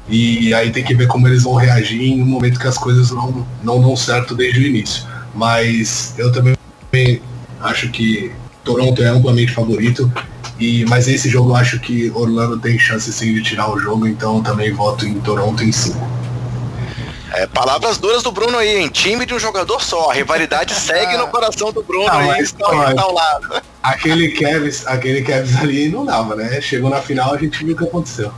E 0.08 0.52
aí 0.52 0.70
tem 0.70 0.84
que 0.84 0.94
ver 0.94 1.06
como 1.06 1.28
eles 1.28 1.44
vão 1.44 1.54
reagir 1.54 2.02
em 2.02 2.20
um 2.20 2.26
momento 2.26 2.58
que 2.58 2.66
as 2.66 2.76
coisas 2.76 3.10
não, 3.10 3.46
não 3.62 3.80
dão 3.80 3.96
certo 3.96 4.34
desde 4.34 4.60
o 4.60 4.66
início. 4.66 5.04
Mas 5.34 6.14
eu 6.18 6.30
também 6.32 6.54
acho 7.60 7.88
que 7.90 8.32
Toronto 8.64 9.02
é 9.02 9.06
amplamente 9.06 9.52
favorito. 9.52 10.12
E, 10.58 10.84
mas 10.86 11.08
esse 11.08 11.28
jogo 11.28 11.50
eu 11.50 11.56
acho 11.56 11.80
que 11.80 12.10
Orlando 12.14 12.58
tem 12.58 12.78
chance 12.78 13.12
sim 13.12 13.32
de 13.32 13.42
tirar 13.42 13.70
o 13.70 13.78
jogo, 13.78 14.06
então 14.06 14.42
também 14.42 14.72
voto 14.72 15.06
em 15.06 15.14
Toronto 15.20 15.62
em 15.62 15.72
5. 15.72 16.21
É, 17.34 17.46
palavras 17.46 17.98
duras 17.98 18.22
do 18.22 18.30
Bruno 18.30 18.58
aí, 18.58 18.78
em 18.78 18.88
time 18.88 19.24
de 19.24 19.32
um 19.34 19.38
jogador 19.38 19.82
só. 19.82 20.10
A 20.10 20.14
rivalidade 20.14 20.74
segue 20.76 21.16
no 21.16 21.28
coração 21.28 21.72
do 21.72 21.82
Bruno 21.82 22.06
não, 22.06 22.30
aí, 22.30 22.42
está 22.42 22.66
ao 22.66 23.12
lado. 23.12 23.62
Aquele 23.82 24.28
Kevs, 24.28 24.86
aquele 24.86 25.22
Kevs 25.22 25.56
ali 25.56 25.88
não 25.88 26.04
dava, 26.04 26.36
né? 26.36 26.60
Chegou 26.60 26.90
na 26.90 27.00
final, 27.00 27.34
a 27.34 27.38
gente 27.38 27.64
viu 27.64 27.74
o 27.74 27.78
que 27.78 27.84
aconteceu. 27.84 28.32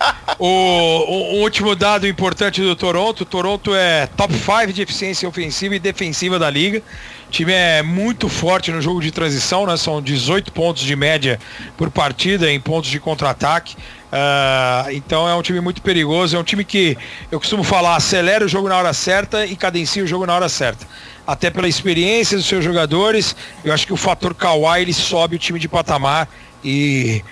o, 0.38 0.46
o, 0.46 1.34
o, 1.34 1.42
último 1.42 1.74
dado 1.74 2.06
importante 2.08 2.60
do 2.62 2.74
Toronto, 2.74 3.24
Toronto 3.24 3.74
é 3.74 4.06
top 4.06 4.34
5 4.34 4.72
de 4.72 4.82
eficiência 4.82 5.28
ofensiva 5.28 5.74
e 5.74 5.78
defensiva 5.78 6.38
da 6.38 6.48
liga. 6.48 6.82
O 7.28 7.30
time 7.30 7.52
é 7.52 7.82
muito 7.82 8.28
forte 8.28 8.72
no 8.72 8.80
jogo 8.80 9.00
de 9.00 9.10
transição, 9.10 9.66
né? 9.66 9.76
São 9.76 10.02
18 10.02 10.52
pontos 10.52 10.82
de 10.82 10.96
média 10.96 11.38
por 11.76 11.90
partida 11.90 12.50
em 12.50 12.58
pontos 12.58 12.90
de 12.90 12.98
contra-ataque. 12.98 13.76
Uh, 14.10 14.90
então 14.90 15.28
é 15.28 15.34
um 15.34 15.42
time 15.42 15.60
muito 15.60 15.80
perigoso, 15.82 16.36
é 16.36 16.38
um 16.38 16.42
time 16.42 16.64
que 16.64 16.98
eu 17.30 17.38
costumo 17.38 17.62
falar, 17.62 17.94
acelera 17.94 18.44
o 18.44 18.48
jogo 18.48 18.68
na 18.68 18.76
hora 18.76 18.92
certa 18.92 19.46
e 19.46 19.54
cadencia 19.54 20.02
o 20.02 20.06
jogo 20.06 20.26
na 20.26 20.34
hora 20.34 20.48
certa. 20.48 20.86
Até 21.26 21.48
pela 21.48 21.68
experiência 21.68 22.36
dos 22.36 22.46
seus 22.46 22.64
jogadores, 22.64 23.36
eu 23.64 23.72
acho 23.72 23.86
que 23.86 23.92
o 23.92 23.96
fator 23.96 24.34
Kawhi 24.34 24.82
ele 24.82 24.92
sobe 24.92 25.36
o 25.36 25.38
time 25.38 25.60
de 25.60 25.68
patamar 25.68 26.28
e 26.64 27.22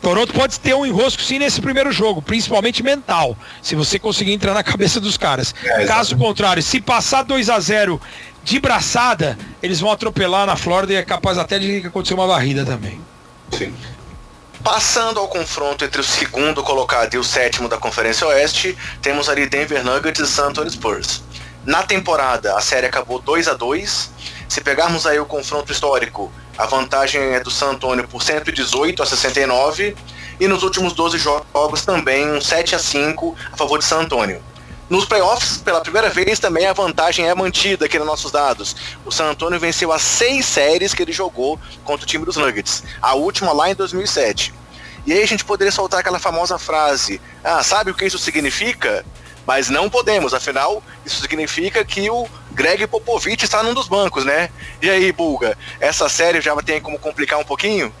Toronto 0.00 0.32
pode 0.32 0.60
ter 0.60 0.74
um 0.74 0.86
enrosco 0.86 1.20
sim 1.20 1.40
nesse 1.40 1.60
primeiro 1.60 1.90
jogo, 1.90 2.22
principalmente 2.22 2.84
mental, 2.84 3.36
se 3.60 3.74
você 3.74 3.98
conseguir 3.98 4.32
entrar 4.32 4.54
na 4.54 4.62
cabeça 4.64 5.00
dos 5.00 5.16
caras. 5.16 5.52
É, 5.64 5.86
Caso 5.86 6.16
contrário, 6.16 6.62
se 6.62 6.80
passar 6.80 7.22
2 7.24 7.50
a 7.50 7.58
0 7.58 8.00
de 8.44 8.60
braçada, 8.60 9.36
eles 9.60 9.80
vão 9.80 9.90
atropelar 9.90 10.46
na 10.46 10.56
Flórida 10.56 10.92
e 10.92 10.96
é 10.96 11.02
capaz 11.02 11.36
até 11.36 11.58
de 11.58 11.86
acontecer 11.86 12.14
uma 12.14 12.26
varrida 12.26 12.64
também. 12.64 13.00
Sim. 13.50 13.72
Passando 14.70 15.18
ao 15.18 15.26
confronto 15.28 15.82
entre 15.82 15.98
o 15.98 16.04
segundo 16.04 16.62
colocado 16.62 17.14
e 17.14 17.18
o 17.18 17.24
sétimo 17.24 17.70
da 17.70 17.78
Conferência 17.78 18.26
Oeste, 18.26 18.76
temos 19.00 19.26
ali 19.30 19.48
Denver 19.48 19.82
Nuggets 19.82 20.20
e 20.20 20.26
San 20.26 20.48
Antonio 20.48 20.70
Spurs. 20.70 21.22
Na 21.64 21.82
temporada, 21.82 22.54
a 22.54 22.60
série 22.60 22.86
acabou 22.86 23.18
2 23.18 23.48
a 23.48 23.54
2 23.54 24.10
Se 24.46 24.60
pegarmos 24.60 25.06
aí 25.06 25.18
o 25.18 25.24
confronto 25.24 25.72
histórico, 25.72 26.30
a 26.58 26.66
vantagem 26.66 27.18
é 27.32 27.40
do 27.40 27.50
San 27.50 27.70
Antonio 27.70 28.06
por 28.06 28.22
118 28.22 29.02
a 29.02 29.06
69 29.06 29.96
e 30.38 30.46
nos 30.46 30.62
últimos 30.62 30.92
12 30.92 31.16
jogos 31.16 31.86
também 31.86 32.30
um 32.30 32.38
7 32.38 32.74
a 32.74 32.78
5 32.78 33.34
a 33.50 33.56
favor 33.56 33.78
de 33.78 33.86
San 33.86 34.00
Antonio. 34.00 34.42
Nos 34.88 35.04
playoffs, 35.04 35.58
pela 35.58 35.82
primeira 35.82 36.08
vez, 36.08 36.38
também 36.38 36.64
a 36.64 36.72
vantagem 36.72 37.28
é 37.28 37.34
mantida 37.34 37.84
aqui 37.84 37.98
nos 37.98 38.06
nossos 38.06 38.32
dados. 38.32 38.74
O 39.04 39.12
San 39.12 39.26
Antonio 39.26 39.60
venceu 39.60 39.92
as 39.92 40.00
seis 40.00 40.46
séries 40.46 40.94
que 40.94 41.02
ele 41.02 41.12
jogou 41.12 41.60
contra 41.84 42.04
o 42.04 42.08
time 42.08 42.24
dos 42.24 42.36
Nuggets. 42.38 42.82
A 43.02 43.14
última 43.14 43.52
lá 43.52 43.70
em 43.70 43.74
2007. 43.74 44.54
E 45.06 45.12
aí 45.12 45.22
a 45.22 45.26
gente 45.26 45.44
poderia 45.44 45.70
soltar 45.70 46.00
aquela 46.00 46.18
famosa 46.18 46.58
frase: 46.58 47.20
Ah, 47.44 47.62
sabe 47.62 47.90
o 47.90 47.94
que 47.94 48.06
isso 48.06 48.18
significa? 48.18 49.04
Mas 49.46 49.68
não 49.68 49.90
podemos, 49.90 50.32
afinal, 50.32 50.82
isso 51.04 51.20
significa 51.20 51.84
que 51.84 52.08
o 52.10 52.26
Greg 52.52 52.86
Popovich 52.86 53.44
está 53.44 53.62
num 53.62 53.74
dos 53.74 53.88
bancos, 53.88 54.24
né? 54.24 54.50
E 54.80 54.88
aí, 54.88 55.12
Bulga, 55.12 55.56
essa 55.80 56.08
série 56.08 56.40
já 56.40 56.54
tem 56.56 56.80
como 56.80 56.98
complicar 56.98 57.38
um 57.38 57.44
pouquinho? 57.44 57.92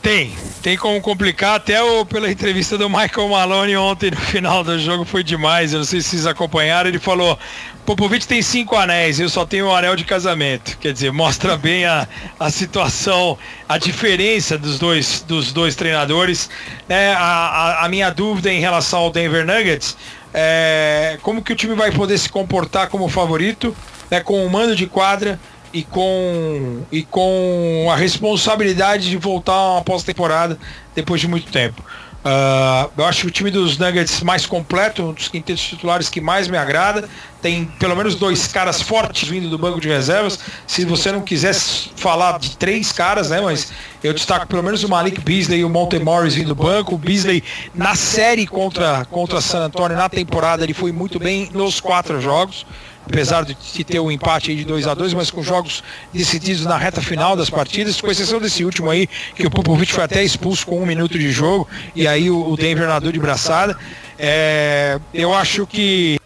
Tem, 0.00 0.32
tem 0.62 0.76
como 0.76 1.00
complicar, 1.00 1.56
até 1.56 1.82
o, 1.82 2.06
pela 2.06 2.30
entrevista 2.30 2.78
do 2.78 2.88
Michael 2.88 3.28
Malone 3.28 3.76
ontem 3.76 4.10
no 4.12 4.16
final 4.16 4.62
do 4.62 4.78
jogo 4.78 5.04
foi 5.04 5.24
demais, 5.24 5.72
eu 5.72 5.80
não 5.80 5.84
sei 5.84 6.00
se 6.00 6.10
vocês 6.10 6.26
acompanharam, 6.26 6.88
ele 6.88 7.00
falou, 7.00 7.36
Popovich 7.84 8.28
tem 8.28 8.42
cinco 8.42 8.76
anéis, 8.76 9.18
eu 9.18 9.28
só 9.28 9.46
tenho 9.46 9.66
um 9.66 9.74
anel 9.74 9.96
de 9.96 10.04
casamento. 10.04 10.76
Quer 10.78 10.92
dizer, 10.92 11.10
mostra 11.10 11.56
bem 11.56 11.86
a, 11.86 12.06
a 12.38 12.50
situação, 12.50 13.38
a 13.66 13.78
diferença 13.78 14.58
dos 14.58 14.78
dois, 14.78 15.24
dos 15.26 15.52
dois 15.52 15.74
treinadores. 15.74 16.50
É, 16.86 17.14
a, 17.14 17.18
a, 17.18 17.84
a 17.86 17.88
minha 17.88 18.10
dúvida 18.10 18.52
em 18.52 18.60
relação 18.60 19.00
ao 19.00 19.10
Denver 19.10 19.46
Nuggets 19.46 19.96
é 20.34 21.18
como 21.22 21.42
que 21.42 21.50
o 21.52 21.56
time 21.56 21.74
vai 21.74 21.90
poder 21.90 22.18
se 22.18 22.28
comportar 22.28 22.88
como 22.88 23.08
favorito, 23.08 23.74
né, 24.10 24.20
com 24.20 24.44
o 24.44 24.50
mando 24.50 24.76
de 24.76 24.86
quadra 24.86 25.40
e 25.72 25.82
com, 25.82 26.82
e 26.90 27.02
com 27.02 27.88
a 27.90 27.96
responsabilidade 27.96 29.08
de 29.10 29.16
voltar 29.16 29.52
a 29.52 29.72
uma 29.72 29.82
pós-temporada 29.82 30.58
depois 30.94 31.20
de 31.20 31.28
muito 31.28 31.50
tempo. 31.50 31.82
Uh, 32.18 32.90
eu 32.98 33.04
acho 33.04 33.28
o 33.28 33.30
time 33.30 33.48
dos 33.48 33.78
Nuggets 33.78 34.20
mais 34.22 34.44
completo, 34.44 35.02
um 35.02 35.12
dos 35.12 35.28
quintetos 35.28 35.62
titulares 35.62 36.10
que 36.10 36.20
mais 36.20 36.48
me 36.48 36.58
agrada. 36.58 37.08
Tem 37.40 37.64
pelo 37.78 37.94
menos 37.94 38.16
dois 38.16 38.48
caras 38.48 38.82
fortes 38.82 39.28
vindo 39.28 39.48
do 39.48 39.56
banco 39.56 39.80
de 39.80 39.88
reservas. 39.88 40.38
Se 40.66 40.84
você 40.84 41.12
não 41.12 41.20
quisesse 41.20 41.90
falar 41.94 42.38
de 42.38 42.56
três 42.56 42.90
caras, 42.90 43.30
né? 43.30 43.40
Mas 43.40 43.72
eu 44.02 44.12
destaco 44.12 44.48
pelo 44.48 44.62
menos 44.62 44.82
o 44.82 44.88
Malik 44.88 45.20
Beasley 45.20 45.60
e 45.60 45.64
o 45.64 45.70
Monte 45.70 45.98
Morris 46.00 46.34
vindo 46.34 46.48
do 46.48 46.54
banco. 46.56 46.96
O 46.96 46.98
Beasley 46.98 47.42
na 47.72 47.94
série 47.94 48.46
contra, 48.46 49.04
contra 49.04 49.40
San 49.40 49.60
Antonio 49.60 49.96
na 49.96 50.08
temporada 50.08 50.64
ele 50.64 50.74
foi 50.74 50.90
muito 50.90 51.20
bem 51.20 51.48
nos 51.54 51.80
quatro 51.80 52.20
jogos 52.20 52.66
apesar 53.08 53.44
de 53.44 53.54
ter 53.84 53.98
um 53.98 54.10
empate 54.10 54.54
de 54.54 54.64
2 54.64 54.86
a 54.86 54.94
2 54.94 55.14
mas 55.14 55.30
com 55.30 55.42
jogos 55.42 55.82
decididos 56.12 56.64
na 56.64 56.76
reta 56.76 57.00
final 57.00 57.34
das 57.34 57.48
partidas, 57.48 58.00
com 58.00 58.10
exceção 58.10 58.38
desse 58.38 58.64
último 58.64 58.90
aí, 58.90 59.08
que 59.34 59.46
o 59.46 59.50
Popovich 59.50 59.92
foi 59.92 60.04
até 60.04 60.22
expulso 60.22 60.66
com 60.66 60.80
um 60.80 60.86
minuto 60.86 61.18
de 61.18 61.30
jogo, 61.30 61.66
e 61.94 62.06
aí 62.06 62.30
o 62.30 62.54
Denver 62.56 62.86
nadou 62.86 63.10
de 63.10 63.18
braçada. 63.18 63.76
É, 64.18 64.98
eu 65.14 65.32
acho 65.34 65.66
que 65.66 66.18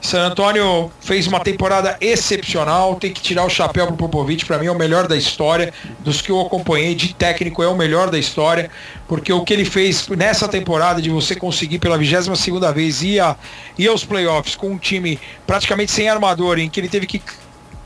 San 0.00 0.26
Antônio 0.26 0.90
fez 1.00 1.26
uma 1.26 1.40
temporada 1.40 1.96
excepcional, 2.00 2.96
tem 2.96 3.12
que 3.12 3.22
tirar 3.22 3.44
o 3.44 3.48
chapéu 3.48 3.86
pro 3.86 3.96
Popovich, 3.96 4.44
para 4.44 4.58
mim 4.58 4.66
é 4.66 4.70
o 4.70 4.74
melhor 4.74 5.06
da 5.06 5.16
história, 5.16 5.72
dos 6.00 6.20
que 6.20 6.30
eu 6.30 6.40
acompanhei 6.40 6.94
de 6.94 7.14
técnico 7.14 7.62
é 7.62 7.68
o 7.68 7.76
melhor 7.76 8.10
da 8.10 8.18
história, 8.18 8.70
porque 9.08 9.32
o 9.32 9.44
que 9.44 9.52
ele 9.52 9.64
fez 9.64 10.08
nessa 10.08 10.46
temporada 10.46 11.00
de 11.00 11.10
você 11.10 11.34
conseguir 11.34 11.78
pela 11.78 11.96
22 11.96 12.38
segunda 12.38 12.72
vez 12.72 13.02
ir, 13.02 13.20
a, 13.20 13.36
ir 13.78 13.88
aos 13.88 14.04
playoffs 14.04 14.56
com 14.56 14.70
um 14.72 14.78
time 14.78 15.18
praticamente 15.46 15.92
sem 15.92 16.08
armador, 16.08 16.58
em 16.58 16.68
que 16.68 16.80
ele 16.80 16.88
teve 16.88 17.06
que 17.06 17.22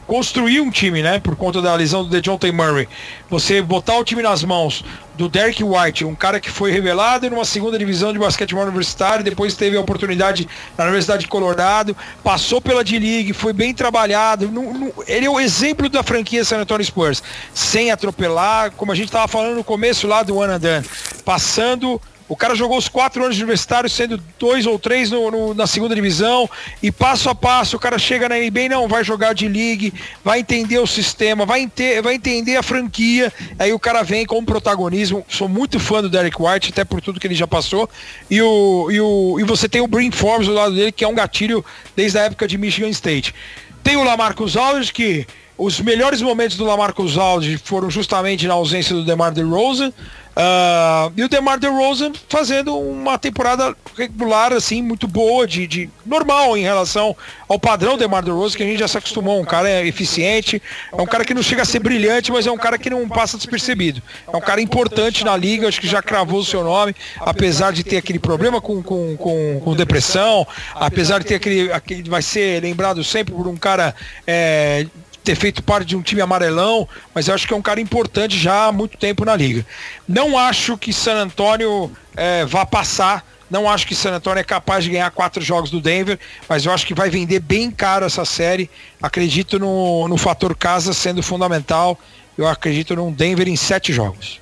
construir 0.08 0.62
um 0.62 0.70
time, 0.70 1.02
né? 1.02 1.20
Por 1.20 1.36
conta 1.36 1.60
da 1.60 1.74
lesão 1.74 2.02
do 2.02 2.08
DeJounte 2.08 2.50
Murray. 2.50 2.88
Você 3.28 3.60
botar 3.60 3.98
o 3.98 4.02
time 4.02 4.22
nas 4.22 4.42
mãos 4.42 4.82
do 5.14 5.28
Derek 5.28 5.62
White, 5.62 6.04
um 6.04 6.14
cara 6.14 6.40
que 6.40 6.48
foi 6.48 6.72
revelado 6.72 7.28
numa 7.28 7.44
segunda 7.44 7.78
divisão 7.78 8.12
de 8.12 8.18
basquetebol 8.18 8.64
universitário, 8.64 9.22
depois 9.22 9.54
teve 9.54 9.76
a 9.76 9.80
oportunidade 9.80 10.48
na 10.78 10.84
Universidade 10.84 11.24
de 11.24 11.28
Colorado, 11.28 11.94
passou 12.24 12.60
pela 12.60 12.82
D-League, 12.82 13.34
foi 13.34 13.52
bem 13.52 13.74
trabalhado. 13.74 14.48
No, 14.48 14.72
no, 14.72 14.94
ele 15.06 15.26
é 15.26 15.30
o 15.30 15.38
exemplo 15.38 15.88
da 15.90 16.02
franquia 16.02 16.44
San 16.44 16.58
Antonio 16.60 16.86
Spurs, 16.86 17.22
sem 17.52 17.90
atropelar, 17.90 18.70
como 18.72 18.92
a 18.92 18.94
gente 18.94 19.08
estava 19.08 19.28
falando 19.28 19.56
no 19.56 19.64
começo 19.64 20.06
lá 20.06 20.22
do 20.22 20.36
One 20.36 20.54
and 20.54 20.60
Done, 20.60 20.86
passando 21.22 22.00
o 22.28 22.36
cara 22.36 22.54
jogou 22.54 22.76
os 22.76 22.88
quatro 22.88 23.22
anos 23.24 23.36
de 23.36 23.42
universitário, 23.42 23.88
sendo 23.88 24.22
dois 24.38 24.66
ou 24.66 24.78
três 24.78 25.10
no, 25.10 25.30
no, 25.30 25.54
na 25.54 25.66
segunda 25.66 25.94
divisão, 25.94 26.48
e 26.82 26.92
passo 26.92 27.30
a 27.30 27.34
passo 27.34 27.76
o 27.76 27.80
cara 27.80 27.98
chega 27.98 28.28
na 28.28 28.36
NBA, 28.36 28.68
não, 28.68 28.86
vai 28.86 29.02
jogar 29.02 29.32
de 29.32 29.48
league, 29.48 29.94
vai 30.22 30.40
entender 30.40 30.78
o 30.78 30.86
sistema, 30.86 31.46
vai, 31.46 31.70
vai 32.02 32.14
entender 32.14 32.56
a 32.56 32.62
franquia, 32.62 33.32
aí 33.58 33.72
o 33.72 33.78
cara 33.78 34.02
vem 34.02 34.26
com 34.26 34.44
protagonismo. 34.44 35.24
Sou 35.28 35.48
muito 35.48 35.80
fã 35.80 36.02
do 36.02 36.08
Derek 36.08 36.36
White, 36.40 36.70
até 36.70 36.84
por 36.84 37.00
tudo 37.00 37.18
que 37.18 37.26
ele 37.26 37.34
já 37.34 37.46
passou. 37.46 37.88
E, 38.30 38.42
o, 38.42 38.90
e, 38.90 39.00
o, 39.00 39.40
e 39.40 39.44
você 39.44 39.68
tem 39.68 39.80
o 39.80 39.86
Brin 39.86 40.10
Forbes 40.10 40.46
do 40.46 40.54
lado 40.54 40.74
dele, 40.74 40.92
que 40.92 41.04
é 41.04 41.08
um 41.08 41.14
gatilho 41.14 41.64
desde 41.96 42.18
a 42.18 42.22
época 42.24 42.46
de 42.46 42.58
Michigan 42.58 42.88
State. 42.88 43.34
Tem 43.82 43.96
o 43.96 44.04
Lamarcus 44.04 44.56
Aldridge, 44.56 44.92
que 44.92 45.26
os 45.56 45.80
melhores 45.80 46.22
momentos 46.22 46.56
do 46.56 46.64
Lamarcus 46.64 47.16
Aldridge 47.16 47.58
foram 47.58 47.90
justamente 47.90 48.46
na 48.46 48.54
ausência 48.54 48.94
do 48.94 49.04
DeMar 49.04 49.32
DeRozan. 49.32 49.92
Uh, 50.38 51.12
e 51.16 51.24
o 51.24 51.28
DeMar 51.28 51.58
DeRozan 51.58 52.12
fazendo 52.28 52.78
uma 52.78 53.18
temporada 53.18 53.76
regular, 53.96 54.52
assim, 54.52 54.80
muito 54.80 55.08
boa, 55.08 55.44
de, 55.48 55.66
de 55.66 55.90
normal 56.06 56.56
em 56.56 56.62
relação 56.62 57.16
ao 57.48 57.58
padrão 57.58 57.98
DeMar 57.98 58.22
DeRozan, 58.22 58.56
que 58.56 58.62
a 58.62 58.66
gente 58.66 58.78
já 58.78 58.86
se 58.86 58.96
acostumou. 58.96 59.40
Um 59.40 59.44
cara 59.44 59.68
é 59.68 59.84
eficiente, 59.84 60.62
é 60.92 61.02
um 61.02 61.06
cara 61.06 61.24
que 61.24 61.34
não 61.34 61.42
chega 61.42 61.62
a 61.62 61.64
ser 61.64 61.80
brilhante, 61.80 62.30
mas 62.30 62.46
é 62.46 62.52
um 62.52 62.56
cara 62.56 62.78
que 62.78 62.88
não 62.88 63.08
passa 63.08 63.36
despercebido. 63.36 64.00
É 64.32 64.36
um 64.36 64.40
cara 64.40 64.60
importante 64.60 65.24
na 65.24 65.36
liga, 65.36 65.66
acho 65.66 65.80
que 65.80 65.88
já 65.88 66.00
cravou 66.00 66.38
o 66.38 66.44
seu 66.44 66.62
nome, 66.62 66.94
apesar 67.18 67.72
de 67.72 67.82
ter 67.82 67.96
aquele 67.96 68.20
problema 68.20 68.60
com, 68.60 68.80
com, 68.80 69.16
com, 69.16 69.60
com 69.64 69.74
depressão, 69.74 70.46
apesar 70.72 71.18
de 71.18 71.26
ter 71.26 71.34
aquele, 71.34 71.72
aquele. 71.72 72.08
Vai 72.08 72.22
ser 72.22 72.62
lembrado 72.62 73.02
sempre 73.02 73.34
por 73.34 73.48
um 73.48 73.56
cara. 73.56 73.92
É, 74.24 74.86
ter 75.24 75.36
feito 75.36 75.62
parte 75.62 75.88
de 75.88 75.96
um 75.96 76.02
time 76.02 76.20
amarelão, 76.20 76.88
mas 77.14 77.28
eu 77.28 77.34
acho 77.34 77.46
que 77.46 77.52
é 77.52 77.56
um 77.56 77.62
cara 77.62 77.80
importante 77.80 78.38
já 78.38 78.66
há 78.66 78.72
muito 78.72 78.96
tempo 78.96 79.24
na 79.24 79.36
liga. 79.36 79.66
Não 80.06 80.38
acho 80.38 80.76
que 80.78 80.92
San 80.92 81.16
Antonio 81.16 81.92
é, 82.16 82.44
vá 82.44 82.64
passar. 82.64 83.24
Não 83.50 83.68
acho 83.68 83.86
que 83.86 83.94
San 83.94 84.12
Antonio 84.12 84.40
é 84.40 84.44
capaz 84.44 84.84
de 84.84 84.90
ganhar 84.90 85.10
quatro 85.10 85.42
jogos 85.42 85.70
do 85.70 85.80
Denver, 85.80 86.18
mas 86.48 86.66
eu 86.66 86.72
acho 86.72 86.86
que 86.86 86.92
vai 86.92 87.08
vender 87.08 87.40
bem 87.40 87.70
caro 87.70 88.04
essa 88.04 88.24
série. 88.24 88.70
Acredito 89.00 89.58
no, 89.58 90.06
no 90.06 90.18
fator 90.18 90.54
casa 90.54 90.92
sendo 90.92 91.22
fundamental. 91.22 91.98
Eu 92.36 92.46
acredito 92.46 92.94
num 92.94 93.10
Denver 93.10 93.48
em 93.48 93.56
sete 93.56 93.92
jogos. 93.92 94.40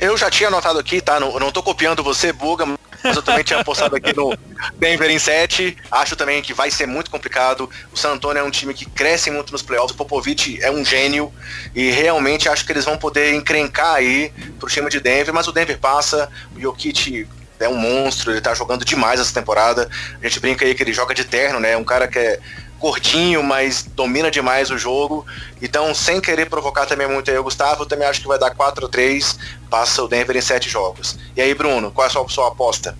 Eu 0.00 0.16
já 0.16 0.30
tinha 0.30 0.48
anotado 0.48 0.78
aqui, 0.78 1.00
tá? 1.00 1.18
Não, 1.18 1.38
não 1.40 1.50
tô 1.50 1.62
copiando 1.62 2.04
você, 2.04 2.32
Buga, 2.32 2.77
mas 3.02 3.16
eu 3.16 3.22
também 3.22 3.44
tinha 3.44 3.60
apostado 3.60 3.96
aqui 3.96 4.14
no 4.14 4.36
Denver 4.78 5.10
em 5.10 5.18
7. 5.18 5.76
Acho 5.90 6.16
também 6.16 6.42
que 6.42 6.52
vai 6.52 6.70
ser 6.70 6.86
muito 6.86 7.10
complicado. 7.10 7.68
O 7.92 7.96
San 7.96 8.12
Antonio 8.12 8.40
é 8.40 8.42
um 8.42 8.50
time 8.50 8.74
que 8.74 8.86
cresce 8.86 9.30
muito 9.30 9.52
nos 9.52 9.62
playoffs. 9.62 9.92
O 9.92 9.96
Popovich 9.96 10.62
é 10.62 10.70
um 10.70 10.84
gênio 10.84 11.32
e 11.74 11.90
realmente 11.90 12.48
acho 12.48 12.64
que 12.64 12.72
eles 12.72 12.84
vão 12.84 12.98
poder 12.98 13.34
encrencar 13.34 13.94
aí 13.94 14.32
pro 14.58 14.68
time 14.68 14.88
de 14.88 15.00
Denver, 15.00 15.32
mas 15.32 15.46
o 15.48 15.52
Denver 15.52 15.78
passa, 15.78 16.28
o 16.54 16.60
Jokic 16.60 17.26
é 17.60 17.68
um 17.68 17.76
monstro, 17.76 18.30
ele 18.30 18.40
tá 18.40 18.54
jogando 18.54 18.84
demais 18.84 19.20
essa 19.20 19.34
temporada. 19.34 19.88
A 20.20 20.26
gente 20.26 20.40
brinca 20.40 20.64
aí 20.64 20.74
que 20.74 20.82
ele 20.82 20.92
joga 20.92 21.14
de 21.14 21.24
terno, 21.24 21.58
né? 21.58 21.76
Um 21.76 21.84
cara 21.84 22.06
que 22.06 22.18
é 22.18 22.38
curtinho, 22.78 23.42
mas 23.42 23.88
domina 23.94 24.30
demais 24.30 24.70
o 24.70 24.78
jogo. 24.78 25.26
Então, 25.60 25.94
sem 25.94 26.20
querer 26.20 26.48
provocar 26.48 26.86
também 26.86 27.08
muito 27.08 27.30
aí 27.30 27.38
o 27.38 27.42
Gustavo, 27.42 27.82
eu 27.82 27.86
também 27.86 28.06
acho 28.06 28.20
que 28.20 28.28
vai 28.28 28.38
dar 28.38 28.54
4 28.54 28.86
a 28.86 28.88
3 28.88 29.38
passa 29.68 30.02
o 30.02 30.08
Denver 30.08 30.36
em 30.36 30.40
7 30.40 30.68
jogos. 30.68 31.18
E 31.36 31.40
aí, 31.40 31.54
Bruno, 31.54 31.90
qual 31.90 32.06
é 32.06 32.08
a 32.08 32.12
sua, 32.12 32.28
sua 32.28 32.48
aposta? 32.48 32.96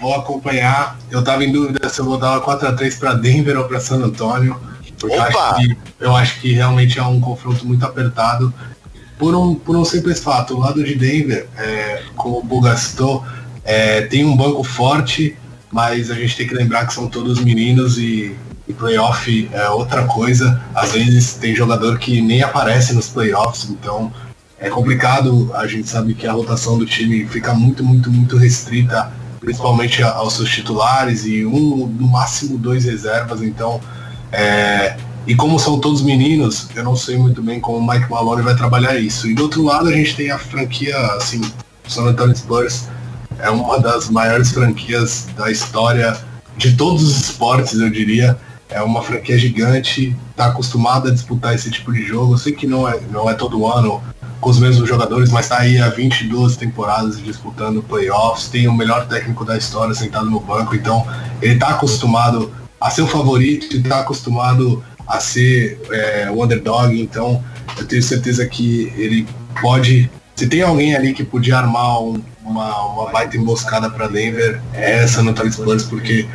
Vou 0.00 0.14
acompanhar. 0.14 0.98
Eu 1.10 1.22
tava 1.22 1.44
em 1.44 1.52
dúvida 1.52 1.88
se 1.88 2.00
eu 2.00 2.04
vou 2.04 2.16
dar 2.16 2.32
uma 2.32 2.40
4 2.40 2.68
a 2.68 2.72
3 2.72 2.94
para 2.96 3.14
Denver 3.14 3.58
ou 3.58 3.64
para 3.64 3.80
San 3.80 3.96
Antonio. 3.96 4.58
Porque 4.98 5.14
eu 5.14 5.22
acho, 5.22 5.56
que, 5.56 5.76
eu 5.98 6.16
acho, 6.16 6.40
que, 6.40 6.52
realmente 6.52 6.98
é 6.98 7.02
um 7.02 7.20
confronto 7.20 7.66
muito 7.66 7.84
apertado. 7.84 8.52
Por 9.18 9.34
um, 9.34 9.54
por 9.54 9.76
um 9.76 9.84
simples 9.84 10.20
fato, 10.20 10.54
o 10.54 10.60
lado 10.60 10.82
de 10.82 10.94
Denver, 10.94 11.46
é, 11.56 12.02
como 12.16 12.38
o 12.38 12.42
Buga 12.42 12.76
citou, 12.76 13.24
é, 13.64 14.02
tem 14.02 14.24
um 14.24 14.36
banco 14.36 14.62
forte, 14.62 15.36
mas 15.70 16.10
a 16.10 16.14
gente 16.14 16.36
tem 16.36 16.46
que 16.46 16.54
lembrar 16.54 16.86
que 16.86 16.94
são 16.94 17.08
todos 17.08 17.38
meninos 17.38 17.98
e 17.98 18.34
e 18.70 18.72
playoff 18.72 19.50
é 19.52 19.68
outra 19.68 20.04
coisa. 20.04 20.60
Às 20.74 20.92
vezes 20.92 21.34
tem 21.34 21.54
jogador 21.54 21.98
que 21.98 22.22
nem 22.22 22.42
aparece 22.42 22.94
nos 22.94 23.08
playoffs, 23.08 23.68
então 23.68 24.12
é 24.58 24.70
complicado. 24.70 25.50
A 25.54 25.66
gente 25.66 25.88
sabe 25.88 26.14
que 26.14 26.26
a 26.26 26.32
rotação 26.32 26.78
do 26.78 26.86
time 26.86 27.26
fica 27.26 27.52
muito, 27.52 27.84
muito, 27.84 28.10
muito 28.10 28.36
restrita, 28.36 29.12
principalmente 29.40 30.02
aos 30.02 30.34
seus 30.34 30.48
titulares 30.50 31.26
e 31.26 31.44
um, 31.44 31.86
no 31.86 32.08
máximo 32.08 32.56
dois 32.56 32.84
reservas. 32.84 33.42
Então, 33.42 33.80
é, 34.32 34.96
e 35.26 35.34
como 35.34 35.58
são 35.58 35.78
todos 35.78 36.02
meninos, 36.02 36.68
eu 36.74 36.84
não 36.84 36.96
sei 36.96 37.18
muito 37.18 37.42
bem 37.42 37.60
como 37.60 37.78
o 37.78 37.86
Mike 37.86 38.10
Malone 38.10 38.42
vai 38.42 38.56
trabalhar 38.56 38.96
isso. 38.96 39.28
E 39.28 39.34
do 39.34 39.44
outro 39.44 39.64
lado 39.64 39.88
a 39.88 39.92
gente 39.92 40.16
tem 40.16 40.30
a 40.30 40.38
franquia, 40.38 40.96
assim, 41.14 41.40
San 41.86 42.04
Antonio 42.04 42.36
Spurs 42.36 42.88
é 43.38 43.50
uma 43.50 43.80
das 43.80 44.10
maiores 44.10 44.52
franquias 44.52 45.26
da 45.36 45.50
história 45.50 46.16
de 46.56 46.76
todos 46.76 47.02
os 47.02 47.18
esportes, 47.18 47.80
eu 47.80 47.88
diria 47.88 48.36
é 48.70 48.80
uma 48.82 49.02
franquia 49.02 49.38
gigante, 49.38 50.16
está 50.30 50.46
acostumada 50.46 51.08
a 51.08 51.12
disputar 51.12 51.54
esse 51.54 51.70
tipo 51.70 51.92
de 51.92 52.02
jogo. 52.04 52.34
Eu 52.34 52.38
sei 52.38 52.52
que 52.52 52.66
não 52.66 52.88
é, 52.88 53.00
não 53.10 53.28
é 53.28 53.34
todo 53.34 53.66
ano 53.66 54.02
com 54.40 54.48
os 54.48 54.58
mesmos 54.58 54.88
jogadores, 54.88 55.30
mas 55.30 55.46
está 55.46 55.58
aí 55.58 55.78
há 55.78 55.88
22 55.88 56.56
temporadas 56.56 57.22
disputando 57.22 57.82
playoffs, 57.82 58.48
tem 58.48 58.66
o 58.68 58.72
melhor 58.72 59.06
técnico 59.06 59.44
da 59.44 59.56
história 59.56 59.94
sentado 59.94 60.30
no 60.30 60.40
banco, 60.40 60.74
então 60.74 61.06
ele 61.42 61.54
está 61.54 61.68
acostumado 61.68 62.50
a 62.80 62.88
ser 62.88 63.02
o 63.02 63.06
favorito 63.06 63.76
está 63.76 64.00
acostumado 64.00 64.82
a 65.06 65.20
ser 65.20 65.78
é, 65.90 66.30
o 66.30 66.42
underdog, 66.42 66.98
então 66.98 67.44
eu 67.76 67.86
tenho 67.86 68.02
certeza 68.02 68.46
que 68.46 68.92
ele 68.96 69.26
pode. 69.60 70.10
Se 70.34 70.46
tem 70.46 70.62
alguém 70.62 70.94
ali 70.94 71.12
que 71.12 71.22
podia 71.22 71.58
armar 71.58 72.02
um, 72.02 72.22
uma, 72.42 72.84
uma 72.86 73.10
baita 73.10 73.36
emboscada 73.36 73.90
para 73.90 74.06
Denver, 74.06 74.62
é 74.72 75.02
essa 75.02 75.22
no 75.22 75.34
Spurs, 75.52 75.84
porque 75.84 76.26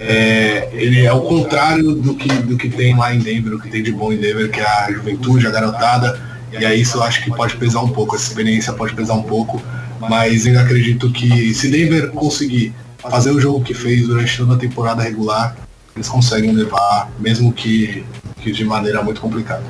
é, 0.00 0.68
ele 0.72 1.04
é 1.04 1.12
o 1.12 1.22
contrário 1.22 1.94
do 1.94 2.14
que, 2.14 2.28
do 2.28 2.56
que 2.56 2.68
tem 2.68 2.96
lá 2.96 3.14
em 3.14 3.18
Denver, 3.18 3.54
o 3.54 3.60
que 3.60 3.70
tem 3.70 3.82
de 3.82 3.92
bom 3.92 4.12
em 4.12 4.16
Denver, 4.16 4.50
que 4.50 4.60
é 4.60 4.66
a 4.66 4.92
juventude, 4.92 5.46
a 5.46 5.50
garotada. 5.50 6.20
E 6.52 6.64
aí 6.64 6.80
isso 6.80 6.98
eu 6.98 7.02
acho 7.02 7.22
que 7.24 7.30
pode 7.30 7.56
pesar 7.56 7.80
um 7.80 7.88
pouco, 7.88 8.14
essa 8.14 8.28
experiência 8.28 8.72
pode 8.72 8.94
pesar 8.94 9.14
um 9.14 9.22
pouco. 9.22 9.62
Mas 10.00 10.46
eu 10.46 10.58
acredito 10.58 11.10
que 11.10 11.54
se 11.54 11.68
Denver 11.68 12.10
conseguir 12.10 12.74
fazer 12.98 13.30
o 13.30 13.40
jogo 13.40 13.64
que 13.64 13.74
fez 13.74 14.06
durante 14.06 14.36
toda 14.36 14.54
a 14.54 14.58
temporada 14.58 15.02
regular, 15.02 15.56
eles 15.94 16.08
conseguem 16.08 16.52
levar, 16.52 17.10
mesmo 17.18 17.52
que, 17.52 18.04
que 18.40 18.52
de 18.52 18.64
maneira 18.64 19.02
muito 19.02 19.20
complicada. 19.20 19.64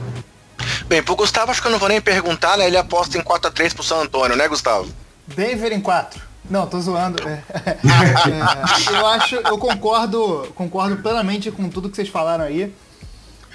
Bem, 0.88 1.02
pro 1.02 1.14
Gustavo 1.16 1.50
acho 1.50 1.60
que 1.60 1.68
eu 1.68 1.72
não 1.72 1.78
vou 1.78 1.88
nem 1.88 2.00
perguntar, 2.00 2.56
né? 2.56 2.66
Ele 2.66 2.76
aposta 2.76 3.16
em 3.16 3.22
4x3 3.22 3.74
pro 3.74 3.84
San 3.84 4.02
Antônio, 4.02 4.36
né, 4.36 4.48
Gustavo? 4.48 4.88
Denver 5.26 5.72
em 5.72 5.80
4. 5.80 6.20
Não, 6.48 6.66
tô 6.66 6.80
zoando. 6.80 7.26
É, 7.28 7.42
é, 8.92 8.98
eu 8.98 9.06
acho, 9.06 9.34
eu 9.36 9.58
concordo, 9.58 10.48
concordo 10.54 10.96
plenamente 10.98 11.50
com 11.50 11.68
tudo 11.68 11.90
que 11.90 11.96
vocês 11.96 12.08
falaram 12.08 12.44
aí, 12.44 12.74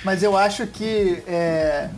mas 0.04 0.24
eu 0.24 0.36
acho 0.36 0.68
que 0.68 1.24
é, 1.28 1.90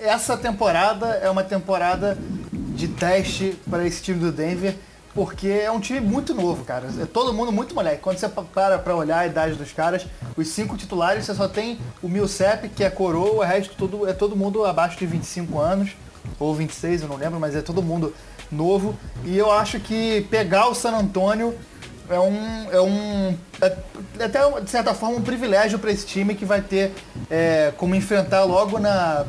essa 0.00 0.36
temporada 0.36 1.06
é 1.22 1.30
uma 1.30 1.44
temporada 1.44 2.18
de 2.50 2.88
teste 2.88 3.56
para 3.70 3.86
esse 3.86 4.02
time 4.02 4.18
do 4.18 4.32
Denver, 4.32 4.74
porque 5.14 5.48
é 5.48 5.70
um 5.70 5.78
time 5.78 6.00
muito 6.00 6.34
novo, 6.34 6.64
cara. 6.64 6.88
É 7.00 7.04
todo 7.04 7.32
mundo 7.32 7.52
muito 7.52 7.74
moleque. 7.74 8.00
Quando 8.00 8.18
você 8.18 8.28
para 8.28 8.78
para 8.78 8.96
olhar 8.96 9.18
a 9.18 9.26
idade 9.26 9.54
dos 9.54 9.72
caras, 9.72 10.06
os 10.36 10.48
cinco 10.48 10.76
titulares, 10.76 11.26
você 11.26 11.34
só 11.34 11.46
tem 11.46 11.78
o 12.02 12.08
Millsap, 12.08 12.68
que 12.70 12.82
é 12.82 12.90
coroa, 12.90 13.34
o 13.34 13.40
resto 13.40 13.74
tudo, 13.76 14.08
é 14.08 14.12
todo 14.12 14.34
mundo 14.34 14.64
abaixo 14.64 14.98
de 14.98 15.06
25 15.06 15.60
anos, 15.60 15.90
ou 16.38 16.54
26, 16.54 17.02
eu 17.02 17.08
não 17.08 17.16
lembro, 17.16 17.38
mas 17.38 17.54
é 17.54 17.60
todo 17.60 17.82
mundo 17.82 18.14
novo. 18.52 18.94
E 19.24 19.36
eu 19.36 19.50
acho 19.50 19.80
que 19.80 20.26
pegar 20.30 20.68
o 20.68 20.74
San 20.74 20.92
Antônio 20.92 21.54
é 22.08 22.18
um. 22.18 22.70
É 22.70 22.80
um. 22.80 23.36
É, 23.60 23.76
é 24.18 24.24
até 24.24 24.60
de 24.60 24.70
certa 24.70 24.94
forma 24.94 25.16
um 25.16 25.22
privilégio 25.22 25.78
para 25.78 25.90
esse 25.90 26.06
time 26.06 26.34
que 26.34 26.44
vai 26.44 26.60
ter 26.60 26.92
é, 27.30 27.72
como 27.76 27.94
enfrentar 27.94 28.44
logo 28.44 28.78
na, 28.78 29.24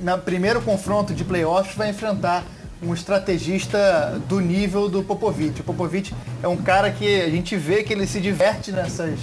na 0.00 0.16
primeiro 0.16 0.62
confronto 0.62 1.12
de 1.12 1.24
playoffs, 1.24 1.76
vai 1.76 1.90
enfrentar 1.90 2.44
um 2.82 2.94
estrategista 2.94 4.20
do 4.26 4.40
nível 4.40 4.88
do 4.88 5.02
Popovich. 5.02 5.60
O 5.60 5.64
Popovich 5.64 6.14
é 6.42 6.48
um 6.48 6.56
cara 6.56 6.90
que 6.90 7.22
a 7.22 7.28
gente 7.28 7.54
vê 7.56 7.82
que 7.82 7.92
ele 7.92 8.06
se 8.06 8.20
diverte 8.20 8.72
nessas, 8.72 9.20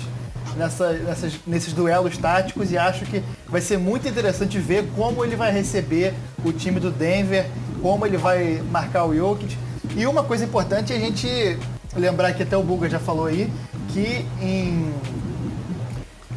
nessa, 0.55 0.93
nessas, 0.93 1.33
nesses 1.45 1.73
duelos 1.73 2.17
táticos 2.17 2.71
e 2.71 2.77
acho 2.77 3.05
que 3.05 3.23
vai 3.47 3.61
ser 3.61 3.77
muito 3.77 4.07
interessante 4.07 4.57
ver 4.59 4.87
como 4.95 5.23
ele 5.23 5.35
vai 5.35 5.51
receber 5.51 6.13
o 6.43 6.51
time 6.51 6.79
do 6.79 6.91
Denver 6.91 7.45
como 7.81 8.05
ele 8.05 8.17
vai 8.17 8.61
marcar 8.71 9.05
o 9.05 9.15
Jokic. 9.15 9.57
E 9.95 10.05
uma 10.05 10.23
coisa 10.23 10.43
importante 10.43 10.93
é 10.93 10.95
a 10.95 10.99
gente 10.99 11.57
lembrar 11.95 12.33
que 12.33 12.43
até 12.43 12.55
o 12.57 12.63
Buga 12.63 12.89
já 12.89 12.99
falou 12.99 13.25
aí, 13.25 13.51
que 13.89 14.25
em, 14.41 14.93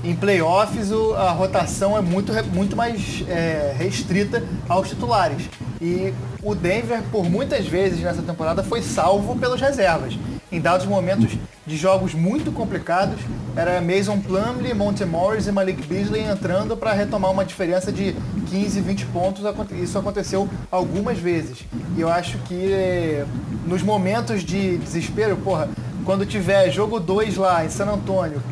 em 0.04 0.14
playoffs 0.14 0.90
a 1.16 1.30
rotação 1.30 1.96
é 1.96 2.00
muito, 2.00 2.32
muito 2.52 2.76
mais 2.76 3.24
é, 3.28 3.74
restrita 3.76 4.42
aos 4.68 4.88
titulares. 4.88 5.48
E 5.80 6.12
o 6.42 6.54
Denver, 6.54 7.02
por 7.11 7.24
muitas 7.28 7.66
vezes 7.66 8.00
nessa 8.00 8.22
temporada, 8.22 8.62
foi 8.62 8.82
salvo 8.82 9.36
pelas 9.36 9.61
reservas. 9.61 10.14
Em 10.53 10.61
dados 10.61 10.84
momentos 10.84 11.30
de 11.64 11.76
jogos 11.76 12.12
muito 12.12 12.51
complicados, 12.51 13.20
era 13.55 13.80
Mason 13.80 14.18
Plumlee, 14.18 14.74
Monte 14.74 15.05
Morris 15.05 15.46
e 15.46 15.53
Malik 15.53 15.86
Beasley 15.86 16.24
entrando 16.24 16.76
para 16.76 16.92
retomar 16.92 17.30
uma 17.30 17.44
diferença 17.44 17.92
de 17.92 18.16
15, 18.48 18.80
20 18.80 19.07
pontos. 19.07 19.44
Isso 19.80 19.96
aconteceu 19.96 20.48
algumas 20.68 21.18
vezes. 21.18 21.59
E 21.96 22.01
eu 22.01 22.09
acho 22.09 22.36
que 22.38 23.24
nos 23.64 23.80
momentos 23.80 24.42
de 24.42 24.76
desespero, 24.78 25.36
porra, 25.36 25.68
quando 26.05 26.26
tiver 26.26 26.68
jogo 26.72 26.98
2 26.98 27.36
lá 27.36 27.64
em 27.64 27.70
San 27.70 27.86
Antônio, 27.86 28.42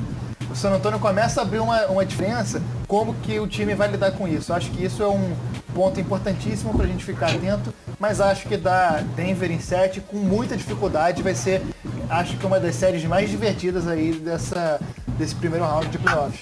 San 0.59 0.73
Antônio 0.73 0.99
começa 0.99 1.41
a 1.41 1.45
abrir 1.45 1.61
uma, 1.61 1.87
uma 1.87 2.05
diferença, 2.05 2.61
como 2.89 3.15
que 3.15 3.39
o 3.39 3.47
time 3.47 3.77
vai 3.77 3.89
lidar 3.89 4.11
com 4.11 4.27
isso? 4.27 4.51
Eu 4.51 4.57
acho 4.57 4.71
que 4.73 4.85
isso 4.85 5.01
é 5.03 5.07
um 5.07 5.33
ponto 5.73 6.01
importantíssimo 6.01 6.75
para 6.75 6.85
a 6.85 6.89
gente 6.89 7.05
ficar 7.05 7.31
atento, 7.31 7.73
mas 7.99 8.21
acho 8.21 8.49
que 8.49 8.57
da 8.57 9.01
Denver 9.15 9.53
em 9.53 9.61
7 9.61 10.01
com 10.01 10.17
muita 10.17 10.57
dificuldade 10.57 11.23
vai 11.23 11.35
ser, 11.35 11.63
acho 12.11 12.37
que 12.37 12.45
uma 12.45 12.59
das 12.59 12.75
séries 12.75 13.05
mais 13.05 13.31
divertidas 13.31 13.87
aí 13.87 14.13
dessa, 14.13 14.81
desse 15.17 15.35
primeiro 15.37 15.65
round 15.65 15.87
de 15.87 15.99
playoffs. 15.99 16.41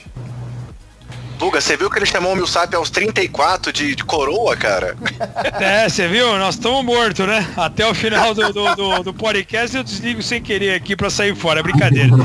Buga, 1.38 1.60
você 1.60 1.76
viu 1.76 1.90
que 1.90 1.98
ele 1.98 2.06
chamou 2.06 2.32
o 2.32 2.36
Milsap 2.36 2.74
aos 2.74 2.88
34 2.88 3.70
de, 3.70 3.94
de 3.94 4.02
coroa, 4.02 4.56
cara? 4.56 4.96
É, 5.60 5.86
você 5.86 6.08
viu? 6.08 6.38
Nós 6.38 6.54
estamos 6.54 6.82
mortos, 6.82 7.26
né? 7.26 7.46
Até 7.54 7.86
o 7.86 7.94
final 7.94 8.32
do, 8.32 8.50
do, 8.50 8.74
do, 8.74 9.02
do 9.02 9.14
podcast 9.14 9.76
eu 9.76 9.84
desligo 9.84 10.22
sem 10.22 10.42
querer 10.42 10.74
aqui 10.74 10.96
para 10.96 11.10
sair 11.10 11.36
fora, 11.36 11.60
é 11.60 11.62
brincadeira 11.62 12.16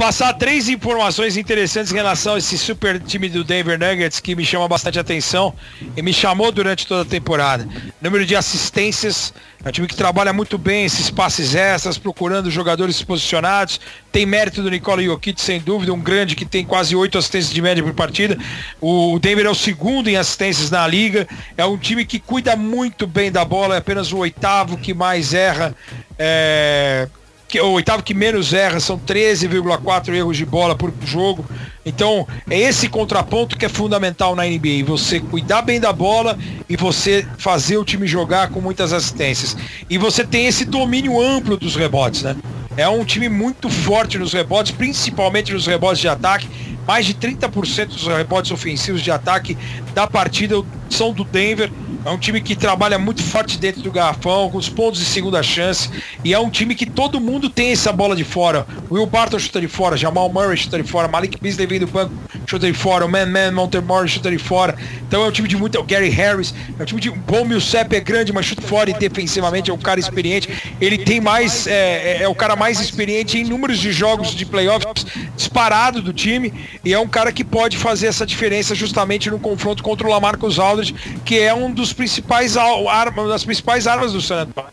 passar 0.00 0.32
três 0.32 0.70
informações 0.70 1.36
interessantes 1.36 1.92
em 1.92 1.94
relação 1.94 2.34
a 2.34 2.38
esse 2.38 2.56
super 2.56 2.98
time 2.98 3.28
do 3.28 3.44
Denver 3.44 3.78
Nuggets 3.78 4.18
que 4.18 4.34
me 4.34 4.46
chama 4.46 4.66
bastante 4.66 4.98
atenção 4.98 5.54
e 5.94 6.00
me 6.00 6.10
chamou 6.10 6.50
durante 6.50 6.86
toda 6.86 7.02
a 7.02 7.04
temporada. 7.04 7.68
Número 8.00 8.24
de 8.24 8.34
assistências, 8.34 9.34
é 9.62 9.68
um 9.68 9.70
time 9.70 9.86
que 9.86 9.94
trabalha 9.94 10.32
muito 10.32 10.56
bem 10.56 10.86
esses 10.86 11.10
passes 11.10 11.54
extras, 11.54 11.98
procurando 11.98 12.50
jogadores 12.50 13.02
posicionados. 13.02 13.78
Tem 14.10 14.24
mérito 14.24 14.62
do 14.62 14.70
Nikola 14.70 15.02
Jokic, 15.02 15.38
sem 15.38 15.60
dúvida, 15.60 15.92
um 15.92 16.00
grande 16.00 16.34
que 16.34 16.46
tem 16.46 16.64
quase 16.64 16.96
oito 16.96 17.18
assistências 17.18 17.52
de 17.52 17.60
média 17.60 17.82
por 17.82 17.92
partida. 17.92 18.38
O 18.80 19.18
Denver 19.18 19.44
é 19.44 19.50
o 19.50 19.54
segundo 19.54 20.08
em 20.08 20.16
assistências 20.16 20.70
na 20.70 20.86
liga. 20.88 21.28
É 21.58 21.64
um 21.66 21.76
time 21.76 22.06
que 22.06 22.18
cuida 22.18 22.56
muito 22.56 23.06
bem 23.06 23.30
da 23.30 23.44
bola, 23.44 23.74
é 23.74 23.78
apenas 23.78 24.10
o 24.12 24.16
oitavo 24.16 24.78
que 24.78 24.94
mais 24.94 25.34
erra. 25.34 25.76
É 26.18 27.06
que, 27.50 27.60
o 27.60 27.72
oitavo 27.72 28.02
que 28.02 28.14
menos 28.14 28.52
erra, 28.52 28.78
são 28.78 28.96
13,4 28.96 30.14
erros 30.14 30.36
de 30.36 30.46
bola 30.46 30.76
por 30.76 30.92
jogo. 31.04 31.44
Então, 31.84 32.26
é 32.48 32.58
esse 32.58 32.88
contraponto 32.88 33.56
que 33.56 33.64
é 33.64 33.68
fundamental 33.68 34.36
na 34.36 34.44
NBA. 34.44 34.84
Você 34.86 35.18
cuidar 35.18 35.62
bem 35.62 35.80
da 35.80 35.92
bola 35.92 36.38
e 36.68 36.76
você 36.76 37.26
fazer 37.38 37.76
o 37.76 37.84
time 37.84 38.06
jogar 38.06 38.50
com 38.50 38.60
muitas 38.60 38.92
assistências. 38.92 39.56
E 39.88 39.98
você 39.98 40.24
tem 40.24 40.46
esse 40.46 40.64
domínio 40.64 41.20
amplo 41.20 41.56
dos 41.56 41.74
rebotes, 41.74 42.22
né? 42.22 42.36
É 42.76 42.88
um 42.88 43.04
time 43.04 43.28
muito 43.28 43.68
forte 43.68 44.16
nos 44.16 44.32
rebotes, 44.32 44.70
principalmente 44.70 45.52
nos 45.52 45.66
rebotes 45.66 46.00
de 46.00 46.08
ataque. 46.08 46.48
Mais 46.86 47.04
de 47.04 47.14
30% 47.14 47.86
dos 47.86 48.06
rebotes 48.06 48.50
ofensivos 48.52 49.02
de 49.02 49.10
ataque 49.10 49.58
da 49.92 50.06
partida 50.06 50.62
são 50.88 51.12
do 51.12 51.24
Denver. 51.24 51.70
É 52.04 52.10
um 52.10 52.16
time 52.16 52.40
que 52.40 52.56
trabalha 52.56 52.98
muito 52.98 53.22
forte 53.22 53.58
dentro 53.58 53.82
do 53.82 53.92
garrafão, 53.92 54.50
com 54.50 54.56
os 54.56 54.68
pontos 54.68 55.00
de 55.00 55.06
segunda 55.06 55.42
chance. 55.42 55.90
E 56.24 56.32
é 56.32 56.38
um 56.38 56.48
time 56.48 56.74
que 56.74 56.86
todo 56.86 57.20
mundo 57.20 57.50
tem 57.50 57.72
essa 57.72 57.92
bola 57.92 58.16
de 58.16 58.24
fora. 58.24 58.66
Will 58.90 59.04
Barton 59.04 59.38
chuta 59.38 59.60
de 59.60 59.68
fora, 59.68 59.96
Jamal 59.96 60.32
Murray 60.32 60.56
chuta 60.56 60.82
de 60.82 60.88
fora, 60.88 61.08
Malik 61.08 61.38
Beasley 61.38 61.66
vem 61.66 61.78
do 61.78 61.86
banco, 61.86 62.12
chuta 62.46 62.66
de 62.66 62.72
fora, 62.72 63.04
o 63.04 63.08
Man 63.08 63.26
Man 63.26 63.52
Montemore 63.52 64.08
chuta 64.08 64.30
de 64.30 64.38
fora. 64.38 64.76
Então 65.06 65.22
é 65.24 65.28
um 65.28 65.30
time 65.30 65.46
de 65.46 65.56
muito. 65.56 65.78
O 65.78 65.84
Gary 65.84 66.08
Harris, 66.08 66.54
é 66.78 66.82
um 66.82 66.86
time 66.86 67.00
de. 67.00 67.10
Bom 67.10 67.44
Millsap 67.44 67.94
é 67.94 68.00
grande, 68.00 68.32
mas 68.32 68.46
chuta 68.46 68.62
fora 68.62 68.88
e 68.88 68.94
defensivamente 68.94 69.70
é 69.70 69.74
um 69.74 69.78
cara 69.78 70.00
experiente. 70.00 70.48
Ele 70.80 70.96
tem 70.96 71.20
mais. 71.20 71.66
É, 71.66 71.72
é, 71.72 72.22
é 72.22 72.28
o 72.28 72.34
cara 72.34 72.56
mais 72.56 72.80
experiente 72.80 73.38
em 73.38 73.44
números 73.44 73.78
de 73.78 73.92
jogos 73.92 74.34
de 74.34 74.46
playoffs 74.46 75.04
disparado 75.36 76.00
do 76.00 76.12
time. 76.12 76.52
E 76.84 76.94
é 76.94 76.98
um 76.98 77.08
cara 77.08 77.30
que 77.30 77.44
pode 77.44 77.76
fazer 77.76 78.06
essa 78.06 78.24
diferença 78.24 78.74
justamente 78.74 79.30
no 79.30 79.38
confronto 79.38 79.82
contra 79.82 80.06
o 80.06 80.10
Lamarcus 80.10 80.58
Aldridge, 80.58 80.94
que 81.24 81.38
é 81.38 81.52
um 81.52 81.70
dos 81.70 81.89
principais 81.92 82.56
armas, 82.56 83.28
das 83.28 83.44
principais 83.44 83.86
armas 83.86 84.12
do 84.12 84.20
San 84.20 84.42
Antonio. 84.42 84.70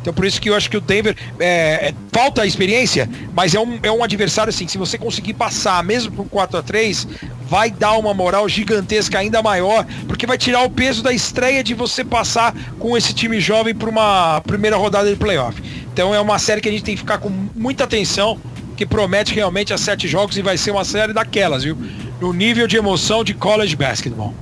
Então 0.00 0.12
por 0.12 0.26
isso 0.26 0.40
que 0.40 0.50
eu 0.50 0.54
acho 0.54 0.68
que 0.68 0.76
o 0.76 0.80
Denver 0.80 1.16
é, 1.40 1.88
é, 1.88 1.94
falta 2.12 2.42
a 2.42 2.46
experiência, 2.46 3.08
mas 3.32 3.54
é 3.54 3.60
um, 3.60 3.78
é 3.82 3.90
um 3.90 4.04
adversário 4.04 4.50
assim, 4.50 4.68
se 4.68 4.76
você 4.76 4.98
conseguir 4.98 5.32
passar 5.32 5.82
mesmo 5.82 6.12
por 6.12 6.28
4 6.28 6.58
a 6.58 6.62
3 6.62 7.08
vai 7.48 7.70
dar 7.70 7.92
uma 7.92 8.12
moral 8.12 8.48
gigantesca 8.48 9.18
ainda 9.18 9.42
maior, 9.42 9.86
porque 10.06 10.26
vai 10.26 10.36
tirar 10.36 10.62
o 10.62 10.70
peso 10.70 11.02
da 11.02 11.12
estreia 11.12 11.62
de 11.62 11.74
você 11.74 12.04
passar 12.04 12.54
com 12.78 12.96
esse 12.96 13.14
time 13.14 13.40
jovem 13.40 13.74
para 13.74 13.88
uma 13.88 14.40
primeira 14.42 14.76
rodada 14.76 15.08
de 15.08 15.16
playoff. 15.16 15.62
Então 15.92 16.14
é 16.14 16.20
uma 16.20 16.38
série 16.38 16.60
que 16.60 16.68
a 16.68 16.72
gente 16.72 16.84
tem 16.84 16.94
que 16.94 17.00
ficar 17.00 17.18
com 17.18 17.30
muita 17.54 17.84
atenção, 17.84 18.38
que 18.76 18.84
promete 18.84 19.34
realmente 19.34 19.72
a 19.72 19.78
sete 19.78 20.08
jogos 20.08 20.36
e 20.36 20.42
vai 20.42 20.58
ser 20.58 20.72
uma 20.72 20.84
série 20.84 21.12
daquelas, 21.12 21.62
viu? 21.62 21.78
No 22.20 22.32
nível 22.32 22.66
de 22.66 22.76
emoção 22.76 23.22
de 23.22 23.32
college 23.32 23.76
basketball. 23.76 24.34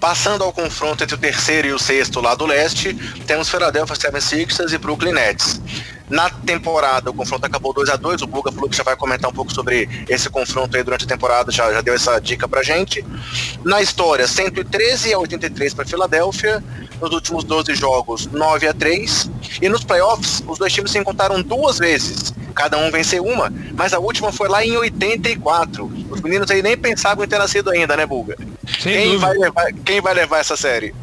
Passando 0.00 0.42
ao 0.42 0.50
confronto 0.50 1.04
entre 1.04 1.14
o 1.14 1.18
terceiro 1.18 1.68
e 1.68 1.72
o 1.74 1.78
sexto 1.78 2.22
lá 2.22 2.34
do 2.34 2.46
leste, 2.46 2.94
temos 3.26 3.50
Philadelphia 3.50 3.94
76ers 3.94 4.72
e 4.72 4.78
Brooklyn 4.78 5.12
Nets. 5.12 5.60
Na 6.08 6.30
temporada, 6.30 7.10
o 7.10 7.14
confronto 7.14 7.44
acabou 7.46 7.72
2 7.72 7.90
a 7.90 7.96
2 7.96 8.22
O 8.22 8.26
Buga 8.26 8.50
falou 8.50 8.68
que 8.68 8.76
já 8.76 8.82
vai 8.82 8.96
comentar 8.96 9.30
um 9.30 9.32
pouco 9.32 9.52
sobre 9.52 9.88
esse 10.08 10.28
confronto 10.30 10.74
aí 10.76 10.82
durante 10.82 11.04
a 11.04 11.08
temporada, 11.08 11.52
já, 11.52 11.70
já 11.70 11.82
deu 11.82 11.94
essa 11.94 12.18
dica 12.18 12.48
pra 12.48 12.62
gente. 12.62 13.04
Na 13.62 13.82
história, 13.82 14.26
113 14.26 15.12
a 15.12 15.18
83 15.18 15.74
para 15.74 15.84
Filadélfia. 15.84 16.64
Nos 17.00 17.12
últimos 17.12 17.44
12 17.44 17.74
jogos, 17.74 18.26
9 18.26 18.68
a 18.68 18.74
3 18.74 19.30
E 19.62 19.68
nos 19.68 19.82
playoffs, 19.82 20.42
os 20.46 20.58
dois 20.58 20.72
times 20.72 20.90
se 20.90 20.98
encontraram 20.98 21.42
duas 21.42 21.78
vezes 21.78 22.34
cada 22.60 22.76
um 22.76 22.90
venceu 22.90 23.24
uma, 23.24 23.50
mas 23.74 23.94
a 23.94 23.98
última 23.98 24.30
foi 24.30 24.46
lá 24.46 24.62
em 24.62 24.76
84. 24.76 25.90
Os 26.10 26.20
meninos 26.20 26.50
aí 26.50 26.62
nem 26.62 26.76
pensavam 26.76 27.24
em 27.24 27.28
ter 27.28 27.38
nascido 27.38 27.70
ainda, 27.70 27.96
né, 27.96 28.04
Bulga? 28.04 28.36
quem 28.82 29.16
vai, 29.16 29.36
levar, 29.36 29.72
quem 29.84 30.00
vai 30.00 30.12
levar 30.12 30.38
essa 30.40 30.56
série? 30.58 30.94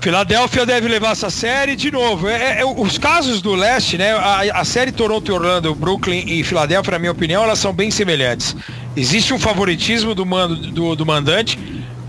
Filadélfia 0.00 0.66
deve 0.66 0.88
levar 0.88 1.12
essa 1.12 1.30
série 1.30 1.76
de 1.76 1.90
novo. 1.90 2.28
É, 2.28 2.60
é, 2.60 2.64
os 2.64 2.98
casos 2.98 3.40
do 3.40 3.54
leste, 3.54 3.96
né? 3.96 4.12
A, 4.12 4.60
a, 4.60 4.64
série 4.64 4.90
Toronto 4.90 5.30
e 5.30 5.34
Orlando, 5.34 5.74
Brooklyn 5.74 6.24
e 6.26 6.42
Filadélfia, 6.42 6.92
na 6.92 6.98
minha 6.98 7.12
opinião, 7.12 7.44
elas 7.44 7.60
são 7.60 7.72
bem 7.72 7.90
semelhantes. 7.90 8.56
Existe 8.96 9.32
um 9.32 9.38
favoritismo 9.38 10.12
do, 10.12 10.26
mando, 10.26 10.56
do, 10.56 10.96
do 10.96 11.06
mandante 11.06 11.56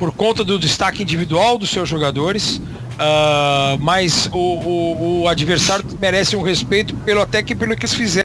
por 0.03 0.11
conta 0.11 0.43
do 0.43 0.59
destaque 0.59 1.01
individual 1.01 1.57
dos 1.57 1.69
seus 1.69 1.87
jogadores. 1.87 2.57
Uh, 2.57 3.79
mas 3.79 4.29
o, 4.33 4.37
o, 4.37 5.21
o, 5.21 5.27
adversário 5.29 5.85
merece 5.97 6.35
um 6.35 6.41
respeito 6.41 6.93
pelo 6.97 7.21
até 7.21 7.41
que 7.41 7.55
pelo 7.55 7.73
que 7.73 7.85
eles 7.85 7.95
fizeram 7.95 8.22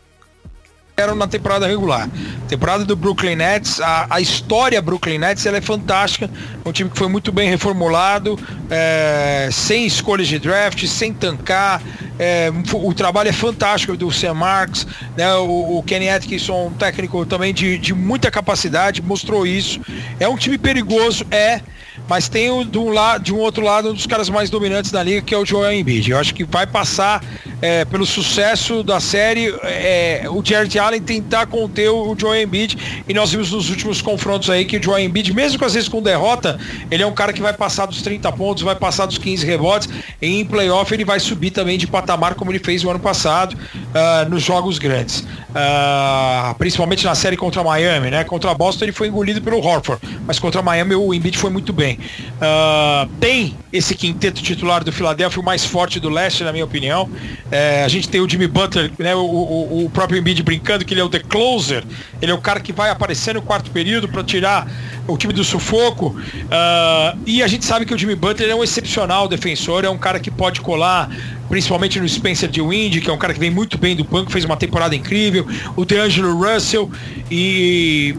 eram 0.98 1.14
na 1.14 1.28
temporada 1.28 1.66
regular. 1.66 2.08
Temporada 2.48 2.84
do 2.84 2.96
Brooklyn 2.96 3.36
Nets, 3.36 3.80
a, 3.80 4.06
a 4.10 4.20
história 4.20 4.82
Brooklyn 4.82 5.18
Nets, 5.18 5.46
ela 5.46 5.58
é 5.58 5.60
fantástica. 5.60 6.28
Um 6.64 6.72
time 6.72 6.90
que 6.90 6.98
foi 6.98 7.08
muito 7.08 7.30
bem 7.30 7.48
reformulado, 7.48 8.38
é, 8.68 9.48
sem 9.52 9.86
escolhas 9.86 10.26
de 10.26 10.38
draft, 10.38 10.84
sem 10.86 11.14
tancar. 11.14 11.80
É, 12.18 12.50
o 12.72 12.92
trabalho 12.92 13.28
é 13.28 13.32
fantástico 13.32 13.96
do 13.96 14.10
Sam 14.10 14.34
Marks, 14.34 14.86
né? 15.16 15.32
o, 15.36 15.78
o 15.78 15.82
Kenny 15.84 16.08
Atkinson, 16.08 16.66
um 16.66 16.72
técnico 16.72 17.24
também 17.24 17.54
de, 17.54 17.78
de 17.78 17.94
muita 17.94 18.28
capacidade, 18.28 19.00
mostrou 19.00 19.46
isso. 19.46 19.80
É 20.18 20.28
um 20.28 20.36
time 20.36 20.58
perigoso, 20.58 21.24
é 21.30 21.60
mas 22.08 22.28
tem 22.28 22.50
o, 22.50 22.64
de, 22.64 22.78
um 22.78 22.88
lado, 22.90 23.22
de 23.22 23.34
um 23.34 23.38
outro 23.38 23.62
lado 23.62 23.90
um 23.90 23.94
dos 23.94 24.06
caras 24.06 24.28
mais 24.28 24.48
dominantes 24.50 24.90
da 24.90 25.02
liga, 25.02 25.20
que 25.20 25.34
é 25.34 25.38
o 25.38 25.44
Joel 25.44 25.72
Embiid. 25.72 26.10
Eu 26.10 26.18
acho 26.18 26.34
que 26.34 26.44
vai 26.44 26.66
passar 26.66 27.22
é, 27.60 27.84
pelo 27.84 28.06
sucesso 28.06 28.82
da 28.82 29.00
série 29.00 29.54
é, 29.62 30.24
o 30.28 30.42
Jared 30.44 30.78
Allen 30.78 31.02
tentar 31.02 31.46
conter 31.46 31.88
o 31.90 32.14
Joel 32.16 32.42
Embiid 32.42 33.04
e 33.06 33.12
nós 33.12 33.30
vimos 33.32 33.52
nos 33.52 33.68
últimos 33.68 34.00
confrontos 34.00 34.48
aí 34.48 34.64
que 34.64 34.78
o 34.78 34.82
Joel 34.82 35.04
Embiid, 35.04 35.32
mesmo 35.34 35.58
que 35.58 35.64
às 35.64 35.74
vezes 35.74 35.88
com 35.88 36.00
derrota, 36.00 36.58
ele 36.90 37.02
é 37.02 37.06
um 37.06 37.12
cara 37.12 37.32
que 37.32 37.42
vai 37.42 37.52
passar 37.52 37.86
dos 37.86 38.00
30 38.00 38.30
pontos, 38.32 38.62
vai 38.62 38.74
passar 38.74 39.06
dos 39.06 39.18
15 39.18 39.44
rebotes 39.44 39.88
e 40.22 40.40
em 40.40 40.44
playoff 40.44 40.92
ele 40.94 41.04
vai 41.04 41.20
subir 41.20 41.50
também 41.50 41.76
de 41.76 41.86
patamar 41.86 42.34
como 42.34 42.50
ele 42.50 42.58
fez 42.58 42.84
o 42.84 42.90
ano 42.90 43.00
passado 43.00 43.54
uh, 43.54 44.28
nos 44.28 44.42
jogos 44.42 44.78
grandes. 44.78 45.20
Uh, 45.50 46.54
principalmente 46.58 47.04
na 47.04 47.14
série 47.14 47.36
contra 47.36 47.62
Miami, 47.62 48.10
né? 48.10 48.24
Contra 48.24 48.54
Boston 48.54 48.86
ele 48.86 48.92
foi 48.92 49.08
engolido 49.08 49.40
pelo 49.42 49.58
Horford, 49.58 50.00
mas 50.26 50.38
contra 50.38 50.62
Miami 50.62 50.94
o 50.94 51.12
Embiid 51.12 51.36
foi 51.36 51.50
muito 51.50 51.72
bem. 51.72 51.97
Uh, 51.98 53.08
tem 53.20 53.56
esse 53.72 53.94
quinteto 53.94 54.42
titular 54.42 54.82
do 54.82 54.92
Philadelphia, 54.92 55.40
o 55.40 55.44
mais 55.44 55.64
forte 55.64 56.00
do 56.00 56.08
leste, 56.08 56.44
na 56.44 56.52
minha 56.52 56.64
opinião. 56.64 57.08
É, 57.50 57.84
a 57.84 57.88
gente 57.88 58.08
tem 58.08 58.20
o 58.20 58.28
Jimmy 58.28 58.46
Butler, 58.46 58.90
né, 58.98 59.14
o, 59.14 59.20
o, 59.20 59.84
o, 59.84 59.90
próprio 59.90 60.18
Embiid 60.18 60.42
brincando 60.42 60.84
que 60.84 60.94
ele 60.94 61.00
é 61.00 61.04
o 61.04 61.08
the 61.08 61.20
closer, 61.20 61.84
ele 62.20 62.30
é 62.30 62.34
o 62.34 62.40
cara 62.40 62.60
que 62.60 62.72
vai 62.72 62.90
aparecer 62.90 63.34
no 63.34 63.42
quarto 63.42 63.70
período 63.70 64.08
para 64.08 64.22
tirar 64.22 64.70
o 65.06 65.16
time 65.16 65.32
do 65.32 65.44
sufoco. 65.44 66.08
Uh, 66.08 67.18
e 67.26 67.42
a 67.42 67.46
gente 67.46 67.64
sabe 67.64 67.84
que 67.84 67.94
o 67.94 67.98
Jimmy 67.98 68.14
Butler 68.14 68.50
é 68.50 68.54
um 68.54 68.64
excepcional 68.64 69.28
defensor, 69.28 69.84
é 69.84 69.90
um 69.90 69.98
cara 69.98 70.20
que 70.20 70.30
pode 70.30 70.60
colar 70.60 71.10
principalmente 71.48 71.98
no 71.98 72.08
Spencer 72.08 72.48
de 72.48 72.60
Wind, 72.60 73.00
que 73.00 73.08
é 73.08 73.12
um 73.12 73.18
cara 73.18 73.32
que 73.32 73.40
vem 73.40 73.50
muito 73.50 73.78
bem 73.78 73.96
do 73.96 74.04
banco, 74.04 74.30
fez 74.30 74.44
uma 74.44 74.56
temporada 74.56 74.94
incrível, 74.94 75.46
o 75.76 75.84
DeAngelo 75.84 76.36
Russell 76.36 76.90
e 77.30 78.14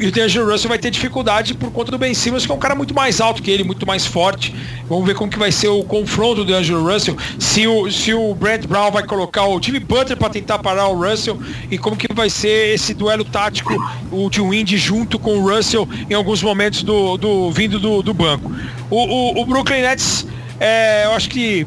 e 0.00 0.08
o 0.08 0.12
D'Angelo 0.12 0.50
Russell 0.50 0.68
vai 0.68 0.78
ter 0.78 0.90
dificuldade 0.90 1.54
por 1.54 1.70
conta 1.70 1.90
do 1.90 1.98
Ben 1.98 2.12
Simmons, 2.12 2.44
que 2.44 2.52
é 2.52 2.54
um 2.54 2.58
cara 2.58 2.74
muito 2.74 2.94
mais 2.94 3.20
alto 3.20 3.42
que 3.42 3.50
ele, 3.50 3.64
muito 3.64 3.86
mais 3.86 4.06
forte. 4.06 4.54
Vamos 4.88 5.06
ver 5.06 5.14
como 5.14 5.30
que 5.30 5.38
vai 5.38 5.50
ser 5.50 5.68
o 5.68 5.82
confronto 5.84 6.44
do 6.44 6.52
D'Angelo 6.52 6.90
Russell, 6.90 7.16
se 7.38 7.66
o, 7.66 7.90
se 7.90 8.12
o 8.12 8.34
Brent 8.34 8.66
Brown 8.66 8.90
vai 8.90 9.04
colocar 9.04 9.46
o 9.46 9.60
Jimmy 9.60 9.80
Butler 9.80 10.16
para 10.18 10.28
tentar 10.30 10.58
parar 10.58 10.88
o 10.88 10.94
Russell 10.94 11.40
e 11.70 11.78
como 11.78 11.96
que 11.96 12.12
vai 12.12 12.28
ser 12.28 12.74
esse 12.74 12.94
duelo 12.94 13.24
tático, 13.24 13.74
o 14.10 14.28
de 14.28 14.40
Windy 14.40 14.76
junto 14.76 15.18
com 15.18 15.38
o 15.38 15.48
Russell 15.48 15.88
em 16.08 16.14
alguns 16.14 16.42
momentos 16.42 16.82
do, 16.82 17.16
do 17.16 17.50
vindo 17.50 17.78
do, 17.78 18.02
do 18.02 18.12
banco. 18.12 18.52
O, 18.90 18.96
o, 18.96 19.42
o 19.42 19.46
Brooklyn 19.46 19.82
Nets, 19.82 20.26
é, 20.60 21.04
eu 21.06 21.12
acho 21.12 21.28
que 21.28 21.66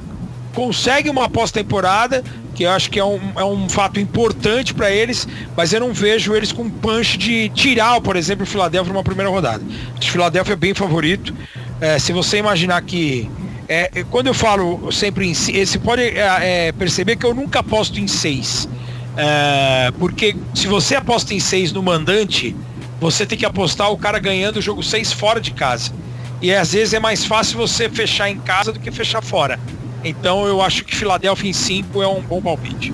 consegue 0.53 1.09
uma 1.09 1.29
pós-temporada, 1.29 2.23
que 2.59 2.63
eu 2.63 2.71
acho 2.71 2.89
que 2.89 2.99
é 2.99 3.05
um, 3.05 3.21
é 3.37 3.45
um 3.45 3.69
fato 3.69 4.01
importante 4.01 4.73
para 4.73 4.91
eles, 4.91 5.25
mas 5.55 5.71
eu 5.71 5.79
não 5.79 5.93
vejo 5.93 6.35
eles 6.35 6.51
com 6.51 6.69
punch 6.69 7.17
de 7.17 7.47
tirar, 7.47 8.01
por 8.01 8.17
exemplo, 8.17 8.43
o 8.43 8.45
Philadelphia 8.45 8.91
numa 8.91 9.01
primeira 9.01 9.31
rodada. 9.31 9.63
O 9.97 10.03
Philadelphia 10.03 10.51
é 10.51 10.55
bem 10.57 10.73
favorito. 10.73 11.33
É, 11.79 11.97
se 11.97 12.11
você 12.11 12.37
imaginar 12.37 12.81
que 12.81 13.31
é, 13.69 13.89
é 13.95 14.03
quando 14.03 14.27
eu 14.27 14.33
falo 14.33 14.91
sempre 14.91 15.25
em 15.25 15.33
você 15.33 15.79
pode 15.79 16.01
é, 16.01 16.67
é, 16.67 16.71
perceber 16.73 17.15
que 17.15 17.25
eu 17.25 17.33
nunca 17.33 17.59
aposto 17.59 17.97
em 17.97 18.09
seis. 18.09 18.67
É, 19.15 19.93
porque 19.97 20.35
se 20.53 20.67
você 20.67 20.95
aposta 20.95 21.33
em 21.33 21.39
seis 21.39 21.71
no 21.71 21.81
mandante, 21.81 22.53
você 22.99 23.25
tem 23.25 23.37
que 23.37 23.45
apostar 23.45 23.89
o 23.89 23.97
cara 23.97 24.19
ganhando 24.19 24.57
o 24.57 24.61
jogo 24.61 24.83
seis 24.83 25.13
fora 25.13 25.39
de 25.39 25.51
casa. 25.51 25.93
E 26.41 26.53
às 26.53 26.73
vezes 26.73 26.93
é 26.93 26.99
mais 26.99 27.23
fácil 27.23 27.57
você 27.57 27.87
fechar 27.87 28.29
em 28.29 28.37
casa 28.37 28.73
do 28.73 28.81
que 28.81 28.91
fechar 28.91 29.21
fora. 29.21 29.57
Então 30.03 30.47
eu 30.47 30.61
acho 30.61 30.85
que 30.85 30.95
Filadélfia 30.95 31.49
em 31.49 31.53
5 31.53 32.01
é 32.01 32.07
um 32.07 32.21
bom 32.21 32.41
palpite. 32.41 32.93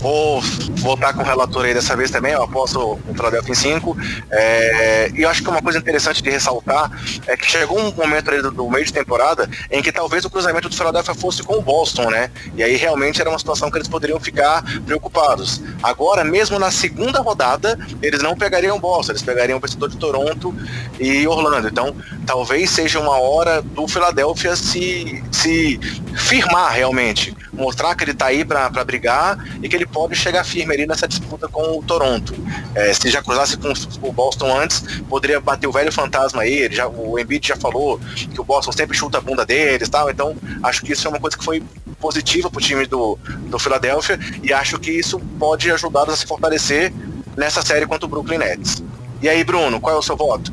Vou 0.00 0.40
voltar 0.76 1.12
com 1.12 1.22
o 1.22 1.24
relator 1.24 1.64
aí 1.64 1.72
dessa 1.72 1.96
vez 1.96 2.10
também, 2.10 2.32
eu 2.32 2.42
aposto 2.42 2.78
o 2.78 3.14
Philadelphia 3.14 3.52
em 3.52 3.54
5. 3.54 3.96
É, 4.30 5.10
e 5.14 5.22
eu 5.22 5.28
acho 5.28 5.42
que 5.42 5.48
uma 5.48 5.62
coisa 5.62 5.78
interessante 5.78 6.22
de 6.22 6.30
ressaltar 6.30 6.90
é 7.26 7.36
que 7.36 7.46
chegou 7.46 7.78
um 7.78 7.92
momento 7.92 8.30
ali 8.30 8.42
do, 8.42 8.50
do, 8.50 8.68
meio 8.68 8.84
de 8.84 8.92
temporada 8.92 9.48
em 9.70 9.80
que 9.82 9.92
talvez 9.92 10.24
o 10.24 10.30
cruzamento 10.30 10.68
do 10.68 10.76
Philadelphia 10.76 11.14
fosse 11.14 11.42
com 11.42 11.54
o 11.54 11.62
Boston, 11.62 12.10
né? 12.10 12.30
E 12.56 12.62
aí 12.62 12.76
realmente 12.76 13.20
era 13.20 13.30
uma 13.30 13.38
situação 13.38 13.70
que 13.70 13.78
eles 13.78 13.88
poderiam 13.88 14.18
ficar 14.18 14.62
preocupados. 14.84 15.62
Agora, 15.82 16.24
mesmo 16.24 16.58
na 16.58 16.70
segunda 16.70 17.20
rodada, 17.20 17.78
eles 18.02 18.20
não 18.20 18.36
pegariam 18.36 18.78
Boston, 18.78 19.12
eles 19.12 19.22
pegariam 19.22 19.58
o 19.58 19.60
vencedor 19.60 19.88
de 19.88 19.96
Toronto 19.96 20.54
e 20.98 21.26
Orlando. 21.26 21.68
Então, 21.68 21.94
talvez 22.26 22.70
seja 22.70 22.98
uma 22.98 23.18
hora 23.18 23.62
do 23.62 23.86
Philadelphia 23.86 24.56
se, 24.56 25.22
se 25.30 25.78
firmar 26.16 26.72
realmente, 26.72 27.34
mostrar 27.52 27.94
que 27.94 28.04
ele 28.04 28.12
está 28.12 28.26
aí 28.26 28.44
para 28.44 28.84
brigar 28.84 29.38
e 29.62 29.68
que 29.68 29.76
ele 29.76 29.83
pode 29.86 30.14
chegar 30.14 30.44
firme 30.44 30.74
ali 30.74 30.86
nessa 30.86 31.06
disputa 31.06 31.48
com 31.48 31.78
o 31.78 31.82
Toronto. 31.82 32.34
É, 32.74 32.92
se 32.92 33.10
já 33.10 33.22
cruzasse 33.22 33.56
com 33.56 33.72
o 34.08 34.12
Boston 34.12 34.56
antes, 34.56 34.82
poderia 35.08 35.40
bater 35.40 35.66
o 35.66 35.72
velho 35.72 35.92
fantasma 35.92 36.42
aí. 36.42 36.54
Ele 36.54 36.74
já, 36.74 36.86
o 36.86 37.18
Embiid 37.18 37.48
já 37.48 37.56
falou 37.56 38.00
que 38.16 38.40
o 38.40 38.44
Boston 38.44 38.72
sempre 38.72 38.96
chuta 38.96 39.18
a 39.18 39.20
bunda 39.20 39.44
deles 39.44 39.88
tal. 39.88 40.10
Então, 40.10 40.36
acho 40.62 40.82
que 40.82 40.92
isso 40.92 41.06
é 41.06 41.10
uma 41.10 41.20
coisa 41.20 41.36
que 41.36 41.44
foi 41.44 41.62
positiva 42.00 42.50
para 42.50 42.58
o 42.58 42.62
time 42.62 42.86
do, 42.86 43.18
do 43.48 43.58
Philadelphia 43.58 44.18
e 44.42 44.52
acho 44.52 44.78
que 44.78 44.90
isso 44.90 45.18
pode 45.38 45.70
ajudá-los 45.70 46.14
a 46.14 46.16
se 46.16 46.26
fortalecer 46.26 46.92
nessa 47.36 47.62
série 47.62 47.86
contra 47.86 48.06
o 48.06 48.08
Brooklyn 48.08 48.38
Nets. 48.38 48.82
E 49.22 49.28
aí, 49.28 49.42
Bruno, 49.42 49.80
qual 49.80 49.96
é 49.96 49.98
o 49.98 50.02
seu 50.02 50.16
voto? 50.16 50.52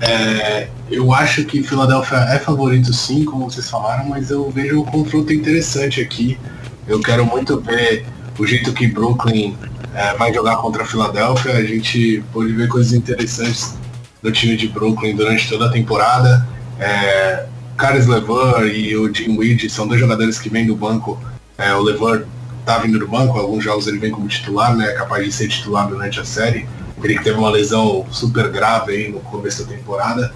É, 0.00 0.68
eu 0.90 1.12
acho 1.12 1.44
que 1.44 1.62
Philadelphia 1.62 2.18
é 2.18 2.38
favorito 2.38 2.92
sim, 2.92 3.24
como 3.24 3.50
vocês 3.50 3.68
falaram, 3.70 4.06
mas 4.06 4.30
eu 4.30 4.50
vejo 4.50 4.80
um 4.80 4.84
confronto 4.84 5.32
interessante 5.32 6.00
aqui. 6.00 6.38
Eu 6.86 7.00
quero 7.00 7.24
muito 7.24 7.60
ver 7.60 8.04
o 8.38 8.46
jeito 8.46 8.72
que 8.72 8.86
Brooklyn 8.86 9.56
é, 9.94 10.14
vai 10.14 10.32
jogar 10.32 10.56
contra 10.56 10.82
a 10.82 10.86
Filadélfia. 10.86 11.52
A 11.52 11.64
gente 11.64 12.22
pode 12.32 12.52
ver 12.52 12.68
coisas 12.68 12.92
interessantes 12.92 13.74
do 14.22 14.32
time 14.32 14.56
de 14.56 14.68
Brooklyn 14.68 15.14
durante 15.14 15.48
toda 15.48 15.66
a 15.66 15.70
temporada. 15.70 16.46
É, 16.78 17.46
Caris 17.76 18.06
Levan 18.06 18.66
e 18.66 18.96
o 18.96 19.12
Jim 19.12 19.36
Weed 19.36 19.68
são 19.68 19.86
dois 19.86 20.00
jogadores 20.00 20.38
que 20.38 20.48
vêm 20.48 20.66
do 20.66 20.74
banco. 20.74 21.20
É, 21.58 21.74
o 21.74 21.82
Levan 21.82 22.22
tá 22.64 22.78
vindo 22.78 22.98
do 22.98 23.06
banco, 23.06 23.38
alguns 23.38 23.62
jogos 23.62 23.86
ele 23.86 23.98
vem 23.98 24.10
como 24.10 24.26
titular, 24.26 24.74
né? 24.74 24.92
Capaz 24.92 25.24
de 25.24 25.32
ser 25.32 25.48
titular 25.48 25.86
durante 25.86 26.18
a 26.18 26.24
série. 26.24 26.66
Ele 27.02 27.18
teve 27.18 27.38
uma 27.38 27.50
lesão 27.50 28.06
super 28.10 28.48
grave 28.50 28.92
aí 28.92 29.12
no 29.12 29.20
começo 29.20 29.64
da 29.64 29.74
temporada, 29.74 30.34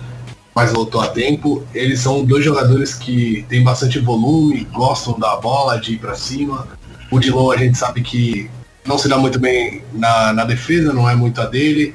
mas 0.55 0.73
voltou 0.73 1.01
a 1.01 1.09
tempo. 1.09 1.65
Eles 1.75 2.01
são 2.01 2.25
dois 2.25 2.45
jogadores 2.45 2.95
que 2.95 3.47
têm 3.49 3.63
bastante 3.63 3.99
volume, 3.99 4.67
gostam 4.73 5.19
da 5.19 5.37
bola, 5.37 5.81
de 5.81 5.95
ir 5.95 5.99
para 5.99 6.15
cima. 6.15 6.69
O 7.11 7.19
Dilon 7.19 7.53
a 7.53 7.57
gente 7.57 7.79
sabe 7.79 8.03
que 8.03 8.51
não 8.85 8.99
se 8.99 9.09
dá 9.09 9.19
muito 9.19 9.39
bem 9.39 9.83
na, 9.93 10.33
na 10.33 10.45
defesa, 10.45 10.93
não 10.93 11.09
é 11.09 11.15
muito 11.15 11.41
a 11.41 11.47
dele, 11.47 11.95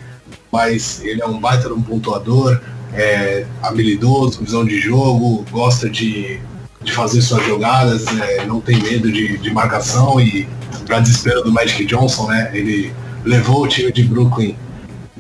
mas 0.51 1.01
ele 1.03 1.22
é 1.22 1.26
um 1.26 1.39
baita 1.39 1.72
um 1.74 1.82
pontuador, 1.82 2.59
é 2.93 3.45
habilidoso, 3.61 4.43
visão 4.43 4.64
de 4.64 4.80
jogo, 4.80 5.43
gosta 5.49 5.89
de, 5.89 6.39
de 6.84 6.91
fazer 6.91 7.22
suas 7.22 7.45
jogadas, 7.45 8.05
é, 8.07 8.45
não 8.45 8.61
tem 8.61 8.80
medo 8.82 9.11
de, 9.11 9.38
de 9.38 9.51
marcação 9.51 10.20
e 10.20 10.47
para 10.86 10.99
desespero 10.99 11.43
do 11.43 11.51
Magic 11.51 11.86
Johnson, 11.86 12.28
né? 12.28 12.51
Ele 12.53 12.93
levou 13.24 13.64
o 13.64 13.68
time 13.68 13.91
de 13.91 14.03
Brooklyn 14.03 14.55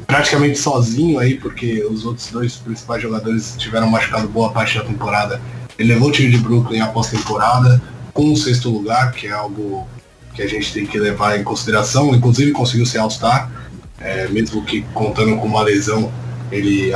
praticamente 0.05 0.59
sozinho 0.59 1.17
aí, 1.17 1.35
porque 1.35 1.83
os 1.85 2.05
outros 2.05 2.27
dois 2.27 2.57
principais 2.57 3.01
jogadores 3.01 3.55
tiveram 3.57 3.89
machucado 3.89 4.27
boa 4.27 4.51
parte 4.51 4.77
da 4.77 4.83
temporada. 4.83 5.41
Ele 5.79 5.93
levou 5.93 6.09
o 6.09 6.11
time 6.11 6.29
de 6.29 6.37
Brooklyn 6.37 6.81
após 6.81 7.07
temporada 7.07 7.81
com 8.13 8.31
o 8.31 8.37
sexto 8.37 8.69
lugar, 8.69 9.11
que 9.11 9.27
é 9.27 9.31
algo 9.31 9.87
que 10.33 10.41
a 10.41 10.47
gente 10.47 10.73
tem 10.73 10.85
que 10.85 10.97
levar 10.99 11.39
em 11.39 11.43
consideração. 11.43 12.13
Inclusive 12.13 12.51
conseguiu 12.51 12.85
ser 12.85 12.99
All-Star, 12.99 13.51
é, 13.99 14.27
mesmo 14.27 14.63
que 14.63 14.81
contando 14.93 15.37
com 15.37 15.47
uma 15.47 15.61
lesão, 15.61 16.11
ele 16.51 16.91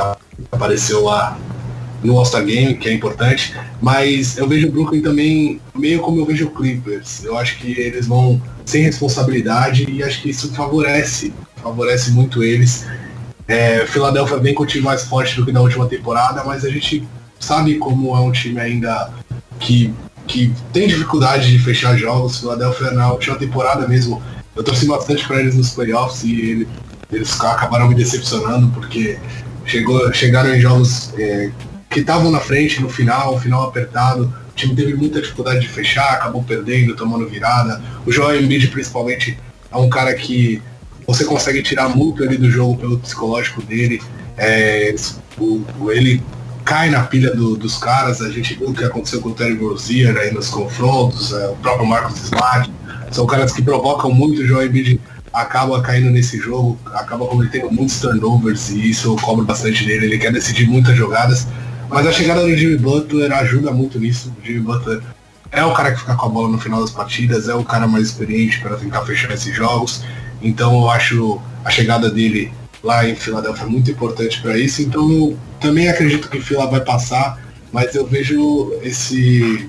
apareceu 0.50 1.04
lá 1.04 1.38
no 2.02 2.16
All-Star 2.16 2.44
Game, 2.44 2.74
que 2.76 2.88
é 2.88 2.92
importante. 2.92 3.54
Mas 3.80 4.36
eu 4.36 4.46
vejo 4.48 4.68
o 4.68 4.70
Brooklyn 4.70 5.02
também 5.02 5.60
meio 5.74 6.00
como 6.00 6.20
eu 6.20 6.26
vejo 6.26 6.46
o 6.46 6.50
Clippers. 6.50 7.24
Eu 7.24 7.36
acho 7.36 7.58
que 7.58 7.72
eles 7.72 8.06
vão 8.06 8.40
sem 8.64 8.82
responsabilidade 8.82 9.90
e 9.90 10.02
acho 10.02 10.22
que 10.22 10.30
isso 10.30 10.52
favorece, 10.52 11.32
favorece 11.62 12.10
muito 12.10 12.42
eles. 12.42 12.86
É, 13.46 13.86
Philadelphia 13.86 14.36
vem 14.36 14.54
com 14.54 14.62
o 14.62 14.66
time 14.66 14.84
mais 14.84 15.04
forte 15.04 15.34
do 15.36 15.44
que 15.44 15.52
na 15.52 15.60
última 15.60 15.86
temporada, 15.86 16.44
mas 16.44 16.64
a 16.64 16.68
gente 16.68 17.08
sabe 17.40 17.76
como 17.76 18.14
é 18.14 18.20
um 18.20 18.30
time 18.30 18.60
ainda 18.60 19.10
que 19.58 19.92
que 20.28 20.52
tem 20.72 20.86
dificuldade 20.86 21.50
de 21.50 21.58
fechar 21.58 21.96
jogos. 21.96 22.38
Philadelphia 22.38 22.90
na 22.92 23.10
última 23.10 23.36
temporada 23.36 23.88
mesmo, 23.88 24.22
eu 24.54 24.62
torci 24.62 24.86
bastante 24.86 25.26
para 25.26 25.40
eles 25.40 25.56
nos 25.56 25.70
playoffs 25.70 26.22
e 26.22 26.40
ele, 26.40 26.68
eles 27.10 27.40
acabaram 27.40 27.88
me 27.88 27.94
decepcionando 27.94 28.68
porque 28.68 29.18
chegou, 29.64 30.12
chegaram 30.12 30.54
em 30.54 30.60
jogos 30.60 31.12
é, 31.18 31.50
que 31.90 32.00
estavam 32.00 32.30
na 32.30 32.40
frente 32.40 32.80
no 32.80 32.88
final, 32.88 33.40
final 33.40 33.64
apertado. 33.64 34.32
O 34.50 34.54
time 34.54 34.74
teve 34.74 34.94
muita 34.94 35.20
dificuldade 35.20 35.60
de 35.60 35.68
fechar, 35.68 36.12
acabou 36.12 36.42
perdendo, 36.44 36.94
tomando 36.94 37.28
virada. 37.28 37.82
O 38.04 38.12
Joel 38.12 38.42
Embiid 38.42 38.68
principalmente 38.68 39.38
é 39.70 39.76
um 39.76 39.88
cara 39.88 40.14
que 40.14 40.62
você 41.06 41.24
consegue 41.24 41.62
tirar 41.62 41.88
muito 41.88 42.22
ali 42.22 42.36
do 42.36 42.50
jogo 42.50 42.76
pelo 42.76 42.98
psicológico 42.98 43.62
dele. 43.62 44.02
É, 44.36 44.94
o, 45.38 45.64
ele 45.90 46.22
cai 46.68 46.90
na 46.90 47.02
pilha 47.02 47.34
do, 47.34 47.56
dos 47.56 47.78
caras, 47.78 48.20
a 48.20 48.28
gente 48.28 48.52
viu 48.52 48.68
o 48.68 48.74
que 48.74 48.84
aconteceu 48.84 49.22
com 49.22 49.30
o 49.30 49.34
Terry 49.34 49.56
Rozier 49.56 50.14
aí 50.18 50.30
nos 50.30 50.50
confrontos, 50.50 51.32
é, 51.32 51.48
o 51.48 51.56
próprio 51.56 51.86
Marcos 51.86 52.24
Smart, 52.24 52.70
são 53.10 53.26
caras 53.26 53.52
que 53.52 53.62
provocam 53.62 54.12
muito 54.12 54.42
o 54.42 54.46
Joel 54.46 54.66
Embiid 54.66 55.00
acaba 55.32 55.80
caindo 55.80 56.10
nesse 56.10 56.36
jogo, 56.36 56.78
acaba 56.92 57.26
cometendo 57.26 57.70
muitos 57.70 57.98
turnovers 57.98 58.68
e 58.68 58.90
isso 58.90 59.16
cobra 59.16 59.46
bastante 59.46 59.86
dele, 59.86 60.04
ele 60.04 60.18
quer 60.18 60.30
decidir 60.30 60.68
muitas 60.68 60.94
jogadas, 60.94 61.46
mas 61.88 62.06
a 62.06 62.12
chegada 62.12 62.42
do 62.42 62.54
Jimmy 62.54 62.76
Butler 62.76 63.32
ajuda 63.32 63.70
muito 63.70 63.98
nisso, 63.98 64.30
o 64.38 64.46
Jimmy 64.46 64.60
Butler 64.60 65.00
é 65.50 65.64
o 65.64 65.72
cara 65.72 65.92
que 65.92 66.00
fica 66.00 66.14
com 66.16 66.26
a 66.26 66.28
bola 66.28 66.48
no 66.48 66.58
final 66.58 66.82
das 66.82 66.90
partidas, 66.90 67.48
é 67.48 67.54
o 67.54 67.64
cara 67.64 67.88
mais 67.88 68.08
experiente 68.08 68.60
para 68.60 68.76
tentar 68.76 69.00
fechar 69.06 69.32
esses 69.32 69.56
jogos, 69.56 70.04
então 70.42 70.78
eu 70.82 70.90
acho 70.90 71.40
a 71.64 71.70
chegada 71.70 72.10
dele 72.10 72.52
lá 72.82 73.08
em 73.08 73.14
Filadélfia 73.14 73.66
muito 73.66 73.90
importante 73.90 74.40
para 74.40 74.56
isso, 74.58 74.82
então 74.82 75.36
também 75.60 75.88
acredito 75.88 76.28
que 76.28 76.40
Fila 76.40 76.66
vai 76.66 76.80
passar, 76.80 77.42
mas 77.72 77.94
eu 77.94 78.06
vejo 78.06 78.72
esse 78.82 79.68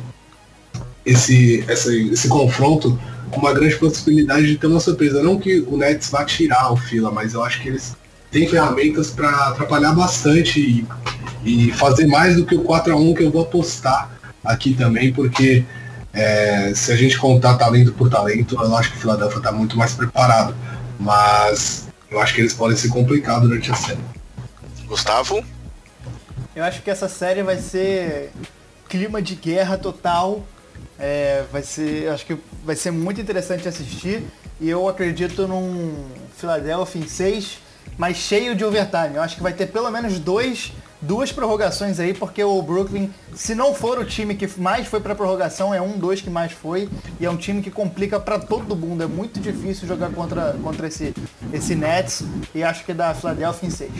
esse, 1.06 1.66
esse, 1.68 2.10
esse 2.10 2.28
confronto 2.28 3.00
uma 3.38 3.54
grande 3.54 3.76
possibilidade 3.76 4.48
de 4.48 4.58
ter 4.58 4.68
uma 4.68 4.80
surpresa. 4.80 5.22
Não 5.22 5.40
que 5.40 5.60
o 5.60 5.78
Nets 5.78 6.10
vá 6.10 6.24
tirar 6.26 6.72
o 6.72 6.78
Fila, 6.78 7.12
mas 7.12 7.34
eu 7.34 7.44
acho 7.44 7.62
que 7.62 7.70
eles 7.70 7.96
têm 8.32 8.48
ferramentas 8.48 9.12
para 9.12 9.30
atrapalhar 9.48 9.94
bastante 9.94 10.60
e, 10.60 10.88
e, 11.44 11.72
fazer 11.74 12.08
mais 12.08 12.36
do 12.36 12.46
que 12.46 12.56
o 12.56 12.62
4 12.62 12.94
a 12.94 12.96
1 12.96 13.14
que 13.14 13.24
eu 13.24 13.32
vou 13.32 13.42
apostar 13.42 14.10
aqui 14.44 14.74
também, 14.74 15.12
porque 15.12 15.64
é, 16.14 16.74
se 16.76 16.92
a 16.92 16.96
gente 16.96 17.18
contar 17.18 17.56
talento 17.56 17.92
por 17.94 18.10
talento, 18.10 18.56
eu 18.56 18.76
acho 18.76 18.92
que 18.92 18.98
o 18.98 19.00
Philadelphia 19.02 19.38
está 19.38 19.52
muito 19.52 19.78
mais 19.78 19.94
preparado. 19.94 20.56
Mas 21.00 21.88
eu 22.12 22.20
acho 22.22 22.34
que 22.34 22.42
eles 22.42 22.54
podem 22.54 22.78
se 22.78 22.90
complicar 22.90 23.42
durante 23.42 23.72
a 23.72 23.76
série. 23.76 24.00
Gustavo? 24.86 25.44
Eu 26.56 26.64
acho 26.64 26.82
que 26.82 26.90
essa 26.90 27.08
série 27.08 27.44
vai 27.44 27.58
ser 27.58 28.32
clima 28.88 29.22
de 29.22 29.36
guerra 29.36 29.78
total 29.78 30.44
é, 31.00 31.46
vai 31.50 31.64
ser, 31.64 32.10
acho 32.10 32.26
que 32.26 32.38
vai 32.66 32.76
ser 32.76 32.92
muito 32.92 33.22
interessante 33.22 33.68
assistir 33.68 34.22
e 34.60 34.70
eu 34.70 34.88
acredito 34.90 35.48
num 35.48 35.96
Philadelphia 36.36 37.02
em 37.02 37.08
6, 37.08 37.58
mas 37.98 38.18
cheio 38.18 38.54
de 38.54 38.66
overtime. 38.66 39.16
Eu 39.16 39.22
acho 39.22 39.38
que 39.38 39.42
vai 39.42 39.54
ter 39.54 39.68
pelo 39.68 39.90
menos 39.90 40.20
dois, 40.20 40.74
duas 41.02 41.32
prorrogações 41.32 42.00
aí, 42.00 42.14
porque 42.14 42.44
o 42.44 42.62
Brooklyn, 42.62 43.10
se 43.36 43.56
não 43.56 43.74
for 43.74 44.00
o 44.00 44.06
time 44.06 44.36
que 44.36 44.48
mais 44.60 44.88
foi 44.88 45.00
para 45.00 45.16
prorrogação, 45.16 45.74
é 45.74 45.82
um, 45.82 45.98
dois 45.98 46.22
que 46.22 46.30
mais 46.30 46.52
foi 46.52 46.90
e 47.20 47.26
é 47.26 47.30
um 47.30 47.38
time 47.38 47.62
que 47.62 47.72
complica 47.72 48.20
para 48.20 48.40
todo 48.40 48.76
mundo. 48.76 49.04
É 49.04 49.08
muito 49.08 49.40
difícil 49.40 49.88
jogar 49.88 50.10
contra, 50.12 50.54
contra 50.62 50.88
esse, 50.88 51.14
esse 51.54 51.76
Nets 51.76 52.24
e 52.54 52.64
acho 52.64 52.84
que 52.84 52.94
dá 52.94 53.14
Philadelphia 53.14 53.68
em 53.68 53.72
6. 53.72 53.92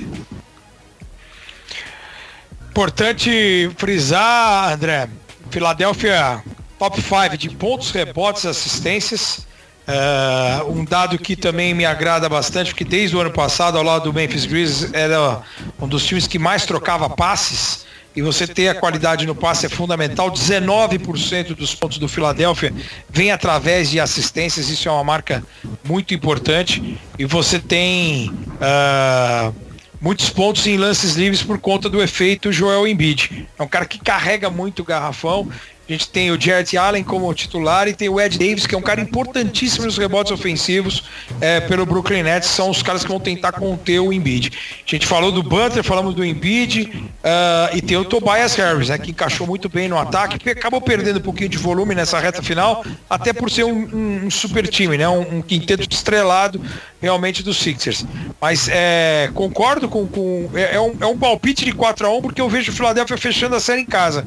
Importante 2.70 3.72
frisar, 3.78 4.74
André, 4.74 5.10
Filadélfia 5.50 6.44
top 6.78 7.02
5 7.02 7.38
de 7.38 7.50
pontos, 7.50 7.92
rebotes, 7.92 8.46
assistências. 8.46 9.49
Uh, 9.90 10.72
um 10.72 10.86
dado 10.86 11.18
que 11.18 11.36
também 11.36 11.74
me 11.74 11.84
agrada 11.84 12.30
bastante, 12.30 12.70
porque 12.70 12.86
desde 12.86 13.16
o 13.16 13.20
ano 13.20 13.32
passado, 13.32 13.76
ao 13.76 13.84
lado 13.84 14.04
do 14.04 14.14
Memphis 14.14 14.46
Grizzlies, 14.46 14.94
era 14.94 15.42
um 15.82 15.88
dos 15.88 16.06
times 16.06 16.28
que 16.28 16.38
mais 16.38 16.64
trocava 16.64 17.10
passes. 17.10 17.88
E 18.16 18.22
você 18.22 18.46
ter 18.46 18.68
a 18.68 18.76
qualidade 18.76 19.26
no 19.26 19.34
passe 19.34 19.66
é 19.66 19.70
fundamental. 19.70 20.30
19% 20.32 21.56
dos 21.56 21.74
pontos 21.74 21.98
do 21.98 22.08
Philadelphia 22.08 22.74
vem 23.10 23.32
através 23.32 23.90
de 23.90 24.00
assistências, 24.00 24.70
isso 24.70 24.88
é 24.88 24.92
uma 24.92 25.04
marca 25.04 25.44
muito 25.84 26.14
importante. 26.14 27.00
E 27.18 27.26
você 27.26 27.58
tem 27.60 28.30
uh, 28.30 29.56
muitos 30.02 30.30
pontos 30.30 30.68
em 30.68 30.78
lances 30.78 31.16
livres 31.16 31.42
por 31.42 31.60
conta 31.60 31.90
do 31.90 32.02
efeito 32.02 32.52
Joel 32.52 32.88
Embiid. 32.88 33.48
É 33.58 33.64
um 33.64 33.68
cara 33.68 33.86
que 33.86 33.98
carrega 33.98 34.50
muito 34.50 34.82
o 34.82 34.86
garrafão 34.86 35.48
a 35.90 35.92
gente 35.92 36.08
tem 36.10 36.30
o 36.30 36.40
Jared 36.40 36.78
Allen 36.78 37.04
como 37.04 37.34
titular 37.34 37.88
e 37.88 37.94
tem 37.94 38.08
o 38.08 38.22
Ed 38.22 38.38
Davis, 38.38 38.68
que 38.68 38.76
é 38.76 38.78
um 38.78 38.82
cara 38.82 39.02
importantíssimo 39.02 39.86
nos 39.86 39.98
rebotes 39.98 40.32
ofensivos 40.32 41.04
é, 41.42 41.60
pelo 41.62 41.84
Brooklyn 41.84 42.22
Nets. 42.22 42.48
São 42.48 42.70
os 42.70 42.84
caras 42.84 43.02
que 43.02 43.10
vão 43.10 43.20
tentar 43.20 43.54
conter 43.54 44.00
o 44.00 44.14
Embiid. 44.14 44.52
A 44.86 44.90
gente 44.90 45.08
falou 45.08 45.32
do 45.32 45.42
Butler, 45.42 45.84
falamos 45.84 46.14
do 46.14 46.24
Embiid 46.24 46.84
uh, 46.84 47.76
e 47.76 47.82
tem 47.82 47.98
o 47.98 48.06
Tobias 48.06 48.54
Harris, 48.54 48.90
né, 48.90 49.00
que 49.00 49.10
encaixou 49.10 49.48
muito 49.48 49.68
bem 49.68 49.88
no 49.88 49.98
ataque, 49.98 50.48
acabou 50.52 50.80
perdendo 50.80 51.18
um 51.18 51.24
pouquinho 51.24 51.50
de 51.50 51.58
volume 51.58 51.96
nessa 51.96 52.20
reta 52.20 52.44
final, 52.44 52.86
até 53.10 53.34
por 53.34 53.50
ser 53.50 53.64
um, 53.64 53.90
um, 53.92 54.26
um 54.28 54.32
super 54.32 54.68
time, 54.68 54.96
né, 54.96 55.10
um, 55.10 55.38
um, 55.38 55.42
quinteto 55.42 55.88
estrelado 55.92 56.62
realmente 57.02 57.42
dos 57.42 57.58
Sixers. 57.58 58.06
Mas 58.40 58.68
é, 58.70 59.32
concordo 59.34 59.90
com. 59.90 60.06
com 60.06 60.52
é, 60.54 60.76
é, 60.76 60.80
um, 60.80 60.96
é 61.02 61.06
um 61.08 61.18
palpite 61.18 61.66
de 61.66 61.72
4 61.72 62.06
a 62.06 62.12
1 62.12 62.22
porque 62.22 62.42
eu 62.42 62.48
vejo 62.48 62.72
o 62.72 62.76
Philadelphia 62.76 63.18
fechando 63.18 63.56
a 63.56 63.60
série 63.60 63.82
em 63.82 63.86
casa. 63.86 64.24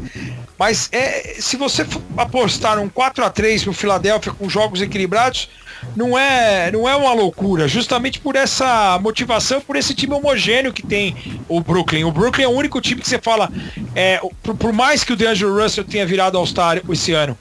Mas 0.58 0.88
é, 0.92 1.40
se 1.52 1.56
você 1.58 1.86
apostar 2.16 2.78
um 2.78 2.88
4 2.88 3.22
a 3.26 3.28
3 3.28 3.64
pro 3.64 3.74
Philadelphia 3.74 4.32
com 4.32 4.48
jogos 4.48 4.80
equilibrados, 4.80 5.50
não 5.94 6.16
é, 6.16 6.70
não 6.72 6.88
é 6.88 6.96
uma 6.96 7.12
loucura, 7.12 7.68
justamente 7.68 8.18
por 8.18 8.36
essa 8.36 8.98
motivação, 9.02 9.60
por 9.60 9.76
esse 9.76 9.94
time 9.94 10.14
homogêneo 10.14 10.72
que 10.72 10.82
tem 10.82 11.14
o 11.46 11.60
Brooklyn. 11.60 12.04
O 12.04 12.10
Brooklyn 12.10 12.44
é 12.44 12.48
o 12.48 12.52
único 12.52 12.80
time 12.80 13.02
que 13.02 13.08
você 13.08 13.18
fala, 13.18 13.52
é, 13.94 14.18
por, 14.42 14.56
por 14.56 14.72
mais 14.72 15.04
que 15.04 15.12
o 15.12 15.16
DeAngelo 15.16 15.62
Russell 15.62 15.84
tenha 15.84 16.06
virado 16.06 16.38
All-Star 16.38 16.80
esse 16.88 17.12
ano, 17.12 17.36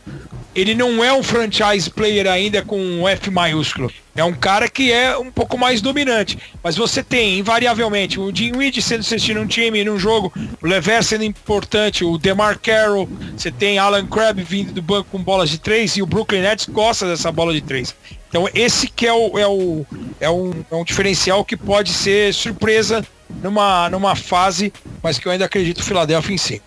ele 0.54 0.76
não 0.76 1.02
é 1.02 1.14
um 1.14 1.24
franchise 1.24 1.90
player 1.90 2.28
ainda 2.28 2.62
com 2.62 3.08
F 3.08 3.32
maiúsculo. 3.32 3.90
É 4.16 4.24
um 4.24 4.34
cara 4.34 4.68
que 4.68 4.92
é 4.92 5.18
um 5.18 5.32
pouco 5.32 5.58
mais 5.58 5.82
dominante. 5.82 6.38
Mas 6.62 6.76
você 6.76 7.02
tem, 7.02 7.40
invariavelmente, 7.40 8.20
o 8.20 8.32
Reed 8.32 8.78
sendo 8.82 9.00
assistindo 9.00 9.40
um 9.40 9.48
time 9.48 9.84
num 9.84 9.98
jogo, 9.98 10.34
o 10.62 10.68
Lever 10.68 11.04
sendo 11.04 11.24
importante, 11.24 12.04
o 12.04 12.18
DeMar 12.18 12.60
Carroll, 12.60 13.08
você 13.36 13.52
tem 13.52 13.80
Alan 13.80 14.06
Crabb 14.06 14.44
vindo 14.44 14.74
do 14.74 14.82
banco 14.82 15.10
com 15.12 15.24
bolas 15.24 15.50
de 15.50 15.60
três 15.60 15.96
e 15.96 16.02
o 16.02 16.06
Brooklyn 16.06 16.42
Nets 16.42 16.68
gosta 16.68 17.08
dessa 17.08 17.32
bola 17.32 17.54
de 17.54 17.62
três. 17.62 17.96
Então 18.28 18.48
esse 18.54 18.88
que 18.88 19.08
é, 19.08 19.14
o, 19.14 19.38
é, 19.38 19.48
o, 19.48 19.86
é, 20.20 20.30
um, 20.30 20.64
é 20.70 20.76
um 20.76 20.84
diferencial 20.84 21.44
que 21.46 21.56
pode 21.56 21.94
ser 21.94 22.34
surpresa 22.34 23.06
numa, 23.42 23.90
numa 23.90 24.16
fase, 24.16 24.74
mas 25.02 25.18
que 25.18 25.28
eu 25.28 25.32
ainda 25.32 25.46
acredito 25.46 25.80
o 25.80 25.84
Philadelphia 25.84 26.34
em 26.34 26.38
si. 26.38 26.62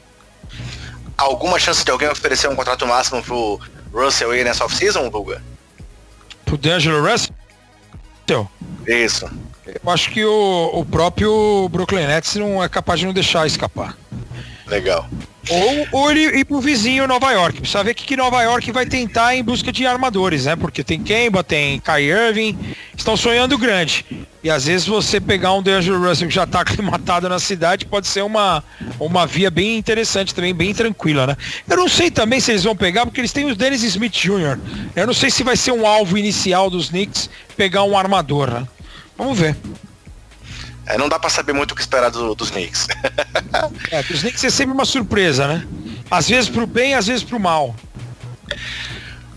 Alguma 1.17 1.59
chance 1.59 1.85
de 1.85 1.91
alguém 1.91 2.09
oferecer 2.09 2.49
um 2.49 2.57
contrato 2.57 2.87
máximo 2.87 3.23
pro 3.23 3.61
Russell 3.93 4.31
aí 4.31 4.43
nessa 4.43 4.65
off-season, 4.65 5.11
Vulga? 5.11 5.43
Pro 6.55 6.59
D'Angelo 6.59 7.05
Russell? 7.05 7.35
Isso. 8.87 9.29
Eu 9.67 9.91
acho 9.91 10.11
que 10.11 10.25
o, 10.25 10.71
o 10.73 10.85
próprio 10.85 11.69
Brooklyn 11.69 12.07
Nets 12.07 12.37
não 12.37 12.63
é 12.63 12.69
capaz 12.69 13.01
de 13.01 13.07
não 13.07 13.13
deixar 13.13 13.47
escapar. 13.47 13.97
Legal. 14.75 15.09
Ou, 15.49 15.87
ou 15.93 16.11
ele 16.11 16.39
ir 16.39 16.45
pro 16.45 16.61
vizinho 16.61 17.07
Nova 17.07 17.31
York. 17.31 17.61
Precisa 17.61 17.85
ver 17.85 17.93
o 17.93 17.95
que, 17.95 18.05
que 18.05 18.17
Nova 18.17 18.43
York 18.43 18.73
vai 18.73 18.87
tentar 18.87 19.37
em 19.37 19.45
busca 19.45 19.71
de 19.71 19.87
armadores, 19.87 20.47
né? 20.47 20.57
Porque 20.57 20.83
tem 20.83 21.01
Kemba, 21.01 21.45
tem 21.45 21.79
Kai 21.79 22.05
Irving, 22.05 22.59
estão 22.97 23.17
sonhando 23.17 23.57
grande. 23.57 24.05
E 24.43 24.51
às 24.51 24.65
vezes 24.65 24.87
você 24.87 25.21
pegar 25.21 25.53
um 25.53 25.63
DeAngelo 25.63 26.05
Russell 26.05 26.27
que 26.27 26.35
já 26.35 26.43
está 26.43 26.63
aclimatado 26.63 27.29
na 27.29 27.39
cidade 27.39 27.87
pode 27.87 28.09
ser 28.09 28.23
uma, 28.23 28.65
uma 28.99 29.27
via 29.27 29.51
bem 29.51 29.77
interessante 29.79 30.35
também, 30.35 30.53
bem 30.53 30.75
tranquila, 30.75 31.27
né? 31.27 31.37
Eu 31.69 31.77
não 31.77 31.89
sei 31.89 32.11
também 32.11 32.41
se 32.41 32.51
eles 32.51 32.65
vão 32.65 32.75
pegar, 32.75 33.07
porque 33.07 33.21
eles 33.21 33.33
têm 33.33 33.45
os 33.45 33.57
Dennis 33.57 33.85
Smith 33.85 34.13
Jr. 34.13 34.59
Eu 34.97 35.07
não 35.07 35.15
sei 35.15 35.31
se 35.31 35.45
vai 35.45 35.57
ser 35.57 35.71
um 35.71 35.87
alvo 35.87 36.19
inicial 36.19 36.69
dos 36.69 36.89
Knicks 36.89 37.31
pegar 37.57 37.85
um 37.85 37.97
armador, 37.97 38.51
né? 38.51 38.67
Vamos 39.17 39.39
ver. 39.39 39.55
É, 40.87 40.99
não 40.99 41.09
dá 41.09 41.19
para 41.19 41.31
saber 41.31 41.53
muito 41.53 41.73
o 41.73 41.75
que 41.75 41.81
esperar 41.81 42.11
do, 42.11 42.35
dos 42.35 42.51
Knicks. 42.51 42.87
é, 43.91 44.03
dos 44.03 44.21
Knicks 44.21 44.45
é 44.45 44.51
sempre 44.51 44.75
uma 44.75 44.85
surpresa, 44.85 45.47
né? 45.49 45.67
Às 46.11 46.29
vezes 46.29 46.51
pro 46.51 46.67
bem, 46.67 46.95
às 46.95 47.07
vezes 47.07 47.25
pro 47.25 47.41
mal. 47.41 47.75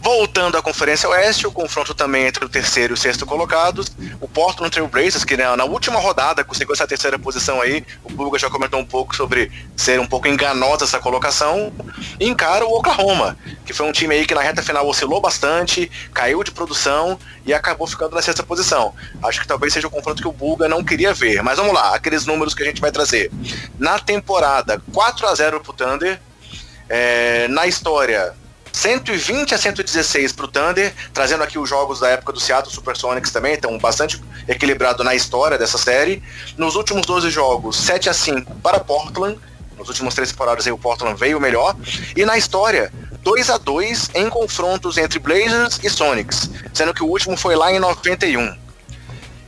Voltando 0.01 0.57
à 0.57 0.61
Conferência 0.61 1.09
Oeste, 1.09 1.47
o 1.47 1.51
confronto 1.51 1.93
também 1.93 2.27
entre 2.27 2.45
o 2.45 2.49
terceiro 2.49 2.93
e 2.93 2.95
o 2.95 2.97
sexto 2.97 3.25
colocados. 3.25 3.91
O 4.21 4.27
Portland 4.27 4.71
Trail 4.71 4.87
Blazers, 4.87 5.25
que 5.25 5.35
né, 5.35 5.53
na 5.55 5.65
última 5.65 5.99
rodada 5.99 6.43
conseguiu 6.43 6.73
essa 6.73 6.87
terceira 6.87 7.19
posição 7.19 7.61
aí, 7.61 7.85
o 8.03 8.09
Bulga 8.09 8.39
já 8.39 8.49
comentou 8.49 8.79
um 8.79 8.85
pouco 8.85 9.15
sobre 9.15 9.51
ser 9.75 9.99
um 9.99 10.07
pouco 10.07 10.27
enganosa 10.27 10.85
essa 10.85 10.99
colocação, 10.99 11.73
encara 12.19 12.65
o 12.65 12.73
Oklahoma, 12.77 13.37
que 13.65 13.73
foi 13.73 13.85
um 13.85 13.91
time 13.91 14.15
aí 14.15 14.25
que 14.25 14.33
na 14.33 14.41
reta 14.41 14.63
final 14.63 14.87
oscilou 14.87 15.19
bastante, 15.19 15.91
caiu 16.13 16.43
de 16.43 16.51
produção 16.51 17.19
e 17.45 17.53
acabou 17.53 17.87
ficando 17.87 18.15
na 18.15 18.21
sexta 18.21 18.43
posição. 18.43 18.93
Acho 19.23 19.41
que 19.41 19.47
talvez 19.47 19.73
seja 19.73 19.87
o 19.87 19.91
confronto 19.91 20.21
que 20.21 20.27
o 20.27 20.31
Bulga 20.31 20.69
não 20.69 20.83
queria 20.83 21.13
ver. 21.13 21.41
Mas 21.41 21.57
vamos 21.57 21.73
lá, 21.73 21.95
aqueles 21.95 22.25
números 22.25 22.53
que 22.53 22.63
a 22.63 22.65
gente 22.65 22.79
vai 22.79 22.91
trazer. 22.91 23.31
Na 23.77 23.99
temporada, 23.99 24.81
4 24.93 25.27
a 25.27 25.35
0 25.35 25.59
pro 25.59 25.73
Thunder. 25.73 26.19
É, 26.89 27.49
na 27.49 27.67
história, 27.67 28.33
120 28.71 29.53
a 29.53 29.57
116 29.57 30.31
para 30.31 30.45
o 30.45 30.47
Thunder, 30.47 30.93
trazendo 31.13 31.43
aqui 31.43 31.57
os 31.57 31.69
jogos 31.69 31.99
da 31.99 32.09
época 32.09 32.33
do 32.33 32.39
Seattle 32.39 32.73
Supersonics 32.73 33.31
também, 33.31 33.53
então 33.53 33.77
bastante 33.77 34.21
equilibrado 34.47 35.03
na 35.03 35.15
história 35.15 35.57
dessa 35.57 35.77
série. 35.77 36.21
Nos 36.57 36.75
últimos 36.75 37.05
12 37.05 37.29
jogos, 37.29 37.77
7 37.77 38.09
a 38.09 38.13
5 38.13 38.55
para 38.55 38.79
Portland. 38.79 39.37
Nos 39.77 39.89
últimos 39.89 40.15
três 40.15 40.31
temporadas 40.31 40.65
aí 40.65 40.73
o 40.73 40.77
Portland 40.77 41.19
veio 41.19 41.39
melhor. 41.39 41.75
E 42.15 42.25
na 42.25 42.37
história, 42.37 42.91
2 43.21 43.49
a 43.49 43.57
2 43.57 44.11
em 44.15 44.29
confrontos 44.29 44.97
entre 44.97 45.19
Blazers 45.19 45.79
e 45.83 45.89
Sonics, 45.89 46.49
sendo 46.73 46.93
que 46.93 47.03
o 47.03 47.07
último 47.07 47.35
foi 47.37 47.55
lá 47.55 47.71
em 47.71 47.79
91. 47.79 48.57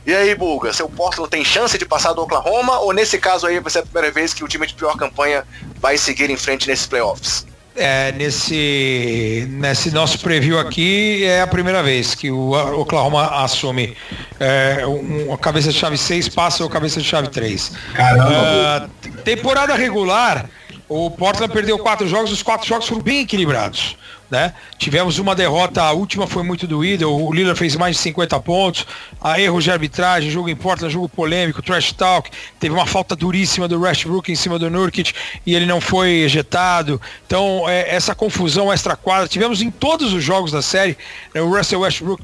E 0.06 0.14
aí, 0.14 0.34
Bulga, 0.34 0.72
seu 0.72 0.88
Portland 0.88 1.30
tem 1.30 1.44
chance 1.44 1.76
de 1.76 1.84
passar 1.84 2.12
do 2.12 2.22
Oklahoma 2.22 2.78
ou 2.80 2.92
nesse 2.92 3.18
caso 3.18 3.46
aí 3.46 3.60
vai 3.60 3.70
ser 3.70 3.80
a 3.80 3.82
primeira 3.82 4.10
vez 4.10 4.32
que 4.32 4.42
o 4.42 4.48
time 4.48 4.66
de 4.66 4.74
pior 4.74 4.96
campanha 4.96 5.46
vai 5.76 5.98
seguir 5.98 6.30
em 6.30 6.36
frente 6.36 6.66
nesses 6.66 6.86
playoffs? 6.86 7.46
É, 7.82 8.12
nesse, 8.12 9.48
nesse 9.52 9.90
nosso 9.90 10.18
preview 10.20 10.58
aqui 10.58 11.24
é 11.24 11.40
a 11.40 11.46
primeira 11.46 11.82
vez 11.82 12.14
que 12.14 12.30
o 12.30 12.52
Oklahoma 12.78 13.42
assume 13.42 13.96
é, 14.38 14.86
um, 14.86 15.32
a 15.32 15.38
cabeça 15.38 15.72
de 15.72 15.78
chave 15.78 15.96
6 15.96 16.28
passa 16.28 16.62
o 16.62 16.68
cabeça 16.68 17.00
de 17.00 17.06
chave 17.06 17.28
3. 17.28 17.72
Caramba! 17.94 18.90
Uh, 19.06 19.10
temporada 19.22 19.74
regular, 19.74 20.44
o 20.90 21.08
Portland 21.08 21.52
perdeu 21.52 21.78
quatro 21.78 22.08
jogos, 22.08 22.32
os 22.32 22.42
quatro 22.42 22.66
jogos 22.66 22.88
foram 22.88 23.00
bem 23.00 23.20
equilibrados. 23.20 23.96
Né? 24.28 24.52
Tivemos 24.76 25.18
uma 25.18 25.36
derrota, 25.36 25.82
a 25.82 25.92
última 25.92 26.26
foi 26.26 26.42
muito 26.42 26.66
doída, 26.66 27.08
o 27.08 27.32
Lillard 27.32 27.58
fez 27.58 27.76
mais 27.76 27.96
de 27.96 28.02
50 28.02 28.40
pontos, 28.40 28.86
a 29.20 29.40
erros 29.40 29.62
de 29.62 29.70
arbitragem, 29.70 30.30
jogo 30.30 30.48
em 30.48 30.56
Portland, 30.56 30.92
jogo 30.92 31.08
polêmico, 31.08 31.62
trash 31.62 31.92
talk, 31.92 32.28
teve 32.58 32.74
uma 32.74 32.86
falta 32.86 33.14
duríssima 33.14 33.68
do 33.68 33.80
Westbrook 33.80 34.30
em 34.30 34.36
cima 34.36 34.58
do 34.58 34.68
Nurkic 34.68 35.12
e 35.46 35.54
ele 35.54 35.66
não 35.66 35.80
foi 35.80 36.22
ejetado. 36.22 37.00
Então, 37.24 37.68
é, 37.68 37.94
essa 37.94 38.12
confusão 38.12 38.72
extra-quadra, 38.72 39.28
tivemos 39.28 39.62
em 39.62 39.70
todos 39.70 40.12
os 40.12 40.22
jogos 40.22 40.50
da 40.50 40.62
série, 40.62 40.98
né, 41.32 41.40
o 41.40 41.56
Russell 41.56 41.80
Westbrook 41.80 42.22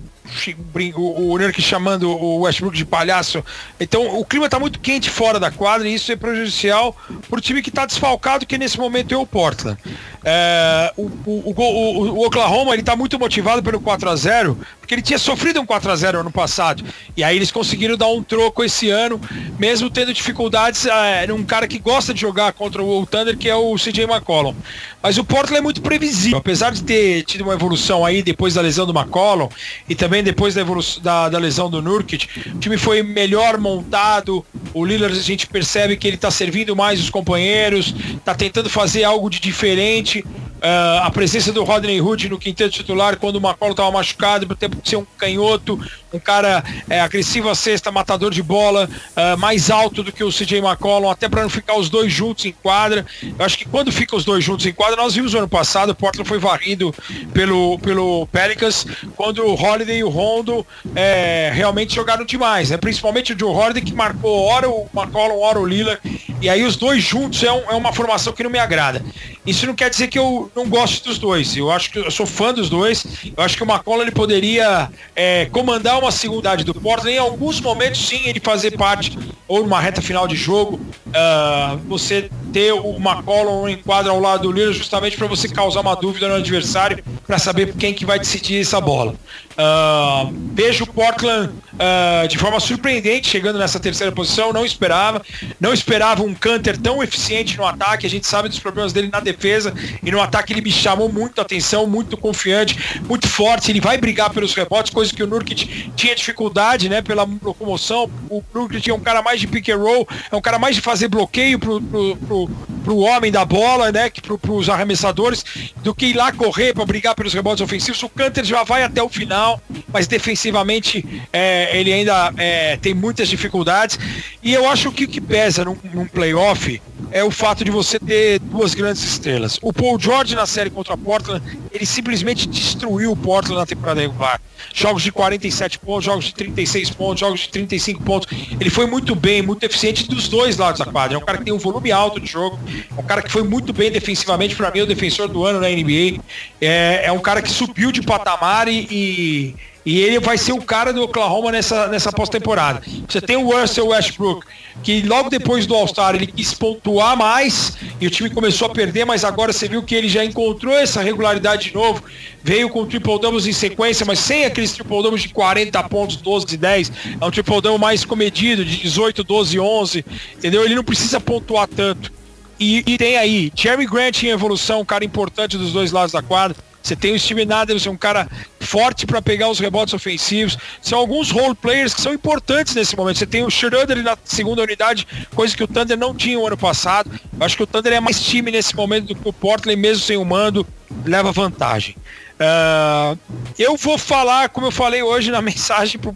o, 0.95 1.39
Nurk 1.39 1.61
chamando 1.61 2.11
o 2.11 2.41
Westbrook 2.41 2.77
de 2.77 2.85
palhaço. 2.85 3.45
Então 3.79 4.19
o 4.19 4.25
clima 4.25 4.47
está 4.47 4.59
muito 4.59 4.81
quente 4.81 5.11
fora 5.11 5.39
da 5.39 5.51
quadra 5.51 5.89
e 5.89 5.95
isso 5.95 6.11
é 6.13 6.17
prejudicial 6.17 6.97
para 7.29 7.39
o 7.39 7.41
time 7.41 7.63
que 7.63 7.69
está 7.69 7.87
desfalcado, 7.87 8.47
que 8.47 8.59
nesse 8.59 8.79
momento 8.79 9.15
é 9.15 9.17
o 9.17 9.27
Portland. 9.27 9.79
É, 10.25 10.93
o, 10.97 11.03
o, 11.03 11.55
o, 11.57 12.03
o, 12.21 12.27
Oklahoma 12.27 12.73
ele 12.73 12.83
está 12.83 12.97
muito 12.97 13.19
motivado 13.19 13.63
pelo 13.63 13.81
4 13.81 14.11
a 14.11 14.17
0 14.17 14.59
porque 14.87 14.95
ele 14.95 15.03
tinha 15.03 15.19
sofrido 15.19 15.61
um 15.61 15.67
4 15.67 15.91
a 15.91 15.97
0 15.97 16.21
ano 16.21 16.31
passado. 16.31 16.85
E 17.17 17.25
aí 17.25 17.35
eles 17.35 17.51
conseguiram 17.51 17.97
dar 17.97 18.07
um 18.07 18.23
troco 18.23 18.63
esse 18.63 18.89
ano, 18.89 19.21
mesmo 19.59 19.91
tendo 19.91 20.15
dificuldades 20.15 20.87
é, 20.87 21.27
num 21.27 21.43
cara 21.43 21.67
que 21.67 21.81
gosta 21.81 22.15
de 22.15 22.21
jogar 22.21 22.53
contra 22.53 22.81
o 22.81 23.05
Thunder, 23.05 23.37
que 23.37 23.49
é 23.49 23.57
o 23.57 23.75
CJ 23.75 24.05
McCollum. 24.05 24.55
Mas 25.03 25.19
o 25.19 25.25
Portland 25.25 25.59
é 25.59 25.61
muito 25.61 25.83
previsível, 25.83 26.39
apesar 26.39 26.71
de 26.71 26.85
ter 26.85 27.25
tido 27.25 27.41
uma 27.41 27.55
evolução 27.55 28.07
aí 28.07 28.23
depois 28.23 28.55
da 28.55 28.61
lesão 28.61 28.87
do 28.87 28.97
McCollum 28.97 29.49
e 29.89 29.95
também 29.97 30.23
depois 30.23 30.55
da, 30.55 30.61
evolução, 30.61 31.03
da, 31.03 31.29
da 31.29 31.39
lesão 31.39 31.69
do 31.69 31.83
Nurkic, 31.83 32.29
o 32.55 32.59
time 32.59 32.79
foi 32.79 33.03
melhor 33.03 33.59
montado. 33.59 34.47
O 34.73 34.85
Lillard 34.85 35.19
a 35.19 35.23
gente 35.23 35.49
percebe 35.49 35.97
que 35.97 36.07
ele 36.07 36.15
está 36.15 36.31
servindo 36.31 36.77
mais 36.77 37.01
os 37.01 37.11
companheiros, 37.11 37.93
está 38.15 38.37
tentando 38.37 38.71
fazer 38.71 39.03
algo 39.03 39.29
de 39.29 39.41
diferente. 39.41 40.25
Uh, 40.57 41.03
a 41.03 41.11
presença 41.11 41.53
do 41.53 41.63
Rodney 41.65 42.01
Hood 42.01 42.31
no 42.31 42.39
quinteto 42.39 42.71
titular 42.71 43.19
quando 43.19 43.37
o 43.37 43.39
McCollum 43.39 43.73
estava 43.73 43.91
machucado, 43.91 44.47
por 44.47 44.57
tempo 44.57 44.77
de 44.81 44.89
ser 44.89 44.97
um 44.97 45.05
canhoto, 45.19 45.79
um 46.13 46.19
cara 46.19 46.65
é, 46.89 47.01
agressivo 47.01 47.51
a 47.51 47.55
cesta, 47.55 47.93
matador 47.93 48.31
de 48.31 48.43
bola, 48.43 48.89
uh, 49.17 49.39
mais 49.39 49.71
alto 49.71 50.03
do 50.03 50.11
que 50.11 50.25
o 50.25 50.31
CJ 50.31 50.59
McCollum, 50.59 51.11
até 51.11 51.29
para 51.29 51.43
não 51.43 51.51
ficar 51.51 51.77
os 51.77 51.91
dois 51.91 52.11
juntos 52.11 52.47
em 52.47 52.53
quadra. 52.53 53.05
Eu 53.23 53.45
acho 53.45 53.59
que 53.59 53.67
quando 53.67 53.93
ficam 53.93 54.19
os 54.19 54.25
dois 54.25 54.43
juntos 54.43 54.65
em 54.65 54.73
quadra, 54.73 54.97
nós 54.97 55.15
vimos 55.15 55.35
no 55.35 55.41
ano 55.41 55.49
passado, 55.49 55.91
o 55.91 55.95
Portland 55.95 56.27
foi 56.27 56.39
varrido 56.39 56.95
pelo, 57.35 57.79
pelo 57.81 58.27
Pelicans, 58.29 58.87
quando 59.15 59.45
o 59.45 59.55
Holiday 59.55 59.99
e 59.99 60.05
o 60.05 60.09
Rondo 60.09 60.67
é, 60.95 61.51
realmente 61.53 61.95
jogaram 61.95 62.25
demais, 62.25 62.71
né? 62.71 62.79
principalmente 62.79 63.35
o 63.35 63.39
Joe 63.39 63.55
Holiday 63.55 63.83
que 63.83 63.95
marcou 63.95 64.45
hora 64.45 64.69
o 64.71 64.89
McCollum, 64.95 65.39
hora 65.41 65.61
o 65.61 65.67
Lillard, 65.67 66.01
e 66.41 66.49
aí 66.49 66.65
os 66.65 66.77
dois 66.77 67.03
juntos 67.03 67.43
é, 67.43 67.53
um, 67.53 67.71
é 67.71 67.75
uma 67.75 67.93
formação 67.93 68.33
que 68.33 68.43
não 68.43 68.51
me 68.51 68.59
agrada. 68.59 69.03
Isso 69.47 69.67
não 69.67 69.75
quer 69.75 69.91
dizer 69.91 70.09
que 70.09 70.19
eu 70.19 70.46
não 70.55 70.69
gosto 70.69 71.05
dos 71.05 71.19
dois. 71.19 71.57
Eu 71.57 71.71
acho 71.71 71.91
que 71.91 71.99
eu 71.99 72.11
sou 72.11 72.27
fã 72.27 72.53
dos 72.53 72.69
dois. 72.69 73.07
Eu 73.37 73.43
acho 73.43 73.57
que 73.57 73.63
o 73.63 73.67
McCollum 73.67 74.03
ele 74.03 74.13
poderia 74.13 74.91
é, 75.15 75.47
comandar 75.47 75.99
uma 75.99 76.11
segundade 76.11 76.65
do 76.65 76.75
Portland. 76.75 77.17
Em 77.17 77.19
alguns 77.19 77.61
momentos, 77.61 78.07
sim, 78.07 78.23
ele 78.27 78.41
fazer 78.41 78.77
parte 78.77 79.17
ou 79.49 79.63
numa 79.63 79.81
reta 79.81 80.03
final 80.03 80.27
de 80.27 80.37
jogo. 80.37 80.81
Uh, 81.07 81.79
você 81.89 82.31
ter 82.53 82.73
o 82.73 82.97
McCollum 82.97 83.69
em 83.69 83.77
quadra 83.77 84.11
ao 84.13 84.21
lado 84.21 84.43
do 84.43 84.53
Lillard 84.53 84.77
justamente 84.77 85.17
para 85.17 85.27
você 85.27 85.49
causar 85.49 85.81
uma 85.81 85.95
dúvida 85.95 86.29
no 86.29 86.35
adversário 86.35 87.03
para 87.27 87.39
saber 87.39 87.75
quem 87.75 87.95
que 87.95 88.05
vai 88.05 88.19
decidir 88.19 88.61
essa 88.61 88.81
bola. 88.81 89.15
Uh, 89.57 90.35
vejo 90.53 90.85
o 90.85 90.87
Portland. 90.87 91.53
Uh, 91.77 92.27
de 92.27 92.39
forma 92.39 92.59
surpreendente 92.59 93.29
chegando 93.29 93.59
nessa 93.59 93.79
terceira 93.79 94.11
posição, 94.11 94.51
não 94.51 94.65
esperava, 94.65 95.21
não 95.61 95.75
esperava 95.75 96.23
um 96.23 96.35
Canter 96.35 96.79
tão 96.79 97.03
eficiente 97.03 97.59
no 97.59 97.67
ataque, 97.67 98.07
a 98.07 98.09
gente 98.09 98.27
sabe 98.27 98.49
dos 98.49 98.59
problemas 98.59 98.95
dele 98.95 99.11
na 99.13 99.21
defesa 99.21 99.75
e 100.03 100.11
no 100.11 100.19
ataque 100.19 100.55
ele 100.55 100.63
me 100.63 100.71
chamou 100.71 101.13
muito 101.13 101.39
a 101.39 101.43
atenção, 101.43 101.87
muito 101.87 102.17
confiante, 102.17 103.03
muito 103.07 103.29
forte, 103.29 103.71
ele 103.71 103.81
vai 103.83 103.99
brigar 103.99 104.31
pelos 104.31 104.55
rebotes, 104.55 104.91
coisa 104.91 105.13
que 105.13 105.23
o 105.23 105.27
Nurkic 105.27 105.93
tinha 105.95 106.15
dificuldade, 106.15 106.89
né, 106.89 107.03
pela 107.03 107.29
locomoção, 107.43 108.11
o 108.31 108.43
Nurkic 108.55 108.89
é 108.89 108.95
um 108.95 109.01
cara 109.01 109.21
mais 109.21 109.39
de 109.39 109.47
pick 109.47 109.69
and 109.69 109.77
roll, 109.77 110.09
é 110.33 110.35
um 110.35 110.41
cara 110.41 110.59
mais 110.59 110.77
de 110.77 110.81
fazer 110.81 111.09
bloqueio 111.09 111.59
pro, 111.59 111.79
pro, 111.79 112.17
pro, 112.17 112.51
pro 112.85 112.99
homem 113.01 113.31
da 113.31 113.45
bola, 113.45 113.93
né, 113.93 114.09
que 114.09 114.23
pro, 114.23 114.39
pros 114.39 114.71
arremessadores, 114.71 115.45
do 115.83 115.95
que 115.95 116.07
ir 116.07 116.17
lá 116.17 116.33
correr 116.33 116.73
para 116.73 116.87
brigar 116.87 117.15
pelos 117.15 117.35
rebotes 117.35 117.61
ofensivos, 117.61 118.03
o 118.03 118.09
Canter 118.09 118.45
já 118.45 118.65
vai 118.65 118.83
até 118.83 119.03
o 119.03 119.11
final 119.11 119.46
mas 119.93 120.07
defensivamente 120.07 121.23
é, 121.33 121.79
ele 121.79 121.93
ainda 121.93 122.33
é, 122.37 122.77
tem 122.77 122.95
muitas 122.95 123.29
dificuldades. 123.29 123.99
E 124.43 124.53
eu 124.53 124.69
acho 124.69 124.91
que 124.93 125.05
o 125.05 125.09
que 125.09 125.21
pesa 125.21 125.65
num, 125.65 125.77
num 125.93 126.07
playoff 126.07 126.81
é 127.11 127.23
o 127.23 127.31
fato 127.31 127.65
de 127.65 127.71
você 127.71 127.99
ter 127.99 128.39
duas 128.41 128.75
grandes 128.75 129.03
estrelas. 129.03 129.59
O 129.63 129.73
Paul 129.73 129.99
George 129.99 130.35
na 130.35 130.47
série 130.47 130.71
contra 130.71 130.95
a 130.95 130.97
Portland, 130.97 131.43
ele 131.73 131.87
simplesmente 131.87 132.49
destruiu 132.49 133.13
o 133.13 133.17
Portland 133.17 133.61
na 133.61 133.67
temporada 133.67 134.01
regular. 134.01 134.41
Jogos 134.75 135.03
de 135.03 135.13
47 135.13 135.79
pontos, 135.79 136.05
jogos 136.05 136.25
de 136.27 136.35
36 136.35 136.91
pontos, 136.91 137.21
jogos 137.21 137.41
de 137.41 137.49
35 137.49 138.03
pontos. 138.03 138.29
Ele 138.61 138.71
foi 138.71 138.87
muito 138.87 139.15
bem, 139.15 139.43
muito 139.43 139.63
eficiente 139.65 140.09
dos 140.09 140.29
dois 140.29 140.57
lados 140.57 140.79
da 140.79 140.91
quadra. 140.91 141.17
É 141.17 141.19
um 141.19 141.25
cara 141.25 141.39
que 141.39 141.45
tem 141.45 141.53
um 141.53 141.59
volume 141.59 141.93
alto 141.93 142.21
de 142.21 142.27
jogo, 142.27 142.59
é 142.97 143.01
um 143.01 143.05
cara 143.05 143.23
que 143.23 143.31
foi 143.31 143.43
muito 143.43 143.73
bem 143.73 143.91
defensivamente, 143.91 144.55
para 144.55 144.71
mim, 144.71 144.81
o 144.81 144.87
defensor 144.87 145.29
do 145.29 145.45
ano 145.45 145.61
na 145.61 145.69
NBA. 145.69 146.21
É, 146.61 147.03
é 147.05 147.13
um 147.13 147.21
cara 147.21 147.43
que 147.43 147.51
subiu 147.51 147.91
de 147.93 148.03
patamar 148.03 148.69
e, 148.69 148.87
e 148.91 149.55
e 149.87 150.01
ele 150.01 150.19
vai 150.19 150.37
ser 150.37 150.53
o 150.53 150.61
cara 150.61 150.93
do 150.93 151.01
Oklahoma 151.05 151.53
nessa, 151.53 151.87
nessa 151.87 152.11
pós-temporada. 152.11 152.83
Você 153.09 153.21
tem 153.21 153.37
o 153.37 153.57
Russell 153.57 153.87
Westbrook, 153.87 154.45
que 154.83 155.01
logo 155.03 155.31
depois 155.31 155.65
do 155.65 155.77
All-Star 155.77 156.17
ele 156.17 156.27
quis 156.27 156.53
pontuar 156.53 157.17
mais 157.17 157.79
e 158.01 158.07
o 158.09 158.11
time 158.11 158.29
começou 158.29 158.67
a 158.67 158.75
perder, 158.75 159.05
mas 159.07 159.25
agora 159.25 159.53
você 159.53 159.69
viu 159.69 159.85
que 159.85 159.95
ele 159.95 160.09
já 160.09 160.25
encontrou 160.25 160.75
essa 160.75 161.01
regularidade 161.01 161.69
de 161.69 161.75
novo. 161.75 162.03
Veio 162.43 162.69
com 162.69 162.85
triple 162.85 163.21
doubles 163.21 163.47
em 163.47 163.53
sequência, 163.53 164.05
mas 164.05 164.19
sem 164.19 164.45
aqueles 164.45 164.73
triple 164.73 165.03
doubles 165.03 165.23
de 165.23 165.29
40 165.29 165.81
pontos, 165.85 166.17
12 166.17 166.53
e 166.53 166.57
10. 166.57 166.93
É 167.21 167.25
um 167.25 167.31
triple 167.31 167.61
double 167.61 167.79
mais 167.79 168.05
comedido, 168.05 168.65
de 168.65 168.79
18, 168.79 169.23
12, 169.23 169.61
11. 169.61 170.05
Entendeu? 170.37 170.65
Ele 170.65 170.75
não 170.75 170.83
precisa 170.83 171.21
pontuar 171.21 171.69
tanto. 171.69 172.13
E, 172.59 172.83
e 172.85 172.99
tem 172.99 173.17
aí 173.17 173.53
Jerry 173.55 173.87
Grant 173.87 174.25
em 174.25 174.29
evolução, 174.29 174.81
um 174.81 174.85
cara 174.85 175.05
importante 175.05 175.57
dos 175.57 175.73
dois 175.73 175.93
lados 175.93 176.13
da 176.13 176.23
quadra. 176.23 176.57
Você 176.87 176.95
tem 176.95 177.15
o 177.15 177.19
Steven 177.19 177.53
Adams, 177.53 177.85
um 177.89 177.97
cara 177.97 178.29
forte 178.61 179.07
para 179.07 179.21
pegar 179.21 179.51
os 179.51 179.59
rebotes 179.59 179.93
ofensivos. 179.93 180.57
São 180.81 180.99
alguns 180.99 181.33
role 181.33 181.55
players 181.57 181.93
que 181.93 182.01
são 182.01 182.15
importantes 182.15 182.77
nesse 182.77 182.97
momento. 182.97 183.19
Você 183.19 183.27
tem 183.27 183.45
o 183.45 183.51
Schroeder 183.51 184.03
na 184.05 184.17
segunda 184.25 184.63
unidade, 184.63 185.05
coisa 185.35 185.57
que 185.57 185.65
o 185.65 185.67
Thunder 185.67 185.99
não 185.99 186.15
tinha 186.15 186.39
o 186.39 186.47
ano 186.47 186.57
passado. 186.57 187.11
Eu 187.11 187.45
acho 187.45 187.57
que 187.57 187.63
o 187.65 187.67
Thunder 187.67 187.93
é 187.93 187.99
mais 187.99 188.23
time 188.23 188.53
nesse 188.53 188.77
momento 188.77 189.09
do 189.09 189.17
que 189.17 189.29
o 189.29 189.33
Portland, 189.33 189.81
mesmo 189.81 190.05
sem 190.05 190.17
o 190.17 190.25
mando, 190.25 190.65
leva 191.05 191.33
vantagem. 191.33 191.97
Uh, 192.39 193.19
eu 193.59 193.77
vou 193.77 193.99
falar, 193.99 194.49
como 194.51 194.69
eu 194.69 194.71
falei 194.71 195.03
hoje 195.03 195.33
na 195.33 195.43
mensagem 195.43 195.99
para 195.99 196.11
o 196.11 196.15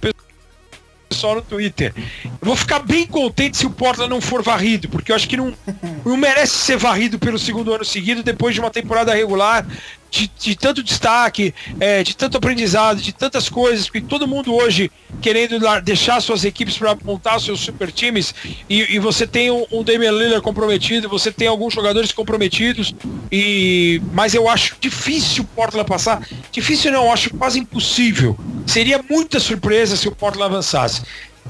pessoal 1.08 1.34
no 1.34 1.42
Twitter. 1.42 1.92
Eu 2.24 2.46
vou 2.46 2.54
ficar 2.54 2.78
bem 2.78 3.06
contente 3.08 3.56
se 3.56 3.66
o 3.66 3.70
Portland 3.70 4.08
não 4.08 4.20
for 4.20 4.40
varrido, 4.40 4.88
porque 4.88 5.10
eu 5.10 5.16
acho 5.16 5.28
que 5.28 5.36
não, 5.36 5.52
não 6.04 6.16
merece 6.16 6.54
ser 6.54 6.76
varrido 6.76 7.18
pelo 7.18 7.38
segundo 7.38 7.74
ano 7.74 7.84
seguido 7.84 8.22
depois 8.22 8.54
de 8.54 8.60
uma 8.60 8.70
temporada 8.70 9.12
regular 9.12 9.66
de, 10.10 10.30
de 10.38 10.56
tanto 10.56 10.82
destaque, 10.82 11.54
é, 11.78 12.02
de 12.02 12.16
tanto 12.16 12.36
aprendizado, 12.36 13.00
de 13.00 13.12
tantas 13.12 13.48
coisas, 13.48 13.86
porque 13.86 14.00
todo 14.00 14.26
mundo 14.26 14.54
hoje 14.54 14.90
querendo 15.22 15.58
deixar 15.82 16.20
suas 16.20 16.44
equipes 16.44 16.76
para 16.76 16.96
montar 17.04 17.40
seus 17.40 17.60
super 17.60 17.92
times, 17.92 18.34
e, 18.68 18.96
e 18.96 18.98
você 18.98 19.26
tem 19.26 19.50
um, 19.50 19.64
um 19.70 19.84
Damian 19.84 20.12
Lillard 20.12 20.42
comprometido, 20.42 21.08
você 21.08 21.30
tem 21.30 21.46
alguns 21.46 21.72
jogadores 21.74 22.12
comprometidos, 22.12 22.94
e 23.30 24.02
mas 24.12 24.34
eu 24.34 24.48
acho 24.48 24.76
difícil 24.80 25.44
o 25.44 25.46
Portland 25.46 25.88
passar. 25.88 26.26
Difícil 26.50 26.90
não, 26.90 27.12
acho 27.12 27.30
quase 27.34 27.58
impossível. 27.58 28.36
Seria 28.66 29.02
muita 29.08 29.38
surpresa 29.38 29.96
se 29.96 30.08
o 30.08 30.12
Portland 30.14 30.52
avançasse. 30.52 31.02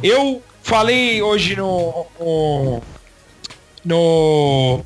Eu 0.02 0.42
falei 0.62 1.22
hoje 1.22 1.56
no, 1.56 2.06
no, 2.18 2.82
no, 3.84 4.84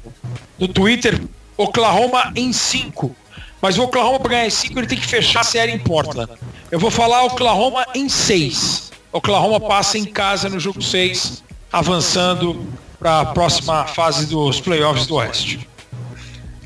no 0.59 0.69
Twitter 0.69 1.21
Oklahoma 1.57 2.33
em 2.37 2.53
5 2.53 3.15
mas 3.65 3.79
o 3.79 3.85
Oklahoma 3.85 4.21
para 4.21 4.29
ganhar 4.29 4.47
em 4.47 4.51
5 4.51 4.79
ele 4.79 4.87
tem 4.87 4.99
que 4.99 5.07
fechar 5.07 5.41
a 5.41 5.43
série 5.43 5.73
em 5.73 5.79
Portland. 5.79 6.31
Eu 6.71 6.79
vou 6.79 6.91
falar 6.91 7.23
Oklahoma 7.23 7.87
em 7.95 8.11
6. 8.11 8.93
Oklahoma 9.11 9.59
passa 9.59 9.97
em 9.97 10.05
casa 10.05 10.51
no 10.51 10.61
jogo 10.61 10.83
6, 10.83 11.43
avançando 11.73 12.69
para 12.99 13.21
a 13.21 13.25
próxima 13.25 13.87
fase 13.87 14.27
dos 14.27 14.61
playoffs 14.61 15.07
do 15.07 15.15
Oeste. 15.15 15.67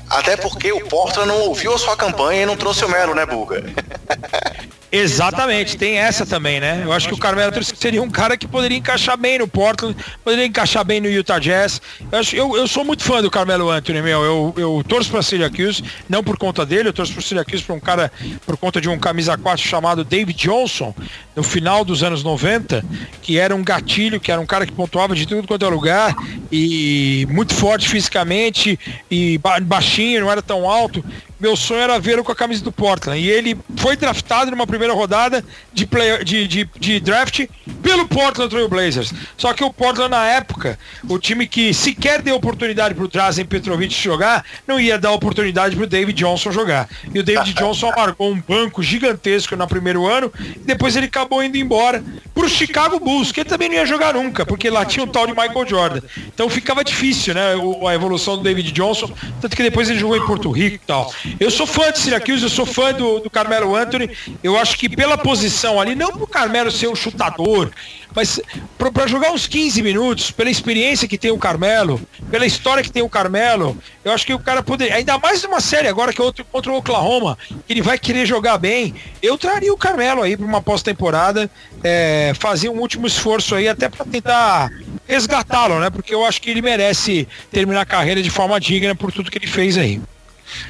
Até 0.09 0.35
porque 0.35 0.73
o 0.73 0.85
Portland 0.89 1.29
não 1.29 1.39
ouviu 1.43 1.73
a 1.73 1.77
sua 1.77 1.95
campanha 1.95 2.41
e 2.41 2.45
não 2.45 2.57
trouxe 2.57 2.83
o 2.83 2.89
Melo, 2.89 3.15
né, 3.15 3.25
Buga? 3.25 3.63
Exatamente, 4.91 5.77
tem 5.77 5.97
essa 5.97 6.25
também, 6.25 6.59
né? 6.59 6.81
Eu 6.83 6.91
acho 6.91 7.07
que 7.07 7.13
o 7.13 7.17
Carmelo 7.17 7.53
seria 7.63 8.01
um 8.01 8.09
cara 8.09 8.35
que 8.35 8.47
poderia 8.47 8.77
encaixar 8.77 9.15
bem 9.17 9.37
no 9.37 9.47
Portland, 9.47 9.95
poderia 10.23 10.45
encaixar 10.45 10.83
bem 10.83 10.99
no 10.99 11.07
Utah 11.07 11.37
Jazz. 11.37 11.79
Eu, 12.11 12.19
acho, 12.19 12.35
eu, 12.35 12.57
eu 12.57 12.67
sou 12.67 12.83
muito 12.83 13.03
fã 13.03 13.21
do 13.21 13.29
Carmelo 13.29 13.69
Anthony, 13.69 14.01
meu. 14.01 14.23
Eu, 14.23 14.53
eu 14.57 14.83
torço 14.87 15.11
para 15.11 15.21
Syracuse, 15.21 15.83
não 16.07 16.23
por 16.23 16.37
conta 16.37 16.65
dele, 16.65 16.89
eu 16.89 16.93
torço 16.93 17.13
para 17.13 17.21
Syracuse 17.21 17.61
para 17.61 17.75
um 17.75 17.79
cara, 17.79 18.11
por 18.45 18.57
conta 18.57 18.81
de 18.81 18.89
um 18.89 18.97
camisa 18.97 19.37
4 19.37 19.63
chamado 19.63 20.03
David 20.03 20.37
Johnson, 20.39 20.93
no 21.35 21.43
final 21.43 21.85
dos 21.85 22.01
anos 22.01 22.23
90, 22.23 22.83
que 23.21 23.37
era 23.37 23.55
um 23.55 23.63
gatilho, 23.63 24.19
que 24.19 24.31
era 24.31 24.41
um 24.41 24.45
cara 24.45 24.65
que 24.65 24.71
pontuava 24.71 25.15
de 25.15 25.27
tudo 25.27 25.47
quanto 25.47 25.65
é 25.65 25.69
lugar 25.69 26.15
e 26.51 27.27
muito 27.29 27.53
forte 27.53 27.87
fisicamente 27.87 28.79
e 29.09 29.39
baixinho, 29.61 30.21
não 30.21 30.31
era 30.31 30.41
tão 30.41 30.67
alto 30.67 31.03
meu 31.39 31.55
sonho 31.55 31.81
era 31.81 31.99
vê-lo 31.99 32.23
com 32.23 32.31
a 32.31 32.35
camisa 32.35 32.63
do 32.63 32.71
Portland. 32.71 33.19
E 33.19 33.29
ele 33.29 33.57
foi 33.77 33.95
draftado 33.95 34.51
numa 34.51 34.67
primeira 34.67 34.93
rodada 34.93 35.43
de, 35.71 35.85
play, 35.85 36.23
de, 36.23 36.47
de, 36.47 36.69
de 36.77 36.99
draft 36.99 37.45
pelo 37.81 38.07
Portland 38.07 38.49
Trail 38.49 38.67
Blazers. 38.67 39.13
Só 39.37 39.53
que 39.53 39.63
o 39.63 39.71
Portland, 39.71 40.11
na 40.11 40.25
época, 40.25 40.77
o 41.07 41.17
time 41.17 41.47
que 41.47 41.73
sequer 41.73 42.21
deu 42.21 42.35
oportunidade 42.35 42.93
para 42.93 43.03
o 43.03 43.07
Drazen 43.07 43.45
Petrovic 43.45 43.93
jogar, 43.93 44.43
não 44.67 44.79
ia 44.79 44.97
dar 44.97 45.11
oportunidade 45.11 45.75
para 45.75 45.85
o 45.85 45.87
David 45.87 46.17
Johnson 46.17 46.51
jogar. 46.51 46.89
E 47.13 47.19
o 47.19 47.23
David 47.23 47.53
Johnson 47.57 47.91
amargou 47.91 48.31
um 48.31 48.41
banco 48.41 48.83
gigantesco 48.83 49.55
no 49.55 49.67
primeiro 49.67 50.07
ano, 50.07 50.31
e 50.39 50.59
depois 50.59 50.95
ele 50.95 51.05
acabou 51.05 51.43
indo 51.43 51.57
embora 51.57 52.03
para 52.33 52.45
o 52.45 52.49
Chicago 52.49 52.99
Bulls, 52.99 53.31
que 53.31 53.41
ele 53.41 53.49
também 53.49 53.69
não 53.69 53.75
ia 53.75 53.85
jogar 53.85 54.13
nunca, 54.13 54.45
porque 54.45 54.69
lá 54.69 54.85
tinha 54.85 55.03
o 55.03 55.07
tal 55.07 55.27
de 55.27 55.33
Michael 55.33 55.67
Jordan. 55.67 56.01
Então 56.27 56.49
ficava 56.49 56.83
difícil, 56.83 57.33
né, 57.33 57.53
a 57.87 57.93
evolução 57.93 58.37
do 58.37 58.43
David 58.43 58.71
Johnson, 58.71 59.11
tanto 59.41 59.55
que 59.55 59.63
depois 59.63 59.89
ele 59.89 59.99
jogou 59.99 60.17
em 60.17 60.25
Porto 60.25 60.49
Rico 60.49 60.75
e 60.75 60.87
tal. 60.87 61.13
Eu 61.39 61.51
sou 61.51 61.67
fã 61.67 61.91
de 61.91 61.99
Syracuse, 61.99 62.43
eu 62.43 62.49
sou 62.49 62.65
fã 62.65 62.93
do, 62.93 63.19
do 63.19 63.29
Carmelo 63.29 63.75
Anthony. 63.75 64.09
Eu 64.43 64.57
acho 64.57 64.77
que 64.77 64.87
pela 64.87 65.17
posição 65.17 65.79
ali, 65.79 65.95
não 65.95 66.11
pro 66.11 66.27
Carmelo 66.27 66.71
ser 66.71 66.87
um 66.87 66.95
chutador, 66.95 67.71
mas 68.15 68.39
para 68.77 69.07
jogar 69.07 69.31
uns 69.31 69.45
15 69.47 69.81
minutos, 69.81 70.31
pela 70.31 70.49
experiência 70.49 71.07
que 71.07 71.17
tem 71.17 71.31
o 71.31 71.37
Carmelo, 71.37 72.01
pela 72.31 72.45
história 72.45 72.83
que 72.83 72.91
tem 72.91 73.03
o 73.03 73.09
Carmelo, 73.09 73.77
eu 74.03 74.11
acho 74.11 74.25
que 74.25 74.33
o 74.33 74.39
cara 74.39 74.63
poderia, 74.63 74.95
ainda 74.95 75.17
mais 75.17 75.43
numa 75.43 75.61
série 75.61 75.87
agora 75.87 76.11
que 76.11 76.19
é 76.19 76.23
outro 76.23 76.43
contra 76.45 76.71
o 76.71 76.77
Oklahoma, 76.77 77.37
ele 77.67 77.81
vai 77.81 77.99
querer 77.99 78.25
jogar 78.25 78.57
bem, 78.57 78.95
eu 79.21 79.37
traria 79.37 79.73
o 79.73 79.77
Carmelo 79.77 80.23
aí 80.23 80.35
para 80.35 80.45
uma 80.45 80.61
pós-temporada, 80.61 81.49
é, 81.83 82.33
fazer 82.39 82.69
um 82.69 82.79
último 82.79 83.05
esforço 83.05 83.53
aí 83.53 83.67
até 83.67 83.89
para 83.89 84.05
tentar 84.05 84.71
resgatá-lo, 85.07 85.79
né? 85.79 85.89
Porque 85.89 86.13
eu 86.13 86.25
acho 86.25 86.41
que 86.41 86.49
ele 86.49 86.61
merece 86.61 87.27
terminar 87.51 87.81
a 87.81 87.85
carreira 87.85 88.21
de 88.21 88.29
forma 88.29 88.59
digna 88.59 88.95
por 88.95 89.11
tudo 89.11 89.31
que 89.31 89.37
ele 89.37 89.47
fez 89.47 89.77
aí. 89.77 90.01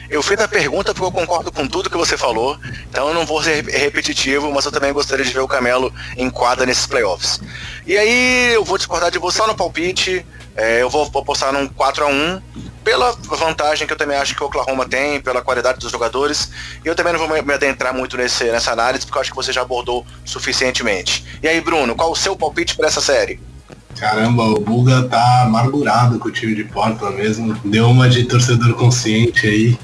Eu 0.10 0.24
fiz 0.24 0.40
a 0.40 0.48
pergunta 0.48 0.94
porque 0.94 1.06
eu 1.06 1.12
concordo 1.12 1.52
com 1.52 1.68
tudo 1.68 1.90
que 1.90 1.98
você 1.98 2.18
falou, 2.18 2.58
então 2.90 3.08
eu 3.10 3.14
não 3.14 3.26
vou 3.26 3.42
ser 3.44 3.64
repetitivo, 3.66 4.52
mas 4.52 4.66
eu 4.66 4.72
também 4.72 4.92
gostaria 4.92 5.24
de 5.24 5.32
ver 5.32 5.40
o 5.40 5.48
Camelo 5.48 5.94
em 6.18 6.30
quadra 6.30 6.66
nesses 6.66 6.86
playoffs. 6.88 7.40
E 7.86 7.98
aí 7.98 8.54
eu 8.54 8.64
vou 8.64 8.78
discordar 8.78 9.12
de 9.12 9.20
você 9.20 9.46
no 9.46 9.56
palpite, 9.56 10.26
é, 10.56 10.82
eu 10.82 10.90
vou 10.90 11.04
apostar 11.04 11.54
num 11.54 11.68
4 11.68 12.04
a 12.04 12.08
1 12.08 12.42
pela 12.84 13.12
vantagem 13.12 13.86
que 13.86 13.94
eu 13.94 13.98
também 13.98 14.18
acho 14.18 14.36
que 14.36 14.44
o 14.44 14.48
Oklahoma 14.48 14.88
tem, 14.88 15.22
pela 15.22 15.42
qualidade 15.42 15.80
dos 15.80 15.92
jogadores, 15.92 16.50
e 16.84 16.88
eu 16.88 16.96
também 16.96 17.14
não 17.14 17.20
vou 17.20 17.30
me 17.30 17.54
adentrar 17.54 17.94
muito 17.94 18.18
nesse, 18.18 18.46
nessa 18.46 18.72
análise, 18.72 19.06
porque 19.06 19.18
eu 19.18 19.22
acho 19.22 19.30
que 19.30 19.36
você 19.36 19.54
já 19.54 19.62
abordou 19.62 20.06
suficientemente. 20.26 21.26
E 21.42 21.48
aí, 21.48 21.62
Bruno, 21.62 21.96
qual 21.96 22.12
o 22.12 22.16
seu 22.16 22.36
palpite 22.36 22.76
para 22.76 22.88
essa 22.88 23.00
série? 23.00 23.40
Caramba, 24.00 24.44
o 24.44 24.60
Buga 24.62 25.04
tá 25.04 25.44
amargurado 25.44 26.20
com 26.20 26.30
o 26.30 26.32
time 26.32 26.56
de 26.56 26.64
Portland 26.64 27.18
mesmo. 27.18 27.54
Deu 27.66 27.90
uma 27.90 28.08
de 28.08 28.24
torcedor 28.24 28.74
consciente 28.76 29.46
aí. 29.46 29.78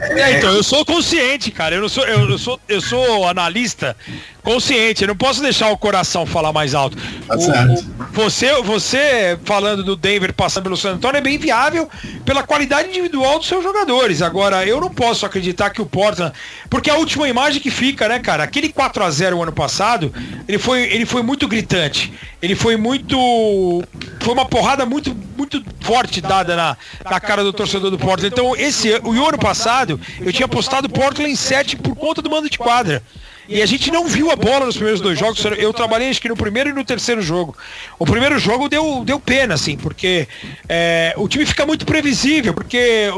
É, 0.00 0.38
então, 0.38 0.52
eu 0.52 0.62
sou 0.62 0.84
consciente, 0.84 1.50
cara. 1.50 1.74
Eu, 1.74 1.82
não 1.82 1.88
sou, 1.88 2.04
eu, 2.06 2.30
eu, 2.30 2.38
sou, 2.38 2.60
eu 2.68 2.80
sou 2.80 3.26
analista 3.26 3.96
consciente. 4.42 5.02
Eu 5.02 5.08
não 5.08 5.16
posso 5.16 5.42
deixar 5.42 5.70
o 5.70 5.78
coração 5.78 6.24
falar 6.24 6.52
mais 6.52 6.74
alto. 6.74 6.96
Tá 7.26 7.36
o, 7.36 7.40
certo. 7.40 7.72
O, 7.72 8.04
você, 8.12 8.62
você 8.62 9.38
falando 9.44 9.82
do 9.82 9.96
Denver 9.96 10.32
passando 10.32 10.64
pelo 10.64 10.76
San 10.76 10.94
Antonio 10.94 11.18
é 11.18 11.20
bem 11.20 11.36
viável 11.36 11.88
pela 12.24 12.42
qualidade 12.42 12.88
individual 12.88 13.38
dos 13.38 13.48
seus 13.48 13.62
jogadores. 13.62 14.22
Agora, 14.22 14.64
eu 14.64 14.80
não 14.80 14.90
posso 14.90 15.26
acreditar 15.26 15.70
que 15.70 15.82
o 15.82 15.86
Portland. 15.86 16.32
Porque 16.70 16.90
a 16.90 16.96
última 16.96 17.28
imagem 17.28 17.60
que 17.60 17.70
fica, 17.70 18.08
né, 18.08 18.18
cara? 18.18 18.44
Aquele 18.44 18.68
4 18.68 19.02
a 19.02 19.10
0 19.10 19.36
o 19.36 19.42
ano 19.42 19.52
passado, 19.52 20.12
ele 20.46 20.58
foi, 20.58 20.82
ele 20.82 21.06
foi 21.06 21.22
muito 21.22 21.48
gritante. 21.48 22.12
Ele 22.42 22.54
foi 22.54 22.76
muito. 22.76 23.16
Foi 24.20 24.34
uma 24.34 24.44
porrada 24.44 24.84
muito, 24.84 25.16
muito 25.36 25.62
forte 25.80 26.20
dada 26.20 26.54
na, 26.54 26.76
na 27.04 27.20
cara 27.20 27.42
do 27.42 27.52
torcedor 27.52 27.90
do 27.90 27.98
Portland. 27.98 28.32
Então, 28.32 28.54
esse 28.54 28.90
o 29.02 29.26
ano 29.26 29.38
passado, 29.38 29.98
eu 30.20 30.32
tinha 30.32 30.46
apostado 30.46 30.88
Portland 30.88 31.30
em 31.30 31.36
7 31.36 31.76
por 31.76 31.96
conta 31.96 32.20
do 32.20 32.30
mando 32.30 32.50
de 32.50 32.58
quadra. 32.58 33.02
E 33.48 33.62
a 33.62 33.66
gente 33.66 33.90
não 33.90 34.06
viu 34.06 34.30
a 34.30 34.36
bola 34.36 34.66
nos 34.66 34.76
primeiros 34.76 35.00
dois 35.00 35.18
jogos. 35.18 35.42
Eu 35.56 35.72
trabalhei 35.72 36.10
acho 36.10 36.20
que 36.20 36.28
no 36.28 36.36
primeiro 36.36 36.68
e 36.68 36.72
no 36.72 36.84
terceiro 36.84 37.22
jogo. 37.22 37.56
O 37.98 38.04
primeiro 38.04 38.38
jogo 38.38 38.68
deu, 38.68 39.02
deu 39.06 39.18
pena, 39.18 39.54
assim, 39.54 39.76
porque 39.76 40.28
é, 40.68 41.14
o 41.16 41.26
time 41.26 41.46
fica 41.46 41.64
muito 41.64 41.86
previsível, 41.86 42.52
porque 42.52 43.08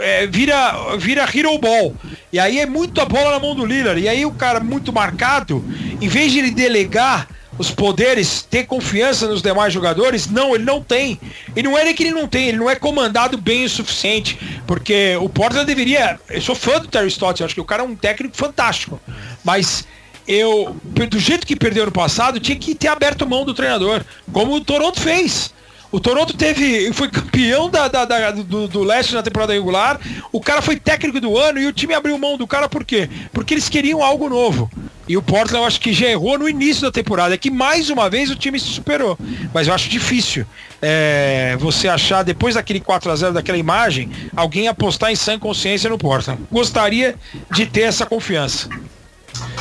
é, 0.00 0.26
vira, 0.26 0.96
vira 0.96 1.28
hero 1.32 1.58
ball. 1.58 1.94
E 2.32 2.38
aí 2.38 2.60
é 2.60 2.66
muito 2.66 2.98
a 3.00 3.04
bola 3.04 3.32
na 3.32 3.38
mão 3.38 3.54
do 3.54 3.66
Lillard. 3.66 4.00
E 4.00 4.08
aí 4.08 4.24
o 4.24 4.32
cara 4.32 4.58
muito 4.60 4.90
marcado, 4.90 5.62
em 6.00 6.08
vez 6.08 6.32
de 6.32 6.38
ele 6.38 6.50
delegar 6.50 7.28
os 7.58 7.70
poderes, 7.70 8.42
ter 8.42 8.64
confiança 8.66 9.28
nos 9.28 9.42
demais 9.42 9.72
jogadores, 9.72 10.28
não, 10.28 10.54
ele 10.54 10.64
não 10.64 10.82
tem. 10.82 11.20
E 11.54 11.62
não 11.62 11.78
é 11.78 11.84
nem 11.84 11.94
que 11.94 12.02
ele 12.02 12.10
não 12.10 12.26
tem, 12.26 12.48
ele 12.48 12.58
não 12.58 12.68
é 12.68 12.74
comandado 12.74 13.38
bem 13.38 13.64
o 13.64 13.70
suficiente, 13.70 14.38
porque 14.66 15.16
o 15.20 15.28
Portland 15.28 15.66
deveria, 15.66 16.18
eu 16.28 16.40
sou 16.40 16.54
fã 16.54 16.80
do 16.80 16.88
Terry 16.88 17.08
Stotts, 17.08 17.40
eu 17.40 17.46
acho 17.46 17.54
que 17.54 17.60
o 17.60 17.64
cara 17.64 17.82
é 17.82 17.86
um 17.86 17.94
técnico 17.94 18.36
fantástico, 18.36 19.00
mas 19.44 19.86
eu, 20.26 20.76
do 20.82 21.18
jeito 21.18 21.46
que 21.46 21.54
perdeu 21.54 21.86
no 21.86 21.92
passado, 21.92 22.40
tinha 22.40 22.58
que 22.58 22.74
ter 22.74 22.88
aberto 22.88 23.28
mão 23.28 23.44
do 23.44 23.54
treinador, 23.54 24.02
como 24.32 24.54
o 24.54 24.60
Toronto 24.60 25.00
fez. 25.00 25.52
O 25.94 26.00
Toronto 26.00 26.36
teve, 26.36 26.92
foi 26.92 27.08
campeão 27.08 27.70
da, 27.70 27.86
da, 27.86 28.04
da 28.04 28.32
do, 28.32 28.66
do, 28.66 28.82
leste 28.82 29.14
na 29.14 29.22
temporada 29.22 29.52
regular. 29.52 30.00
O 30.32 30.40
cara 30.40 30.60
foi 30.60 30.74
técnico 30.74 31.20
do 31.20 31.38
ano 31.38 31.60
e 31.60 31.68
o 31.68 31.72
time 31.72 31.94
abriu 31.94 32.18
mão 32.18 32.36
do 32.36 32.48
cara 32.48 32.68
por 32.68 32.84
quê? 32.84 33.08
Porque 33.32 33.54
eles 33.54 33.68
queriam 33.68 34.02
algo 34.02 34.28
novo. 34.28 34.68
E 35.06 35.16
o 35.16 35.22
Portland 35.22 35.62
eu 35.62 35.64
acho 35.64 35.80
que 35.80 35.92
já 35.92 36.08
errou 36.08 36.36
no 36.36 36.48
início 36.48 36.82
da 36.82 36.90
temporada. 36.90 37.32
É 37.32 37.38
que 37.38 37.48
mais 37.48 37.90
uma 37.90 38.10
vez 38.10 38.28
o 38.28 38.34
time 38.34 38.58
se 38.58 38.66
superou. 38.66 39.16
Mas 39.54 39.68
eu 39.68 39.74
acho 39.74 39.88
difícil 39.88 40.44
é, 40.82 41.56
você 41.60 41.86
achar, 41.86 42.24
depois 42.24 42.56
daquele 42.56 42.80
4 42.80 43.12
a 43.12 43.14
0 43.14 43.32
daquela 43.34 43.56
imagem, 43.56 44.10
alguém 44.34 44.66
apostar 44.66 45.12
em 45.12 45.16
sã 45.16 45.38
consciência 45.38 45.88
no 45.88 45.96
Portland. 45.96 46.42
Gostaria 46.50 47.14
de 47.52 47.66
ter 47.66 47.82
essa 47.82 48.04
confiança. 48.04 48.68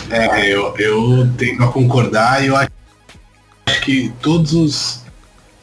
É, 0.10 0.48
eu, 0.52 0.76
eu 0.80 1.30
tenho 1.38 1.64
a 1.64 1.72
concordar 1.72 2.44
e 2.44 2.48
eu 2.48 2.56
acho 2.56 2.72
que 3.84 4.12
todos 4.20 4.54
os 4.54 5.03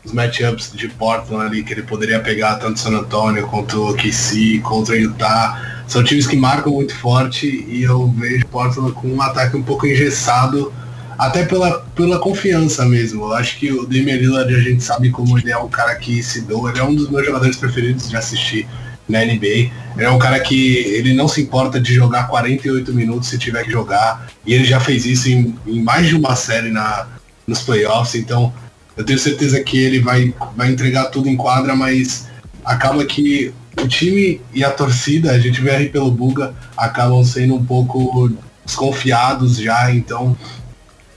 os 0.04 0.12
matchups 0.12 0.72
de 0.74 0.88
Portland 0.88 1.46
ali 1.46 1.62
que 1.62 1.72
ele 1.72 1.82
poderia 1.82 2.20
pegar 2.20 2.56
tanto 2.56 2.78
San 2.78 2.90
Antonio 2.90 3.46
quanto 3.46 3.90
o 3.90 3.94
KC, 3.94 4.60
contra 4.62 4.96
Utah. 4.96 5.82
São 5.86 6.02
times 6.02 6.26
que 6.26 6.36
marcam 6.36 6.72
muito 6.72 6.94
forte 6.96 7.46
e 7.68 7.82
eu 7.82 8.08
vejo 8.08 8.46
Portland 8.46 8.92
com 8.92 9.08
um 9.08 9.20
ataque 9.20 9.56
um 9.56 9.62
pouco 9.62 9.86
engessado, 9.86 10.72
até 11.18 11.44
pela, 11.44 11.80
pela 11.94 12.18
confiança 12.18 12.84
mesmo. 12.86 13.24
Eu 13.24 13.32
acho 13.34 13.58
que 13.58 13.70
o 13.72 13.84
Damian 13.84 14.16
Lillard 14.16 14.54
a 14.54 14.60
gente 14.60 14.82
sabe 14.82 15.10
como 15.10 15.38
ele 15.38 15.50
é 15.50 15.58
um 15.58 15.68
cara 15.68 15.94
que 15.96 16.22
se 16.22 16.42
doa, 16.42 16.70
ele 16.70 16.78
é 16.78 16.84
um 16.84 16.94
dos 16.94 17.10
meus 17.10 17.26
jogadores 17.26 17.56
preferidos 17.56 18.08
de 18.08 18.16
assistir 18.16 18.66
na 19.08 19.24
NBA. 19.24 19.70
Ele 19.96 20.04
é 20.04 20.10
um 20.10 20.18
cara 20.18 20.40
que 20.40 20.76
ele 20.78 21.12
não 21.12 21.28
se 21.28 21.42
importa 21.42 21.80
de 21.80 21.92
jogar 21.92 22.28
48 22.28 22.94
minutos 22.94 23.28
se 23.28 23.36
tiver 23.36 23.64
que 23.64 23.70
jogar. 23.70 24.28
E 24.46 24.54
ele 24.54 24.64
já 24.64 24.80
fez 24.80 25.04
isso 25.04 25.28
em, 25.28 25.54
em 25.66 25.82
mais 25.82 26.06
de 26.06 26.14
uma 26.14 26.34
série 26.36 26.70
na, 26.70 27.06
nos 27.46 27.60
playoffs, 27.62 28.14
então 28.14 28.52
eu 29.00 29.04
tenho 29.04 29.18
certeza 29.18 29.58
que 29.62 29.78
ele 29.78 29.98
vai, 29.98 30.34
vai 30.54 30.70
entregar 30.70 31.06
tudo 31.06 31.26
em 31.26 31.34
quadra, 31.34 31.74
mas 31.74 32.28
acaba 32.62 33.02
que 33.06 33.50
o 33.82 33.88
time 33.88 34.42
e 34.52 34.62
a 34.62 34.70
torcida, 34.70 35.32
a 35.32 35.38
gente 35.38 35.58
vê 35.62 35.70
aí 35.70 35.88
pelo 35.88 36.10
Buga, 36.10 36.54
acabam 36.76 37.24
sendo 37.24 37.54
um 37.54 37.64
pouco 37.64 38.30
desconfiados 38.62 39.56
já, 39.56 39.90
então 39.90 40.36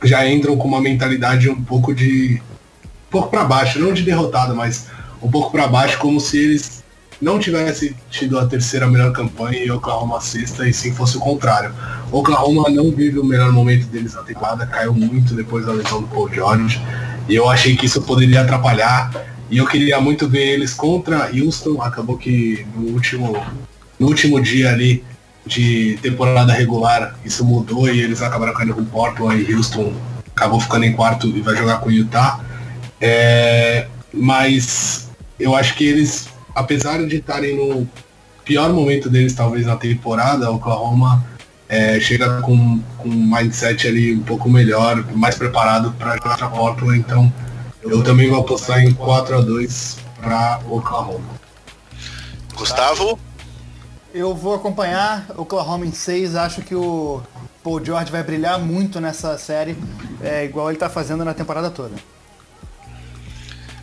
já 0.02 0.26
entram 0.26 0.56
com 0.56 0.66
uma 0.66 0.80
mentalidade 0.80 1.50
um 1.50 1.62
pouco 1.62 1.94
de. 1.94 2.42
um 2.86 3.12
pouco 3.12 3.30
para 3.30 3.44
baixo, 3.44 3.80
não 3.80 3.94
de 3.94 4.02
derrotado, 4.02 4.56
mas 4.56 4.88
um 5.22 5.30
pouco 5.30 5.52
para 5.52 5.68
baixo, 5.68 5.98
como 5.98 6.22
se 6.22 6.38
eles 6.38 6.84
não 7.22 7.38
tivessem 7.38 7.94
tido 8.10 8.40
a 8.40 8.46
terceira 8.46 8.88
melhor 8.88 9.12
campanha 9.12 9.62
e 9.62 9.70
Oklahoma 9.70 10.20
a 10.20 10.22
sexta, 10.22 10.66
e 10.66 10.74
sim 10.74 10.94
fosse 10.94 11.18
o 11.18 11.20
contrário. 11.20 11.76
Oklahoma 12.14 12.70
não 12.70 12.92
vive 12.92 13.20
o 13.20 13.26
melhor 13.26 13.52
momento 13.52 13.88
deles 13.88 14.14
na 14.14 14.22
temporada, 14.24 14.66
caiu 14.66 14.94
muito 14.94 15.34
depois 15.34 15.66
da 15.66 15.74
lesão 15.74 16.02
do 16.02 16.08
Paul 16.08 16.32
George. 16.34 16.82
E 17.28 17.36
eu 17.36 17.50
achei 17.50 17.76
que 17.76 17.86
isso 17.86 18.02
poderia 18.02 18.42
atrapalhar. 18.42 19.12
E 19.50 19.58
eu 19.58 19.68
queria 19.68 20.00
muito 20.00 20.28
ver 20.28 20.54
eles 20.54 20.74
contra 20.74 21.30
Houston. 21.34 21.82
Acabou 21.82 22.18
que 22.18 22.66
no 22.76 22.92
último, 22.92 23.44
no 24.00 24.08
último 24.08 24.42
dia 24.42 24.72
ali 24.72 25.04
de 25.46 26.00
temporada 26.02 26.54
regular 26.54 27.20
isso 27.26 27.44
mudou 27.44 27.90
e 27.90 28.00
eles 28.00 28.22
acabaram 28.22 28.54
caindo 28.54 28.74
com 28.74 28.86
Portland 28.86 29.44
e 29.44 29.54
Houston 29.54 29.94
acabou 30.34 30.58
ficando 30.58 30.86
em 30.86 30.94
quarto 30.94 31.28
e 31.28 31.42
vai 31.42 31.56
jogar 31.56 31.80
com 31.80 31.92
Utah. 31.92 32.40
É, 33.02 33.88
mas 34.14 35.10
eu 35.38 35.54
acho 35.54 35.76
que 35.76 35.84
eles, 35.84 36.30
apesar 36.56 37.06
de 37.06 37.18
estarem 37.18 37.58
no, 37.58 37.88
pior 38.44 38.72
momento 38.74 39.10
deles 39.10 39.34
talvez 39.34 39.66
na 39.66 39.76
temporada, 39.76 40.52
Oklahoma 40.52 41.26
é, 41.74 42.00
chega 42.00 42.40
com, 42.42 42.80
com 43.00 43.10
um 43.10 43.36
mindset 43.36 43.88
ali 43.88 44.14
um 44.14 44.22
pouco 44.22 44.48
melhor, 44.48 45.04
mais 45.16 45.34
preparado 45.34 45.92
para 45.98 46.16
jogar 46.18 46.44
a 46.44 46.48
Portland, 46.48 47.00
então 47.00 47.34
eu 47.82 48.04
também 48.04 48.30
vou 48.30 48.40
apostar 48.40 48.84
em 48.84 48.94
4 48.94 49.40
a 49.40 49.42
2 49.42 49.98
para 50.22 50.60
Oklahoma. 50.70 51.26
Gustavo? 52.56 53.18
Eu 54.14 54.36
vou 54.36 54.54
acompanhar 54.54 55.26
o 55.36 55.42
Oklahoma 55.42 55.84
em 55.88 55.92
6, 55.92 56.36
acho 56.36 56.62
que 56.62 56.76
o 56.76 57.24
Paul 57.64 57.84
George 57.84 58.12
vai 58.12 58.22
brilhar 58.22 58.60
muito 58.60 59.02
nessa 59.02 59.36
série, 59.40 59.76
é, 60.22 60.46
igual 60.46 60.68
ele 60.68 60.76
está 60.76 60.92
fazendo 60.92 61.26
na 61.26 61.34
temporada 61.34 61.72
toda. 61.72 61.96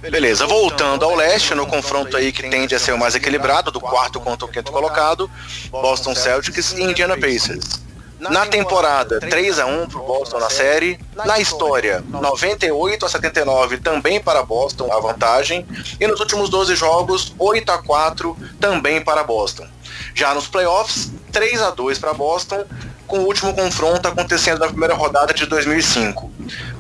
Beleza, 0.01 0.47
voltando 0.47 1.05
ao 1.05 1.15
leste, 1.15 1.55
no 1.55 1.67
confronto 1.67 2.17
aí 2.17 2.33
que 2.33 2.49
tende 2.49 2.75
a 2.75 2.79
ser 2.79 2.93
o 2.93 2.99
mais 2.99 3.15
equilibrado, 3.15 3.71
do 3.71 3.81
quarto 3.81 4.19
contra 4.19 4.47
o 4.47 4.49
quinto 4.49 4.73
colocado, 4.73 5.31
Boston 5.71 6.15
Celtics 6.15 6.73
e 6.73 6.83
Indiana 6.83 7.17
Pacers. 7.19 7.81
Na 8.19 8.47
temporada, 8.47 9.19
3 9.19 9.59
a 9.59 9.67
1 9.67 9.89
para 9.89 9.99
o 9.99 10.07
Boston 10.07 10.39
na 10.39 10.51
série. 10.51 11.01
Na 11.25 11.39
história, 11.39 12.05
98 12.07 13.07
a 13.07 13.09
79 13.09 13.79
também 13.79 14.21
para 14.21 14.43
Boston 14.43 14.93
a 14.93 15.01
vantagem. 15.01 15.67
E 15.99 16.07
nos 16.07 16.21
últimos 16.21 16.51
12 16.51 16.77
jogos, 16.77 17.35
8 17.39 17.73
a 17.73 17.79
4 17.79 18.37
também 18.61 19.01
para 19.03 19.25
Boston. 19.25 19.67
Já 20.15 20.35
nos 20.35 20.47
playoffs, 20.47 21.11
3 21.33 21.63
a 21.63 21.71
2 21.71 21.99
para 21.99 22.13
Boston, 22.13 22.65
com 23.07 23.21
o 23.21 23.27
último 23.27 23.55
confronto 23.55 24.07
acontecendo 24.07 24.59
na 24.59 24.69
primeira 24.69 24.95
rodada 24.95 25.33
de 25.33 25.47
2005. 25.47 26.30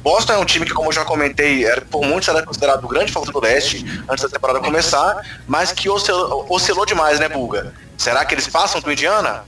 Boston 0.03 0.33
é 0.33 0.39
um 0.39 0.45
time 0.45 0.65
que, 0.65 0.73
como 0.73 0.89
eu 0.89 0.93
já 0.93 1.05
comentei, 1.05 1.65
era, 1.65 1.83
por 1.83 2.03
muitos 2.03 2.29
era 2.29 2.43
considerado 2.43 2.85
o 2.85 2.89
grande 2.89 3.13
favorito 3.13 3.39
do 3.39 3.45
leste 3.45 3.85
antes 4.09 4.23
da 4.25 4.31
temporada 4.31 4.61
começar, 4.61 5.17
mas 5.47 5.73
que 5.73 5.89
oscilou, 5.89 6.47
oscilou 6.49 6.87
demais, 6.87 7.21
né, 7.21 7.29
Bulga? 7.29 7.73
Será 7.99 8.25
que 8.25 8.35
eles 8.35 8.47
passam 8.47 8.81
do 8.81 8.91
Indiana? 8.91 9.45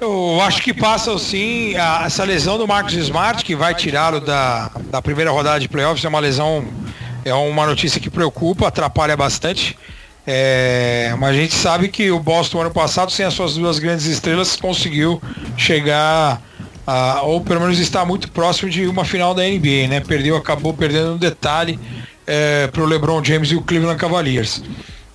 Eu 0.00 0.40
acho 0.42 0.62
que 0.62 0.72
passam 0.72 1.18
sim. 1.18 1.74
A, 1.76 2.04
essa 2.06 2.22
lesão 2.22 2.56
do 2.58 2.68
Marcos 2.68 2.94
Smart, 2.94 3.44
que 3.44 3.56
vai 3.56 3.74
tirá-lo 3.74 4.20
da, 4.20 4.70
da 4.90 5.02
primeira 5.02 5.30
rodada 5.30 5.58
de 5.58 5.68
playoffs, 5.68 6.04
é 6.04 6.08
uma 6.08 6.20
lesão, 6.20 6.64
é 7.24 7.34
uma 7.34 7.66
notícia 7.66 8.00
que 8.00 8.10
preocupa, 8.10 8.68
atrapalha 8.68 9.16
bastante. 9.16 9.76
É, 10.26 11.14
mas 11.18 11.30
a 11.30 11.38
gente 11.38 11.54
sabe 11.54 11.88
que 11.88 12.10
o 12.10 12.18
Boston 12.18 12.60
ano 12.60 12.70
passado, 12.70 13.10
sem 13.10 13.24
as 13.24 13.32
suas 13.32 13.54
duas 13.54 13.78
grandes 13.78 14.06
estrelas, 14.06 14.56
conseguiu 14.56 15.22
chegar 15.56 16.42
a, 16.86 17.22
ou 17.22 17.40
pelo 17.40 17.60
menos 17.60 17.78
estar 17.78 18.04
muito 18.04 18.30
próximo 18.30 18.70
de 18.70 18.86
uma 18.86 19.04
final 19.04 19.34
da 19.34 19.42
NBA, 19.42 19.88
né? 19.88 20.00
Perdeu, 20.00 20.36
acabou 20.36 20.72
perdendo 20.72 21.14
um 21.14 21.18
detalhe 21.18 21.78
é, 22.26 22.66
para 22.68 22.82
o 22.82 22.86
LeBron 22.86 23.22
James 23.24 23.50
e 23.50 23.56
o 23.56 23.62
Cleveland 23.62 23.98
Cavaliers. 23.98 24.62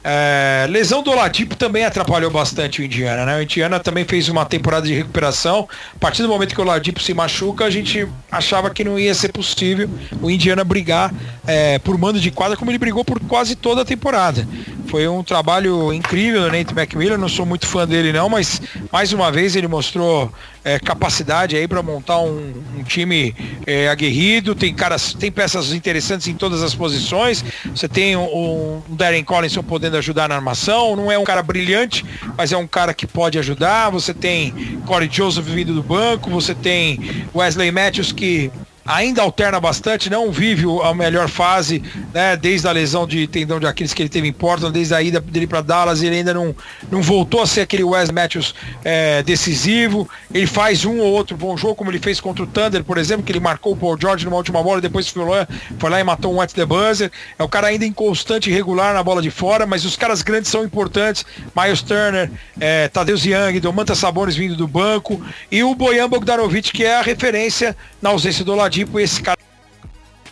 É, 0.04 0.66
lesão 0.68 1.04
do 1.04 1.12
Oladipo 1.12 1.56
também 1.56 1.86
atrapalhou 1.86 2.32
bastante 2.32 2.82
o 2.82 2.84
Indiana, 2.84 3.24
né? 3.24 3.38
O 3.38 3.44
Indiana 3.44 3.80
também 3.80 4.04
fez 4.04 4.30
uma 4.30 4.46
temporada 4.46 4.88
de 4.88 4.96
recuperação. 4.96 5.68
A 5.96 6.00
partir 6.00 6.24
do 6.24 6.28
momento 6.28 6.56
que 6.56 6.60
o 6.60 6.64
Oladipo 6.64 7.00
se 7.00 7.14
machuca, 7.14 7.66
a 7.66 7.70
gente 7.70 8.08
achava 8.32 8.72
que 8.72 8.84
não 8.84 8.98
ia 8.98 9.14
ser 9.14 9.32
possível 9.32 9.88
o 10.20 10.32
Indiana 10.32 10.64
brigar 10.64 11.14
é, 11.46 11.78
por 11.80 11.98
mando 12.00 12.20
de 12.20 12.32
quadra 12.32 12.58
como 12.58 12.72
ele 12.72 12.80
brigou 12.80 13.06
por 13.06 13.20
quase 13.20 13.56
toda 13.56 13.84
a 13.84 13.86
temporada. 13.86 14.48
Foi 14.92 15.08
um 15.08 15.24
trabalho 15.24 15.94
incrível 15.94 16.42
do 16.42 16.52
Nate 16.52 16.74
McMillan, 16.78 17.18
não 17.18 17.30
sou 17.30 17.46
muito 17.46 17.66
fã 17.66 17.88
dele 17.88 18.12
não, 18.12 18.28
mas 18.28 18.62
mais 18.92 19.14
uma 19.14 19.32
vez 19.32 19.56
ele 19.56 19.66
mostrou 19.66 20.30
é, 20.66 20.78
capacidade 20.80 21.56
aí 21.56 21.66
para 21.66 21.82
montar 21.82 22.20
um, 22.20 22.54
um 22.78 22.84
time 22.84 23.34
é, 23.66 23.88
aguerrido, 23.88 24.54
tem 24.54 24.74
caras, 24.74 25.14
tem 25.14 25.32
peças 25.32 25.72
interessantes 25.72 26.28
em 26.28 26.34
todas 26.34 26.62
as 26.62 26.76
posições. 26.76 27.42
Você 27.74 27.88
tem 27.88 28.18
o, 28.18 28.22
o 28.22 28.84
Darren 28.90 29.24
Collinson 29.24 29.64
podendo 29.64 29.96
ajudar 29.96 30.28
na 30.28 30.36
armação, 30.36 30.94
não 30.94 31.10
é 31.10 31.18
um 31.18 31.24
cara 31.24 31.42
brilhante, 31.42 32.06
mas 32.38 32.52
é 32.52 32.58
um 32.58 32.68
cara 32.68 32.94
que 32.94 33.08
pode 33.08 33.40
ajudar. 33.40 33.90
Você 33.92 34.14
tem 34.14 34.52
Corey 34.86 35.10
Joseph 35.10 35.46
vindo 35.46 35.74
do 35.74 35.82
banco, 35.82 36.30
você 36.30 36.54
tem 36.54 37.26
Wesley 37.34 37.72
Matthews 37.72 38.12
que 38.12 38.52
ainda 38.86 39.22
alterna 39.22 39.60
bastante, 39.60 40.10
não 40.10 40.32
vive 40.32 40.66
a 40.84 40.94
melhor 40.94 41.30
fase, 41.30 41.84
né, 42.14 42.36
desde 42.36 42.68
a 42.68 42.72
lesão 42.72 43.06
de 43.06 43.28
tendão 43.28 43.60
de 43.60 43.68
Aquiles 43.68 43.94
que 43.94 44.02
ele 44.02 44.10
teve 44.10 44.28
em 44.28 44.34
Portland, 44.34 44.74
desde 44.74 44.94
a 44.94 45.02
ida 45.02 45.20
dele 45.20 45.48
para 45.48 45.62
Dallas, 45.62 46.02
ele 46.02 46.16
ainda 46.16 46.34
não, 46.34 46.56
não 46.90 47.02
voltou 47.02 47.42
a 47.42 47.48
ser 47.48 47.62
aquele 47.62 47.84
Wes 47.84 48.10
Matthews 48.10 48.56
é, 48.84 49.22
decisivo. 49.24 50.10
Ele 50.34 50.48
faz 50.48 50.84
um 50.84 51.00
ou 51.00 51.12
outro 51.12 51.38
bom 51.38 51.56
jogo, 51.56 51.76
como 51.76 51.92
ele 51.92 52.00
fez 52.00 52.20
contra 52.20 52.44
o 52.44 52.48
Thunder, 52.48 52.84
por 52.84 52.98
exemplo, 52.98 53.24
que 53.24 53.32
ele 53.32 53.40
marcou 53.40 53.74
o 53.74 53.76
Paul 53.76 53.98
George 54.00 54.26
numa 54.26 54.38
última 54.38 54.62
bola, 54.64 54.82
depois 54.82 55.08
foi 55.08 55.26
lá, 55.26 55.48
foi 55.78 55.90
lá 55.90 56.00
e 56.00 56.04
matou 56.04 56.34
um 56.34 56.42
at 56.42 56.52
the 56.52 56.66
buzzer. 56.66 57.12
É 57.38 57.44
o 57.44 57.50
cara 57.50 57.68
ainda 57.68 57.86
inconstante 57.86 58.50
e 58.50 58.54
regular 58.54 58.94
na 58.94 59.04
bola 59.04 59.22
de 59.22 59.30
fora, 59.30 59.66
mas 59.66 59.86
os 59.86 59.96
caras 59.96 60.22
grandes 60.22 60.50
são 60.50 60.64
importantes. 60.64 61.26
Miles 61.56 61.82
Turner, 61.82 62.32
é, 62.60 62.88
Tadeusz 62.88 63.26
Young, 63.26 63.60
Domantas 63.60 64.00
Sabonis 64.00 64.36
vindo 64.36 64.56
do 64.56 64.68
banco 64.68 65.22
e 65.52 65.64
o 65.64 65.76
Bojan 65.76 66.10
Bogdanovic, 66.10 66.72
que 66.72 66.84
é 66.84 66.98
a 66.98 67.02
referência 67.02 67.76
na 68.02 68.10
ausência 68.10 68.44
do 68.44 68.54
Oladipo 68.54 68.71
tipo 68.72 69.00
esse 69.00 69.22
cara 69.22 69.38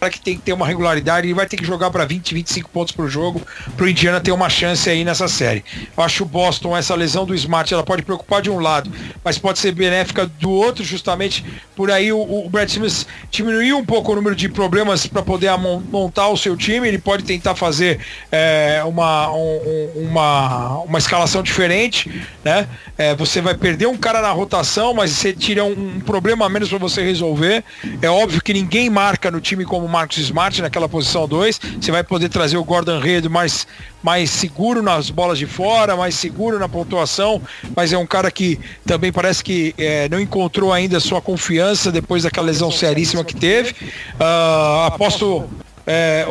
que 0.07 0.21
tem 0.21 0.35
que 0.35 0.41
ter 0.43 0.53
uma 0.53 0.67
regularidade 0.67 1.27
e 1.27 1.33
vai 1.33 1.47
ter 1.47 1.57
que 1.57 1.65
jogar 1.65 1.89
para 1.89 2.05
20, 2.05 2.33
25 2.35 2.69
pontos 2.69 2.93
por 2.93 3.09
jogo 3.09 3.41
para 3.75 3.85
o 3.85 3.89
Indiana 3.89 4.21
ter 4.21 4.31
uma 4.31 4.49
chance 4.49 4.87
aí 4.87 5.03
nessa 5.03 5.27
série. 5.27 5.65
Eu 5.97 6.03
acho 6.03 6.23
o 6.23 6.25
Boston, 6.27 6.77
essa 6.77 6.93
lesão 6.93 7.25
do 7.25 7.33
Smart, 7.33 7.73
ela 7.73 7.83
pode 7.83 8.03
preocupar 8.03 8.41
de 8.41 8.51
um 8.51 8.59
lado, 8.59 8.91
mas 9.23 9.39
pode 9.39 9.57
ser 9.57 9.71
benéfica 9.71 10.27
do 10.27 10.51
outro, 10.51 10.83
justamente 10.83 11.43
por 11.75 11.89
aí 11.89 12.11
o, 12.11 12.19
o 12.19 12.49
Brad 12.49 12.69
Simmons 12.69 13.07
diminuiu 13.31 13.77
um 13.77 13.85
pouco 13.85 14.11
o 14.11 14.15
número 14.15 14.35
de 14.35 14.47
problemas 14.47 15.07
para 15.07 15.23
poder 15.23 15.49
montar 15.57 16.27
o 16.27 16.37
seu 16.37 16.55
time, 16.55 16.87
ele 16.87 16.99
pode 16.99 17.23
tentar 17.23 17.55
fazer 17.55 17.99
é, 18.31 18.83
uma, 18.85 19.31
um, 19.31 19.91
uma, 19.95 20.79
uma 20.83 20.97
escalação 20.97 21.41
diferente, 21.41 22.23
né? 22.43 22.67
É, 22.97 23.15
você 23.15 23.41
vai 23.41 23.55
perder 23.55 23.87
um 23.87 23.97
cara 23.97 24.21
na 24.21 24.29
rotação, 24.31 24.93
mas 24.93 25.11
você 25.11 25.31
tira 25.31 25.63
um, 25.63 25.95
um 25.95 25.99
problema 25.99 26.45
a 26.45 26.49
menos 26.49 26.69
para 26.69 26.77
você 26.77 27.01
resolver. 27.01 27.63
É 28.01 28.09
óbvio 28.09 28.41
que 28.41 28.53
ninguém 28.53 28.89
marca 28.89 29.31
no 29.31 29.39
time 29.39 29.63
como 29.65 29.87
Marcos 29.89 30.17
Smart 30.17 30.61
naquela 30.61 30.87
posição 30.87 31.27
2. 31.27 31.59
Você 31.81 31.91
vai 31.91 32.03
poder 32.03 32.29
trazer 32.29 32.57
o 32.57 32.63
Gordon 32.63 32.99
Reed 32.99 33.25
mais, 33.25 33.67
mais 34.01 34.29
seguro 34.29 34.81
nas 34.81 35.09
bolas 35.09 35.37
de 35.37 35.45
fora, 35.45 35.95
mais 35.95 36.15
seguro 36.15 36.59
na 36.59 36.69
pontuação, 36.69 37.41
mas 37.75 37.91
é 37.91 37.97
um 37.97 38.05
cara 38.05 38.31
que 38.31 38.59
também 38.85 39.11
parece 39.11 39.43
que 39.43 39.73
é, 39.77 40.07
não 40.09 40.19
encontrou 40.19 40.71
ainda 40.71 40.99
sua 40.99 41.21
confiança 41.21 41.91
depois 41.91 42.23
daquela 42.23 42.47
lesão 42.47 42.71
seríssima 42.71 43.23
que 43.23 43.35
teve. 43.35 43.71
Uh, 43.71 44.85
aposto 44.85 45.49
é, 45.85 46.25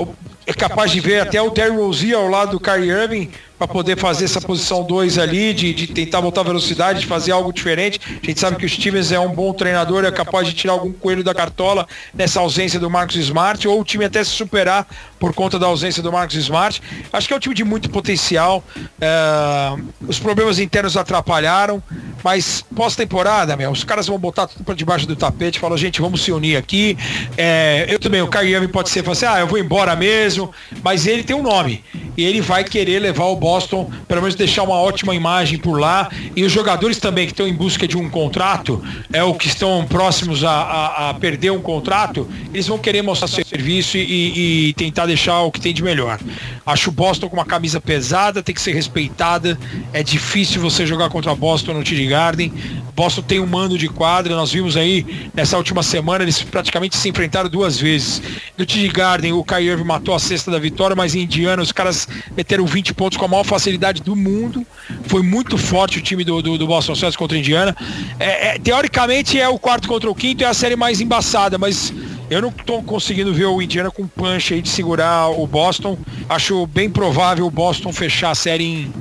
é 0.46 0.52
capaz 0.52 0.90
de 0.90 1.00
ver 1.00 1.20
até 1.20 1.42
o 1.42 1.50
Terry 1.50 1.76
Rozier 1.76 2.16
ao 2.16 2.28
lado 2.28 2.52
do 2.52 2.60
Kyrie 2.60 2.90
Irving 2.90 3.30
para 3.58 3.66
poder 3.66 3.98
fazer 3.98 4.24
essa 4.24 4.40
posição 4.40 4.84
2 4.84 5.18
ali, 5.18 5.52
de, 5.52 5.74
de 5.74 5.86
tentar 5.88 6.20
voltar 6.20 6.42
velocidade, 6.42 7.00
de 7.00 7.06
fazer 7.06 7.32
algo 7.32 7.52
diferente. 7.52 8.00
A 8.22 8.26
gente 8.26 8.38
sabe 8.38 8.56
que 8.56 8.64
o 8.64 8.68
Stevens 8.68 9.10
é 9.10 9.18
um 9.18 9.30
bom 9.30 9.52
treinador, 9.52 10.04
é 10.04 10.12
capaz 10.12 10.46
de 10.46 10.54
tirar 10.54 10.74
algum 10.74 10.92
coelho 10.92 11.24
da 11.24 11.34
cartola 11.34 11.86
nessa 12.14 12.40
ausência 12.40 12.78
do 12.78 12.88
Marcos 12.88 13.16
Smart, 13.16 13.66
ou 13.66 13.80
o 13.80 13.84
time 13.84 14.04
até 14.04 14.22
se 14.22 14.30
superar 14.30 14.86
por 15.18 15.34
conta 15.34 15.58
da 15.58 15.66
ausência 15.66 16.02
do 16.02 16.12
Marcos 16.12 16.36
Smart. 16.36 16.80
Acho 17.12 17.26
que 17.26 17.34
é 17.34 17.36
um 17.36 17.40
time 17.40 17.54
de 17.54 17.64
muito 17.64 17.90
potencial. 17.90 18.62
É, 19.00 19.76
os 20.06 20.18
problemas 20.18 20.58
internos 20.58 20.96
atrapalharam, 20.96 21.82
mas 22.22 22.64
pós-temporada, 22.74 23.56
meu, 23.56 23.70
os 23.70 23.82
caras 23.82 24.06
vão 24.06 24.18
botar 24.18 24.46
tudo 24.46 24.64
para 24.64 24.74
debaixo 24.74 25.06
do 25.06 25.16
tapete, 25.16 25.58
falam, 25.58 25.76
gente, 25.76 26.00
vamos 26.00 26.22
se 26.22 26.30
unir 26.30 26.56
aqui. 26.56 26.96
É, 27.36 27.86
eu 27.88 27.98
também, 27.98 28.22
o 28.22 28.28
Kyrie 28.28 28.68
pode 28.68 28.90
ser, 28.90 29.08
assim, 29.08 29.26
ah, 29.26 29.40
eu 29.40 29.46
vou 29.46 29.58
embora 29.58 29.96
mesmo, 29.96 30.52
mas 30.82 31.06
ele 31.06 31.24
tem 31.24 31.34
um 31.34 31.42
nome. 31.42 31.82
E 32.16 32.24
ele 32.24 32.40
vai 32.40 32.64
querer 32.64 32.98
levar 32.98 33.26
o 33.26 33.36
Boston, 33.48 33.90
pelo 34.06 34.20
menos 34.20 34.34
deixar 34.34 34.62
uma 34.62 34.74
ótima 34.74 35.14
imagem 35.14 35.58
por 35.58 35.80
lá. 35.80 36.10
E 36.36 36.44
os 36.44 36.52
jogadores 36.52 36.98
também 36.98 37.24
que 37.24 37.32
estão 37.32 37.48
em 37.48 37.54
busca 37.54 37.88
de 37.88 37.96
um 37.96 38.10
contrato, 38.10 38.82
é 39.10 39.22
o 39.22 39.32
que 39.32 39.46
estão 39.46 39.86
próximos 39.88 40.44
a, 40.44 40.50
a, 40.50 41.10
a 41.10 41.14
perder 41.14 41.50
um 41.50 41.60
contrato, 41.60 42.28
eles 42.52 42.66
vão 42.66 42.76
querer 42.76 43.00
mostrar 43.00 43.26
serviço 43.26 43.96
e, 43.96 44.68
e, 44.68 44.72
tentar 44.74 45.06
deixar 45.06 45.40
o 45.40 45.50
que 45.50 45.60
tem 45.60 45.72
de 45.72 45.82
melhor. 45.82 46.18
Acho 46.66 46.90
o 46.90 46.92
Boston 46.92 47.30
com 47.30 47.36
uma 47.36 47.46
camisa 47.46 47.80
pesada, 47.80 48.42
tem 48.42 48.54
que 48.54 48.60
ser 48.60 48.74
respeitada. 48.74 49.58
É 49.94 50.02
difícil 50.02 50.60
você 50.60 50.86
jogar 50.86 51.08
contra 51.08 51.34
Boston 51.34 51.72
no 51.72 51.82
TD 51.82 52.06
Garden. 52.06 52.52
Boston 52.94 53.22
tem 53.22 53.40
um 53.40 53.46
mando 53.46 53.78
de 53.78 53.88
quadra, 53.88 54.34
nós 54.34 54.52
vimos 54.52 54.76
aí 54.76 55.30
nessa 55.32 55.56
última 55.56 55.84
semana, 55.84 56.24
eles 56.24 56.42
praticamente 56.42 56.96
se 56.96 57.08
enfrentaram 57.08 57.48
duas 57.48 57.78
vezes. 57.78 58.20
No 58.58 58.66
TD 58.66 58.88
Garden, 58.88 59.32
o 59.32 59.44
Kyrie 59.44 59.76
matou 59.84 60.14
a 60.14 60.18
cesta 60.18 60.50
da 60.50 60.58
vitória, 60.58 60.96
mas 60.96 61.14
em 61.14 61.20
Indiana 61.20 61.62
os 61.62 61.70
caras 61.70 62.08
meteram 62.36 62.66
20 62.66 62.92
pontos 62.94 63.16
com 63.16 63.24
a 63.24 63.28
maior 63.28 63.37
facilidade 63.44 64.02
do 64.02 64.14
mundo. 64.14 64.66
Foi 65.04 65.22
muito 65.22 65.56
forte 65.58 65.98
o 65.98 66.02
time 66.02 66.24
do, 66.24 66.40
do, 66.42 66.58
do 66.58 66.66
Boston 66.66 66.94
Celtics 66.94 67.16
contra 67.16 67.36
a 67.36 67.40
Indiana. 67.40 67.76
É, 68.18 68.48
é, 68.48 68.58
teoricamente 68.58 69.38
é 69.38 69.48
o 69.48 69.58
quarto 69.58 69.88
contra 69.88 70.10
o 70.10 70.14
quinto, 70.14 70.44
é 70.44 70.46
a 70.46 70.54
série 70.54 70.76
mais 70.76 71.00
embaçada, 71.00 71.58
mas 71.58 71.92
eu 72.30 72.42
não 72.42 72.50
estou 72.50 72.82
conseguindo 72.82 73.32
ver 73.32 73.46
o 73.46 73.62
Indiana 73.62 73.90
com 73.90 74.06
punch 74.06 74.54
aí 74.54 74.62
de 74.62 74.68
segurar 74.68 75.30
o 75.30 75.46
Boston. 75.46 75.98
Acho 76.28 76.66
bem 76.66 76.90
provável 76.90 77.46
o 77.46 77.50
Boston 77.50 77.92
fechar 77.92 78.30
a 78.30 78.34
série 78.34 78.64
em, 78.64 78.92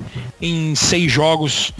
em 0.41 0.76
seis 0.76 1.11
jogos. 1.11 1.73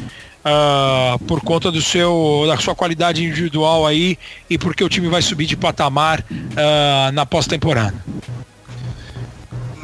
Uh, 0.46 1.20
por 1.26 1.42
conta 1.42 1.70
do 1.70 1.82
seu, 1.82 2.46
da 2.48 2.56
sua 2.56 2.74
qualidade 2.74 3.22
individual 3.22 3.86
aí 3.86 4.18
e 4.50 4.58
porque 4.58 4.82
o 4.82 4.88
time 4.88 5.10
vai 5.10 5.22
subir 5.22 5.46
de 5.46 5.58
patamar 5.58 6.22
uh, 6.22 7.12
na 7.12 7.26
pós-temporada. 7.26 7.94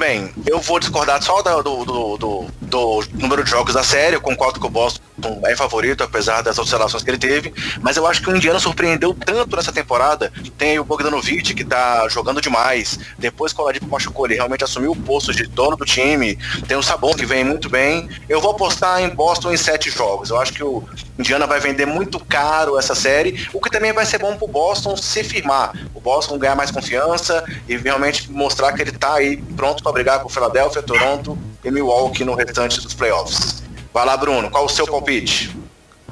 Bem, 0.05 0.29
eu 0.45 0.59
vou 0.59 0.81
discordar 0.81 1.23
só 1.23 1.41
do, 1.41 1.63
do, 1.63 2.17
do, 2.17 2.45
do, 2.59 3.03
número 3.13 3.41
de 3.41 3.49
jogos 3.49 3.73
da 3.73 3.85
série. 3.85 4.17
Eu 4.17 4.21
concordo 4.21 4.59
que 4.59 4.65
o 4.65 4.69
Boston 4.69 5.01
é 5.45 5.55
favorito, 5.55 6.03
apesar 6.03 6.41
das 6.41 6.57
oscilações 6.57 7.03
que 7.03 7.09
ele 7.09 7.17
teve. 7.17 7.53
Mas 7.81 7.97
eu 7.97 8.05
acho 8.07 8.21
que 8.21 8.29
o 8.29 8.35
Indiana 8.35 8.59
surpreendeu 8.59 9.13
tanto 9.13 9.55
nessa 9.55 9.71
temporada. 9.71 10.31
Tem 10.57 10.79
o 10.79 10.83
Bogdanovich, 10.83 11.53
que 11.53 11.63
tá 11.63 12.07
jogando 12.09 12.41
demais. 12.41 12.99
Depois 13.17 13.53
que 13.53 13.59
o 13.59 13.63
Oladipo 13.63 13.87
machucou, 13.87 14.25
ele 14.25 14.35
realmente 14.35 14.63
assumiu 14.63 14.91
o 14.91 14.95
posto 14.95 15.33
de 15.33 15.45
dono 15.47 15.75
do 15.75 15.85
time. 15.85 16.37
Tem 16.67 16.77
o 16.77 16.83
Sabon, 16.83 17.13
que 17.13 17.25
vem 17.25 17.43
muito 17.43 17.69
bem. 17.69 18.09
Eu 18.27 18.41
vou 18.41 18.51
apostar 18.51 19.01
em 19.01 19.09
Boston 19.09 19.51
em 19.51 19.57
sete 19.57 19.89
jogos. 19.89 20.29
Eu 20.29 20.39
acho 20.39 20.53
que 20.53 20.63
o 20.63 20.83
Indiana 21.17 21.45
vai 21.45 21.59
vender 21.59 21.85
muito 21.85 22.19
caro 22.19 22.77
essa 22.77 22.95
série, 22.95 23.47
o 23.53 23.61
que 23.61 23.69
também 23.69 23.93
vai 23.93 24.05
ser 24.05 24.17
bom 24.17 24.35
pro 24.35 24.47
Boston 24.47 24.97
se 24.97 25.23
firmar. 25.23 25.73
O 25.93 26.01
Boston 26.01 26.37
ganhar 26.37 26.55
mais 26.55 26.71
confiança 26.71 27.43
e 27.67 27.77
realmente 27.77 28.31
mostrar 28.31 28.73
que 28.73 28.81
ele 28.81 28.91
tá 28.91 29.15
aí 29.15 29.37
pronto 29.55 29.83
para 29.83 29.91
brigar 29.91 30.19
com 30.19 30.29
Philadelphia, 30.29 30.81
Toronto 30.81 31.37
e 31.63 31.71
Milwaukee 31.71 32.23
no 32.23 32.33
restante 32.33 32.81
dos 32.81 32.93
playoffs. 32.93 33.62
Vai 33.93 34.07
lá, 34.07 34.17
Bruno, 34.17 34.49
qual 34.49 34.65
o 34.65 34.69
seu 34.69 34.87
palpite? 34.87 35.55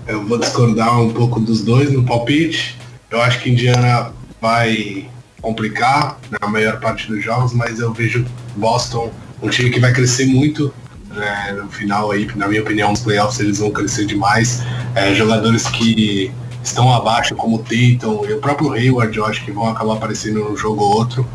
Eu 0.05 0.23
vou 0.27 0.37
discordar 0.37 1.01
um 1.01 1.11
pouco 1.11 1.39
dos 1.39 1.63
dois 1.63 1.91
no 1.91 2.03
palpite. 2.03 2.77
Eu 3.09 3.19
acho 3.19 3.41
que 3.41 3.49
Indiana 3.49 4.13
vai 4.39 5.09
complicar 5.41 6.19
na 6.39 6.47
maior 6.47 6.79
parte 6.79 7.07
dos 7.07 7.23
jogos, 7.23 7.53
mas 7.53 7.79
eu 7.79 7.91
vejo 7.91 8.23
Boston 8.55 9.11
um 9.41 9.49
time 9.49 9.71
que 9.71 9.79
vai 9.79 9.91
crescer 9.91 10.27
muito 10.27 10.71
né, 11.09 11.57
no 11.59 11.69
final 11.71 12.11
aí, 12.11 12.29
na 12.35 12.47
minha 12.47 12.61
opinião, 12.61 12.91
nos 12.91 13.01
playoffs 13.01 13.39
eles 13.39 13.57
vão 13.57 13.71
crescer 13.71 14.05
demais. 14.05 14.61
É, 14.93 15.15
jogadores 15.15 15.67
que 15.67 16.31
estão 16.63 16.93
abaixo, 16.93 17.35
como 17.35 17.55
o 17.55 17.59
Tatum 17.59 18.25
e 18.29 18.33
o 18.33 18.39
próprio 18.39 18.73
Hayward, 18.73 19.17
eu 19.17 19.25
acho 19.25 19.43
que 19.43 19.51
vão 19.51 19.67
acabar 19.67 19.93
aparecendo 19.93 20.43
num 20.43 20.55
jogo 20.55 20.83
ou 20.83 20.97
outro. 20.97 21.27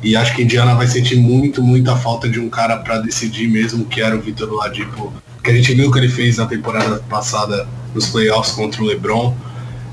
E 0.00 0.14
acho 0.14 0.32
que 0.36 0.42
Indiana 0.42 0.76
vai 0.76 0.86
sentir 0.86 1.16
muito, 1.16 1.60
muita 1.60 1.96
falta 1.96 2.28
de 2.28 2.38
um 2.38 2.48
cara 2.48 2.76
para 2.76 2.98
decidir 2.98 3.48
mesmo, 3.48 3.84
que 3.84 4.00
era 4.00 4.16
o 4.16 4.20
Vitor 4.20 4.52
Ladipo, 4.52 5.12
que 5.42 5.50
a 5.50 5.54
gente 5.54 5.74
viu 5.74 5.90
que 5.90 5.98
ele 5.98 6.08
fez 6.08 6.36
na 6.36 6.46
temporada 6.46 7.02
passada 7.08 7.66
nos 7.94 8.06
playoffs 8.06 8.54
contra 8.54 8.82
o 8.82 8.86
LeBron, 8.86 9.34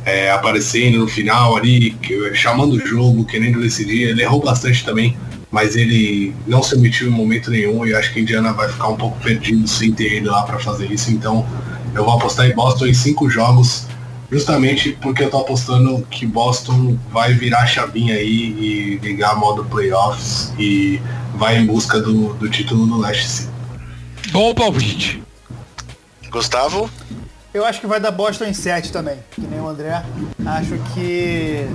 é, 0.06 0.32
aparecendo 0.32 1.00
no 1.00 1.08
final 1.08 1.58
ali, 1.58 1.98
chamando 2.34 2.74
o 2.74 2.88
jogo, 2.88 3.26
querendo 3.26 3.60
decidir. 3.60 4.10
Ele 4.10 4.22
errou 4.22 4.42
bastante 4.42 4.86
também, 4.86 5.18
mas 5.52 5.76
ele 5.76 6.34
não 6.46 6.62
se 6.62 6.76
omitiu 6.76 7.08
em 7.08 7.12
momento 7.12 7.50
nenhum 7.50 7.86
e 7.86 7.96
acho 7.96 8.14
que 8.14 8.20
Indiana 8.20 8.54
vai 8.54 8.70
ficar 8.70 8.90
um 8.90 8.96
pouco 8.96 9.20
perdido 9.20 9.68
sem 9.68 9.92
ter 9.92 10.14
ele 10.14 10.28
lá 10.28 10.44
para 10.44 10.60
fazer 10.60 10.92
isso. 10.92 11.12
Então 11.12 11.46
eu 11.96 12.04
vou 12.04 12.14
apostar 12.14 12.48
em 12.48 12.54
Boston 12.54 12.88
em 12.88 12.94
cinco 12.94 13.30
jogos, 13.30 13.88
justamente 14.32 14.98
porque 15.02 15.24
eu 15.24 15.30
tô 15.30 15.40
apostando 15.40 16.06
que 16.12 16.26
Boston 16.26 16.98
vai 17.12 17.34
virar 17.34 17.62
a 17.62 17.68
chavinha 17.68 18.16
aí 18.16 18.56
e 18.60 19.00
ligar 19.02 19.36
modo 19.36 19.64
playoffs 19.66 20.54
e 20.60 21.00
vai 21.36 21.58
em 21.58 21.66
busca 21.66 22.00
do, 22.00 22.34
do 22.34 22.50
título 22.50 22.86
do 22.86 23.00
leste 23.00 23.28
sim. 23.28 23.50
Bom 24.32 24.54
palpite. 24.54 25.25
Gustavo? 26.36 26.90
Eu 27.53 27.64
acho 27.64 27.80
que 27.80 27.88
vai 27.88 27.98
dar 27.98 28.12
Boston 28.12 28.44
em 28.44 28.53
7 28.53 28.91
também, 28.91 29.18
que 29.32 29.40
nem 29.40 29.62
o 29.62 29.70
André. 29.70 30.03
Acho 30.45 30.78
que 30.94 31.66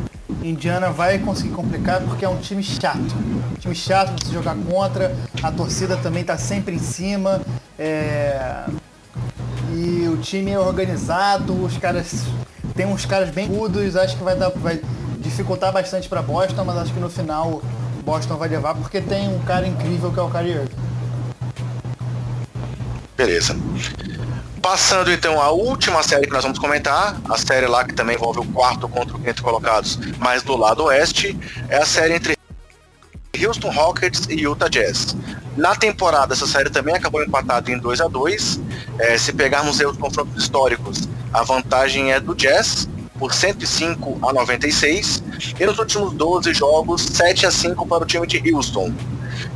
Indiana 0.42 0.90
vai 0.90 1.18
conseguir 1.18 1.54
complicar 1.54 2.02
porque 2.02 2.26
é 2.26 2.28
um 2.28 2.36
time 2.36 2.62
chato. 2.62 3.14
Um 3.52 3.58
time 3.58 3.74
chato 3.74 4.12
de 4.16 4.26
se 4.26 4.34
jogar 4.34 4.54
contra. 4.54 5.16
A 5.42 5.50
torcida 5.50 5.96
também 5.96 6.20
está 6.20 6.36
sempre 6.36 6.74
em 6.74 6.78
cima. 6.78 7.40
É... 7.78 8.66
E 9.72 10.06
o 10.08 10.18
time 10.18 10.50
é 10.50 10.58
organizado, 10.58 11.54
os 11.64 11.78
caras. 11.78 12.26
Tem 12.76 12.84
uns 12.84 13.06
caras 13.06 13.30
bem 13.30 13.46
agudos, 13.46 13.96
acho 13.96 14.18
que 14.18 14.22
vai 14.22 14.36
dar. 14.36 14.50
Vai 14.50 14.78
dificultar 15.20 15.72
bastante 15.72 16.06
para 16.06 16.20
Boston, 16.20 16.64
mas 16.64 16.76
acho 16.76 16.92
que 16.92 17.00
no 17.00 17.08
final 17.08 17.62
Boston 18.04 18.36
vai 18.36 18.50
levar 18.50 18.74
porque 18.74 19.00
tem 19.00 19.28
um 19.28 19.38
cara 19.38 19.66
incrível 19.66 20.12
que 20.12 20.18
é 20.18 20.22
o 20.22 20.28
Kyrie. 20.28 20.68
Beleza. 23.16 23.56
Passando 24.62 25.10
então 25.10 25.40
à 25.40 25.50
última 25.50 26.02
série 26.02 26.26
que 26.26 26.32
nós 26.32 26.42
vamos 26.42 26.58
comentar, 26.58 27.18
a 27.28 27.38
série 27.38 27.66
lá 27.66 27.84
que 27.84 27.94
também 27.94 28.16
envolve 28.16 28.40
o 28.40 28.44
quarto 28.44 28.88
contra 28.88 29.16
o 29.16 29.20
quinto 29.20 29.42
colocados, 29.42 29.98
mas 30.18 30.42
do 30.42 30.56
lado 30.56 30.84
oeste, 30.84 31.38
é 31.68 31.78
a 31.78 31.86
série 31.86 32.14
entre 32.14 32.36
Houston 33.42 33.70
Rockets 33.70 34.26
e 34.28 34.42
Utah 34.42 34.68
Jazz. 34.68 35.16
Na 35.56 35.74
temporada, 35.74 36.34
essa 36.34 36.46
série 36.46 36.68
também 36.68 36.94
acabou 36.94 37.22
empatada 37.22 37.70
em 37.70 37.78
2 37.78 38.00
a 38.00 38.08
2 38.08 38.60
é, 38.98 39.18
Se 39.18 39.32
pegarmos 39.32 39.80
os 39.80 39.96
confrontos 39.96 40.42
históricos, 40.42 41.08
a 41.32 41.42
vantagem 41.42 42.12
é 42.12 42.20
do 42.20 42.34
Jazz, 42.34 42.88
por 43.18 43.32
105 43.34 44.18
a 44.26 44.32
96. 44.32 45.22
E 45.58 45.66
nos 45.66 45.78
últimos 45.78 46.12
12 46.14 46.52
jogos, 46.52 47.02
7 47.02 47.46
a 47.46 47.50
5 47.50 47.86
para 47.86 48.02
o 48.02 48.06
time 48.06 48.26
de 48.26 48.52
Houston. 48.52 48.92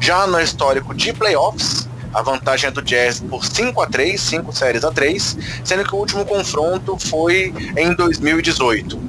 Já 0.01 0.27
no 0.27 0.41
histórico 0.41 0.95
de 0.95 1.13
playoffs, 1.13 1.84
a 2.15 2.23
vantagem 2.23 2.69
é 2.69 2.71
do 2.71 2.81
Jazz 2.81 3.21
por 3.21 3.45
5 3.45 3.81
a 3.81 3.87
3 3.87 4.21
5 4.21 4.53
séries 4.53 4.85
a 4.85 4.91
3 4.91 5.37
sendo 5.65 5.85
que 5.85 5.95
o 5.95 5.99
último 5.99 6.25
confronto 6.25 6.97
foi 6.99 7.53
em 7.77 7.95
2018. 7.95 9.03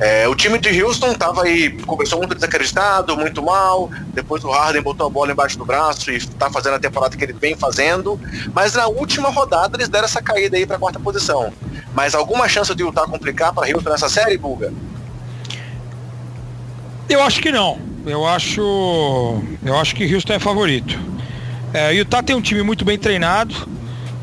É, 0.00 0.26
o 0.26 0.34
time 0.34 0.58
de 0.58 0.82
Houston 0.82 1.08
estava 1.08 1.42
aí, 1.42 1.70
começou 1.82 2.18
muito 2.18 2.34
desacreditado, 2.34 3.14
muito 3.18 3.42
mal. 3.42 3.90
Depois 4.14 4.42
o 4.42 4.50
Harden 4.50 4.80
botou 4.80 5.06
a 5.06 5.10
bola 5.10 5.30
embaixo 5.30 5.58
do 5.58 5.64
braço 5.66 6.10
e 6.10 6.16
está 6.16 6.50
fazendo 6.50 6.76
a 6.76 6.78
temporada 6.78 7.14
que 7.14 7.22
ele 7.22 7.34
vem 7.34 7.54
fazendo. 7.54 8.18
Mas 8.54 8.72
na 8.72 8.86
última 8.86 9.28
rodada 9.28 9.76
eles 9.76 9.90
deram 9.90 10.06
essa 10.06 10.22
caída 10.22 10.56
aí 10.56 10.64
para 10.64 10.76
a 10.76 10.78
quarta 10.78 10.98
posição. 10.98 11.52
Mas 11.94 12.14
alguma 12.14 12.48
chance 12.48 12.74
de 12.74 12.82
Utah 12.82 13.06
complicar 13.06 13.52
para 13.52 13.70
Houston 13.70 13.90
nessa 13.90 14.08
série, 14.08 14.38
Bulga? 14.38 14.72
Eu 17.06 17.22
acho 17.22 17.42
que 17.42 17.52
não. 17.52 17.78
Eu 18.06 18.26
acho, 18.26 19.42
eu 19.62 19.76
acho 19.76 19.94
que 19.94 20.14
Houston 20.14 20.32
é 20.32 20.38
favorito. 20.38 20.98
É, 21.72 21.92
Utah 21.92 22.22
tem 22.22 22.34
um 22.34 22.40
time 22.40 22.62
muito 22.62 22.84
bem 22.84 22.98
treinado. 22.98 23.54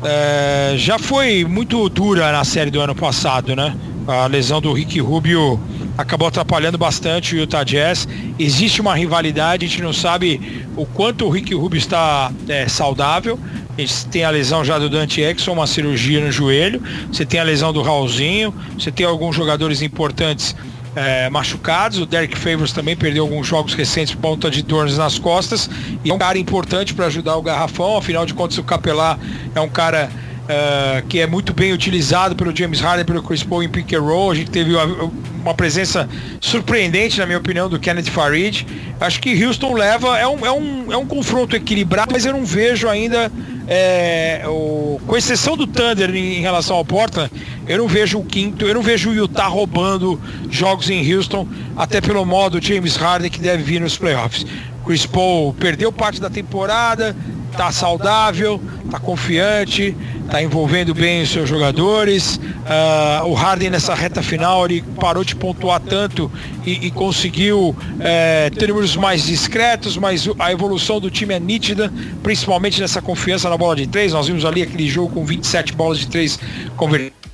É, 0.04 0.74
já 0.76 0.98
foi 0.98 1.44
muito 1.44 1.88
dura 1.88 2.30
na 2.30 2.44
série 2.44 2.70
do 2.70 2.80
ano 2.80 2.94
passado, 2.94 3.56
né? 3.56 3.74
A 4.06 4.26
lesão 4.26 4.60
do 4.60 4.72
Rick 4.72 5.00
Rubio 5.00 5.60
acabou 5.96 6.28
atrapalhando 6.28 6.78
bastante 6.78 7.34
o 7.34 7.38
Utah 7.38 7.64
Jazz. 7.64 8.06
Existe 8.38 8.80
uma 8.80 8.94
rivalidade, 8.94 9.66
a 9.66 9.68
gente 9.68 9.82
não 9.82 9.92
sabe 9.92 10.66
o 10.76 10.86
quanto 10.86 11.24
o 11.24 11.30
Rick 11.30 11.54
Rubio 11.54 11.78
está 11.78 12.30
é, 12.48 12.68
saudável. 12.68 13.38
Gente 13.78 14.06
tem 14.06 14.24
a 14.24 14.30
lesão 14.30 14.64
já 14.64 14.78
do 14.78 14.88
Dante 14.90 15.20
Exxon, 15.20 15.52
uma 15.52 15.66
cirurgia 15.66 16.20
no 16.20 16.30
joelho. 16.30 16.82
Você 17.12 17.24
tem 17.24 17.40
a 17.40 17.44
lesão 17.44 17.72
do 17.72 17.80
Raulzinho. 17.80 18.52
Você 18.78 18.90
tem 18.90 19.06
alguns 19.06 19.34
jogadores 19.34 19.82
importantes 19.82 20.54
é, 20.94 21.28
machucados. 21.30 21.98
O 21.98 22.06
Derek 22.06 22.36
Favors 22.36 22.72
também 22.72 22.96
perdeu 22.96 23.24
alguns 23.24 23.46
jogos 23.46 23.74
recentes 23.74 24.14
por 24.14 24.22
conta 24.22 24.50
de 24.50 24.62
dores 24.62 24.98
nas 24.98 25.18
costas. 25.18 25.68
E 26.04 26.10
é 26.10 26.14
um 26.14 26.18
cara 26.18 26.38
importante 26.38 26.94
para 26.94 27.06
ajudar 27.06 27.36
o 27.36 27.42
Garrafão. 27.42 27.96
Afinal 27.96 28.26
de 28.26 28.34
contas, 28.34 28.58
o 28.58 28.62
Capelá 28.62 29.18
é 29.54 29.60
um 29.60 29.68
cara 29.68 30.10
Uh, 30.48 31.06
que 31.08 31.20
é 31.20 31.26
muito 31.26 31.52
bem 31.52 31.74
utilizado 31.74 32.34
pelo 32.34 32.56
James 32.56 32.80
Harden, 32.80 33.04
pelo 33.04 33.22
Chris 33.22 33.42
Paul 33.42 33.62
em 33.62 33.68
pick 33.68 33.92
and 33.92 34.00
roll. 34.00 34.30
A 34.30 34.34
gente 34.34 34.50
teve 34.50 34.74
uma, 34.74 35.10
uma 35.42 35.54
presença 35.54 36.08
surpreendente, 36.40 37.18
na 37.18 37.26
minha 37.26 37.36
opinião, 37.36 37.68
do 37.68 37.78
Kenneth 37.78 38.10
Farid. 38.10 38.66
Acho 39.00 39.20
que 39.20 39.44
Houston 39.44 39.74
leva, 39.74 40.18
é 40.18 40.26
um, 40.26 40.46
é 40.46 40.50
um, 40.52 40.92
é 40.92 40.96
um 40.96 41.06
confronto 41.06 41.54
equilibrado, 41.54 42.12
mas 42.12 42.24
eu 42.24 42.32
não 42.32 42.44
vejo 42.46 42.88
ainda, 42.88 43.30
é, 43.66 44.42
o, 44.46 44.98
com 45.06 45.16
exceção 45.16 45.56
do 45.56 45.66
Thunder 45.66 46.10
em, 46.14 46.38
em, 46.38 46.40
relação 46.40 46.76
ao 46.76 46.84
Portland, 46.84 47.30
eu 47.66 47.78
não 47.78 47.86
vejo 47.86 48.18
o 48.18 48.24
quinto, 48.24 48.64
eu 48.64 48.74
não 48.74 48.82
vejo 48.82 49.10
o 49.10 49.14
Utah 49.14 49.46
roubando 49.46 50.20
jogos 50.50 50.88
em 50.88 51.14
Houston, 51.14 51.46
até 51.76 52.00
pelo 52.00 52.24
modo 52.24 52.62
James 52.62 52.96
Harden 52.96 53.30
que 53.30 53.38
deve 53.38 53.62
vir 53.62 53.80
nos 53.80 53.96
playoffs. 53.96 54.46
Chris 54.84 55.04
Paul 55.04 55.52
perdeu 55.52 55.92
parte 55.92 56.20
da 56.20 56.30
temporada, 56.30 57.14
tá 57.56 57.70
saudável, 57.70 58.60
tá 58.90 58.98
confiante, 58.98 59.94
tá 60.30 60.42
envolvendo 60.42 60.94
bem 60.94 61.22
os 61.22 61.30
seus 61.30 61.48
jogadores. 61.48 62.36
Uh, 62.36 63.26
o 63.26 63.34
Harden 63.34 63.70
nessa 63.70 63.94
reta 63.94 64.22
final 64.22 64.64
ele 64.66 64.82
parou 65.00 65.24
de 65.24 65.34
pontuar 65.34 65.80
tanto 65.80 66.30
e, 66.66 66.86
e 66.86 66.90
conseguiu 66.90 67.74
é, 68.00 68.50
ter 68.50 68.68
números 68.68 68.94
mais 68.96 69.24
discretos, 69.24 69.96
mas 69.96 70.28
a 70.38 70.52
evolução 70.52 71.00
do 71.00 71.10
time 71.10 71.34
é 71.34 71.40
nítida, 71.40 71.92
principalmente 72.22 72.80
nessa 72.80 73.00
confiança 73.00 73.48
na 73.48 73.56
bola 73.56 73.76
de 73.76 73.86
três. 73.86 74.12
Nós 74.12 74.26
vimos 74.26 74.44
ali 74.44 74.62
aquele 74.62 74.88
jogo 74.88 75.14
com 75.14 75.24
27 75.24 75.72
bolas 75.72 75.98
de 75.98 76.08
três 76.08 76.38
convertidas 76.76 77.27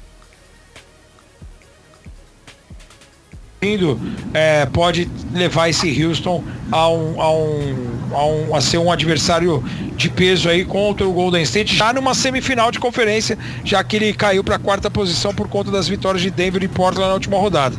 é, 4.32 4.66
pode 4.66 5.09
levar 5.32 5.69
esse 5.69 6.05
Houston 6.05 6.43
a, 6.70 6.89
um, 6.89 7.20
a, 7.20 7.32
um, 7.32 7.77
a, 8.12 8.27
um, 8.27 8.57
a 8.57 8.61
ser 8.61 8.78
um 8.78 8.91
adversário 8.91 9.62
de 9.97 10.09
peso 10.09 10.49
aí 10.49 10.65
contra 10.65 11.07
o 11.07 11.12
Golden 11.12 11.43
State, 11.43 11.77
já 11.77 11.93
numa 11.93 12.15
semifinal 12.15 12.70
de 12.70 12.78
conferência, 12.78 13.39
já 13.65 13.82
que 13.82 13.97
ele 13.97 14.12
caiu 14.12 14.43
para 14.43 14.57
a 14.57 14.59
quarta 14.59 14.91
posição 14.91 15.35
por 15.35 15.49
conta 15.49 15.70
das 15.70 15.89
vitórias 15.89 16.23
de 16.23 16.31
Denver 16.31 16.62
e 16.62 16.69
Portland 16.69 17.09
na 17.09 17.15
última 17.15 17.39
rodada. 17.39 17.77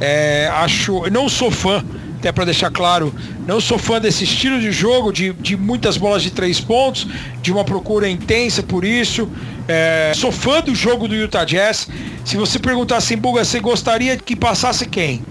É, 0.00 0.50
acho, 0.52 1.08
não 1.10 1.28
sou 1.28 1.50
fã 1.50 1.84
até 2.18 2.32
para 2.32 2.44
deixar 2.44 2.70
claro, 2.70 3.14
não 3.46 3.60
sou 3.60 3.78
fã 3.78 4.00
desse 4.00 4.24
estilo 4.24 4.60
de 4.60 4.72
jogo, 4.72 5.12
de, 5.12 5.32
de 5.34 5.56
muitas 5.56 5.96
bolas 5.96 6.22
de 6.22 6.32
três 6.32 6.60
pontos, 6.60 7.06
de 7.40 7.52
uma 7.52 7.64
procura 7.64 8.08
intensa 8.08 8.62
por 8.62 8.84
isso. 8.84 9.28
É, 9.68 10.12
sou 10.14 10.32
fã 10.32 10.60
do 10.60 10.74
jogo 10.74 11.06
do 11.06 11.14
Utah 11.14 11.44
Jazz. 11.44 11.88
Se 12.24 12.36
você 12.36 12.58
perguntar 12.58 12.96
assim, 12.96 13.16
Buga, 13.16 13.44
você 13.44 13.60
gostaria 13.60 14.16
que 14.16 14.34
passasse 14.34 14.84
quem? 14.86 15.22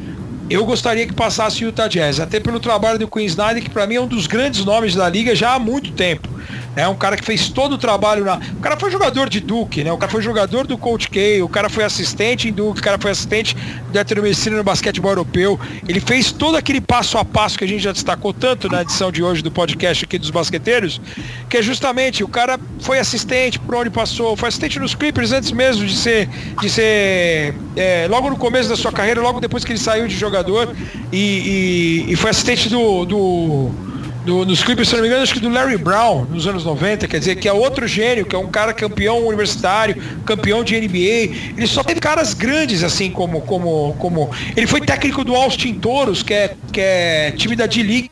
eu 0.50 0.66
gostaria 0.66 1.06
que 1.06 1.14
passasse 1.14 1.64
o 1.64 1.68
Utah 1.68 1.88
Jazz, 1.88 2.20
até 2.20 2.40
pelo 2.40 2.60
trabalho 2.60 2.98
do 2.98 3.08
Queen 3.08 3.26
Snyder, 3.26 3.62
que 3.62 3.70
para 3.70 3.86
mim 3.86 3.96
é 3.96 4.02
um 4.02 4.08
dos 4.08 4.28
grandes 4.28 4.64
nomes 4.64 4.96
da 4.96 5.10
liga 5.10 5.36
já 5.36 5.56
há 5.56 5.60
muito 5.60 5.92
tempo. 5.92 6.30
É 6.78 6.88
um 6.88 6.96
cara 6.96 7.18
que 7.18 7.26
fez 7.26 7.50
todo 7.50 7.74
o 7.74 7.78
trabalho 7.78 8.24
na. 8.24 8.38
O 8.38 8.60
cara 8.62 8.78
foi 8.78 8.92
jogador 8.92 9.28
de 9.28 9.40
Duke, 9.40 9.84
né? 9.84 9.92
O 9.92 9.98
cara 9.98 10.12
foi 10.12 10.22
jogador 10.22 10.68
do 10.68 10.78
Coach 10.78 11.10
K, 11.10 11.42
o 11.42 11.50
cara 11.50 11.70
foi 11.70 11.84
assistente 11.84 12.50
em 12.50 12.54
Duke, 12.54 12.80
o 12.80 12.84
cara 12.84 13.00
foi 13.00 13.10
assistente 13.10 13.58
do 13.92 13.98
Hétero 13.98 14.22
no 14.52 14.64
basquetebol 14.64 15.10
europeu. 15.10 15.60
Ele 15.88 16.00
fez 16.00 16.32
todo 16.32 16.56
aquele 16.56 16.80
passo 16.80 17.18
a 17.18 17.26
passo 17.26 17.58
que 17.58 17.64
a 17.64 17.68
gente 17.68 17.82
já 17.82 17.92
destacou 17.92 18.32
tanto 18.32 18.70
na 18.70 18.84
edição 18.84 19.12
de 19.12 19.24
hoje 19.24 19.42
do 19.42 19.50
podcast 19.50 20.06
aqui 20.06 20.20
dos 20.20 20.30
basqueteiros, 20.30 21.02
que 21.50 21.58
é 21.58 21.64
justamente 21.64 22.24
o 22.24 22.28
cara 22.28 22.60
foi 22.80 23.00
assistente 23.00 23.58
por 23.58 23.74
onde 23.74 23.90
passou, 23.90 24.38
foi 24.38 24.50
assistente 24.50 24.78
nos 24.78 24.94
Clippers 24.94 25.32
antes 25.32 25.52
mesmo 25.52 25.84
de 25.84 25.96
ser. 25.96 26.30
De 26.62 26.70
ser 26.70 27.56
é, 27.76 28.08
logo 28.08 28.30
no 28.30 28.38
começo 28.38 28.70
da 28.70 28.76
sua 28.76 28.92
carreira, 28.92 29.20
logo 29.20 29.40
depois 29.40 29.66
que 29.66 29.72
ele 29.72 29.80
saiu 29.80 30.08
de 30.08 30.16
jogador, 30.16 30.76
e, 31.12 32.06
e, 32.08 32.14
e 32.14 32.16
foi 32.16 32.30
assistente 32.30 32.70
do, 32.70 33.04
do 33.04 33.87
nos 34.28 34.64
Clippers, 34.64 34.90
se 34.90 34.96
não 34.96 35.02
me 35.02 35.08
engano, 35.08 35.24
acho 35.24 35.34
que 35.34 35.40
do 35.40 35.50
Larry 35.50 35.78
Brown, 35.78 36.26
nos 36.26 36.48
anos 36.48 36.66
90, 36.66 37.08
quer 37.08 37.20
dizer, 37.20 37.36
que 37.36 37.48
é 37.48 37.54
outro 37.54 37.88
gênio, 37.88 38.26
que 38.26 38.36
é 38.36 38.40
um 38.40 38.48
cara 38.48 38.74
campeão 38.74 39.26
universitário, 39.26 39.96
campeão 40.26 40.64
de 40.64 40.80
NBA. 40.80 41.54
Ele 41.58 41.68
só 41.68 41.84
teve 41.84 42.00
caras 42.00 42.34
grandes, 42.34 42.84
assim, 42.84 43.10
como. 43.10 43.42
como, 43.42 43.96
como... 44.00 44.30
Ele 44.56 44.68
foi 44.68 44.82
técnico 44.82 45.24
do 45.24 45.36
Austin 45.36 45.76
Toros, 45.76 46.24
que 46.24 46.34
é, 46.34 46.56
que 46.72 46.82
é 46.82 47.32
time 47.32 47.56
da 47.56 47.66
D-League 47.66 48.12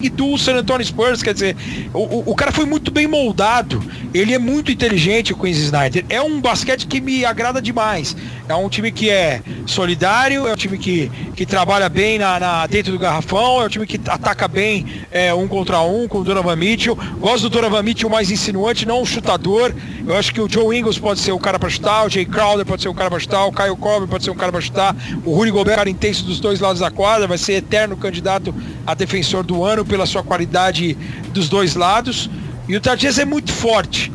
e 0.00 0.08
do 0.08 0.36
San 0.38 0.54
Antonio 0.54 0.86
Spurs, 0.86 1.22
quer 1.22 1.34
dizer, 1.34 1.56
o, 1.92 2.30
o, 2.30 2.34
cara 2.34 2.52
foi 2.52 2.64
muito 2.64 2.90
bem 2.90 3.06
moldado, 3.06 3.82
ele 4.14 4.32
é 4.32 4.38
muito 4.38 4.70
inteligente, 4.70 5.32
o 5.32 5.36
Queens 5.36 5.58
Snyder. 5.58 6.04
É 6.08 6.22
um 6.22 6.40
basquete 6.40 6.86
que 6.86 7.00
me 7.00 7.24
agrada 7.24 7.60
demais. 7.60 8.16
É 8.48 8.54
um 8.54 8.68
time 8.68 8.90
que 8.90 9.10
é 9.10 9.42
solidário, 9.66 10.46
é 10.46 10.52
um 10.52 10.56
time 10.56 10.78
que, 10.78 11.10
que 11.36 11.44
trabalha 11.44 11.88
bem 11.88 12.18
na, 12.18 12.40
na 12.40 12.66
dentro 12.66 12.92
do 12.92 12.98
garrafão, 12.98 13.62
é 13.62 13.66
um 13.66 13.68
time 13.68 13.86
que 13.86 14.00
ataca 14.06 14.48
bem 14.48 14.86
é, 15.10 15.32
um 15.34 15.46
contra 15.46 15.80
um 15.80 16.08
com 16.08 16.18
o 16.18 16.24
Donovan 16.24 16.56
Mitchell. 16.56 16.96
Gosto 17.18 17.48
do 17.48 17.50
Donovan 17.50 17.82
Mitchell 17.82 18.10
mais 18.10 18.30
insinuante, 18.30 18.86
não 18.86 19.02
um 19.02 19.06
chutador. 19.06 19.74
Eu 20.06 20.16
acho 20.16 20.32
que 20.32 20.40
o 20.40 20.48
Joe 20.48 20.76
Ingles 20.76 20.98
pode 20.98 21.20
ser 21.20 21.32
o 21.32 21.38
cara 21.38 21.58
para 21.58 21.68
chutar, 21.68 22.06
o 22.06 22.10
Jay 22.10 22.24
Crowder 22.24 22.66
pode 22.66 22.82
ser 22.82 22.88
o 22.88 22.94
cara 22.94 23.10
para 23.10 23.18
chutar, 23.18 23.44
o 23.44 23.52
Kyle 23.52 23.76
Cobb 23.76 24.06
pode 24.08 24.24
ser 24.24 24.30
o 24.30 24.34
cara 24.34 24.50
para 24.50 24.60
chutar, 24.60 24.96
o 25.24 25.34
Rudy 25.34 25.50
Gobert, 25.50 25.80
cara 25.80 25.88
intenso 25.88 26.24
dos 26.24 26.38
dois 26.38 26.60
lados 26.60 26.80
da 26.80 26.90
quadra, 26.90 27.26
vai 27.26 27.38
ser 27.38 27.54
eterno 27.54 27.96
candidato 27.96 28.54
a 28.86 28.92
defensor 28.92 29.42
do 29.42 29.64
ano 29.64 29.82
pela 29.90 30.06
sua 30.06 30.22
qualidade 30.22 30.96
dos 31.34 31.48
dois 31.48 31.74
lados. 31.74 32.30
E 32.68 32.76
o 32.76 32.80
Tardias 32.80 33.18
é 33.18 33.24
muito 33.24 33.52
forte. 33.52 34.12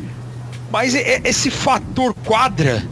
Mas 0.72 0.94
esse 0.94 1.50
fator 1.50 2.14
quadra 2.24 2.82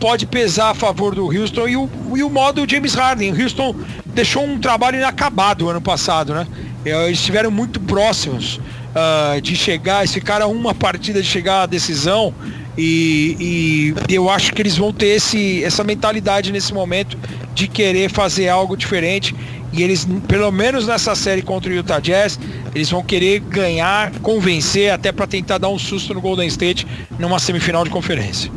pode 0.00 0.26
pesar 0.26 0.70
a 0.70 0.74
favor 0.74 1.14
do 1.14 1.26
Houston 1.26 1.68
e 1.68 1.76
o, 1.76 1.88
e 2.14 2.22
o 2.22 2.28
modo 2.28 2.68
James 2.68 2.94
Harden. 2.94 3.32
O 3.32 3.42
Houston 3.42 3.74
deixou 4.04 4.44
um 4.44 4.58
trabalho 4.58 4.98
inacabado 4.98 5.68
ano 5.68 5.80
passado, 5.80 6.34
né? 6.34 6.46
Eles 6.84 7.18
estiveram 7.18 7.50
muito 7.50 7.80
próximos 7.80 8.56
uh, 8.56 9.40
de 9.40 9.56
chegar, 9.56 10.00
eles 10.00 10.12
ficaram 10.12 10.52
uma 10.52 10.74
partida 10.74 11.22
de 11.22 11.26
chegar 11.26 11.62
à 11.62 11.66
decisão 11.66 12.34
e, 12.76 13.94
e, 14.08 14.14
eu 14.14 14.28
acho 14.28 14.52
que 14.52 14.60
eles 14.60 14.76
vão 14.76 14.92
ter 14.92 15.06
esse, 15.06 15.64
essa 15.64 15.82
mentalidade 15.82 16.52
nesse 16.52 16.74
momento 16.74 17.18
de 17.54 17.68
querer 17.68 18.10
fazer 18.10 18.48
algo 18.48 18.76
diferente 18.76 19.34
e 19.72 19.82
eles, 19.82 20.06
pelo 20.26 20.50
menos 20.50 20.86
nessa 20.86 21.14
série 21.14 21.42
contra 21.42 21.70
o 21.70 21.74
Utah 21.74 22.00
Jazz, 22.00 22.38
eles 22.74 22.90
vão 22.90 23.02
querer 23.02 23.40
ganhar, 23.40 24.10
convencer, 24.20 24.90
até 24.90 25.12
para 25.12 25.26
tentar 25.26 25.58
dar 25.58 25.68
um 25.68 25.78
susto 25.78 26.14
no 26.14 26.20
Golden 26.20 26.46
State 26.48 26.86
numa 27.18 27.38
semifinal 27.38 27.84
de 27.84 27.90
conferência. 27.90 28.50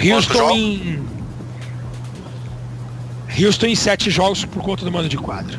Houston 0.00 0.50
em. 0.50 1.02
Houston 3.40 3.66
em 3.66 3.74
sete 3.74 4.10
jogos 4.10 4.44
por 4.44 4.62
conta 4.62 4.84
do 4.84 4.92
mando 4.92 5.08
de 5.08 5.16
quadra. 5.16 5.58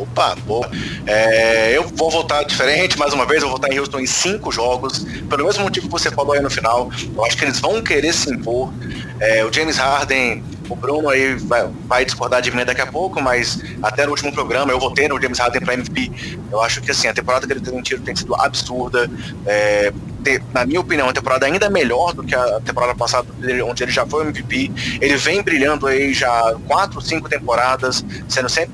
Opa, 0.00 0.34
boa. 0.46 0.66
É, 1.06 1.76
eu 1.76 1.86
vou 1.88 2.10
votar 2.10 2.42
diferente, 2.44 2.98
mais 2.98 3.12
uma 3.12 3.26
vez, 3.26 3.42
eu 3.42 3.48
vou 3.48 3.58
votar 3.58 3.70
em 3.70 3.78
Houston 3.78 4.00
em 4.00 4.06
cinco 4.06 4.50
jogos, 4.50 5.04
pelo 5.28 5.44
mesmo 5.44 5.64
motivo 5.64 5.86
que 5.86 5.92
você 5.92 6.10
falou 6.10 6.32
aí 6.32 6.40
no 6.40 6.48
final. 6.48 6.90
Eu 7.14 7.24
acho 7.26 7.36
que 7.36 7.44
eles 7.44 7.60
vão 7.60 7.82
querer 7.82 8.14
se 8.14 8.32
impor. 8.32 8.72
É, 9.20 9.44
o 9.44 9.52
James 9.52 9.76
Harden 9.76 10.42
o 10.70 10.76
Bruno 10.76 11.08
aí 11.08 11.34
vai, 11.34 11.68
vai, 11.86 12.04
discordar 12.04 12.40
de 12.40 12.54
mim 12.54 12.64
daqui 12.64 12.80
a 12.80 12.86
pouco, 12.86 13.20
mas 13.20 13.60
até 13.82 14.04
no 14.04 14.12
último 14.12 14.32
programa 14.32 14.70
eu 14.70 14.78
votei 14.78 15.08
no 15.08 15.20
James 15.20 15.38
Harden 15.38 15.60
para 15.62 15.74
MVP. 15.74 16.12
Eu 16.50 16.62
acho 16.62 16.80
que 16.80 16.92
assim, 16.92 17.08
a 17.08 17.12
temporada 17.12 17.46
que 17.46 17.52
ele 17.52 17.60
tem 17.60 17.82
tido 17.82 18.02
tem 18.02 18.14
sido 18.14 18.34
absurda. 18.36 19.10
É, 19.44 19.92
ter, 20.22 20.42
na 20.52 20.64
minha 20.64 20.80
opinião, 20.80 21.08
uma 21.08 21.12
temporada 21.12 21.46
ainda 21.46 21.68
melhor 21.68 22.12
do 22.12 22.22
que 22.22 22.34
a 22.34 22.60
temporada 22.60 22.94
passada, 22.94 23.26
onde 23.66 23.82
ele 23.82 23.90
já 23.90 24.06
foi 24.06 24.22
MVP. 24.22 24.70
Ele 25.00 25.16
vem 25.16 25.42
brilhando 25.42 25.86
aí 25.86 26.14
já 26.14 26.54
quatro, 26.68 27.00
cinco 27.00 27.28
temporadas, 27.28 28.04
sendo 28.28 28.48
sempre 28.48 28.72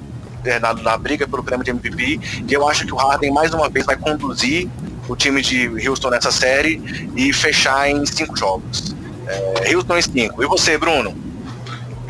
na, 0.61 0.75
na 0.75 0.97
briga 0.97 1.27
pelo 1.27 1.43
prêmio 1.43 1.65
de 1.65 1.71
MVP. 1.71 2.21
E 2.49 2.53
eu 2.53 2.69
acho 2.69 2.87
que 2.87 2.93
o 2.93 2.97
Harden 2.97 3.33
mais 3.33 3.53
uma 3.53 3.69
vez 3.69 3.85
vai 3.87 3.97
conduzir 3.97 4.69
o 5.09 5.15
time 5.15 5.41
de 5.43 5.69
Houston 5.89 6.11
nessa 6.11 6.31
série 6.31 7.11
e 7.17 7.33
fechar 7.33 7.91
em 7.91 8.05
cinco 8.07 8.37
jogos. 8.37 8.95
É, 9.27 9.75
Houston 9.75 9.97
em 9.97 10.03
cinco. 10.03 10.43
E 10.43 10.47
você, 10.47 10.77
Bruno? 10.77 11.27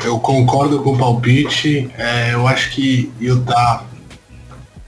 eu 0.03 0.19
concordo 0.19 0.79
com 0.81 0.93
o 0.93 0.97
palpite. 0.97 1.89
É, 1.97 2.33
eu 2.33 2.47
acho 2.47 2.71
que 2.71 3.11
Utah 3.19 3.83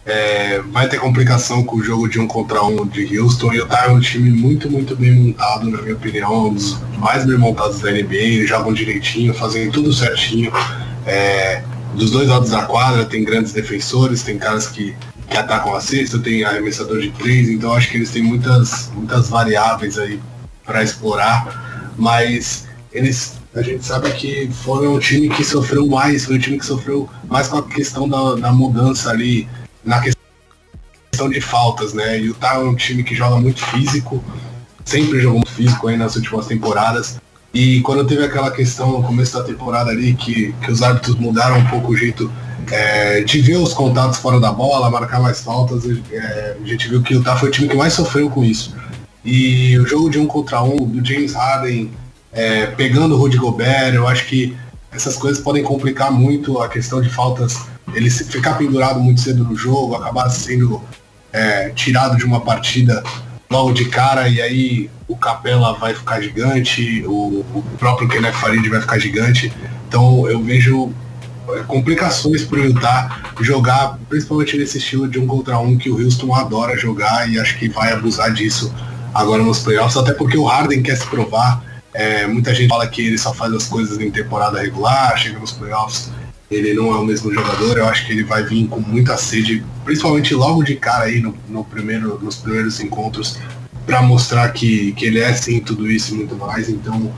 é, 0.06 0.62
vai 0.72 0.88
ter 0.88 1.00
complicação 1.00 1.64
com 1.64 1.78
o 1.78 1.84
jogo 1.84 2.08
de 2.08 2.20
um 2.20 2.28
contra 2.28 2.64
um 2.64 2.86
de 2.86 3.20
Houston. 3.20 3.54
Utah 3.54 3.86
é 3.86 3.90
um 3.90 4.00
time 4.00 4.30
muito, 4.30 4.70
muito 4.70 4.96
bem 4.96 5.12
montado, 5.12 5.70
na 5.70 5.82
minha 5.82 5.96
opinião, 5.96 6.48
um 6.48 6.54
dos 6.54 6.78
mais 6.98 7.26
bem 7.26 7.38
montados 7.38 7.80
da 7.80 7.92
NBA. 7.92 8.16
Eles 8.16 8.50
jogam 8.50 8.74
direitinho, 8.74 9.34
fazem 9.34 9.70
tudo 9.72 9.92
certinho. 9.94 10.52
É, 11.06 11.64
dos 12.00 12.12
dois 12.12 12.30
lados 12.30 12.50
da 12.50 12.64
quadra 12.64 13.06
tem 13.06 13.24
grandes 13.24 13.52
defensores, 13.52 14.24
tem 14.24 14.38
caras 14.38 14.68
que, 14.68 14.96
que 15.30 15.38
atacam 15.38 15.76
a 15.76 15.82
cesta, 15.82 16.18
tem 16.18 16.44
arremessador 16.44 17.00
de 17.02 17.12
três, 17.12 17.50
então 17.50 17.74
acho 17.74 17.90
que 17.92 17.98
eles 17.98 18.10
têm 18.10 18.24
muitas, 18.24 18.90
muitas 18.94 19.30
variáveis 19.30 20.00
aí 20.00 20.20
para 20.64 20.82
explorar, 20.82 21.92
mas 21.98 22.68
eles 22.92 23.38
a 23.54 23.64
gente 23.64 23.84
sabe 23.84 24.12
que 24.12 24.48
foi 24.64 24.88
um 24.88 25.00
time 25.00 25.28
que 25.28 25.44
sofreu 25.44 25.88
mais, 25.88 26.26
foi 26.26 26.36
um 26.36 26.40
time 26.40 26.60
que 26.60 26.66
sofreu 26.66 27.10
mais 27.28 27.48
com 27.48 27.58
a 27.58 27.64
questão 27.64 28.08
da, 28.08 28.36
da 28.36 28.52
mudança 28.52 29.10
ali, 29.10 29.50
na 29.84 30.00
questão 30.00 31.30
de 31.30 31.42
faltas, 31.42 31.94
né? 31.94 32.20
E 32.20 32.22
o 32.22 32.26
Utah 32.28 32.56
é 32.56 32.60
um 32.60 32.76
time 32.76 33.04
que 33.04 33.16
joga 33.16 33.38
muito 33.42 33.66
físico, 33.66 34.24
sempre 34.86 35.20
jogou 35.20 35.40
muito 35.40 35.52
físico 35.52 35.88
aí 35.88 35.98
nas 35.98 36.16
últimas 36.16 36.46
temporadas. 36.46 37.20
E 37.54 37.82
quando 37.82 38.06
teve 38.06 38.24
aquela 38.24 38.52
questão 38.52 38.92
no 38.92 39.04
começo 39.04 39.38
da 39.38 39.44
temporada 39.44 39.90
ali, 39.90 40.14
que, 40.14 40.54
que 40.64 40.72
os 40.72 40.82
árbitros 40.82 41.16
mudaram 41.16 41.58
um 41.58 41.66
pouco 41.66 41.92
o 41.92 41.98
jeito 41.98 42.32
é, 42.72 43.22
de 43.22 43.42
ver 43.42 43.58
os 43.58 43.74
contatos 43.74 44.20
fora 44.20 44.40
da 44.40 44.52
bola, 44.52 44.90
marcar 44.92 45.20
mais 45.20 45.42
faltas, 45.42 45.84
é, 46.12 46.58
a 46.62 46.68
gente 46.68 46.88
viu 46.88 47.02
que 47.02 47.16
o 47.16 47.18
Utah 47.18 47.36
foi 47.36 47.50
o 47.50 47.52
time 47.52 47.68
que 47.68 47.76
mais 47.76 47.94
sofreu 47.94 48.30
com 48.30 48.44
isso. 48.44 48.76
E 49.26 49.78
o 49.80 49.88
jogo 49.88 50.10
de 50.10 50.20
um 50.20 50.28
contra 50.28 50.62
um, 50.62 50.78
do 50.78 51.06
James 51.06 51.34
Harden 51.34 51.92
é, 52.32 52.68
pegando 52.68 53.16
o 53.16 53.18
Rudy 53.18 53.38
Gobert, 53.38 53.94
eu 53.94 54.08
acho 54.08 54.26
que 54.28 54.56
essas 54.92 55.16
coisas 55.18 55.42
podem 55.42 55.64
complicar 55.64 56.12
muito 56.12 56.60
a 56.60 56.70
questão 56.70 57.02
de 57.02 57.10
faltas, 57.10 57.58
ele 57.94 58.10
ficar 58.10 58.54
pendurado 58.56 59.00
muito 59.00 59.22
cedo 59.22 59.44
no 59.44 59.56
jogo, 59.56 59.96
acabar 59.96 60.30
sendo 60.30 60.82
é, 61.34 61.70
tirado 61.70 62.18
de 62.18 62.26
uma 62.26 62.42
partida 62.42 63.04
logo 63.50 63.74
de 63.74 63.86
cara 63.86 64.28
e 64.30 64.42
aí 64.42 64.90
o 65.08 65.18
Capela 65.18 65.74
vai 65.74 65.94
ficar 65.94 66.22
gigante, 66.22 67.04
o, 67.06 67.44
o 67.54 67.64
próprio 67.78 68.08
Kenneth 68.08 68.34
Farid 68.34 68.68
vai 68.70 68.80
ficar 68.80 69.00
gigante. 69.00 69.52
Então 69.88 70.30
eu 70.30 70.42
vejo 70.42 70.94
é, 71.50 71.64
complicações 71.64 72.46
para 72.46 72.60
Utah 72.60 73.22
jogar, 73.42 73.98
principalmente 74.08 74.58
nesse 74.58 74.78
estilo 74.78 75.08
de 75.08 75.20
um 75.20 75.26
contra 75.26 75.58
um 75.58 75.78
que 75.78 75.90
o 75.90 76.00
Houston 76.00 76.34
adora 76.34 76.78
jogar 76.78 77.30
e 77.30 77.40
acho 77.40 77.58
que 77.58 77.68
vai 77.68 77.92
abusar 77.92 78.32
disso 78.32 78.72
agora 79.14 79.42
nos 79.42 79.60
playoffs, 79.60 79.98
até 79.98 80.14
porque 80.14 80.38
o 80.38 80.46
Harden 80.46 80.84
quer 80.84 80.96
se 80.96 81.08
provar, 81.08 81.64
é, 81.94 82.28
muita 82.28 82.54
gente 82.54 82.70
fala 82.70 82.86
que 82.88 83.02
ele 83.02 83.18
só 83.18 83.34
faz 83.34 83.52
as 83.54 83.66
coisas 83.66 84.00
em 84.00 84.12
temporada 84.12 84.62
regular, 84.62 85.18
chega 85.18 85.40
nos 85.40 85.52
playoffs, 85.52 86.12
ele 86.50 86.74
não 86.74 86.92
é 86.92 86.98
o 86.98 87.06
mesmo 87.06 87.34
jogador. 87.34 87.78
Eu 87.78 87.88
acho 87.88 88.06
que 88.06 88.12
ele 88.12 88.24
vai 88.24 88.44
vir 88.44 88.68
com 88.68 88.80
muita 88.80 89.18
sede, 89.18 89.64
principalmente 89.86 90.34
logo 90.34 90.64
de 90.64 90.76
cara 90.76 91.06
aí 91.06 91.20
no, 91.20 91.36
no 91.48 91.64
primeiro, 91.64 92.20
nos 92.22 92.38
primeiros 92.38 92.80
encontros, 92.80 93.38
para 93.86 94.02
mostrar 94.02 94.50
que, 94.50 94.92
que 94.94 95.06
ele 95.06 95.20
é 95.20 95.34
sim 95.34 95.60
tudo 95.60 95.90
isso 95.90 96.14
e 96.14 96.18
muito 96.18 96.36
mais. 96.36 96.70
Então 96.70 97.12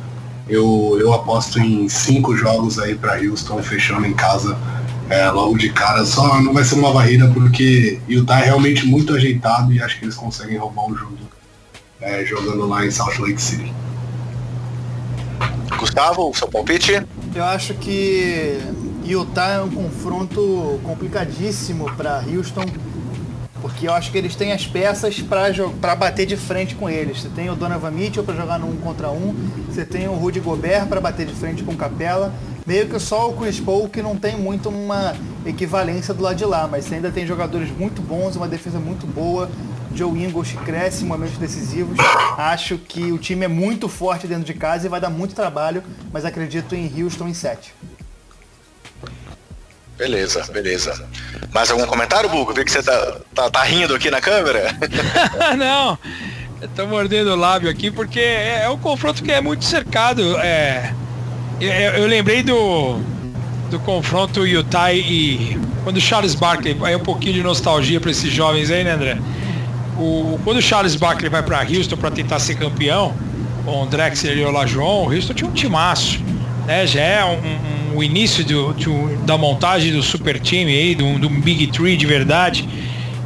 eu, 0.48 0.98
eu 1.00 1.14
aposto 1.14 1.60
em 1.60 1.88
cinco 1.88 2.36
jogos 2.36 2.78
aí 2.78 2.96
para 2.96 3.22
Houston, 3.22 3.62
fechando 3.64 4.06
em 4.06 4.14
casa 4.14 4.58
é, 5.10 5.30
logo 5.30 5.58
de 5.58 5.72
cara. 5.72 6.06
Só 6.06 6.42
não 6.42 6.54
vai 6.54 6.64
ser 6.64 6.76
uma 6.76 6.92
varrida 6.92 7.30
porque 7.30 8.00
Utah 8.08 8.40
é 8.42 8.46
realmente 8.46 8.86
muito 8.86 9.14
ajeitado 9.14 9.72
e 9.74 9.82
acho 9.82 10.00
que 10.00 10.06
eles 10.06 10.16
conseguem 10.16 10.58
roubar 10.58 10.90
o 10.90 10.96
jogo 10.96 11.18
é, 12.02 12.26
jogando 12.26 12.68
lá 12.68 12.86
em 12.86 12.92
Salt 12.92 13.18
Lake 13.20 13.42
City. 13.42 13.72
Gustavo, 15.78 16.30
o 16.30 16.34
seu 16.34 16.48
palpite? 16.48 17.02
Eu 17.34 17.44
acho 17.44 17.74
que 17.76 18.60
Utah 19.06 19.54
é 19.54 19.62
um 19.62 19.70
confronto 19.70 20.80
complicadíssimo 20.84 21.86
para 21.96 22.24
Houston, 22.28 22.66
porque 23.62 23.88
eu 23.88 23.94
acho 23.94 24.12
que 24.12 24.18
eles 24.18 24.36
têm 24.36 24.52
as 24.52 24.66
peças 24.66 25.22
para 25.22 25.96
bater 25.96 26.26
de 26.26 26.38
frente 26.38 26.76
com 26.76 26.90
eles. 26.90 27.22
Você 27.22 27.30
tem 27.30 27.50
o 27.50 27.56
Donovan 27.56 27.92
Mitchell 27.92 28.24
para 28.24 28.36
jogar 28.36 28.60
no 28.60 28.68
um 28.68 28.78
contra 28.78 29.10
um, 29.10 29.36
você 29.68 29.86
tem 29.86 30.08
o 30.08 30.14
Rudy 30.14 30.40
Gobert 30.40 30.88
para 30.88 31.02
bater 31.02 31.26
de 31.26 31.34
frente 31.34 31.64
com 31.64 31.74
o 31.74 31.78
Capela, 31.78 32.34
Meio 32.66 32.88
que 32.88 33.00
só 33.00 33.30
o 33.30 33.34
Chris 33.34 33.60
Paul 33.60 33.90
que 33.90 34.02
não 34.02 34.16
tem 34.16 34.38
muito 34.38 34.70
uma 34.70 35.16
equivalência 35.46 36.14
do 36.14 36.22
lado 36.22 36.36
de 36.36 36.46
lá, 36.46 36.68
mas 36.68 36.92
ainda 36.94 37.10
tem 37.12 37.26
jogadores 37.26 37.70
muito 37.76 38.02
bons, 38.02 38.36
uma 38.36 38.48
defesa 38.48 38.80
muito 38.80 39.08
boa. 39.08 39.50
Joe 39.94 40.24
Ingles 40.24 40.54
cresce 40.64 41.04
em 41.04 41.08
momentos 41.08 41.38
decisivos. 41.38 41.98
Acho 42.38 42.78
que 42.78 43.12
o 43.12 43.18
time 43.18 43.46
é 43.46 43.48
muito 43.48 43.90
forte 43.90 44.28
dentro 44.28 44.44
de 44.44 44.54
casa 44.54 44.86
e 44.86 44.90
vai 44.90 45.02
dar 45.02 45.10
muito 45.10 45.34
trabalho, 45.34 45.84
mas 46.14 46.24
acredito 46.24 46.76
em 46.76 46.90
Houston 47.02 47.28
em 47.28 47.34
7. 47.34 47.74
Beleza, 50.02 50.44
beleza. 50.52 51.00
Mais 51.54 51.70
algum 51.70 51.86
comentário, 51.86 52.28
Bugo? 52.28 52.56
Vi 52.56 52.66
que 52.66 52.72
você 52.72 52.82
tá, 52.82 53.18
tá, 53.36 53.52
tá 53.52 53.62
rindo 53.62 53.94
aqui 53.94 54.10
na 54.10 54.20
câmera. 54.20 54.76
não, 55.56 55.96
eu 56.60 56.68
tô 56.70 56.88
mordendo 56.88 57.30
o 57.30 57.36
lábio 57.36 57.70
aqui 57.70 57.92
porque 57.92 58.20
é, 58.20 58.64
é 58.64 58.70
um 58.70 58.80
confronto 58.80 59.22
que 59.22 59.32
é 59.32 59.40
muito 59.40 59.64
cercado. 59.64 60.40
É, 60.40 60.92
eu, 61.60 61.70
eu 61.70 62.08
lembrei 62.08 62.42
do, 62.42 63.00
do 63.70 63.80
confronto 63.82 64.48
Utah 64.48 64.92
e 64.92 65.56
quando 65.84 66.02
Charles 66.02 66.34
Barkley, 66.34 66.76
aí 66.84 66.96
um 66.96 67.04
pouquinho 67.04 67.34
de 67.34 67.44
nostalgia 67.44 68.02
para 68.02 68.10
esses 68.10 68.34
jovens 68.34 68.72
aí, 68.72 68.84
né, 68.84 68.94
André? 68.94 69.20
O, 70.00 70.40
quando 70.44 70.58
o 70.58 70.62
Charles 70.64 70.96
Barkley 70.96 71.30
vai 71.30 71.44
para 71.44 71.62
Houston 71.62 71.96
para 71.96 72.10
tentar 72.10 72.40
ser 72.40 72.56
campeão, 72.56 73.14
com 73.64 73.84
o 73.84 73.86
Drexler 73.86 74.36
e 74.36 74.44
o 74.44 74.50
Lajoão, 74.50 75.04
o 75.04 75.14
Houston 75.14 75.36
tinha 75.36 75.48
um 75.48 75.54
timaço. 75.54 76.20
Né? 76.66 76.88
Já 76.88 77.02
é 77.02 77.24
um, 77.24 77.38
um, 77.38 77.81
o 77.96 78.04
início 78.04 78.44
do, 78.46 78.74
do, 78.74 79.18
da 79.26 79.38
montagem 79.38 79.92
do 79.92 80.02
super 80.02 80.40
time 80.40 80.72
aí, 80.72 80.96
do, 80.96 81.20
do 81.20 81.30
Big 81.30 81.68
Three 81.68 81.98
de 81.98 82.06
verdade. 82.06 82.68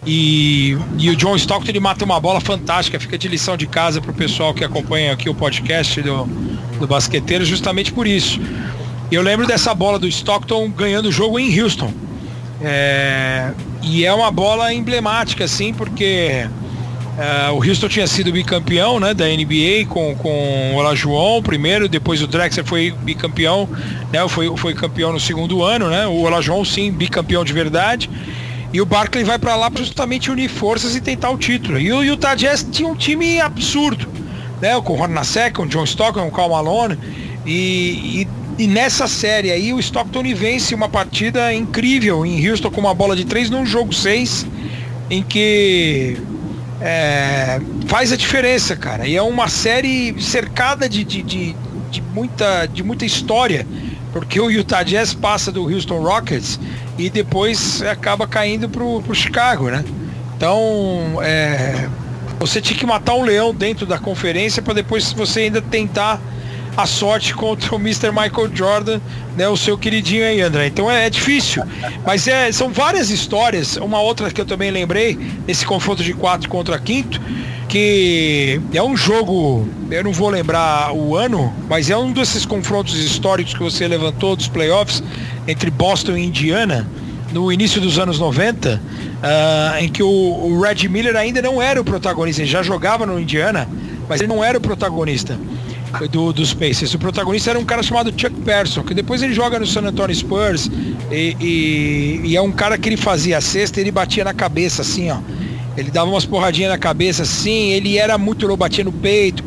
E, 0.06 0.78
e, 1.00 1.10
o 1.10 1.16
John 1.16 1.36
Stockton 1.36 1.72
ele 1.72 1.80
mata 1.80 2.06
uma 2.06 2.20
bola 2.20 2.40
fantástica, 2.40 3.00
fica 3.00 3.18
de 3.18 3.28
lição 3.28 3.58
de 3.58 3.66
casa 3.66 4.00
para 4.00 4.12
o 4.12 4.14
pessoal 4.14 4.54
que 4.54 4.64
acompanha 4.64 5.12
aqui 5.12 5.28
o 5.28 5.34
podcast 5.34 6.00
do, 6.02 6.26
do 6.80 6.88
basqueteiro, 6.88 7.44
justamente 7.44 7.92
por 7.92 8.06
isso. 8.06 8.40
Eu 9.12 9.22
lembro 9.22 9.48
dessa 9.48 9.74
bola 9.74 9.98
do 9.98 10.08
Stockton 10.08 10.70
ganhando 10.70 11.10
o 11.10 11.12
jogo 11.12 11.40
em 11.40 11.60
Houston. 11.60 11.92
É, 12.62 13.52
e 13.82 14.06
é 14.06 14.14
uma 14.14 14.32
bola 14.32 14.74
emblemática, 14.74 15.44
assim, 15.44 15.74
porque 15.74 16.48
é, 17.18 17.50
o 17.50 17.58
Houston 17.58 17.88
tinha 17.88 18.08
sido 18.08 18.32
bicampeão 18.32 19.00
né, 19.00 19.14
da 19.14 19.26
NBA 19.26 19.86
com, 19.88 20.16
com 20.16 20.74
o 20.74 20.76
Olajuwon 20.76 21.42
primeiro, 21.42 21.88
depois 21.88 22.22
o 22.22 22.28
Drexler 22.28 22.66
foi 22.66 22.94
bicampeão, 23.04 23.70
né, 24.12 24.28
foi, 24.28 24.56
foi 24.58 24.74
campeão 24.74 25.14
no 25.14 25.20
segundo 25.20 25.64
ano, 25.64 25.90
né, 25.90 26.06
o 26.06 26.22
Olajuwon 26.24 26.66
sim, 26.66 26.92
bicampeão 26.92 27.46
de 27.46 27.54
verdade. 27.54 28.10
E 28.74 28.82
o 28.82 28.86
Barkley 28.86 29.24
vai 29.24 29.40
para 29.40 29.56
lá 29.56 29.72
para 29.72 29.84
justamente 29.84 30.30
unir 30.30 30.50
forças 30.50 30.98
e 30.98 31.02
tentar 31.02 31.30
o 31.30 31.38
título. 31.38 31.80
E 31.80 31.94
o 31.94 32.04
Utah 32.04 32.36
Jazz 32.36 32.68
tinha 32.70 32.90
um 32.90 32.96
time 32.96 33.40
absurdo, 33.40 34.06
né, 34.62 34.80
com 34.82 34.94
o 34.94 34.96
Ron 34.98 35.08
Nasek, 35.08 35.56
com 35.56 35.64
o 35.64 35.68
John 35.68 35.86
Stockton, 35.86 36.24
com 36.24 36.28
o 36.28 36.32
Cal 36.32 36.50
Malone. 36.50 36.98
E, 37.46 38.22
e 38.22 38.28
e 38.58 38.68
nessa 38.68 39.06
série 39.06 39.52
aí, 39.52 39.74
o 39.74 39.80
Stockton 39.80 40.24
vence 40.34 40.74
uma 40.74 40.88
partida 40.88 41.54
incrível 41.54 42.26
em 42.26 42.50
Houston 42.50 42.72
com 42.72 42.80
uma 42.80 42.94
bola 42.94 43.14
de 43.14 43.26
três 43.26 43.50
num 43.50 43.66
jogo 43.66 43.94
6, 43.94 44.48
em 45.10 45.22
que 45.22 46.18
é, 46.82 47.60
faz 47.88 48.12
a 48.12 48.18
diferença, 48.18 48.76
cara. 48.76 49.08
E 49.08 49.16
é 49.16 49.22
uma 49.22 49.48
série 49.48 50.22
cercada 50.22 50.88
de, 50.90 51.04
de, 51.04 51.22
de, 51.22 51.56
de, 51.90 52.02
muita, 52.14 52.66
de 52.66 52.84
muita 52.84 53.06
história, 53.06 53.66
porque 54.12 54.40
o 54.40 54.50
Utah 54.50 54.84
Jazz 54.84 55.14
passa 55.14 55.52
do 55.52 55.64
Houston 55.64 56.02
Rockets 56.02 56.60
e 56.98 57.10
depois 57.10 57.82
acaba 57.82 58.28
caindo 58.28 58.70
pro, 58.70 59.02
pro 59.02 59.16
Chicago, 59.16 59.70
né? 59.70 59.84
Então, 60.36 61.20
é, 61.22 61.88
você 62.40 62.60
tinha 62.62 62.78
que 62.78 62.86
matar 62.86 63.16
um 63.16 63.24
leão 63.24 63.54
dentro 63.54 63.86
da 63.86 63.98
conferência 63.98 64.62
para 64.62 64.74
depois 64.74 65.12
você 65.14 65.42
ainda 65.42 65.62
tentar 65.62 66.20
a 66.78 66.86
sorte 66.86 67.34
contra 67.34 67.74
o 67.74 67.80
Mr. 67.80 68.10
Michael 68.10 68.54
Jordan, 68.54 69.00
né, 69.38 69.48
o 69.48 69.56
seu 69.56 69.78
queridinho 69.78 70.26
aí, 70.26 70.42
André. 70.42 70.68
Então 70.68 70.92
é, 70.92 71.06
é 71.06 71.10
difícil. 71.10 71.64
Mas 72.06 72.28
é, 72.28 72.52
são 72.52 72.70
várias 72.70 73.10
histórias. 73.10 73.78
Uma 73.78 74.02
outra 74.02 74.30
que 74.32 74.42
eu 74.42 74.46
também 74.46 74.72
lembrei, 74.72 75.18
nesse 75.48 75.66
confronto 75.66 76.04
de 76.04 76.14
quatro 76.14 76.50
contra 76.50 76.78
quinto, 76.78 77.22
que 77.70 78.60
é 78.74 78.84
um 78.84 78.96
jogo, 78.96 79.68
eu 79.90 80.04
não 80.04 80.12
vou 80.12 80.30
lembrar 80.30 80.94
o 80.94 81.16
ano, 81.16 81.54
mas 81.70 81.90
é 81.90 81.98
um 81.98 82.12
desses 82.12 82.46
confrontos 82.46 82.96
históricos 82.96 83.54
que 83.54 83.64
você 83.64 83.88
levantou 83.88 84.36
dos 84.36 84.48
playoffs 84.48 85.02
entre 85.48 85.70
Boston 85.72 86.18
e 86.18 86.26
Indiana 86.26 86.88
no 87.32 87.52
início 87.52 87.82
dos 87.82 87.98
anos 88.00 88.20
90, 88.20 88.76
uh, 88.76 88.80
ah, 89.24 89.76
em 89.82 89.90
que 89.90 90.02
o, 90.02 90.08
o 90.08 90.62
Red 90.62 90.88
Miller 90.88 91.16
ainda 91.18 91.42
não 91.42 91.62
era 91.62 91.82
o 91.82 91.84
protagonista, 91.84 92.42
ele 92.42 92.50
já 92.50 92.64
jogava 92.64 93.06
no 93.06 93.20
Indiana, 93.20 93.68
mas 94.08 94.22
ele 94.22 94.30
não 94.30 94.42
era 94.42 94.58
o 94.58 94.62
protagonista 94.62 95.38
do, 96.10 96.34
dos 96.34 96.54
Pacers. 96.54 96.94
O 96.94 97.00
protagonista 97.00 97.50
era 97.50 97.60
um 97.60 97.66
cara 97.66 97.82
chamado 97.84 98.10
Chuck 98.16 98.36
Person, 98.42 98.84
que 98.84 98.94
depois 98.94 99.22
ele 99.22 99.34
joga 99.34 99.60
no 99.60 99.66
San 99.66 99.82
Antonio 99.82 100.16
Spurs 100.16 100.70
e, 101.12 101.36
e, 101.40 102.22
e 102.26 102.36
é 102.36 102.42
um 102.42 102.52
cara 102.52 102.78
que 102.78 102.90
ele 102.90 102.98
fazia 102.98 103.38
a 103.38 103.42
cesta 103.42 103.80
e 103.80 103.84
ele 103.84 103.92
batia 103.92 104.24
na 104.24 104.34
cabeça 104.34 104.82
assim, 104.82 105.10
ó. 105.12 105.18
Ele 105.78 105.92
dava 105.92 106.10
umas 106.10 106.26
porradinhas 106.26 106.72
na 106.72 106.78
cabeça 106.78 107.24
assim, 107.24 107.72
ele 107.72 107.98
era 107.98 108.18
muito 108.18 108.48
louco, 108.48 108.62
batia 108.62 108.84
no 108.84 108.92
peito. 108.92 109.44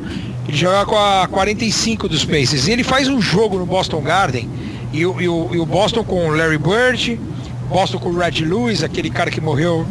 Ele 0.46 0.56
jogava 0.56 0.86
com 0.86 0.96
a 0.96 1.26
45 1.28 2.08
dos 2.08 2.24
Pacers. 2.24 2.68
E 2.68 2.72
ele 2.72 2.84
faz 2.84 3.08
um 3.08 3.20
jogo 3.20 3.58
no 3.58 3.66
Boston 3.66 4.00
Garden 4.00 4.48
e, 4.92 5.06
o, 5.06 5.20
e 5.20 5.28
o 5.28 5.66
Boston 5.66 6.04
com 6.04 6.28
o 6.28 6.36
Larry 6.36 6.58
Bird, 6.58 7.20
Boston 7.68 7.98
com 7.98 8.10
o 8.10 8.18
Red 8.18 8.44
Lewis, 8.44 8.82
aquele 8.82 9.10
cara 9.10 9.30
que 9.30 9.40
morreu 9.40 9.86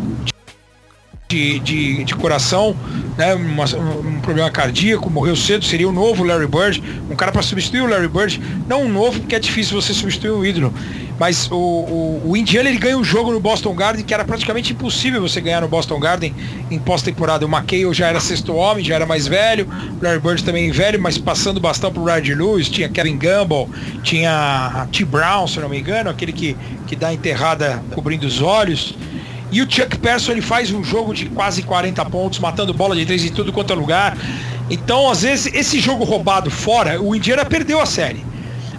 de, 1.28 1.60
de, 1.60 2.04
de 2.06 2.16
coração, 2.16 2.76
né, 3.18 3.34
uma, 3.36 3.66
um 3.66 4.22
problema 4.22 4.50
cardíaco, 4.50 5.10
morreu 5.10 5.36
cedo, 5.36 5.66
seria 5.66 5.88
o 5.88 5.92
novo 5.92 6.24
Larry 6.24 6.48
Bird, 6.48 6.82
um 7.10 7.16
cara 7.16 7.32
para 7.32 7.42
substituir 7.42 7.82
o 7.82 7.88
Larry 7.88 8.08
Bird, 8.08 8.42
não 8.68 8.84
um 8.84 8.90
novo, 8.90 9.20
porque 9.20 9.36
é 9.36 9.40
difícil 9.40 9.80
você 9.80 9.94
substituir 9.94 10.32
um 10.32 10.46
ídolo, 10.46 10.74
mas 11.20 11.50
o, 11.52 11.56
o, 11.56 12.22
o 12.28 12.38
Indiana 12.38 12.70
ele 12.70 12.78
ganha 12.78 12.98
um 12.98 13.04
jogo 13.04 13.32
no 13.32 13.40
Boston 13.42 13.74
Garden 13.74 14.06
que 14.06 14.14
era 14.14 14.24
praticamente 14.24 14.72
impossível 14.72 15.20
você 15.20 15.42
ganhar 15.42 15.62
no 15.62 15.68
Boston 15.68 16.00
Garden 16.00 16.34
em 16.70 16.78
pós-temporada. 16.78 17.44
O 17.46 17.50
McHale 17.50 17.92
já 17.92 18.08
era 18.08 18.20
sexto 18.20 18.54
homem, 18.54 18.86
já 18.86 18.96
era 18.96 19.06
mais 19.06 19.28
velho, 19.28 19.68
o 20.00 20.04
Larry 20.04 20.20
Bird 20.20 20.44
também 20.44 20.72
velho, 20.72 21.02
mas 21.02 21.18
passando 21.18 21.60
bastante 21.60 21.94
pro 21.94 22.06
Red 22.06 22.34
Lewis, 22.36 22.70
tinha 22.70 22.88
Kevin 22.88 23.18
Gamble, 23.18 23.68
tinha 24.04 24.88
T. 24.92 25.04
Brown, 25.04 25.48
se 25.48 25.60
não 25.60 25.68
me 25.68 25.80
engano, 25.80 26.10
aquele 26.10 26.32
que, 26.32 26.56
que 26.86 26.96
dá 26.96 27.14
enterrada 27.14 27.84
cobrindo 27.94 28.26
os 28.26 28.42
olhos. 28.42 28.96
E 29.52 29.62
o 29.62 29.70
Chuck 29.70 29.98
Person 29.98 30.34
ele 30.34 30.42
faz 30.42 30.72
um 30.72 30.84
jogo 30.84 31.14
de 31.14 31.28
quase 31.28 31.64
40 31.64 32.04
pontos, 32.06 32.40
matando 32.40 32.74
bola 32.74 32.96
de 32.96 33.06
três 33.06 33.24
em 33.24 33.30
tudo 33.30 33.54
quanto 33.54 33.72
é 33.72 33.76
lugar. 33.76 34.18
Então, 34.70 35.10
às 35.10 35.22
vezes, 35.22 35.54
esse 35.54 35.80
jogo 35.80 36.04
roubado 36.04 36.52
fora, 36.52 37.02
o 37.02 37.16
Indiana 37.16 37.46
perdeu 37.46 37.80
a 37.80 37.86
série. 37.86 38.26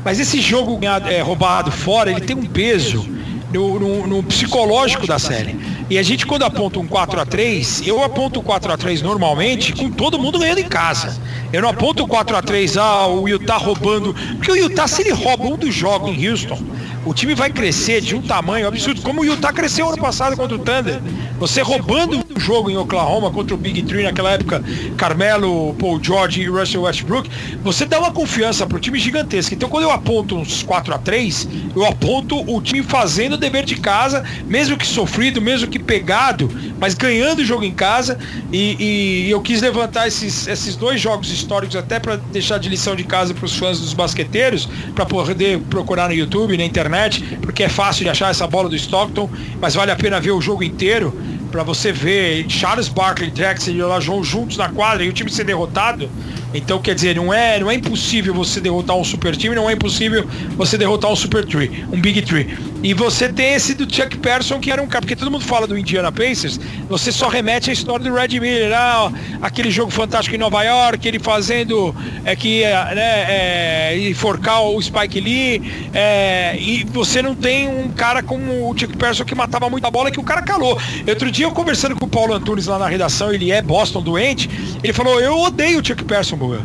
Mas 0.05 0.21
esse 0.21 0.41
jogo 0.41 0.79
é, 1.09 1.21
roubado 1.21 1.71
fora, 1.71 2.11
ele 2.11 2.21
tem 2.21 2.37
um 2.37 2.45
peso 2.45 3.09
no, 3.53 3.79
no, 3.79 4.07
no, 4.07 4.23
psicológico 4.23 5.07
da 5.07 5.19
série. 5.19 5.57
E 5.91 5.99
a 5.99 6.03
gente 6.03 6.27
quando 6.27 6.43
aponta 6.43 6.79
um 6.79 6.87
4 6.87 7.19
a 7.19 7.25
3 7.25 7.87
eu 7.87 8.03
aponto 8.05 8.43
4 8.43 8.73
a 8.73 8.77
3 8.77 9.01
normalmente 9.01 9.73
com 9.73 9.91
todo 9.91 10.19
mundo 10.19 10.39
ganhando 10.39 10.59
em 10.59 10.69
casa. 10.69 11.17
Eu 11.51 11.63
não 11.63 11.71
aponto 11.71 12.07
4 12.07 12.37
a 12.37 12.43
3 12.43 12.77
ah, 12.77 13.07
o 13.07 13.27
Utah 13.27 13.57
roubando. 13.57 14.15
Porque 14.37 14.53
o 14.53 14.57
Utah, 14.57 14.87
se 14.87 15.01
ele 15.01 15.13
rouba 15.13 15.45
um 15.45 15.57
dos 15.57 15.75
jogos 15.75 16.11
em 16.11 16.29
Houston, 16.29 16.63
o 17.07 17.15
time 17.15 17.35
vai 17.35 17.51
crescer 17.51 18.03
de 18.03 18.15
um 18.15 18.21
tamanho 18.21 18.69
absurdo, 18.69 19.01
como 19.01 19.23
o 19.23 19.25
Utah 19.25 19.51
cresceu 19.51 19.89
ano 19.89 19.97
passado 19.97 20.37
contra 20.37 20.57
o 20.57 20.59
Thunder. 20.59 21.01
Você 21.39 21.63
roubando 21.63 22.23
o 22.37 22.41
jogo 22.41 22.69
em 22.69 22.77
Oklahoma 22.77 23.31
contra 23.31 23.55
o 23.55 23.57
Big 23.57 23.83
Three 23.85 24.03
naquela 24.03 24.33
época, 24.33 24.63
Carmelo, 24.97 25.73
Paul 25.75 26.03
George 26.03 26.43
e 26.43 26.49
Russell 26.49 26.83
Westbrook, 26.83 27.31
você 27.63 27.87
dá 27.87 27.99
uma 27.99 28.11
confiança 28.11 28.67
pro 28.67 28.81
time 28.81 28.99
gigantesca. 28.99 29.55
Então 29.55 29.69
quando 29.69 29.85
eu 29.85 29.91
aponto 29.93 30.37
uns 30.37 30.63
4 30.65 30.95
a 30.95 30.99
3 30.99 31.49
eu 31.75 31.87
aponto 31.87 32.41
o 32.53 32.61
time 32.61 32.83
fazendo 32.83 33.35
o 33.35 33.39
dever 33.39 33.65
de 33.65 33.77
casa, 33.77 34.25
mesmo 34.47 34.77
que 34.77 34.87
sofrido, 34.87 35.41
mesmo 35.41 35.69
que 35.69 35.78
pegado, 35.85 36.51
mas 36.81 36.95
ganhando 36.95 37.41
o 37.41 37.45
jogo 37.45 37.65
em 37.65 37.73
casa. 37.73 38.19
E, 38.53 39.25
e 39.27 39.31
eu 39.31 39.41
quis 39.41 39.61
levantar 39.61 40.07
esses, 40.07 40.47
esses 40.47 40.77
dois 40.77 41.01
jogos 41.01 41.31
históricos 41.31 41.77
até 41.77 41.99
para 41.99 42.17
deixar 42.17 42.59
de 42.59 42.69
lição 42.69 42.95
de 42.95 43.05
casa 43.05 43.35
para 43.35 43.45
os 43.45 43.57
fãs 43.57 43.81
dos 43.81 43.93
basqueteiros, 43.93 44.69
para 44.95 45.07
poder 45.07 45.59
procurar 45.71 46.09
no 46.09 46.15
YouTube, 46.15 46.57
na 46.57 46.65
internet, 46.65 47.23
porque 47.43 47.65
é 47.65 47.69
fácil 47.69 48.05
de 48.05 48.11
achar 48.11 48.31
essa 48.31 48.47
bola 48.47 48.69
do 48.69 48.77
Stockton, 48.77 49.29
mas 49.61 49.75
vale 49.75 49.91
a 49.91 49.97
pena 49.97 50.21
ver 50.21 50.33
o 50.33 50.41
jogo 50.41 50.63
inteiro 50.63 51.13
para 51.51 51.63
você 51.63 51.93
ver 51.93 52.47
Charles 52.49 52.89
Barkley, 52.89 53.31
Jackson 53.31 53.71
e 53.71 53.83
Olajuwon 53.83 54.23
juntos 54.23 54.57
na 54.57 54.69
quadra 54.69 55.05
e 55.05 55.09
o 55.09 55.13
time 55.13 55.31
ser 55.31 55.45
derrotado. 55.45 56.09
Então, 56.55 56.81
quer 56.81 56.95
dizer, 56.95 57.15
não 57.15 57.33
é, 57.33 57.61
não 57.61 57.71
é 57.71 57.75
impossível 57.75 58.33
você 58.33 58.59
derrotar 58.59 58.97
um 58.97 59.05
super 59.05 59.37
time, 59.37 59.55
não 59.55 59.69
é 59.69 59.75
impossível 59.75 60.27
você 60.57 60.79
derrotar 60.79 61.11
um 61.11 61.17
super 61.17 61.45
tree, 61.45 61.85
um 61.93 62.01
big 62.01 62.23
tree. 62.23 62.57
E 62.83 62.95
você 62.95 63.29
tem 63.29 63.53
esse 63.55 63.75
do 63.75 63.93
Chuck 63.93 64.17
Person, 64.19 64.59
que 64.59 64.71
era 64.71 64.83
um 64.83 64.87
cara, 64.87 65.03
porque 65.03 65.17
todo 65.17 65.31
mundo 65.31 65.45
fala 65.45 65.67
do 65.67 65.77
Indiana 65.77 66.11
Pacers, 66.11 66.59
você 66.89 67.13
só 67.13 67.29
remete 67.29 67.69
à 67.69 67.73
história 67.73 68.09
do 68.09 68.15
Red 68.15 68.41
Miller, 68.41 68.73
ah, 68.73 69.13
aquele 69.43 69.71
jogo 69.71 69.91
fantástico 69.91 70.35
em 70.37 70.39
Nova 70.39 70.63
York, 70.63 71.07
ele 71.07 71.19
fazendo 71.19 71.95
é, 72.25 72.35
que 72.35 72.63
né, 72.63 73.27
é, 73.29 74.09
enforcar 74.09 74.63
o 74.63 74.81
Spike 74.81 75.21
Lee, 75.21 75.91
é, 75.93 76.57
e 76.59 76.85
você 76.85 77.21
não 77.21 77.35
tem 77.35 77.69
um 77.69 77.91
cara 77.91 78.23
como 78.23 78.71
o 78.71 78.79
Chuck 78.79 78.97
Person 78.97 79.25
que 79.25 79.35
matava 79.35 79.69
muita 79.69 79.91
bola 79.91 80.11
que 80.11 80.21
o 80.21 80.25
cara 80.25 80.41
calou. 80.41 80.81
Outro 81.07 81.31
dia 81.31 81.38
eu 81.43 81.53
conversando 81.53 81.97
com 81.97 82.07
o 82.07 82.09
Paulo 82.09 82.35
Antunes 82.35 82.67
lá 82.67 82.79
na 82.79 82.89
redação, 82.89 83.33
ele 83.33 83.51
é 83.51 83.61
Boston 83.63 84.03
doente, 84.03 84.49
ele 84.83 84.93
falou, 84.93 85.21
eu 85.21 85.39
odeio 85.39 85.81
o 85.81 85.85
Chuck 85.85 86.05
Person, 86.05 86.37
Buga. 86.37 86.61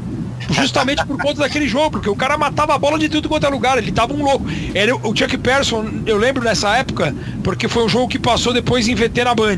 justamente 0.52 1.06
por 1.06 1.18
conta 1.18 1.42
daquele 1.42 1.68
jogo, 1.68 1.92
porque 1.92 2.10
o 2.10 2.16
cara 2.16 2.38
matava 2.38 2.74
a 2.76 2.78
bola 2.78 3.00
de 3.00 3.10
tudo 3.10 3.30
quanto 3.30 3.46
é 3.46 3.50
lugar, 3.50 3.78
ele 3.78 3.92
tava 3.92 4.14
um 4.14 4.24
louco. 4.24 4.46
Era 4.74 4.96
o 4.96 5.16
Chuck 5.16 5.38
Person, 5.38 5.86
eu 6.06 6.18
lembro 6.18 6.44
nessa 6.44 6.76
época, 6.78 7.16
porque 7.44 7.68
foi 7.68 7.86
um 7.86 7.90
jogo 7.90 8.08
que 8.08 8.20
passou 8.20 8.54
depois 8.54 8.88
em 8.88 8.96
VT 8.96 9.24
na 9.24 9.36
Band. 9.36 9.58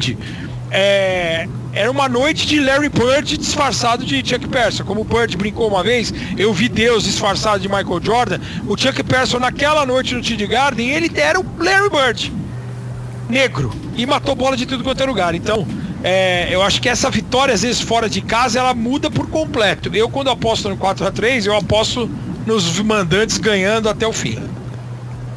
É, 0.71 1.47
era 1.73 1.89
uma 1.89 2.09
noite 2.09 2.47
de 2.47 2.59
Larry 2.59 2.89
Bird 2.89 3.37
disfarçado 3.37 4.05
de 4.05 4.17
Chuck 4.27 4.47
Person. 4.47 4.83
Como 4.83 5.01
o 5.01 5.03
Bird 5.03 5.35
brincou 5.37 5.67
uma 5.67 5.83
vez, 5.83 6.13
eu 6.37 6.53
vi 6.53 6.69
Deus 6.69 7.03
disfarçado 7.03 7.59
de 7.59 7.67
Michael 7.67 8.01
Jordan. 8.01 8.39
O 8.67 8.77
Chuck 8.77 9.03
Person 9.03 9.39
naquela 9.39 9.85
noite 9.85 10.15
no 10.15 10.21
TD 10.21 10.47
Garden, 10.47 10.89
ele 10.89 11.11
era 11.15 11.39
o 11.39 11.45
Larry 11.59 11.89
Bird 11.89 12.44
negro 13.29 13.71
e 13.95 14.05
matou 14.05 14.35
bola 14.35 14.55
de 14.55 14.65
tudo 14.65 14.83
quanto 14.83 15.01
é 15.01 15.05
lugar. 15.05 15.35
Então, 15.35 15.67
é, 16.03 16.47
eu 16.51 16.61
acho 16.61 16.81
que 16.81 16.87
essa 16.87 17.09
vitória, 17.09 17.53
às 17.53 17.61
vezes, 17.61 17.81
fora 17.81 18.07
de 18.09 18.21
casa, 18.21 18.59
ela 18.59 18.73
muda 18.73 19.09
por 19.09 19.27
completo. 19.27 19.89
Eu, 19.93 20.09
quando 20.09 20.29
aposto 20.29 20.69
no 20.69 20.77
4 20.77 21.07
a 21.07 21.11
3 21.11 21.45
eu 21.45 21.55
aposto 21.55 22.09
nos 22.45 22.79
mandantes 22.79 23.37
ganhando 23.37 23.89
até 23.89 24.07
o 24.07 24.13
fim. 24.13 24.39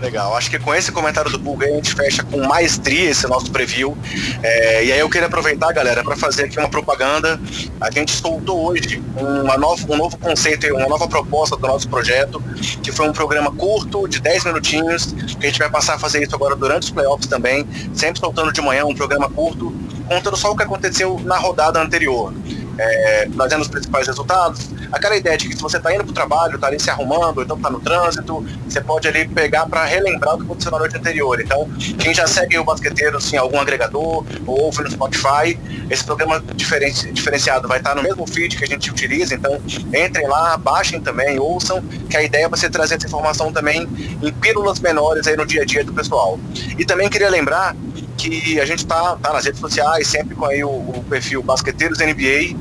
Legal, 0.00 0.36
acho 0.36 0.48
que 0.48 0.58
com 0.58 0.72
esse 0.74 0.92
comentário 0.92 1.30
do 1.30 1.38
Bulga 1.38 1.66
a 1.66 1.70
gente 1.70 1.92
fecha 1.94 2.22
com 2.22 2.38
maestria 2.46 3.10
esse 3.10 3.26
nosso 3.26 3.50
preview. 3.50 3.96
É, 4.42 4.84
e 4.84 4.92
aí 4.92 4.98
eu 5.00 5.10
queria 5.10 5.26
aproveitar, 5.26 5.72
galera, 5.72 6.04
para 6.04 6.16
fazer 6.16 6.44
aqui 6.44 6.58
uma 6.58 6.68
propaganda. 6.68 7.40
A 7.80 7.90
gente 7.90 8.12
soltou 8.12 8.68
hoje 8.68 9.02
uma 9.16 9.56
nova, 9.58 9.82
um 9.92 9.96
novo 9.96 10.16
conceito 10.18 10.66
uma 10.68 10.88
nova 10.88 11.08
proposta 11.08 11.56
do 11.56 11.66
nosso 11.66 11.88
projeto, 11.88 12.42
que 12.82 12.92
foi 12.92 13.08
um 13.08 13.12
programa 13.12 13.50
curto, 13.50 14.06
de 14.06 14.20
10 14.20 14.44
minutinhos, 14.44 15.06
que 15.38 15.46
a 15.46 15.48
gente 15.48 15.58
vai 15.58 15.70
passar 15.70 15.94
a 15.94 15.98
fazer 15.98 16.22
isso 16.22 16.34
agora 16.34 16.54
durante 16.54 16.84
os 16.84 16.90
playoffs 16.90 17.26
também, 17.26 17.66
sempre 17.92 18.20
soltando 18.20 18.52
de 18.52 18.60
manhã 18.60 18.84
um 18.84 18.94
programa 18.94 19.28
curto, 19.28 19.74
contando 20.08 20.36
só 20.36 20.52
o 20.52 20.56
que 20.56 20.62
aconteceu 20.62 21.20
na 21.24 21.38
rodada 21.38 21.80
anterior 21.80 22.32
é, 22.78 23.28
trazendo 23.34 23.62
os 23.62 23.68
principais 23.68 24.06
resultados. 24.06 24.70
Aquela 24.92 25.16
ideia 25.16 25.36
de 25.36 25.48
que 25.48 25.56
se 25.56 25.60
você 25.60 25.76
está 25.76 25.92
indo 25.92 26.04
para 26.04 26.10
o 26.10 26.14
trabalho, 26.14 26.54
está 26.54 26.68
ali 26.68 26.80
se 26.80 26.90
arrumando, 26.90 27.42
então 27.42 27.56
está 27.56 27.68
no 27.68 27.80
trânsito, 27.80 28.46
você 28.66 28.80
pode 28.80 29.08
ali 29.08 29.26
pegar 29.28 29.66
para 29.66 29.84
relembrar 29.84 30.34
o 30.34 30.38
que 30.38 30.44
aconteceu 30.44 30.70
na 30.72 30.78
noite 30.78 30.96
anterior. 30.96 31.40
Então, 31.40 31.68
quem 31.98 32.14
já 32.14 32.26
segue 32.26 32.58
o 32.58 32.64
basqueteiro 32.64 33.18
em 33.32 33.36
algum 33.36 33.60
agregador 33.60 34.24
ou 34.46 34.60
ouve 34.60 34.82
no 34.82 34.90
Spotify, 34.90 35.58
esse 35.90 36.04
programa 36.04 36.42
diferenciado 36.54 37.66
vai 37.66 37.78
estar 37.78 37.90
tá 37.90 37.96
no 37.96 38.02
mesmo 38.02 38.26
feed 38.26 38.56
que 38.56 38.64
a 38.64 38.66
gente 38.66 38.90
utiliza. 38.90 39.34
Então, 39.34 39.60
entrem 39.92 40.26
lá, 40.26 40.56
baixem 40.56 41.00
também, 41.00 41.38
ouçam, 41.38 41.82
que 42.08 42.16
a 42.16 42.22
ideia 42.22 42.48
vai 42.48 42.58
ser 42.58 42.70
trazer 42.70 42.94
essa 42.96 43.06
informação 43.06 43.52
também 43.52 43.88
em 44.22 44.32
pílulas 44.32 44.78
menores 44.80 45.26
aí 45.26 45.36
no 45.36 45.46
dia 45.46 45.62
a 45.62 45.64
dia 45.64 45.84
do 45.84 45.92
pessoal. 45.92 46.38
E 46.78 46.84
também 46.84 47.08
queria 47.08 47.28
lembrar 47.28 47.74
que 48.18 48.60
a 48.60 48.66
gente 48.66 48.84
tá, 48.84 49.16
tá 49.16 49.32
nas 49.32 49.44
redes 49.44 49.60
sociais, 49.60 50.06
sempre 50.08 50.34
com 50.34 50.44
aí 50.44 50.62
o, 50.62 50.68
o 50.68 51.04
perfil 51.08 51.42
Basqueteiros 51.42 51.98
NBA. 51.98 52.56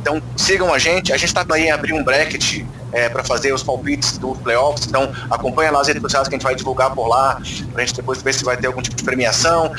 Então 0.00 0.22
sigam 0.36 0.72
a 0.72 0.78
gente. 0.78 1.12
A 1.12 1.16
gente 1.16 1.28
está 1.28 1.44
aí 1.50 1.70
abrir 1.70 1.92
um 1.92 2.02
bracket 2.02 2.64
é, 2.92 3.08
para 3.08 3.22
fazer 3.22 3.52
os 3.52 3.62
palpites 3.62 4.18
dos 4.18 4.38
playoffs. 4.38 4.86
Então 4.86 5.12
acompanha 5.30 5.70
lá 5.70 5.80
as 5.80 5.88
redes 5.88 6.02
sociais 6.02 6.28
que 6.28 6.34
a 6.34 6.38
gente 6.38 6.44
vai 6.44 6.54
divulgar 6.54 6.94
por 6.94 7.06
lá, 7.06 7.40
para 7.72 7.82
a 7.82 7.86
gente 7.86 7.96
depois 7.96 8.22
ver 8.22 8.34
se 8.34 8.44
vai 8.44 8.56
ter 8.56 8.66
algum 8.66 8.82
tipo 8.82 8.96
de 8.96 9.04
premiação. 9.04 9.72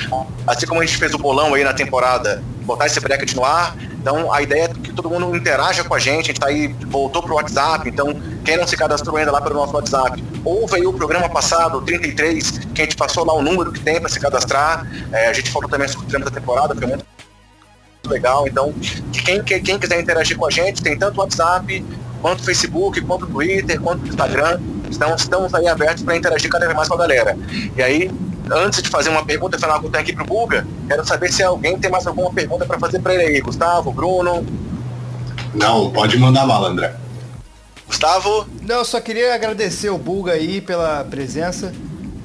Assim 0.45 0.65
como 0.65 0.81
a 0.81 0.85
gente 0.85 0.97
fez 0.97 1.13
o 1.13 1.17
bolão 1.17 1.53
aí 1.53 1.63
na 1.63 1.73
temporada, 1.73 2.43
botar 2.63 2.85
esse 2.85 2.99
bracket 2.99 3.33
no 3.33 3.43
ar. 3.43 3.75
Então 3.77 4.31
a 4.31 4.41
ideia 4.41 4.65
é 4.65 4.67
que 4.67 4.93
todo 4.93 5.09
mundo 5.09 5.35
interaja 5.35 5.83
com 5.83 5.93
a 5.93 5.99
gente. 5.99 6.25
A 6.25 6.27
gente 6.27 6.39
tá 6.39 6.47
aí, 6.47 6.67
voltou 6.87 7.21
pro 7.21 7.35
WhatsApp. 7.35 7.89
Então 7.89 8.13
quem 8.43 8.57
não 8.57 8.67
se 8.67 8.77
cadastrou 8.77 9.17
ainda 9.17 9.31
lá 9.31 9.41
pelo 9.41 9.55
nosso 9.55 9.73
WhatsApp, 9.73 10.23
ouve 10.43 10.77
aí 10.77 10.85
o 10.87 10.93
programa 10.93 11.29
passado, 11.29 11.81
33, 11.81 12.59
que 12.73 12.81
a 12.81 12.85
gente 12.85 12.95
passou 12.95 13.25
lá 13.25 13.33
o 13.33 13.41
número 13.41 13.71
que 13.71 13.79
tem 13.79 13.99
para 13.99 14.09
se 14.09 14.19
cadastrar. 14.19 14.87
É, 15.11 15.27
a 15.27 15.33
gente 15.33 15.51
falou 15.51 15.69
também 15.69 15.87
sobre 15.87 16.05
o 16.05 16.09
treino 16.09 16.25
da 16.25 16.31
temporada, 16.31 16.75
foi 16.75 16.87
muito 16.87 17.05
legal. 18.11 18.47
Então, 18.47 18.73
quem, 19.11 19.43
quem 19.43 19.79
quiser 19.79 19.99
interagir 19.99 20.37
com 20.37 20.45
a 20.45 20.49
gente, 20.49 20.81
tem 20.81 20.97
tanto 20.97 21.17
o 21.17 21.21
WhatsApp, 21.21 21.85
quanto 22.21 22.41
o 22.41 22.43
Facebook, 22.43 23.01
quanto 23.01 23.25
o 23.25 23.27
Twitter, 23.27 23.79
quanto 23.79 24.03
o 24.03 24.07
Instagram. 24.07 24.59
Então, 24.89 25.15
estamos 25.15 25.53
aí 25.53 25.67
abertos 25.67 26.03
para 26.03 26.15
interagir 26.15 26.49
cada 26.49 26.65
vez 26.65 26.75
mais 26.75 26.87
com 26.87 26.95
a 26.95 26.97
galera. 26.97 27.37
E 27.75 27.81
aí, 27.81 28.11
antes 28.51 28.81
de 28.81 28.89
fazer 28.89 29.09
uma 29.09 29.23
pergunta 29.23 29.57
final 29.57 29.79
que 29.79 29.85
eu 29.85 29.91
tenho 29.91 30.03
aqui 30.03 30.13
pro 30.13 30.25
Buga, 30.25 30.65
quero 30.87 31.05
saber 31.05 31.31
se 31.31 31.43
alguém 31.43 31.77
tem 31.77 31.91
mais 31.91 32.05
alguma 32.07 32.33
pergunta 32.33 32.65
para 32.65 32.79
fazer 32.79 32.99
para 32.99 33.13
ele 33.13 33.23
aí. 33.23 33.41
Gustavo, 33.41 33.91
Bruno? 33.91 34.45
Não, 35.53 35.91
pode 35.91 36.17
mandar 36.17 36.45
bala, 36.45 36.69
André. 36.69 36.95
Gustavo? 37.87 38.47
Não, 38.61 38.77
eu 38.77 38.85
só 38.85 39.01
queria 39.01 39.33
agradecer 39.33 39.89
o 39.89 39.97
Bulga 39.97 40.33
aí 40.33 40.61
pela 40.61 41.03
presença. 41.03 41.73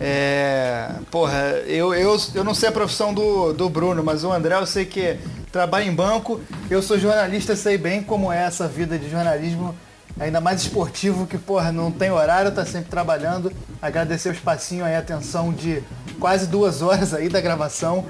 É, 0.01 0.91
porra, 1.11 1.41
eu, 1.67 1.95
eu, 1.95 2.17
eu 2.35 2.45
não 2.45 2.55
sei 2.55 2.69
a 2.69 2.73
profissão 2.73 3.15
do, 3.15 3.53
do 3.53 3.69
Bruno, 3.69 4.03
mas 4.03 4.25
o 4.25 4.33
André 4.33 4.57
eu 4.57 4.67
sei 4.67 4.85
que 4.85 5.19
trabalha 5.53 5.85
em 5.85 5.95
banco. 5.95 6.41
Eu 6.69 6.83
sou 6.83 6.99
jornalista, 6.99 7.55
sei 7.55 7.79
bem 7.79 8.03
como 8.03 8.33
é 8.33 8.43
essa 8.45 8.67
vida 8.67 8.99
de 8.99 9.09
jornalismo, 9.09 9.75
ainda 10.19 10.41
mais 10.41 10.63
esportivo, 10.63 11.27
que, 11.27 11.39
porra, 11.39 11.71
não 11.71 11.91
tem 11.91 12.11
horário, 12.11 12.51
tá 12.51 12.67
sempre 12.67 12.91
trabalhando. 12.91 13.53
Agradecer 13.81 14.31
o 14.31 14.33
espacinho 14.33 14.85
aí, 14.85 14.97
a 14.97 14.99
atenção 14.99 15.53
de 15.53 15.83
quase 16.19 16.47
duas 16.47 16.83
horas 16.83 17.15
aí 17.15 17.29
da 17.29 17.41
gravação. 17.41 18.05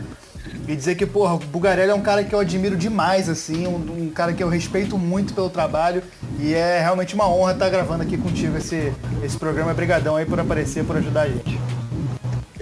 E 0.66 0.74
dizer 0.74 0.94
que, 0.94 1.04
porra, 1.04 1.34
o 1.34 1.38
Bugarelli 1.38 1.90
é 1.90 1.94
um 1.94 2.00
cara 2.00 2.24
que 2.24 2.34
eu 2.34 2.40
admiro 2.40 2.76
demais, 2.76 3.28
assim, 3.28 3.66
um, 3.66 4.06
um, 4.06 4.10
cara 4.10 4.32
que 4.32 4.42
eu 4.42 4.48
respeito 4.48 4.96
muito 4.96 5.34
pelo 5.34 5.50
trabalho 5.50 6.02
e 6.40 6.54
é 6.54 6.80
realmente 6.80 7.14
uma 7.14 7.28
honra 7.28 7.52
estar 7.52 7.68
gravando 7.68 8.02
aqui 8.02 8.16
contigo 8.16 8.56
esse, 8.56 8.92
esse 9.22 9.36
programa. 9.36 9.74
Brigadão 9.74 10.16
aí 10.16 10.24
por 10.24 10.40
aparecer, 10.40 10.84
por 10.84 10.96
ajudar 10.96 11.22
a 11.22 11.28
gente. 11.28 11.58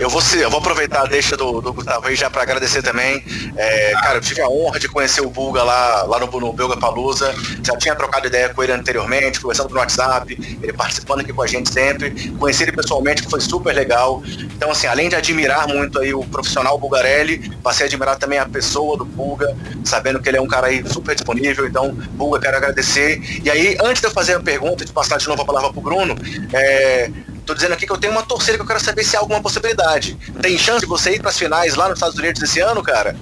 Eu 0.03 0.11
vou, 0.11 0.21
eu 0.37 0.51
vou 0.51 0.59
aproveitar 0.59 1.03
a 1.03 1.05
deixa 1.05 1.37
do, 1.37 1.61
do 1.61 1.73
Gustavo 1.73 2.09
aí 2.09 2.17
já 2.17 2.29
para 2.29 2.43
agradecer 2.43 2.83
também. 2.83 3.25
É, 3.57 3.93
cara, 3.93 4.17
eu 4.17 4.21
tive 4.21 4.41
a 4.41 4.49
honra 4.49 4.81
de 4.81 4.89
conhecer 4.89 5.21
o 5.21 5.31
Bulga 5.31 5.63
lá, 5.63 6.03
lá 6.03 6.19
no, 6.19 6.41
no 6.41 6.53
Belga 6.53 6.77
Palusa. 6.77 7.33
Já 7.63 7.77
tinha 7.77 7.95
trocado 7.95 8.27
ideia 8.27 8.49
com 8.49 8.65
ele 8.65 8.73
anteriormente, 8.73 9.41
conversando 9.41 9.71
no 9.71 9.77
WhatsApp, 9.77 10.59
ele 10.61 10.73
participando 10.73 11.21
aqui 11.21 11.33
com 11.33 11.41
a 11.41 11.47
gente 11.47 11.73
sempre. 11.73 12.33
Conheci 12.33 12.65
ele 12.65 12.73
pessoalmente, 12.73 13.23
que 13.23 13.31
foi 13.31 13.41
super 13.41 13.73
legal. 13.73 14.21
Então, 14.57 14.73
assim, 14.73 14.89
além 14.89 15.09
de 15.09 15.15
admirar 15.15 15.69
muito 15.69 16.01
aí 16.01 16.13
o 16.13 16.25
profissional 16.25 16.77
Bulgarelli, 16.77 17.57
passei 17.63 17.87
a 17.87 17.87
admirar 17.87 18.17
também 18.17 18.41
a 18.41 18.47
pessoa 18.47 18.97
do 18.97 19.05
Bulga, 19.05 19.57
sabendo 19.85 20.21
que 20.21 20.29
ele 20.29 20.37
é 20.37 20.41
um 20.41 20.49
cara 20.49 20.67
aí 20.67 20.83
super 20.85 21.15
disponível. 21.15 21.65
Então, 21.65 21.93
Bulga, 21.93 22.41
quero 22.41 22.57
agradecer. 22.57 23.23
E 23.45 23.49
aí, 23.49 23.77
antes 23.81 24.01
de 24.01 24.09
eu 24.09 24.11
fazer 24.11 24.35
a 24.35 24.41
pergunta, 24.41 24.85
de 24.85 24.93
passar 24.93 25.19
de 25.19 25.29
novo 25.29 25.43
a 25.43 25.45
palavra 25.45 25.73
pro 25.73 25.81
Bruno, 25.81 26.17
é, 26.53 27.09
Tô 27.45 27.55
dizendo 27.55 27.73
aqui 27.73 27.87
que 27.87 27.93
eu 27.93 27.99
tenho 27.99 28.13
uma 28.13 28.23
torcida 28.23 28.57
que 28.57 28.63
eu 28.63 28.67
quero 28.67 28.81
saber 28.81 29.05
se 29.05 29.17
há 29.17 29.21
alguma 29.21 29.41
possibilidade. 29.41 30.17
Tem 30.41 30.57
chance 30.57 30.81
de 30.81 30.87
você 30.87 31.17
ir 31.17 31.21
para 31.21 31.31
as 31.31 31.39
finais 31.39 31.75
lá 31.75 31.89
nos 31.89 31.99
Estados 31.99 32.19
Unidos 32.19 32.43
esse 32.43 32.61
ano, 32.61 32.83
cara? 32.83 33.17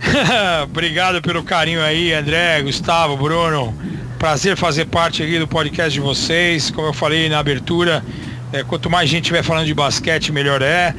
Obrigado 0.64 1.22
pelo 1.22 1.42
carinho 1.42 1.82
aí, 1.82 2.12
André, 2.12 2.60
Gustavo, 2.62 3.16
Bruno. 3.16 3.74
Prazer 4.18 4.56
fazer 4.56 4.86
parte 4.86 5.22
aqui 5.22 5.38
do 5.38 5.48
podcast 5.48 5.92
de 5.92 6.00
vocês. 6.00 6.70
Como 6.70 6.88
eu 6.88 6.92
falei 6.92 7.28
na 7.28 7.38
abertura, 7.38 8.04
é, 8.52 8.62
quanto 8.62 8.90
mais 8.90 9.08
gente 9.08 9.24
estiver 9.24 9.42
falando 9.42 9.66
de 9.66 9.74
basquete, 9.74 10.30
melhor 10.30 10.60
é. 10.62 10.94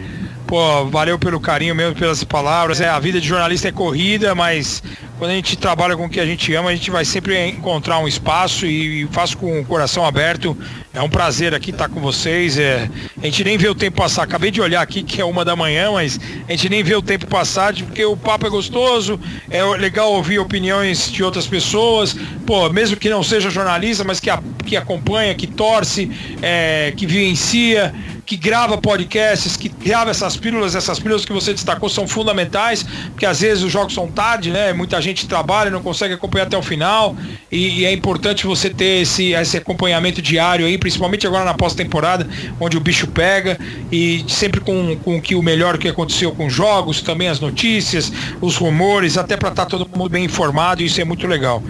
Pô, 0.47 0.85
valeu 0.85 1.17
pelo 1.17 1.39
carinho 1.39 1.73
mesmo, 1.73 1.95
pelas 1.95 2.23
palavras. 2.23 2.81
É, 2.81 2.89
a 2.89 2.99
vida 2.99 3.19
de 3.19 3.27
jornalista 3.27 3.69
é 3.69 3.71
corrida, 3.71 4.35
mas 4.35 4.83
quando 5.17 5.31
a 5.31 5.35
gente 5.35 5.55
trabalha 5.55 5.95
com 5.95 6.05
o 6.05 6.09
que 6.09 6.19
a 6.19 6.25
gente 6.25 6.53
ama, 6.53 6.69
a 6.69 6.75
gente 6.75 6.91
vai 6.91 7.05
sempre 7.05 7.47
encontrar 7.47 7.99
um 7.99 8.07
espaço 8.07 8.65
e, 8.65 9.07
faço 9.11 9.37
com 9.37 9.61
o 9.61 9.65
coração 9.65 10.05
aberto. 10.05 10.55
É 10.93 11.01
um 11.01 11.09
prazer 11.09 11.55
aqui 11.55 11.71
estar 11.71 11.87
com 11.87 12.01
vocês. 12.01 12.57
É, 12.57 12.89
a 13.21 13.25
gente 13.25 13.43
nem 13.43 13.57
vê 13.57 13.69
o 13.69 13.73
tempo 13.73 13.97
passar. 13.97 14.23
Acabei 14.23 14.51
de 14.51 14.61
olhar 14.61 14.81
aqui 14.81 15.01
que 15.01 15.21
é 15.21 15.25
uma 15.25 15.45
da 15.45 15.55
manhã, 15.55 15.91
mas 15.91 16.19
a 16.47 16.51
gente 16.51 16.69
nem 16.69 16.83
vê 16.83 16.93
o 16.93 17.01
tempo 17.01 17.25
passar 17.25 17.73
porque 17.73 18.03
o 18.03 18.17
papo 18.17 18.45
é 18.45 18.49
gostoso. 18.49 19.19
É 19.49 19.63
legal 19.63 20.11
ouvir 20.11 20.39
opiniões 20.39 21.09
de 21.09 21.23
outras 21.23 21.47
pessoas. 21.47 22.15
Pô, 22.45 22.69
mesmo 22.69 22.97
que 22.97 23.09
não 23.09 23.23
seja 23.23 23.49
jornalista, 23.49 24.03
mas 24.03 24.19
que, 24.19 24.29
a, 24.29 24.41
que 24.65 24.75
acompanha, 24.75 25.33
que 25.33 25.47
torce, 25.47 26.11
é, 26.41 26.93
que 26.95 27.07
vivencia 27.07 27.93
que 28.25 28.37
grava 28.37 28.77
podcasts, 28.77 29.57
que 29.57 29.69
grava 29.69 30.11
essas 30.11 30.37
pílulas, 30.37 30.75
essas 30.75 30.99
pílulas 30.99 31.25
que 31.25 31.33
você 31.33 31.53
destacou 31.53 31.89
são 31.89 32.07
fundamentais, 32.07 32.83
porque 33.11 33.25
às 33.25 33.41
vezes 33.41 33.63
os 33.63 33.71
jogos 33.71 33.93
são 33.93 34.07
tarde, 34.07 34.51
né? 34.51 34.71
Muita 34.73 35.01
gente 35.01 35.27
trabalha, 35.27 35.69
não 35.69 35.81
consegue 35.81 36.13
acompanhar 36.13 36.45
até 36.45 36.57
o 36.57 36.61
final, 36.61 37.15
e, 37.51 37.81
e 37.81 37.85
é 37.85 37.91
importante 37.91 38.45
você 38.45 38.69
ter 38.69 39.01
esse, 39.01 39.33
esse 39.33 39.57
acompanhamento 39.57 40.21
diário 40.21 40.65
aí, 40.65 40.77
principalmente 40.77 41.27
agora 41.27 41.43
na 41.43 41.53
pós-temporada, 41.53 42.27
onde 42.59 42.77
o 42.77 42.79
bicho 42.79 43.07
pega, 43.07 43.59
e 43.91 44.23
sempre 44.27 44.59
com, 44.61 44.95
com 44.97 45.21
que 45.21 45.35
o 45.35 45.41
melhor 45.41 45.77
que 45.77 45.87
aconteceu 45.87 46.31
com 46.31 46.47
os 46.47 46.53
jogos, 46.53 47.01
também 47.01 47.27
as 47.27 47.39
notícias, 47.39 48.11
os 48.41 48.55
rumores, 48.55 49.17
até 49.17 49.35
para 49.35 49.49
estar 49.49 49.65
tá 49.65 49.77
todo 49.77 49.89
mundo 49.97 50.09
bem 50.09 50.23
informado, 50.23 50.81
e 50.81 50.85
isso 50.85 51.01
é 51.01 51.03
muito 51.03 51.27
legal. 51.27 51.61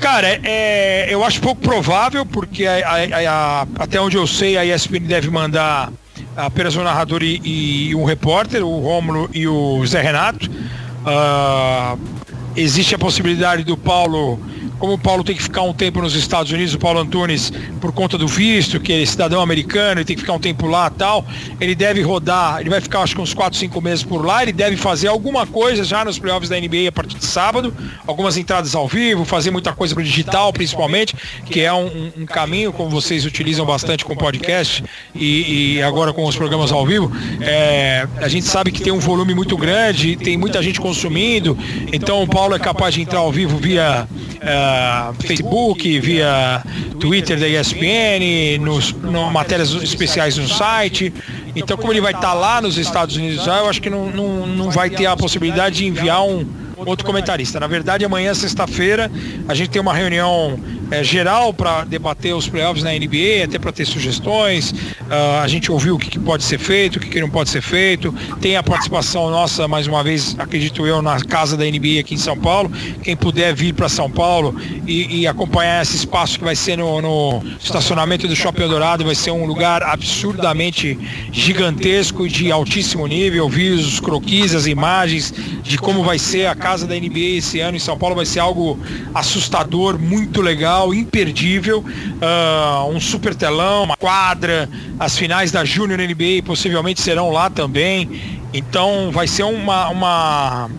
Cara, 0.00 0.40
é, 0.44 1.12
eu 1.12 1.24
acho 1.24 1.40
pouco 1.40 1.60
provável, 1.60 2.24
porque 2.24 2.66
a, 2.66 2.76
a, 2.76 3.62
a, 3.62 3.66
até 3.80 4.00
onde 4.00 4.16
eu 4.16 4.26
sei, 4.26 4.56
a 4.56 4.64
ESPN 4.64 5.00
deve 5.00 5.28
mandar 5.28 5.92
apenas 6.36 6.76
um 6.76 6.84
narrador 6.84 7.22
e, 7.22 7.40
e 7.44 7.94
um 7.94 8.04
repórter, 8.04 8.64
o 8.64 8.80
Rômulo 8.80 9.28
e 9.32 9.46
o 9.48 9.84
Zé 9.86 10.00
Renato. 10.00 10.48
Uh, 10.48 11.98
existe 12.56 12.94
a 12.94 12.98
possibilidade 12.98 13.64
do 13.64 13.76
Paulo 13.76 14.38
como 14.78 14.94
o 14.94 14.98
Paulo 14.98 15.24
tem 15.24 15.34
que 15.34 15.42
ficar 15.42 15.62
um 15.62 15.72
tempo 15.72 16.00
nos 16.00 16.14
Estados 16.14 16.52
Unidos, 16.52 16.74
o 16.74 16.78
Paulo 16.78 17.00
Antunes, 17.00 17.52
por 17.80 17.92
conta 17.92 18.16
do 18.16 18.28
visto, 18.28 18.78
que 18.78 18.92
é 18.92 19.06
cidadão 19.06 19.40
americano 19.40 20.00
e 20.00 20.04
tem 20.04 20.14
que 20.14 20.22
ficar 20.22 20.34
um 20.34 20.38
tempo 20.38 20.66
lá 20.66 20.88
tal, 20.90 21.24
ele 21.60 21.74
deve 21.74 22.00
rodar, 22.02 22.60
ele 22.60 22.70
vai 22.70 22.80
ficar 22.80 23.00
acho 23.00 23.14
que 23.14 23.20
uns 23.20 23.34
4, 23.34 23.58
5 23.58 23.80
meses 23.80 24.04
por 24.04 24.24
lá, 24.24 24.42
ele 24.42 24.52
deve 24.52 24.76
fazer 24.76 25.08
alguma 25.08 25.46
coisa 25.46 25.84
já 25.84 26.04
nos 26.04 26.18
playoffs 26.18 26.48
da 26.48 26.58
NBA 26.58 26.88
a 26.88 26.92
partir 26.92 27.16
de 27.16 27.24
sábado, 27.24 27.74
algumas 28.06 28.36
entradas 28.36 28.74
ao 28.74 28.86
vivo, 28.86 29.24
fazer 29.24 29.50
muita 29.50 29.72
coisa 29.72 29.94
pro 29.94 30.04
digital 30.04 30.52
principalmente, 30.52 31.14
que 31.46 31.60
é 31.60 31.72
um, 31.72 32.12
um 32.16 32.26
caminho, 32.26 32.72
como 32.72 32.90
vocês 32.90 33.24
utilizam 33.24 33.66
bastante 33.66 34.04
com 34.04 34.14
podcast 34.16 34.84
e, 35.14 35.76
e 35.76 35.82
agora 35.82 36.12
com 36.12 36.24
os 36.24 36.36
programas 36.36 36.70
ao 36.70 36.86
vivo, 36.86 37.10
é, 37.40 38.06
a 38.16 38.28
gente 38.28 38.46
sabe 38.46 38.70
que 38.70 38.82
tem 38.82 38.92
um 38.92 39.00
volume 39.00 39.34
muito 39.34 39.56
grande, 39.56 40.16
tem 40.16 40.36
muita 40.36 40.62
gente 40.62 40.80
consumindo, 40.80 41.56
então 41.92 42.22
o 42.22 42.26
Paulo 42.26 42.54
é 42.54 42.58
capaz 42.58 42.94
de 42.94 43.02
entrar 43.02 43.20
ao 43.20 43.32
vivo 43.32 43.56
via 43.56 44.06
Facebook, 45.20 46.00
via 46.00 46.62
Twitter 47.00 47.38
da 47.38 47.48
ESPN, 47.48 48.58
nos, 48.60 48.92
no, 48.92 49.30
matérias 49.30 49.70
especiais 49.74 50.36
no 50.36 50.48
site. 50.48 51.12
Então, 51.54 51.76
como 51.76 51.92
ele 51.92 52.00
vai 52.00 52.12
estar 52.12 52.28
tá 52.28 52.34
lá 52.34 52.60
nos 52.60 52.76
Estados 52.78 53.16
Unidos 53.16 53.46
eu 53.46 53.68
acho 53.68 53.80
que 53.80 53.90
não, 53.90 54.10
não, 54.10 54.46
não 54.46 54.70
vai 54.70 54.90
ter 54.90 55.06
a 55.06 55.16
possibilidade 55.16 55.76
de 55.76 55.86
enviar 55.86 56.24
um 56.24 56.46
outro 56.76 57.04
comentarista. 57.04 57.58
Na 57.58 57.66
verdade, 57.66 58.04
amanhã, 58.04 58.34
sexta-feira, 58.34 59.10
a 59.48 59.54
gente 59.54 59.70
tem 59.70 59.80
uma 59.80 59.94
reunião 59.94 60.58
é, 60.90 61.04
geral 61.04 61.52
para 61.52 61.84
debater 61.84 62.34
os 62.34 62.48
playoffs 62.48 62.82
na 62.82 62.90
NBA, 62.92 63.44
até 63.44 63.58
para 63.58 63.72
ter 63.72 63.84
sugestões. 63.84 64.70
Uh, 64.70 65.42
a 65.42 65.48
gente 65.48 65.70
ouviu 65.70 65.96
o 65.96 65.98
que, 65.98 66.10
que, 66.10 66.18
pode 66.18 66.44
ser 66.44 66.58
feito, 66.58 66.96
o 66.96 67.00
que, 67.00 67.08
que, 67.08 67.20
não 67.20 67.30
pode 67.30 67.50
ser 67.50 67.62
feito. 67.62 68.14
Tem 68.40 68.56
a 68.56 68.62
participação 68.62 69.30
nossa, 69.30 69.68
mais 69.68 69.86
uma 69.86 70.02
vez, 70.02 70.34
acredito 70.38 70.86
eu, 70.86 71.02
na 71.02 71.20
casa 71.20 71.56
da 71.56 71.64
NBA 71.64 72.00
aqui 72.00 72.14
em 72.14 72.18
São 72.18 72.36
Paulo. 72.36 72.70
Quem 73.02 73.16
puder 73.16 73.54
vir 73.54 73.74
para 73.74 73.88
São 73.88 74.10
Paulo 74.10 74.56
e, 74.86 75.20
e, 75.20 75.26
acompanhar 75.26 75.82
esse 75.82 75.96
espaço 75.96 76.38
que 76.38 76.44
vai 76.44 76.56
ser 76.56 76.76
no, 76.78 77.00
no 77.00 77.42
estacionamento 77.60 78.26
do 78.26 78.34
Shopping 78.34 78.68
Dourado, 78.68 79.04
vai 79.04 79.14
ser 79.14 79.30
um 79.30 79.44
lugar 79.44 79.82
absurdamente 79.82 80.98
gigantesco 81.32 82.28
de 82.28 82.50
altíssimo 82.50 83.06
nível. 83.06 83.48
Vi 83.48 83.70
os 83.70 84.00
croquis, 84.00 84.54
as 84.54 84.66
imagens 84.66 85.32
de 85.62 85.76
como 85.78 86.02
vai 86.02 86.18
ser 86.18 86.46
a 86.46 86.54
casa 86.54 86.86
da 86.86 86.94
NBA 86.94 87.38
esse 87.38 87.60
ano 87.60 87.76
em 87.76 87.80
São 87.80 87.98
Paulo. 87.98 88.16
Vai 88.16 88.26
ser 88.26 88.40
algo 88.40 88.78
assustador, 89.14 89.98
muito 89.98 90.40
legal 90.40 90.77
legal, 90.78 90.94
imperdível, 90.94 91.80
uh, 91.80 92.88
um 92.88 93.00
super 93.00 93.34
telão, 93.34 93.84
uma 93.84 93.96
quadra, 93.96 94.68
as 94.98 95.16
finais 95.16 95.50
da 95.50 95.64
Júnior 95.64 95.98
NBA 95.98 96.42
possivelmente 96.44 97.00
serão 97.00 97.30
lá 97.30 97.50
também. 97.50 98.38
Então 98.52 99.10
vai 99.12 99.26
ser 99.26 99.42
uma, 99.42 99.88
uma, 99.90 100.70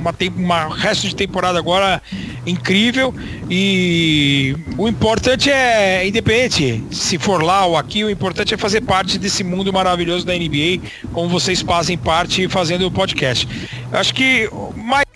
uma, 0.00 0.14
uma 0.36 0.74
resto 0.74 1.06
de 1.06 1.14
temporada 1.14 1.58
agora 1.58 2.00
incrível 2.46 3.14
e 3.50 4.56
o 4.78 4.88
importante 4.88 5.50
é 5.50 6.08
independente 6.08 6.82
se 6.90 7.18
for 7.18 7.42
lá 7.42 7.66
ou 7.66 7.76
aqui, 7.76 8.02
o 8.02 8.08
importante 8.08 8.54
é 8.54 8.56
fazer 8.56 8.80
parte 8.80 9.18
desse 9.18 9.44
mundo 9.44 9.70
maravilhoso 9.70 10.24
da 10.24 10.32
NBA, 10.32 10.80
como 11.12 11.28
vocês 11.28 11.60
fazem 11.60 11.98
parte 11.98 12.48
fazendo 12.48 12.86
o 12.86 12.90
podcast. 12.90 13.46
Acho 13.92 14.14
que 14.14 14.48
mais 14.74 15.07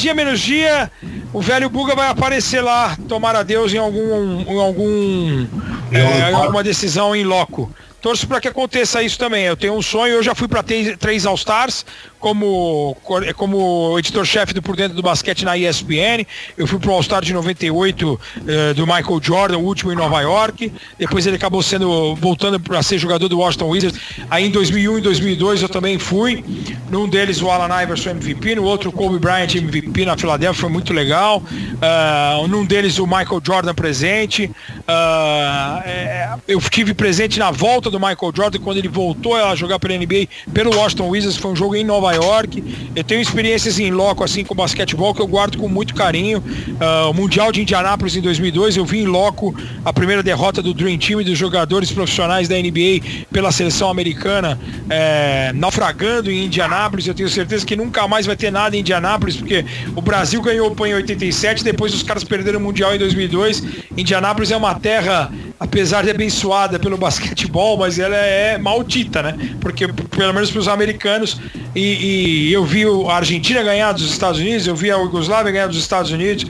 dia 0.00 0.14
menos 0.14 0.40
dia, 0.40 0.90
o 1.32 1.40
velho 1.40 1.68
Buga 1.68 1.94
vai 1.94 2.08
aparecer 2.08 2.60
lá, 2.60 2.96
tomar 3.08 3.36
a 3.36 3.42
Deus 3.42 3.72
em 3.72 3.78
algum, 3.78 4.40
em 4.40 4.60
algum, 4.60 5.46
é, 5.92 6.30
em 6.30 6.34
alguma 6.34 6.62
decisão 6.62 7.14
em 7.14 7.24
loco. 7.24 7.72
Torço 8.00 8.26
para 8.28 8.40
que 8.40 8.48
aconteça 8.48 9.02
isso 9.02 9.18
também. 9.18 9.44
Eu 9.44 9.56
tenho 9.56 9.74
um 9.74 9.82
sonho, 9.82 10.14
eu 10.14 10.22
já 10.22 10.34
fui 10.34 10.46
para 10.46 10.62
três 10.98 11.26
All-Stars, 11.26 11.84
como, 12.18 12.96
como 13.36 13.98
editor-chefe 13.98 14.54
do 14.54 14.62
Por 14.62 14.76
Dentro 14.76 14.96
do 14.96 15.02
Basquete 15.02 15.44
na 15.44 15.56
ESPN. 15.56 16.26
Eu 16.56 16.66
fui 16.66 16.78
pro 16.78 16.92
All-Star 16.92 17.22
de 17.22 17.32
98 17.32 18.20
eh, 18.46 18.74
do 18.74 18.86
Michael 18.86 19.20
Jordan, 19.22 19.58
o 19.58 19.64
último 19.64 19.92
em 19.92 19.96
Nova 19.96 20.20
York. 20.20 20.72
Depois 20.98 21.26
ele 21.26 21.36
acabou 21.36 21.62
sendo 21.62 22.14
voltando 22.16 22.58
para 22.58 22.82
ser 22.82 22.98
jogador 22.98 23.28
do 23.28 23.38
Washington 23.38 23.68
Wizards. 23.68 24.00
Aí 24.30 24.46
em 24.46 24.50
2001 24.50 24.98
e 24.98 25.00
2002 25.00 25.62
eu 25.62 25.68
também 25.68 25.98
fui. 25.98 26.44
Num 26.90 27.08
deles 27.08 27.42
o 27.42 27.50
Alan 27.50 27.82
Iverson 27.82 28.10
MVP, 28.10 28.54
no 28.54 28.64
outro 28.64 28.90
o 28.90 28.92
Kobe 28.92 29.18
Bryant 29.18 29.54
MVP 29.54 30.04
na 30.04 30.16
Filadélfia, 30.16 30.60
foi 30.60 30.70
muito 30.70 30.92
legal. 30.92 31.42
Uh, 31.42 32.46
num 32.48 32.64
deles 32.64 32.98
o 32.98 33.06
Michael 33.06 33.40
Jordan 33.44 33.74
presente. 33.74 34.50
Uh, 34.80 35.82
é, 35.84 36.34
eu 36.48 36.58
estive 36.58 36.94
presente 36.94 37.38
na 37.38 37.50
volta 37.50 37.90
do 37.90 37.98
Michael 37.98 38.32
Jordan 38.34 38.58
quando 38.60 38.78
ele 38.78 38.88
voltou 38.88 39.34
a 39.34 39.54
jogar 39.54 39.78
pela 39.78 39.96
NBA 39.96 40.28
pelo 40.52 40.74
Washington 40.76 41.08
Wizards. 41.08 41.36
Foi 41.36 41.50
um 41.50 41.56
jogo 41.56 41.74
em 41.74 41.84
Nova 41.84 42.05
Nova 42.06 42.14
York. 42.14 42.62
Eu 42.94 43.02
tenho 43.02 43.20
experiências 43.20 43.78
em 43.78 43.90
loco 43.90 44.22
assim 44.22 44.44
com 44.44 44.54
basquetebol 44.54 45.14
que 45.14 45.20
eu 45.20 45.26
guardo 45.26 45.58
com 45.58 45.68
muito 45.68 45.94
carinho. 45.94 46.38
Uh, 46.38 47.10
o 47.10 47.14
Mundial 47.14 47.50
de 47.50 47.62
Indianápolis 47.62 48.16
em 48.16 48.20
2002 48.20 48.76
eu 48.76 48.84
vi 48.84 49.00
em 49.00 49.06
loco 49.06 49.54
a 49.84 49.92
primeira 49.92 50.22
derrota 50.22 50.62
do 50.62 50.72
Dream 50.72 50.98
Team 50.98 51.20
e 51.20 51.24
dos 51.24 51.36
jogadores 51.36 51.90
profissionais 51.90 52.48
da 52.48 52.56
NBA 52.56 53.26
pela 53.32 53.50
seleção 53.50 53.90
americana 53.90 54.58
é, 54.88 55.52
naufragando 55.54 56.30
em 56.30 56.44
Indianápolis. 56.44 57.06
Eu 57.06 57.14
tenho 57.14 57.28
certeza 57.28 57.66
que 57.66 57.74
nunca 57.74 58.06
mais 58.06 58.26
vai 58.26 58.36
ter 58.36 58.52
nada 58.52 58.76
em 58.76 58.80
Indianápolis 58.80 59.36
porque 59.36 59.64
o 59.94 60.00
Brasil 60.00 60.40
ganhou 60.40 60.68
o 60.68 60.74
PAN 60.74 60.88
em 60.88 60.94
87, 60.94 61.64
depois 61.64 61.92
os 61.92 62.02
caras 62.02 62.22
perderam 62.22 62.60
o 62.60 62.62
Mundial 62.62 62.94
em 62.94 62.98
2002. 62.98 63.62
Indianápolis 63.96 64.50
é 64.50 64.56
uma 64.56 64.74
terra 64.74 65.30
apesar 65.58 66.04
de 66.04 66.10
abençoada 66.10 66.78
pelo 66.78 66.96
basquetebol, 66.96 67.78
mas 67.78 67.98
ela 67.98 68.16
é 68.16 68.58
maldita, 68.58 69.22
né? 69.22 69.34
Porque, 69.60 69.88
pelo 69.88 70.34
menos 70.34 70.50
para 70.50 70.60
os 70.60 70.68
americanos, 70.68 71.40
e, 71.74 71.95
e, 72.00 72.52
eu 72.52 72.64
vi 72.64 72.84
a 73.08 73.14
Argentina 73.14 73.62
ganhar 73.62 73.92
dos 73.92 74.10
Estados 74.10 74.40
Unidos, 74.40 74.66
eu 74.66 74.76
vi 74.76 74.90
a 74.90 74.96
Yugoslávia 74.96 75.52
ganhar 75.52 75.66
dos 75.66 75.78
Estados 75.78 76.10
Unidos, 76.10 76.46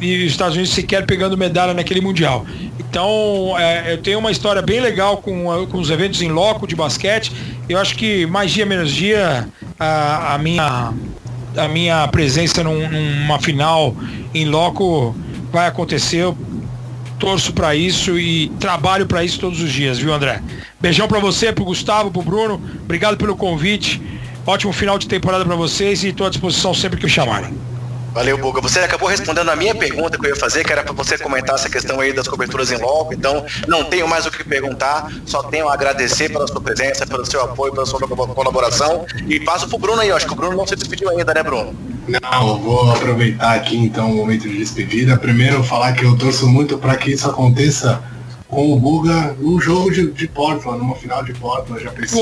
e 0.00 0.24
os 0.24 0.32
Estados 0.32 0.54
Unidos 0.54 0.72
sequer 0.72 1.04
pegando 1.04 1.36
medalha 1.36 1.74
naquele 1.74 2.00
Mundial. 2.00 2.46
Então, 2.78 3.54
é, 3.58 3.92
eu 3.92 3.98
tenho 3.98 4.18
uma 4.18 4.30
história 4.30 4.62
bem 4.62 4.80
legal 4.80 5.18
com, 5.18 5.44
com 5.66 5.78
os 5.78 5.90
eventos 5.90 6.22
em 6.22 6.28
loco 6.28 6.66
de 6.66 6.74
basquete. 6.74 7.30
Eu 7.68 7.78
acho 7.78 7.94
que 7.94 8.26
mais 8.26 8.50
dia 8.50 8.66
menos 8.66 8.90
dia, 8.90 9.46
a, 9.78 10.34
a 10.34 10.38
minha, 10.38 10.92
a 11.56 11.68
minha 11.68 12.08
presença 12.08 12.64
num, 12.64 12.88
numa 12.88 13.38
final 13.38 13.94
em 14.34 14.46
loco 14.46 15.14
vai 15.52 15.66
acontecer 15.66 16.26
torço 17.20 17.52
para 17.52 17.76
isso 17.76 18.18
e 18.18 18.48
trabalho 18.58 19.06
para 19.06 19.22
isso 19.22 19.38
todos 19.38 19.60
os 19.60 19.70
dias, 19.70 19.98
viu, 19.98 20.12
André? 20.12 20.42
Beijão 20.80 21.06
para 21.06 21.20
você, 21.20 21.52
pro 21.52 21.64
Gustavo, 21.64 22.10
pro 22.10 22.22
Bruno. 22.22 22.60
Obrigado 22.82 23.18
pelo 23.18 23.36
convite. 23.36 24.00
Ótimo 24.50 24.72
final 24.72 24.98
de 24.98 25.06
temporada 25.06 25.44
para 25.44 25.54
vocês 25.54 26.02
e 26.02 26.08
estou 26.08 26.26
à 26.26 26.30
disposição 26.30 26.74
sempre 26.74 26.98
que 26.98 27.04
me 27.04 27.10
chamarem. 27.10 27.56
Valeu, 28.12 28.36
Buga. 28.36 28.60
Você 28.60 28.80
acabou 28.80 29.08
respondendo 29.08 29.48
a 29.48 29.54
minha 29.54 29.72
pergunta 29.76 30.18
que 30.18 30.26
eu 30.26 30.30
ia 30.30 30.34
fazer, 30.34 30.64
que 30.64 30.72
era 30.72 30.82
para 30.82 30.92
você 30.92 31.16
comentar 31.16 31.54
essa 31.54 31.70
questão 31.70 32.00
aí 32.00 32.12
das 32.12 32.26
coberturas 32.26 32.72
em 32.72 32.76
loco. 32.78 33.14
Então, 33.14 33.46
não 33.68 33.84
tenho 33.84 34.08
mais 34.08 34.26
o 34.26 34.30
que 34.30 34.42
perguntar, 34.42 35.08
só 35.24 35.44
tenho 35.44 35.68
a 35.68 35.74
agradecer 35.74 36.30
pela 36.30 36.48
sua 36.48 36.60
presença, 36.60 37.06
pelo 37.06 37.24
seu 37.24 37.40
apoio, 37.42 37.72
pela 37.72 37.86
sua 37.86 38.00
colaboração. 38.00 39.06
E 39.28 39.38
passo 39.38 39.68
pro 39.68 39.78
Bruno 39.78 40.00
aí, 40.00 40.10
acho 40.10 40.26
que 40.26 40.32
o 40.32 40.36
Bruno 40.36 40.56
não 40.56 40.66
se 40.66 40.74
despediu 40.74 41.08
ainda, 41.10 41.32
né, 41.32 41.44
Bruno? 41.44 41.72
Não, 42.08 42.58
vou 42.58 42.90
aproveitar 42.90 43.54
aqui 43.54 43.76
então 43.76 44.10
o 44.10 44.16
momento 44.16 44.48
de 44.48 44.58
despedida. 44.58 45.16
Primeiro, 45.16 45.62
falar 45.62 45.92
que 45.92 46.04
eu 46.04 46.18
torço 46.18 46.48
muito 46.48 46.76
para 46.76 46.96
que 46.96 47.12
isso 47.12 47.30
aconteça 47.30 48.02
com 48.48 48.72
o 48.72 48.80
Buga 48.80 49.36
num 49.38 49.60
jogo 49.60 49.92
de, 49.92 50.10
de 50.10 50.26
Portland, 50.26 50.80
numa 50.80 50.96
final 50.96 51.22
de 51.22 51.32
Portland. 51.34 51.84
Já 51.84 51.92
pensei. 51.92 52.20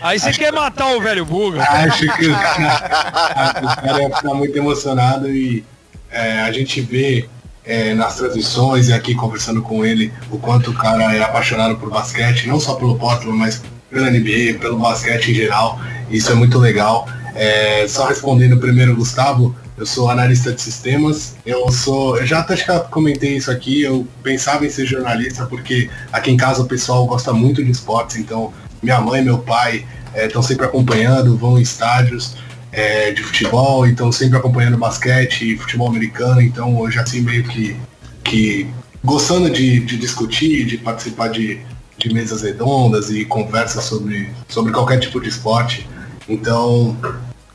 Aí 0.00 0.18
você 0.18 0.32
quer 0.32 0.52
que... 0.52 0.58
matar 0.58 0.94
o 0.94 1.00
velho 1.00 1.24
Buga. 1.24 1.62
Acho 1.62 2.06
que 2.16 2.28
o 2.28 2.34
cara 2.34 4.02
ia 4.02 4.16
ficar 4.16 4.34
muito 4.34 4.56
emocionado 4.56 5.28
e 5.28 5.64
é, 6.10 6.40
a 6.40 6.52
gente 6.52 6.80
vê 6.80 7.28
é, 7.64 7.94
nas 7.94 8.16
transmissões 8.16 8.88
e 8.88 8.92
aqui 8.92 9.14
conversando 9.14 9.60
com 9.60 9.84
ele 9.84 10.12
o 10.30 10.38
quanto 10.38 10.70
o 10.70 10.74
cara 10.74 11.14
é 11.14 11.22
apaixonado 11.22 11.76
por 11.76 11.90
basquete, 11.90 12.46
não 12.46 12.58
só 12.58 12.74
pelo 12.74 12.96
Portland, 12.96 13.36
mas 13.36 13.62
pela 13.90 14.10
NBA, 14.10 14.58
pelo 14.60 14.78
basquete 14.78 15.30
em 15.30 15.34
geral. 15.34 15.78
Isso 16.10 16.32
é 16.32 16.34
muito 16.34 16.58
legal. 16.58 17.06
É, 17.34 17.86
só 17.86 18.06
respondendo 18.06 18.58
primeiro, 18.58 18.96
Gustavo, 18.96 19.54
eu 19.76 19.86
sou 19.86 20.10
analista 20.10 20.52
de 20.52 20.60
sistemas. 20.60 21.36
Eu 21.46 21.70
sou, 21.70 22.18
eu 22.18 22.26
já 22.26 22.40
até 22.40 22.56
comentei 22.90 23.36
isso 23.36 23.50
aqui. 23.50 23.82
Eu 23.82 24.06
pensava 24.22 24.66
em 24.66 24.70
ser 24.70 24.86
jornalista 24.86 25.46
porque 25.46 25.88
aqui 26.12 26.30
em 26.30 26.36
casa 26.36 26.62
o 26.62 26.66
pessoal 26.66 27.06
gosta 27.06 27.32
muito 27.32 27.62
de 27.62 27.70
esportes, 27.70 28.16
então 28.16 28.52
minha 28.82 29.00
mãe, 29.00 29.22
meu 29.22 29.38
pai 29.38 29.86
estão 30.14 30.40
é, 30.40 30.44
sempre 30.44 30.66
acompanhando, 30.66 31.36
vão 31.36 31.58
em 31.58 31.62
estádios 31.62 32.36
é, 32.72 33.10
de 33.12 33.22
futebol, 33.22 33.86
então 33.86 34.10
sempre 34.12 34.38
acompanhando 34.38 34.76
basquete 34.76 35.52
e 35.52 35.56
futebol 35.56 35.88
americano, 35.88 36.40
então 36.40 36.84
eu 36.84 36.90
já 36.90 37.02
assim 37.02 37.20
meio 37.20 37.44
que, 37.44 37.76
que 38.24 38.68
gostando 39.04 39.50
de, 39.50 39.80
de 39.80 39.96
discutir, 39.96 40.64
de 40.66 40.78
participar 40.78 41.28
de, 41.28 41.60
de 41.96 42.12
mesas 42.12 42.42
redondas 42.42 43.10
e 43.10 43.24
conversas 43.24 43.84
sobre, 43.84 44.30
sobre 44.48 44.72
qualquer 44.72 44.98
tipo 44.98 45.20
de 45.20 45.28
esporte. 45.28 45.88
Então 46.28 46.96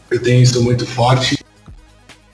eu 0.10 0.22
tenho 0.22 0.42
isso 0.42 0.62
muito 0.64 0.86
forte. 0.86 1.38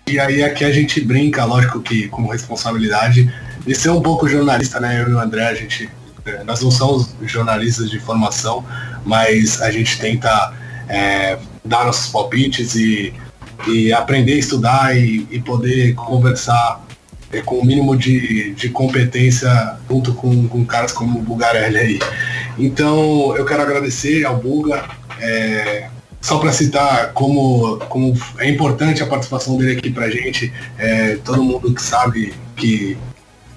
E 0.07 0.19
aí 0.19 0.43
aqui 0.43 0.65
a 0.65 0.71
gente 0.71 0.99
brinca, 1.01 1.45
lógico 1.45 1.81
que 1.81 2.07
com 2.07 2.27
responsabilidade, 2.27 3.31
de 3.65 3.75
ser 3.75 3.89
um 3.89 4.01
pouco 4.01 4.27
jornalista, 4.27 4.79
né? 4.79 5.01
Eu 5.01 5.09
e 5.09 5.13
o 5.13 5.19
André, 5.19 5.47
a 5.47 5.53
gente 5.53 5.89
é, 6.29 6.43
nós 6.43 6.61
não 6.61 6.71
somos 6.71 7.15
jornalistas 7.23 7.89
de 7.89 7.99
formação, 7.99 8.63
mas 9.05 9.61
a 9.61 9.71
gente 9.71 9.99
tenta 9.99 10.53
é, 10.87 11.37
dar 11.63 11.85
nossos 11.85 12.11
palpites 12.11 12.75
e 12.75 13.13
e 13.67 13.91
aprender 13.91 14.33
a 14.33 14.37
estudar 14.37 14.97
e, 14.97 15.27
e 15.29 15.39
poder 15.39 15.93
conversar 15.95 16.85
é, 17.31 17.41
com 17.41 17.59
o 17.59 17.65
mínimo 17.65 17.95
de, 17.95 18.53
de 18.53 18.69
competência 18.69 19.77
junto 19.89 20.13
com, 20.13 20.47
com 20.47 20.65
caras 20.65 20.91
como 20.91 21.19
o 21.19 21.21
Bugarelli 21.21 21.77
aí. 21.77 21.99
Então 22.57 23.35
eu 23.35 23.45
quero 23.45 23.61
agradecer 23.61 24.25
ao 24.25 24.37
Buga. 24.37 24.85
É, 25.19 25.89
só 26.21 26.37
para 26.37 26.51
citar 26.51 27.13
como, 27.13 27.77
como 27.87 28.13
é 28.39 28.49
importante 28.49 29.01
a 29.01 29.05
participação 29.05 29.57
dele 29.57 29.77
aqui 29.77 29.89
pra 29.89 30.09
gente, 30.09 30.51
é, 30.77 31.15
todo 31.23 31.41
mundo 31.41 31.73
que 31.73 31.81
sabe 31.81 32.33
que, 32.57 32.97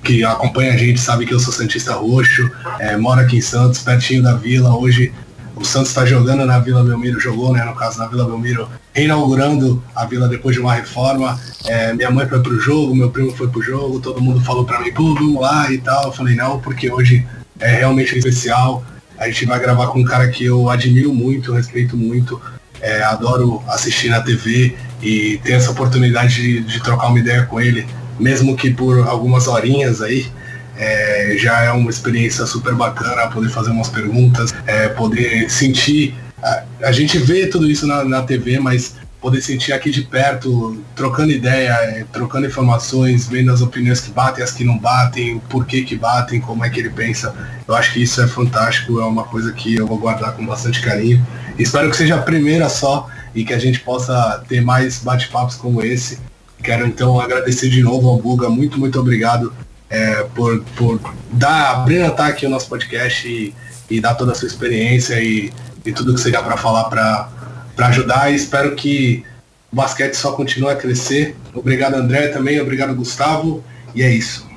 que 0.02 0.24
acompanha 0.24 0.74
a 0.74 0.76
gente 0.76 1.00
sabe 1.00 1.26
que 1.26 1.34
eu 1.34 1.40
sou 1.40 1.52
Santista 1.52 1.94
Roxo, 1.94 2.50
é, 2.78 2.96
moro 2.96 3.20
aqui 3.20 3.36
em 3.36 3.40
Santos, 3.40 3.80
pertinho 3.80 4.22
da 4.22 4.34
vila. 4.34 4.74
Hoje 4.76 5.12
o 5.54 5.64
Santos 5.64 5.90
está 5.90 6.04
jogando 6.04 6.44
na 6.44 6.58
Vila 6.58 6.82
Belmiro, 6.82 7.20
jogou, 7.20 7.52
né, 7.52 7.64
no 7.64 7.74
caso 7.74 7.98
na 7.98 8.06
Vila 8.06 8.24
Belmiro, 8.24 8.68
reinaugurando 8.92 9.82
a 9.94 10.04
vila 10.04 10.28
depois 10.28 10.56
de 10.56 10.60
uma 10.60 10.74
reforma. 10.74 11.38
É, 11.66 11.92
minha 11.92 12.10
mãe 12.10 12.26
foi 12.26 12.40
pro 12.42 12.58
jogo, 12.58 12.94
meu 12.94 13.10
primo 13.10 13.30
foi 13.36 13.48
pro 13.48 13.62
jogo, 13.62 14.00
todo 14.00 14.20
mundo 14.20 14.40
falou 14.40 14.64
para 14.64 14.80
mim, 14.80 14.92
pô, 14.92 15.14
vamos 15.14 15.40
lá 15.40 15.70
e 15.70 15.78
tal. 15.78 16.06
Eu 16.06 16.12
falei, 16.12 16.34
não, 16.34 16.58
porque 16.58 16.90
hoje 16.90 17.26
é 17.60 17.76
realmente 17.76 18.16
especial. 18.16 18.84
A 19.18 19.26
gente 19.28 19.46
vai 19.46 19.60
gravar 19.60 19.88
com 19.88 20.00
um 20.00 20.04
cara 20.04 20.28
que 20.28 20.44
eu 20.44 20.68
admiro 20.68 21.14
muito, 21.14 21.52
respeito 21.52 21.96
muito, 21.96 22.40
é, 22.80 23.02
adoro 23.04 23.62
assistir 23.68 24.08
na 24.08 24.20
TV 24.20 24.74
e 25.00 25.38
ter 25.44 25.52
essa 25.52 25.70
oportunidade 25.70 26.34
de, 26.34 26.60
de, 26.60 26.82
trocar 26.82 27.08
uma 27.08 27.18
ideia 27.18 27.44
com 27.44 27.60
ele, 27.60 27.86
mesmo 28.18 28.56
que 28.56 28.70
por 28.70 29.06
algumas 29.06 29.48
horinhas 29.48 30.02
aí. 30.02 30.26
É, 30.74 31.36
já 31.38 31.64
é 31.64 31.70
uma 31.70 31.90
experiência 31.90 32.46
super 32.46 32.74
bacana 32.74 33.28
poder 33.28 33.50
fazer 33.50 33.70
umas 33.70 33.90
perguntas, 33.90 34.54
é, 34.66 34.88
poder 34.88 35.50
sentir. 35.50 36.14
A, 36.42 36.62
a, 36.84 36.92
gente 36.92 37.18
vê 37.18 37.46
tudo 37.46 37.70
isso 37.70 37.86
na, 37.86 38.02
na 38.04 38.22
TV, 38.22 38.58
mas 38.58 38.94
poder 39.22 39.40
sentir 39.40 39.72
aqui 39.72 39.90
de 39.90 40.02
perto, 40.02 40.82
trocando 40.96 41.30
ideia, 41.30 41.70
é, 41.70 42.04
trocando 42.12 42.46
informações, 42.46 43.28
vendo 43.28 43.52
as 43.52 43.62
opiniões 43.62 44.00
que 44.00 44.10
batem, 44.10 44.42
as 44.42 44.50
que 44.50 44.64
não 44.64 44.76
batem, 44.76 45.38
por 45.48 45.64
que 45.64 45.82
que 45.82 45.94
batem, 45.94 46.40
como 46.40 46.64
é 46.64 46.68
que 46.68 46.80
ele 46.80 46.90
pensa. 46.90 47.32
Eu 47.68 47.76
acho 47.76 47.92
que 47.92 48.02
isso 48.02 48.20
é 48.20 48.26
fantástico, 48.26 49.00
é 49.00 49.04
uma 49.04 49.22
coisa 49.22 49.52
que 49.52 49.76
eu 49.76 49.86
vou 49.86 49.96
guardar 49.96 50.32
com 50.32 50.44
bastante 50.44 50.80
carinho. 50.80 51.24
Espero 51.56 51.88
que 51.88 51.96
seja 51.96 52.16
a 52.16 52.22
primeira 52.22 52.68
só 52.68 53.08
e 53.32 53.44
que 53.44 53.54
a 53.54 53.58
gente 53.58 53.78
possa 53.80 54.42
ter 54.48 54.60
mais 54.60 54.98
bate-papos 54.98 55.54
como 55.54 55.82
esse. 55.84 56.18
Quero 56.62 56.86
então 56.86 57.20
agradecer 57.20 57.68
de 57.68 57.82
novo 57.82 58.08
ao 58.08 58.18
Buga, 58.18 58.48
muito, 58.48 58.78
muito 58.78 58.98
obrigado 59.00 59.52
é, 59.90 60.24
por, 60.34 60.62
por 60.76 61.00
dar, 61.32 61.72
abrir 61.72 62.02
ataque 62.02 62.46
ao 62.46 62.50
nosso 62.50 62.68
podcast 62.68 63.26
e, 63.28 63.54
e 63.90 64.00
dar 64.00 64.14
toda 64.14 64.32
a 64.32 64.34
sua 64.34 64.46
experiência 64.46 65.20
e, 65.20 65.52
e 65.84 65.92
tudo 65.92 66.14
que 66.14 66.20
você 66.20 66.30
dá 66.30 66.42
para 66.42 66.56
falar 66.56 66.84
para 66.84 67.86
ajudar 67.88 68.32
e 68.32 68.36
espero 68.36 68.76
que 68.76 69.24
o 69.72 69.76
basquete 69.76 70.14
só 70.14 70.32
continue 70.32 70.70
a 70.70 70.76
crescer. 70.76 71.36
Obrigado 71.52 71.94
André 71.94 72.28
também, 72.28 72.60
obrigado 72.60 72.94
Gustavo 72.94 73.62
e 73.94 74.02
é 74.02 74.10
isso. 74.10 74.51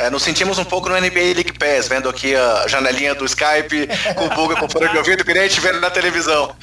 É, 0.00 0.08
nos 0.08 0.22
sentimos 0.22 0.58
um 0.58 0.64
pouco 0.64 0.88
no 0.88 0.98
NBA 0.98 1.34
League 1.34 1.52
Pass, 1.52 1.86
vendo 1.86 2.08
aqui 2.08 2.34
a 2.34 2.66
janelinha 2.66 3.14
do 3.14 3.26
Skype, 3.26 3.86
com 4.14 4.24
o 4.24 4.30
Buga 4.30 4.56
com 4.56 4.66
fone 4.66 4.88
de 4.88 4.96
ouvido, 4.96 5.22
que 5.22 5.34
nem 5.34 5.42
a 5.42 5.46
gente 5.46 5.60
vendo 5.60 5.78
na 5.78 5.90
televisão. 5.90 6.56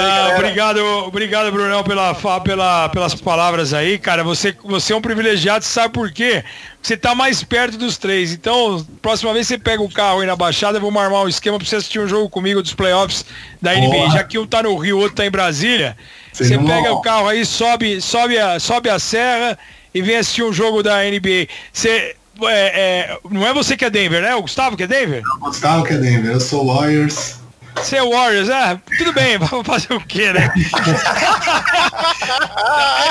Ah, 0.00 0.32
obrigado, 0.34 0.78
obrigado, 1.06 1.52
Brunão, 1.52 1.84
pela, 1.84 2.14
pela, 2.40 2.88
pelas 2.88 3.14
palavras 3.14 3.74
aí, 3.74 3.98
cara. 3.98 4.24
Você, 4.24 4.56
você 4.64 4.94
é 4.94 4.96
um 4.96 5.02
privilegiado, 5.02 5.62
sabe 5.66 5.92
por 5.92 6.10
quê? 6.10 6.42
Você 6.80 6.96
tá 6.96 7.14
mais 7.14 7.44
perto 7.44 7.76
dos 7.76 7.98
três. 7.98 8.32
Então, 8.32 8.86
próxima 9.02 9.34
vez 9.34 9.46
você 9.46 9.58
pega 9.58 9.82
o 9.82 9.92
carro 9.92 10.20
aí 10.20 10.26
na 10.26 10.34
Baixada, 10.34 10.80
vamos 10.80 11.02
armar 11.02 11.24
um 11.24 11.28
esquema 11.28 11.58
pra 11.58 11.68
você 11.68 11.76
assistir 11.76 11.98
um 11.98 12.08
jogo 12.08 12.30
comigo 12.30 12.62
dos 12.62 12.72
playoffs 12.72 13.26
da 13.60 13.74
NBA. 13.74 13.88
Boa. 13.88 14.10
Já 14.12 14.24
que 14.24 14.38
um 14.38 14.46
tá 14.46 14.62
no 14.62 14.74
Rio, 14.78 14.96
outro 14.96 15.16
tá 15.16 15.26
em 15.26 15.30
Brasília. 15.30 15.94
Você 16.32 16.56
pega 16.56 16.90
o 16.90 17.02
carro 17.02 17.28
aí, 17.28 17.44
sobe, 17.44 18.00
sobe, 18.00 18.38
a, 18.38 18.58
sobe 18.58 18.88
a 18.88 18.98
serra 18.98 19.58
e 19.92 20.00
vem 20.00 20.16
assistir 20.16 20.42
um 20.42 20.54
jogo 20.54 20.82
da 20.82 21.02
NBA. 21.04 21.48
Você 21.70 22.16
é, 22.48 22.66
é, 22.74 23.18
não 23.30 23.46
é 23.46 23.52
você 23.52 23.76
que 23.76 23.84
é 23.84 23.90
Denver, 23.90 24.22
né? 24.22 24.34
O 24.34 24.42
Gustavo 24.42 24.76
que 24.76 24.82
é 24.82 24.86
Denver? 24.86 25.22
O 25.36 25.46
Gustavo 25.46 25.84
que 25.84 25.92
é 25.92 25.98
Denver, 25.98 26.32
eu 26.32 26.40
sou 26.40 26.66
Warriors. 26.66 27.41
Você 27.76 27.96
é 27.96 28.02
Warriors, 28.02 28.48
é? 28.48 28.78
Tudo 28.98 29.12
bem, 29.12 29.38
vamos 29.38 29.66
fazer 29.66 29.92
o 29.94 30.00
quê, 30.00 30.32
né? 30.32 30.52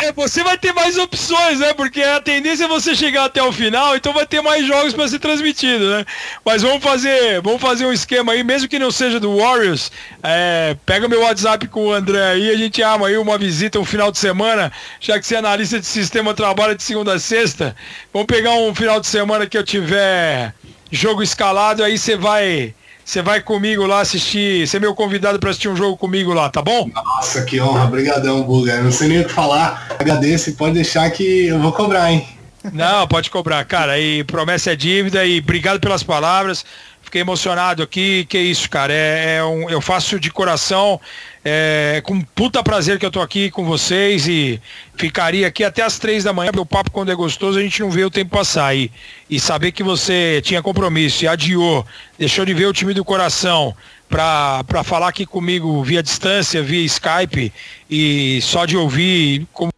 É, 0.03 0.11
você 0.11 0.43
vai 0.43 0.57
ter 0.57 0.73
mais 0.73 0.97
opções, 0.97 1.59
né? 1.59 1.73
Porque 1.73 2.01
a 2.01 2.21
tendência 2.21 2.65
é 2.65 2.67
você 2.67 2.95
chegar 2.95 3.25
até 3.25 3.41
o 3.43 3.51
final, 3.51 3.95
então 3.95 4.13
vai 4.13 4.25
ter 4.25 4.41
mais 4.41 4.65
jogos 4.65 4.93
para 4.93 5.07
ser 5.07 5.19
transmitido, 5.19 5.89
né? 5.89 6.05
Mas 6.45 6.61
vamos 6.61 6.83
fazer, 6.83 7.41
vamos 7.41 7.61
fazer 7.61 7.85
um 7.85 7.91
esquema 7.91 8.33
aí, 8.33 8.43
mesmo 8.43 8.67
que 8.67 8.79
não 8.79 8.91
seja 8.91 9.19
do 9.19 9.38
Warriors, 9.38 9.91
é, 10.23 10.75
pega 10.85 11.07
meu 11.07 11.21
WhatsApp 11.21 11.67
com 11.67 11.88
o 11.88 11.93
André 11.93 12.23
aí, 12.23 12.49
a 12.49 12.57
gente 12.57 12.81
arma 12.81 13.07
aí 13.07 13.17
uma 13.17 13.38
visita 13.38 13.79
um 13.79 13.85
final 13.85 14.11
de 14.11 14.19
semana, 14.19 14.71
já 14.99 15.19
que 15.19 15.25
você 15.25 15.35
é 15.35 15.39
analista 15.39 15.79
de 15.79 15.85
sistema 15.85 16.33
trabalha 16.33 16.75
de 16.75 16.83
segunda 16.83 17.13
a 17.13 17.19
sexta. 17.19 17.75
Vamos 18.13 18.27
pegar 18.27 18.51
um 18.51 18.73
final 18.73 18.99
de 18.99 19.07
semana 19.07 19.45
que 19.45 19.57
eu 19.57 19.63
tiver 19.63 20.53
jogo 20.91 21.23
escalado, 21.23 21.83
aí 21.83 21.97
você 21.97 22.15
vai 22.15 22.73
você 23.03 23.22
vai 23.22 23.41
comigo 23.41 23.86
lá 23.86 24.02
assistir, 24.02 24.68
ser 24.68 24.80
meu 24.80 24.95
convidado 24.95 25.40
para 25.40 25.49
assistir 25.49 25.68
um 25.68 25.76
jogo 25.76 25.98
comigo 25.98 26.34
lá, 26.34 26.49
tá 26.49 26.61
bom? 26.61 26.90
Nossa, 26.94 27.44
que 27.44 27.60
honra, 27.60 27.86
obrigadão, 27.86 28.44
Buga. 28.44 28.82
Não 28.82 28.91
sei 28.91 29.07
nem 29.07 29.22
o 29.22 29.26
que 29.26 29.32
falar. 29.32 29.88
Agradeço, 29.99 30.53
pode 30.53 30.76
deixar 30.76 31.10
que 31.11 31.48
eu 31.48 31.60
vou 31.60 31.72
cobrar, 31.72 32.11
hein? 32.11 32.28
Não, 32.72 33.07
pode 33.07 33.30
cobrar, 33.30 33.65
cara. 33.65 33.99
E 33.99 34.23
promessa 34.23 34.72
é 34.72 34.76
dívida 34.76 35.26
e 35.26 35.40
obrigado 35.40 35.80
pelas 35.80 36.03
palavras. 36.03 36.64
Fiquei 37.02 37.22
emocionado 37.22 37.84
aqui, 37.84 38.26
que 38.26 38.38
isso, 38.38 38.69
cara. 38.69 38.94
É, 38.94 39.38
é 39.38 39.44
um, 39.44 39.69
eu 39.69 39.82
faço 39.82 40.19
de 40.19 40.30
coração. 40.30 41.02
É, 41.43 42.01
com 42.05 42.22
puta 42.22 42.61
prazer 42.61 42.99
que 42.99 43.05
eu 43.05 43.09
tô 43.09 43.19
aqui 43.19 43.49
com 43.49 43.65
vocês 43.65 44.27
e 44.27 44.61
ficaria 44.95 45.47
aqui 45.47 45.63
até 45.63 45.81
as 45.81 45.97
três 45.97 46.23
da 46.23 46.31
manhã, 46.31 46.51
porque 46.51 46.61
o 46.61 46.65
papo 46.65 46.91
quando 46.91 47.11
é 47.11 47.15
gostoso 47.15 47.57
a 47.57 47.61
gente 47.63 47.81
não 47.81 47.89
vê 47.89 48.05
o 48.05 48.11
tempo 48.11 48.30
passar. 48.31 48.76
E, 48.76 48.91
e 49.30 49.39
saber 49.39 49.72
que 49.72 49.81
você 49.81 50.39
tinha 50.43 50.61
compromisso 50.61 51.23
e 51.23 51.27
adiou, 51.27 51.85
deixou 52.18 52.45
de 52.45 52.53
ver 52.53 52.68
o 52.68 52.73
time 52.73 52.93
do 52.93 53.03
coração 53.03 53.76
para 54.07 54.84
falar 54.84 55.07
aqui 55.07 55.26
comigo 55.26 55.81
via 55.84 56.03
distância, 56.03 56.61
via 56.61 56.85
Skype 56.85 57.51
e 57.89 58.39
só 58.41 58.65
de 58.65 58.77
ouvir 58.77 59.47
como 59.53 59.72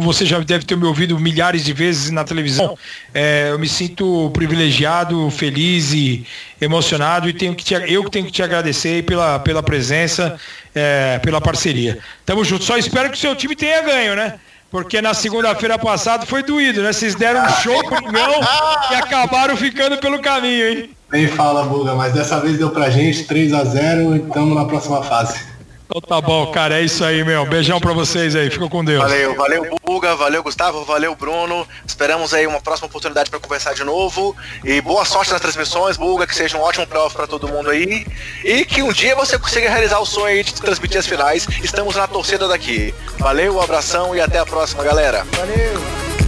você 0.00 0.24
já 0.24 0.38
deve 0.40 0.64
ter 0.64 0.76
me 0.76 0.84
ouvido 0.84 1.18
milhares 1.18 1.64
de 1.64 1.72
vezes 1.72 2.10
na 2.10 2.24
televisão. 2.24 2.76
É, 3.14 3.48
eu 3.50 3.58
me 3.58 3.68
sinto 3.68 4.30
privilegiado, 4.32 5.30
feliz 5.30 5.92
e 5.92 6.26
emocionado 6.60 7.28
e 7.28 7.32
tenho 7.32 7.54
que 7.54 7.64
te, 7.64 7.74
eu 7.74 8.04
que 8.04 8.10
tenho 8.10 8.26
que 8.26 8.32
te 8.32 8.42
agradecer 8.42 9.04
pela, 9.04 9.38
pela 9.38 9.62
presença, 9.62 10.38
é, 10.74 11.18
pela 11.18 11.40
parceria. 11.40 11.98
Tamo 12.24 12.44
junto. 12.44 12.64
Só 12.64 12.76
espero 12.76 13.10
que 13.10 13.16
o 13.16 13.20
seu 13.20 13.34
time 13.34 13.54
tenha 13.54 13.82
ganho, 13.82 14.14
né? 14.16 14.34
Porque 14.70 15.00
na 15.00 15.14
segunda-feira 15.14 15.78
passada 15.78 16.26
foi 16.26 16.42
doído, 16.42 16.82
né? 16.82 16.92
Vocês 16.92 17.14
deram 17.14 17.42
um 17.42 17.48
show 17.48 17.82
pro 17.84 18.04
Mingão 18.04 18.40
e 18.90 18.94
acabaram 18.96 19.56
ficando 19.56 19.96
pelo 19.96 20.18
caminho, 20.20 20.68
hein? 20.68 20.90
Nem 21.10 21.26
fala, 21.26 21.64
Buga, 21.64 21.94
mas 21.94 22.12
dessa 22.12 22.38
vez 22.38 22.58
deu 22.58 22.68
pra 22.68 22.90
gente 22.90 23.24
3 23.24 23.54
a 23.54 23.64
0 23.64 24.14
e 24.14 24.18
estamos 24.18 24.54
na 24.54 24.66
próxima 24.66 25.02
fase. 25.02 25.57
Então 25.90 26.02
tá 26.02 26.20
bom, 26.20 26.52
cara, 26.52 26.78
é 26.78 26.82
isso 26.82 27.02
aí, 27.02 27.24
meu. 27.24 27.46
Beijão 27.46 27.80
pra 27.80 27.94
vocês 27.94 28.36
aí, 28.36 28.50
fica 28.50 28.68
com 28.68 28.84
Deus. 28.84 29.02
Valeu, 29.02 29.34
valeu, 29.34 29.78
Buga, 29.82 30.14
valeu, 30.14 30.42
Gustavo, 30.42 30.84
valeu, 30.84 31.14
Bruno. 31.14 31.66
Esperamos 31.86 32.34
aí 32.34 32.46
uma 32.46 32.60
próxima 32.60 32.88
oportunidade 32.88 33.30
para 33.30 33.40
conversar 33.40 33.72
de 33.72 33.82
novo. 33.84 34.36
E 34.62 34.82
boa 34.82 35.06
sorte 35.06 35.32
nas 35.32 35.40
transmissões, 35.40 35.96
Buga, 35.96 36.26
que 36.26 36.34
seja 36.34 36.58
um 36.58 36.60
ótimo 36.60 36.86
playoff 36.86 37.16
pra 37.16 37.26
todo 37.26 37.48
mundo 37.48 37.70
aí. 37.70 38.06
E 38.44 38.66
que 38.66 38.82
um 38.82 38.92
dia 38.92 39.16
você 39.16 39.38
consiga 39.38 39.70
realizar 39.70 39.98
o 39.98 40.04
sonho 40.04 40.26
aí 40.26 40.44
de 40.44 40.52
transmitir 40.52 40.98
as 40.98 41.06
finais. 41.06 41.46
Estamos 41.64 41.96
na 41.96 42.06
torcida 42.06 42.46
daqui. 42.46 42.94
Valeu, 43.18 43.56
um 43.56 43.60
abração 43.62 44.14
e 44.14 44.20
até 44.20 44.38
a 44.38 44.44
próxima, 44.44 44.84
galera. 44.84 45.26
Valeu! 45.32 46.27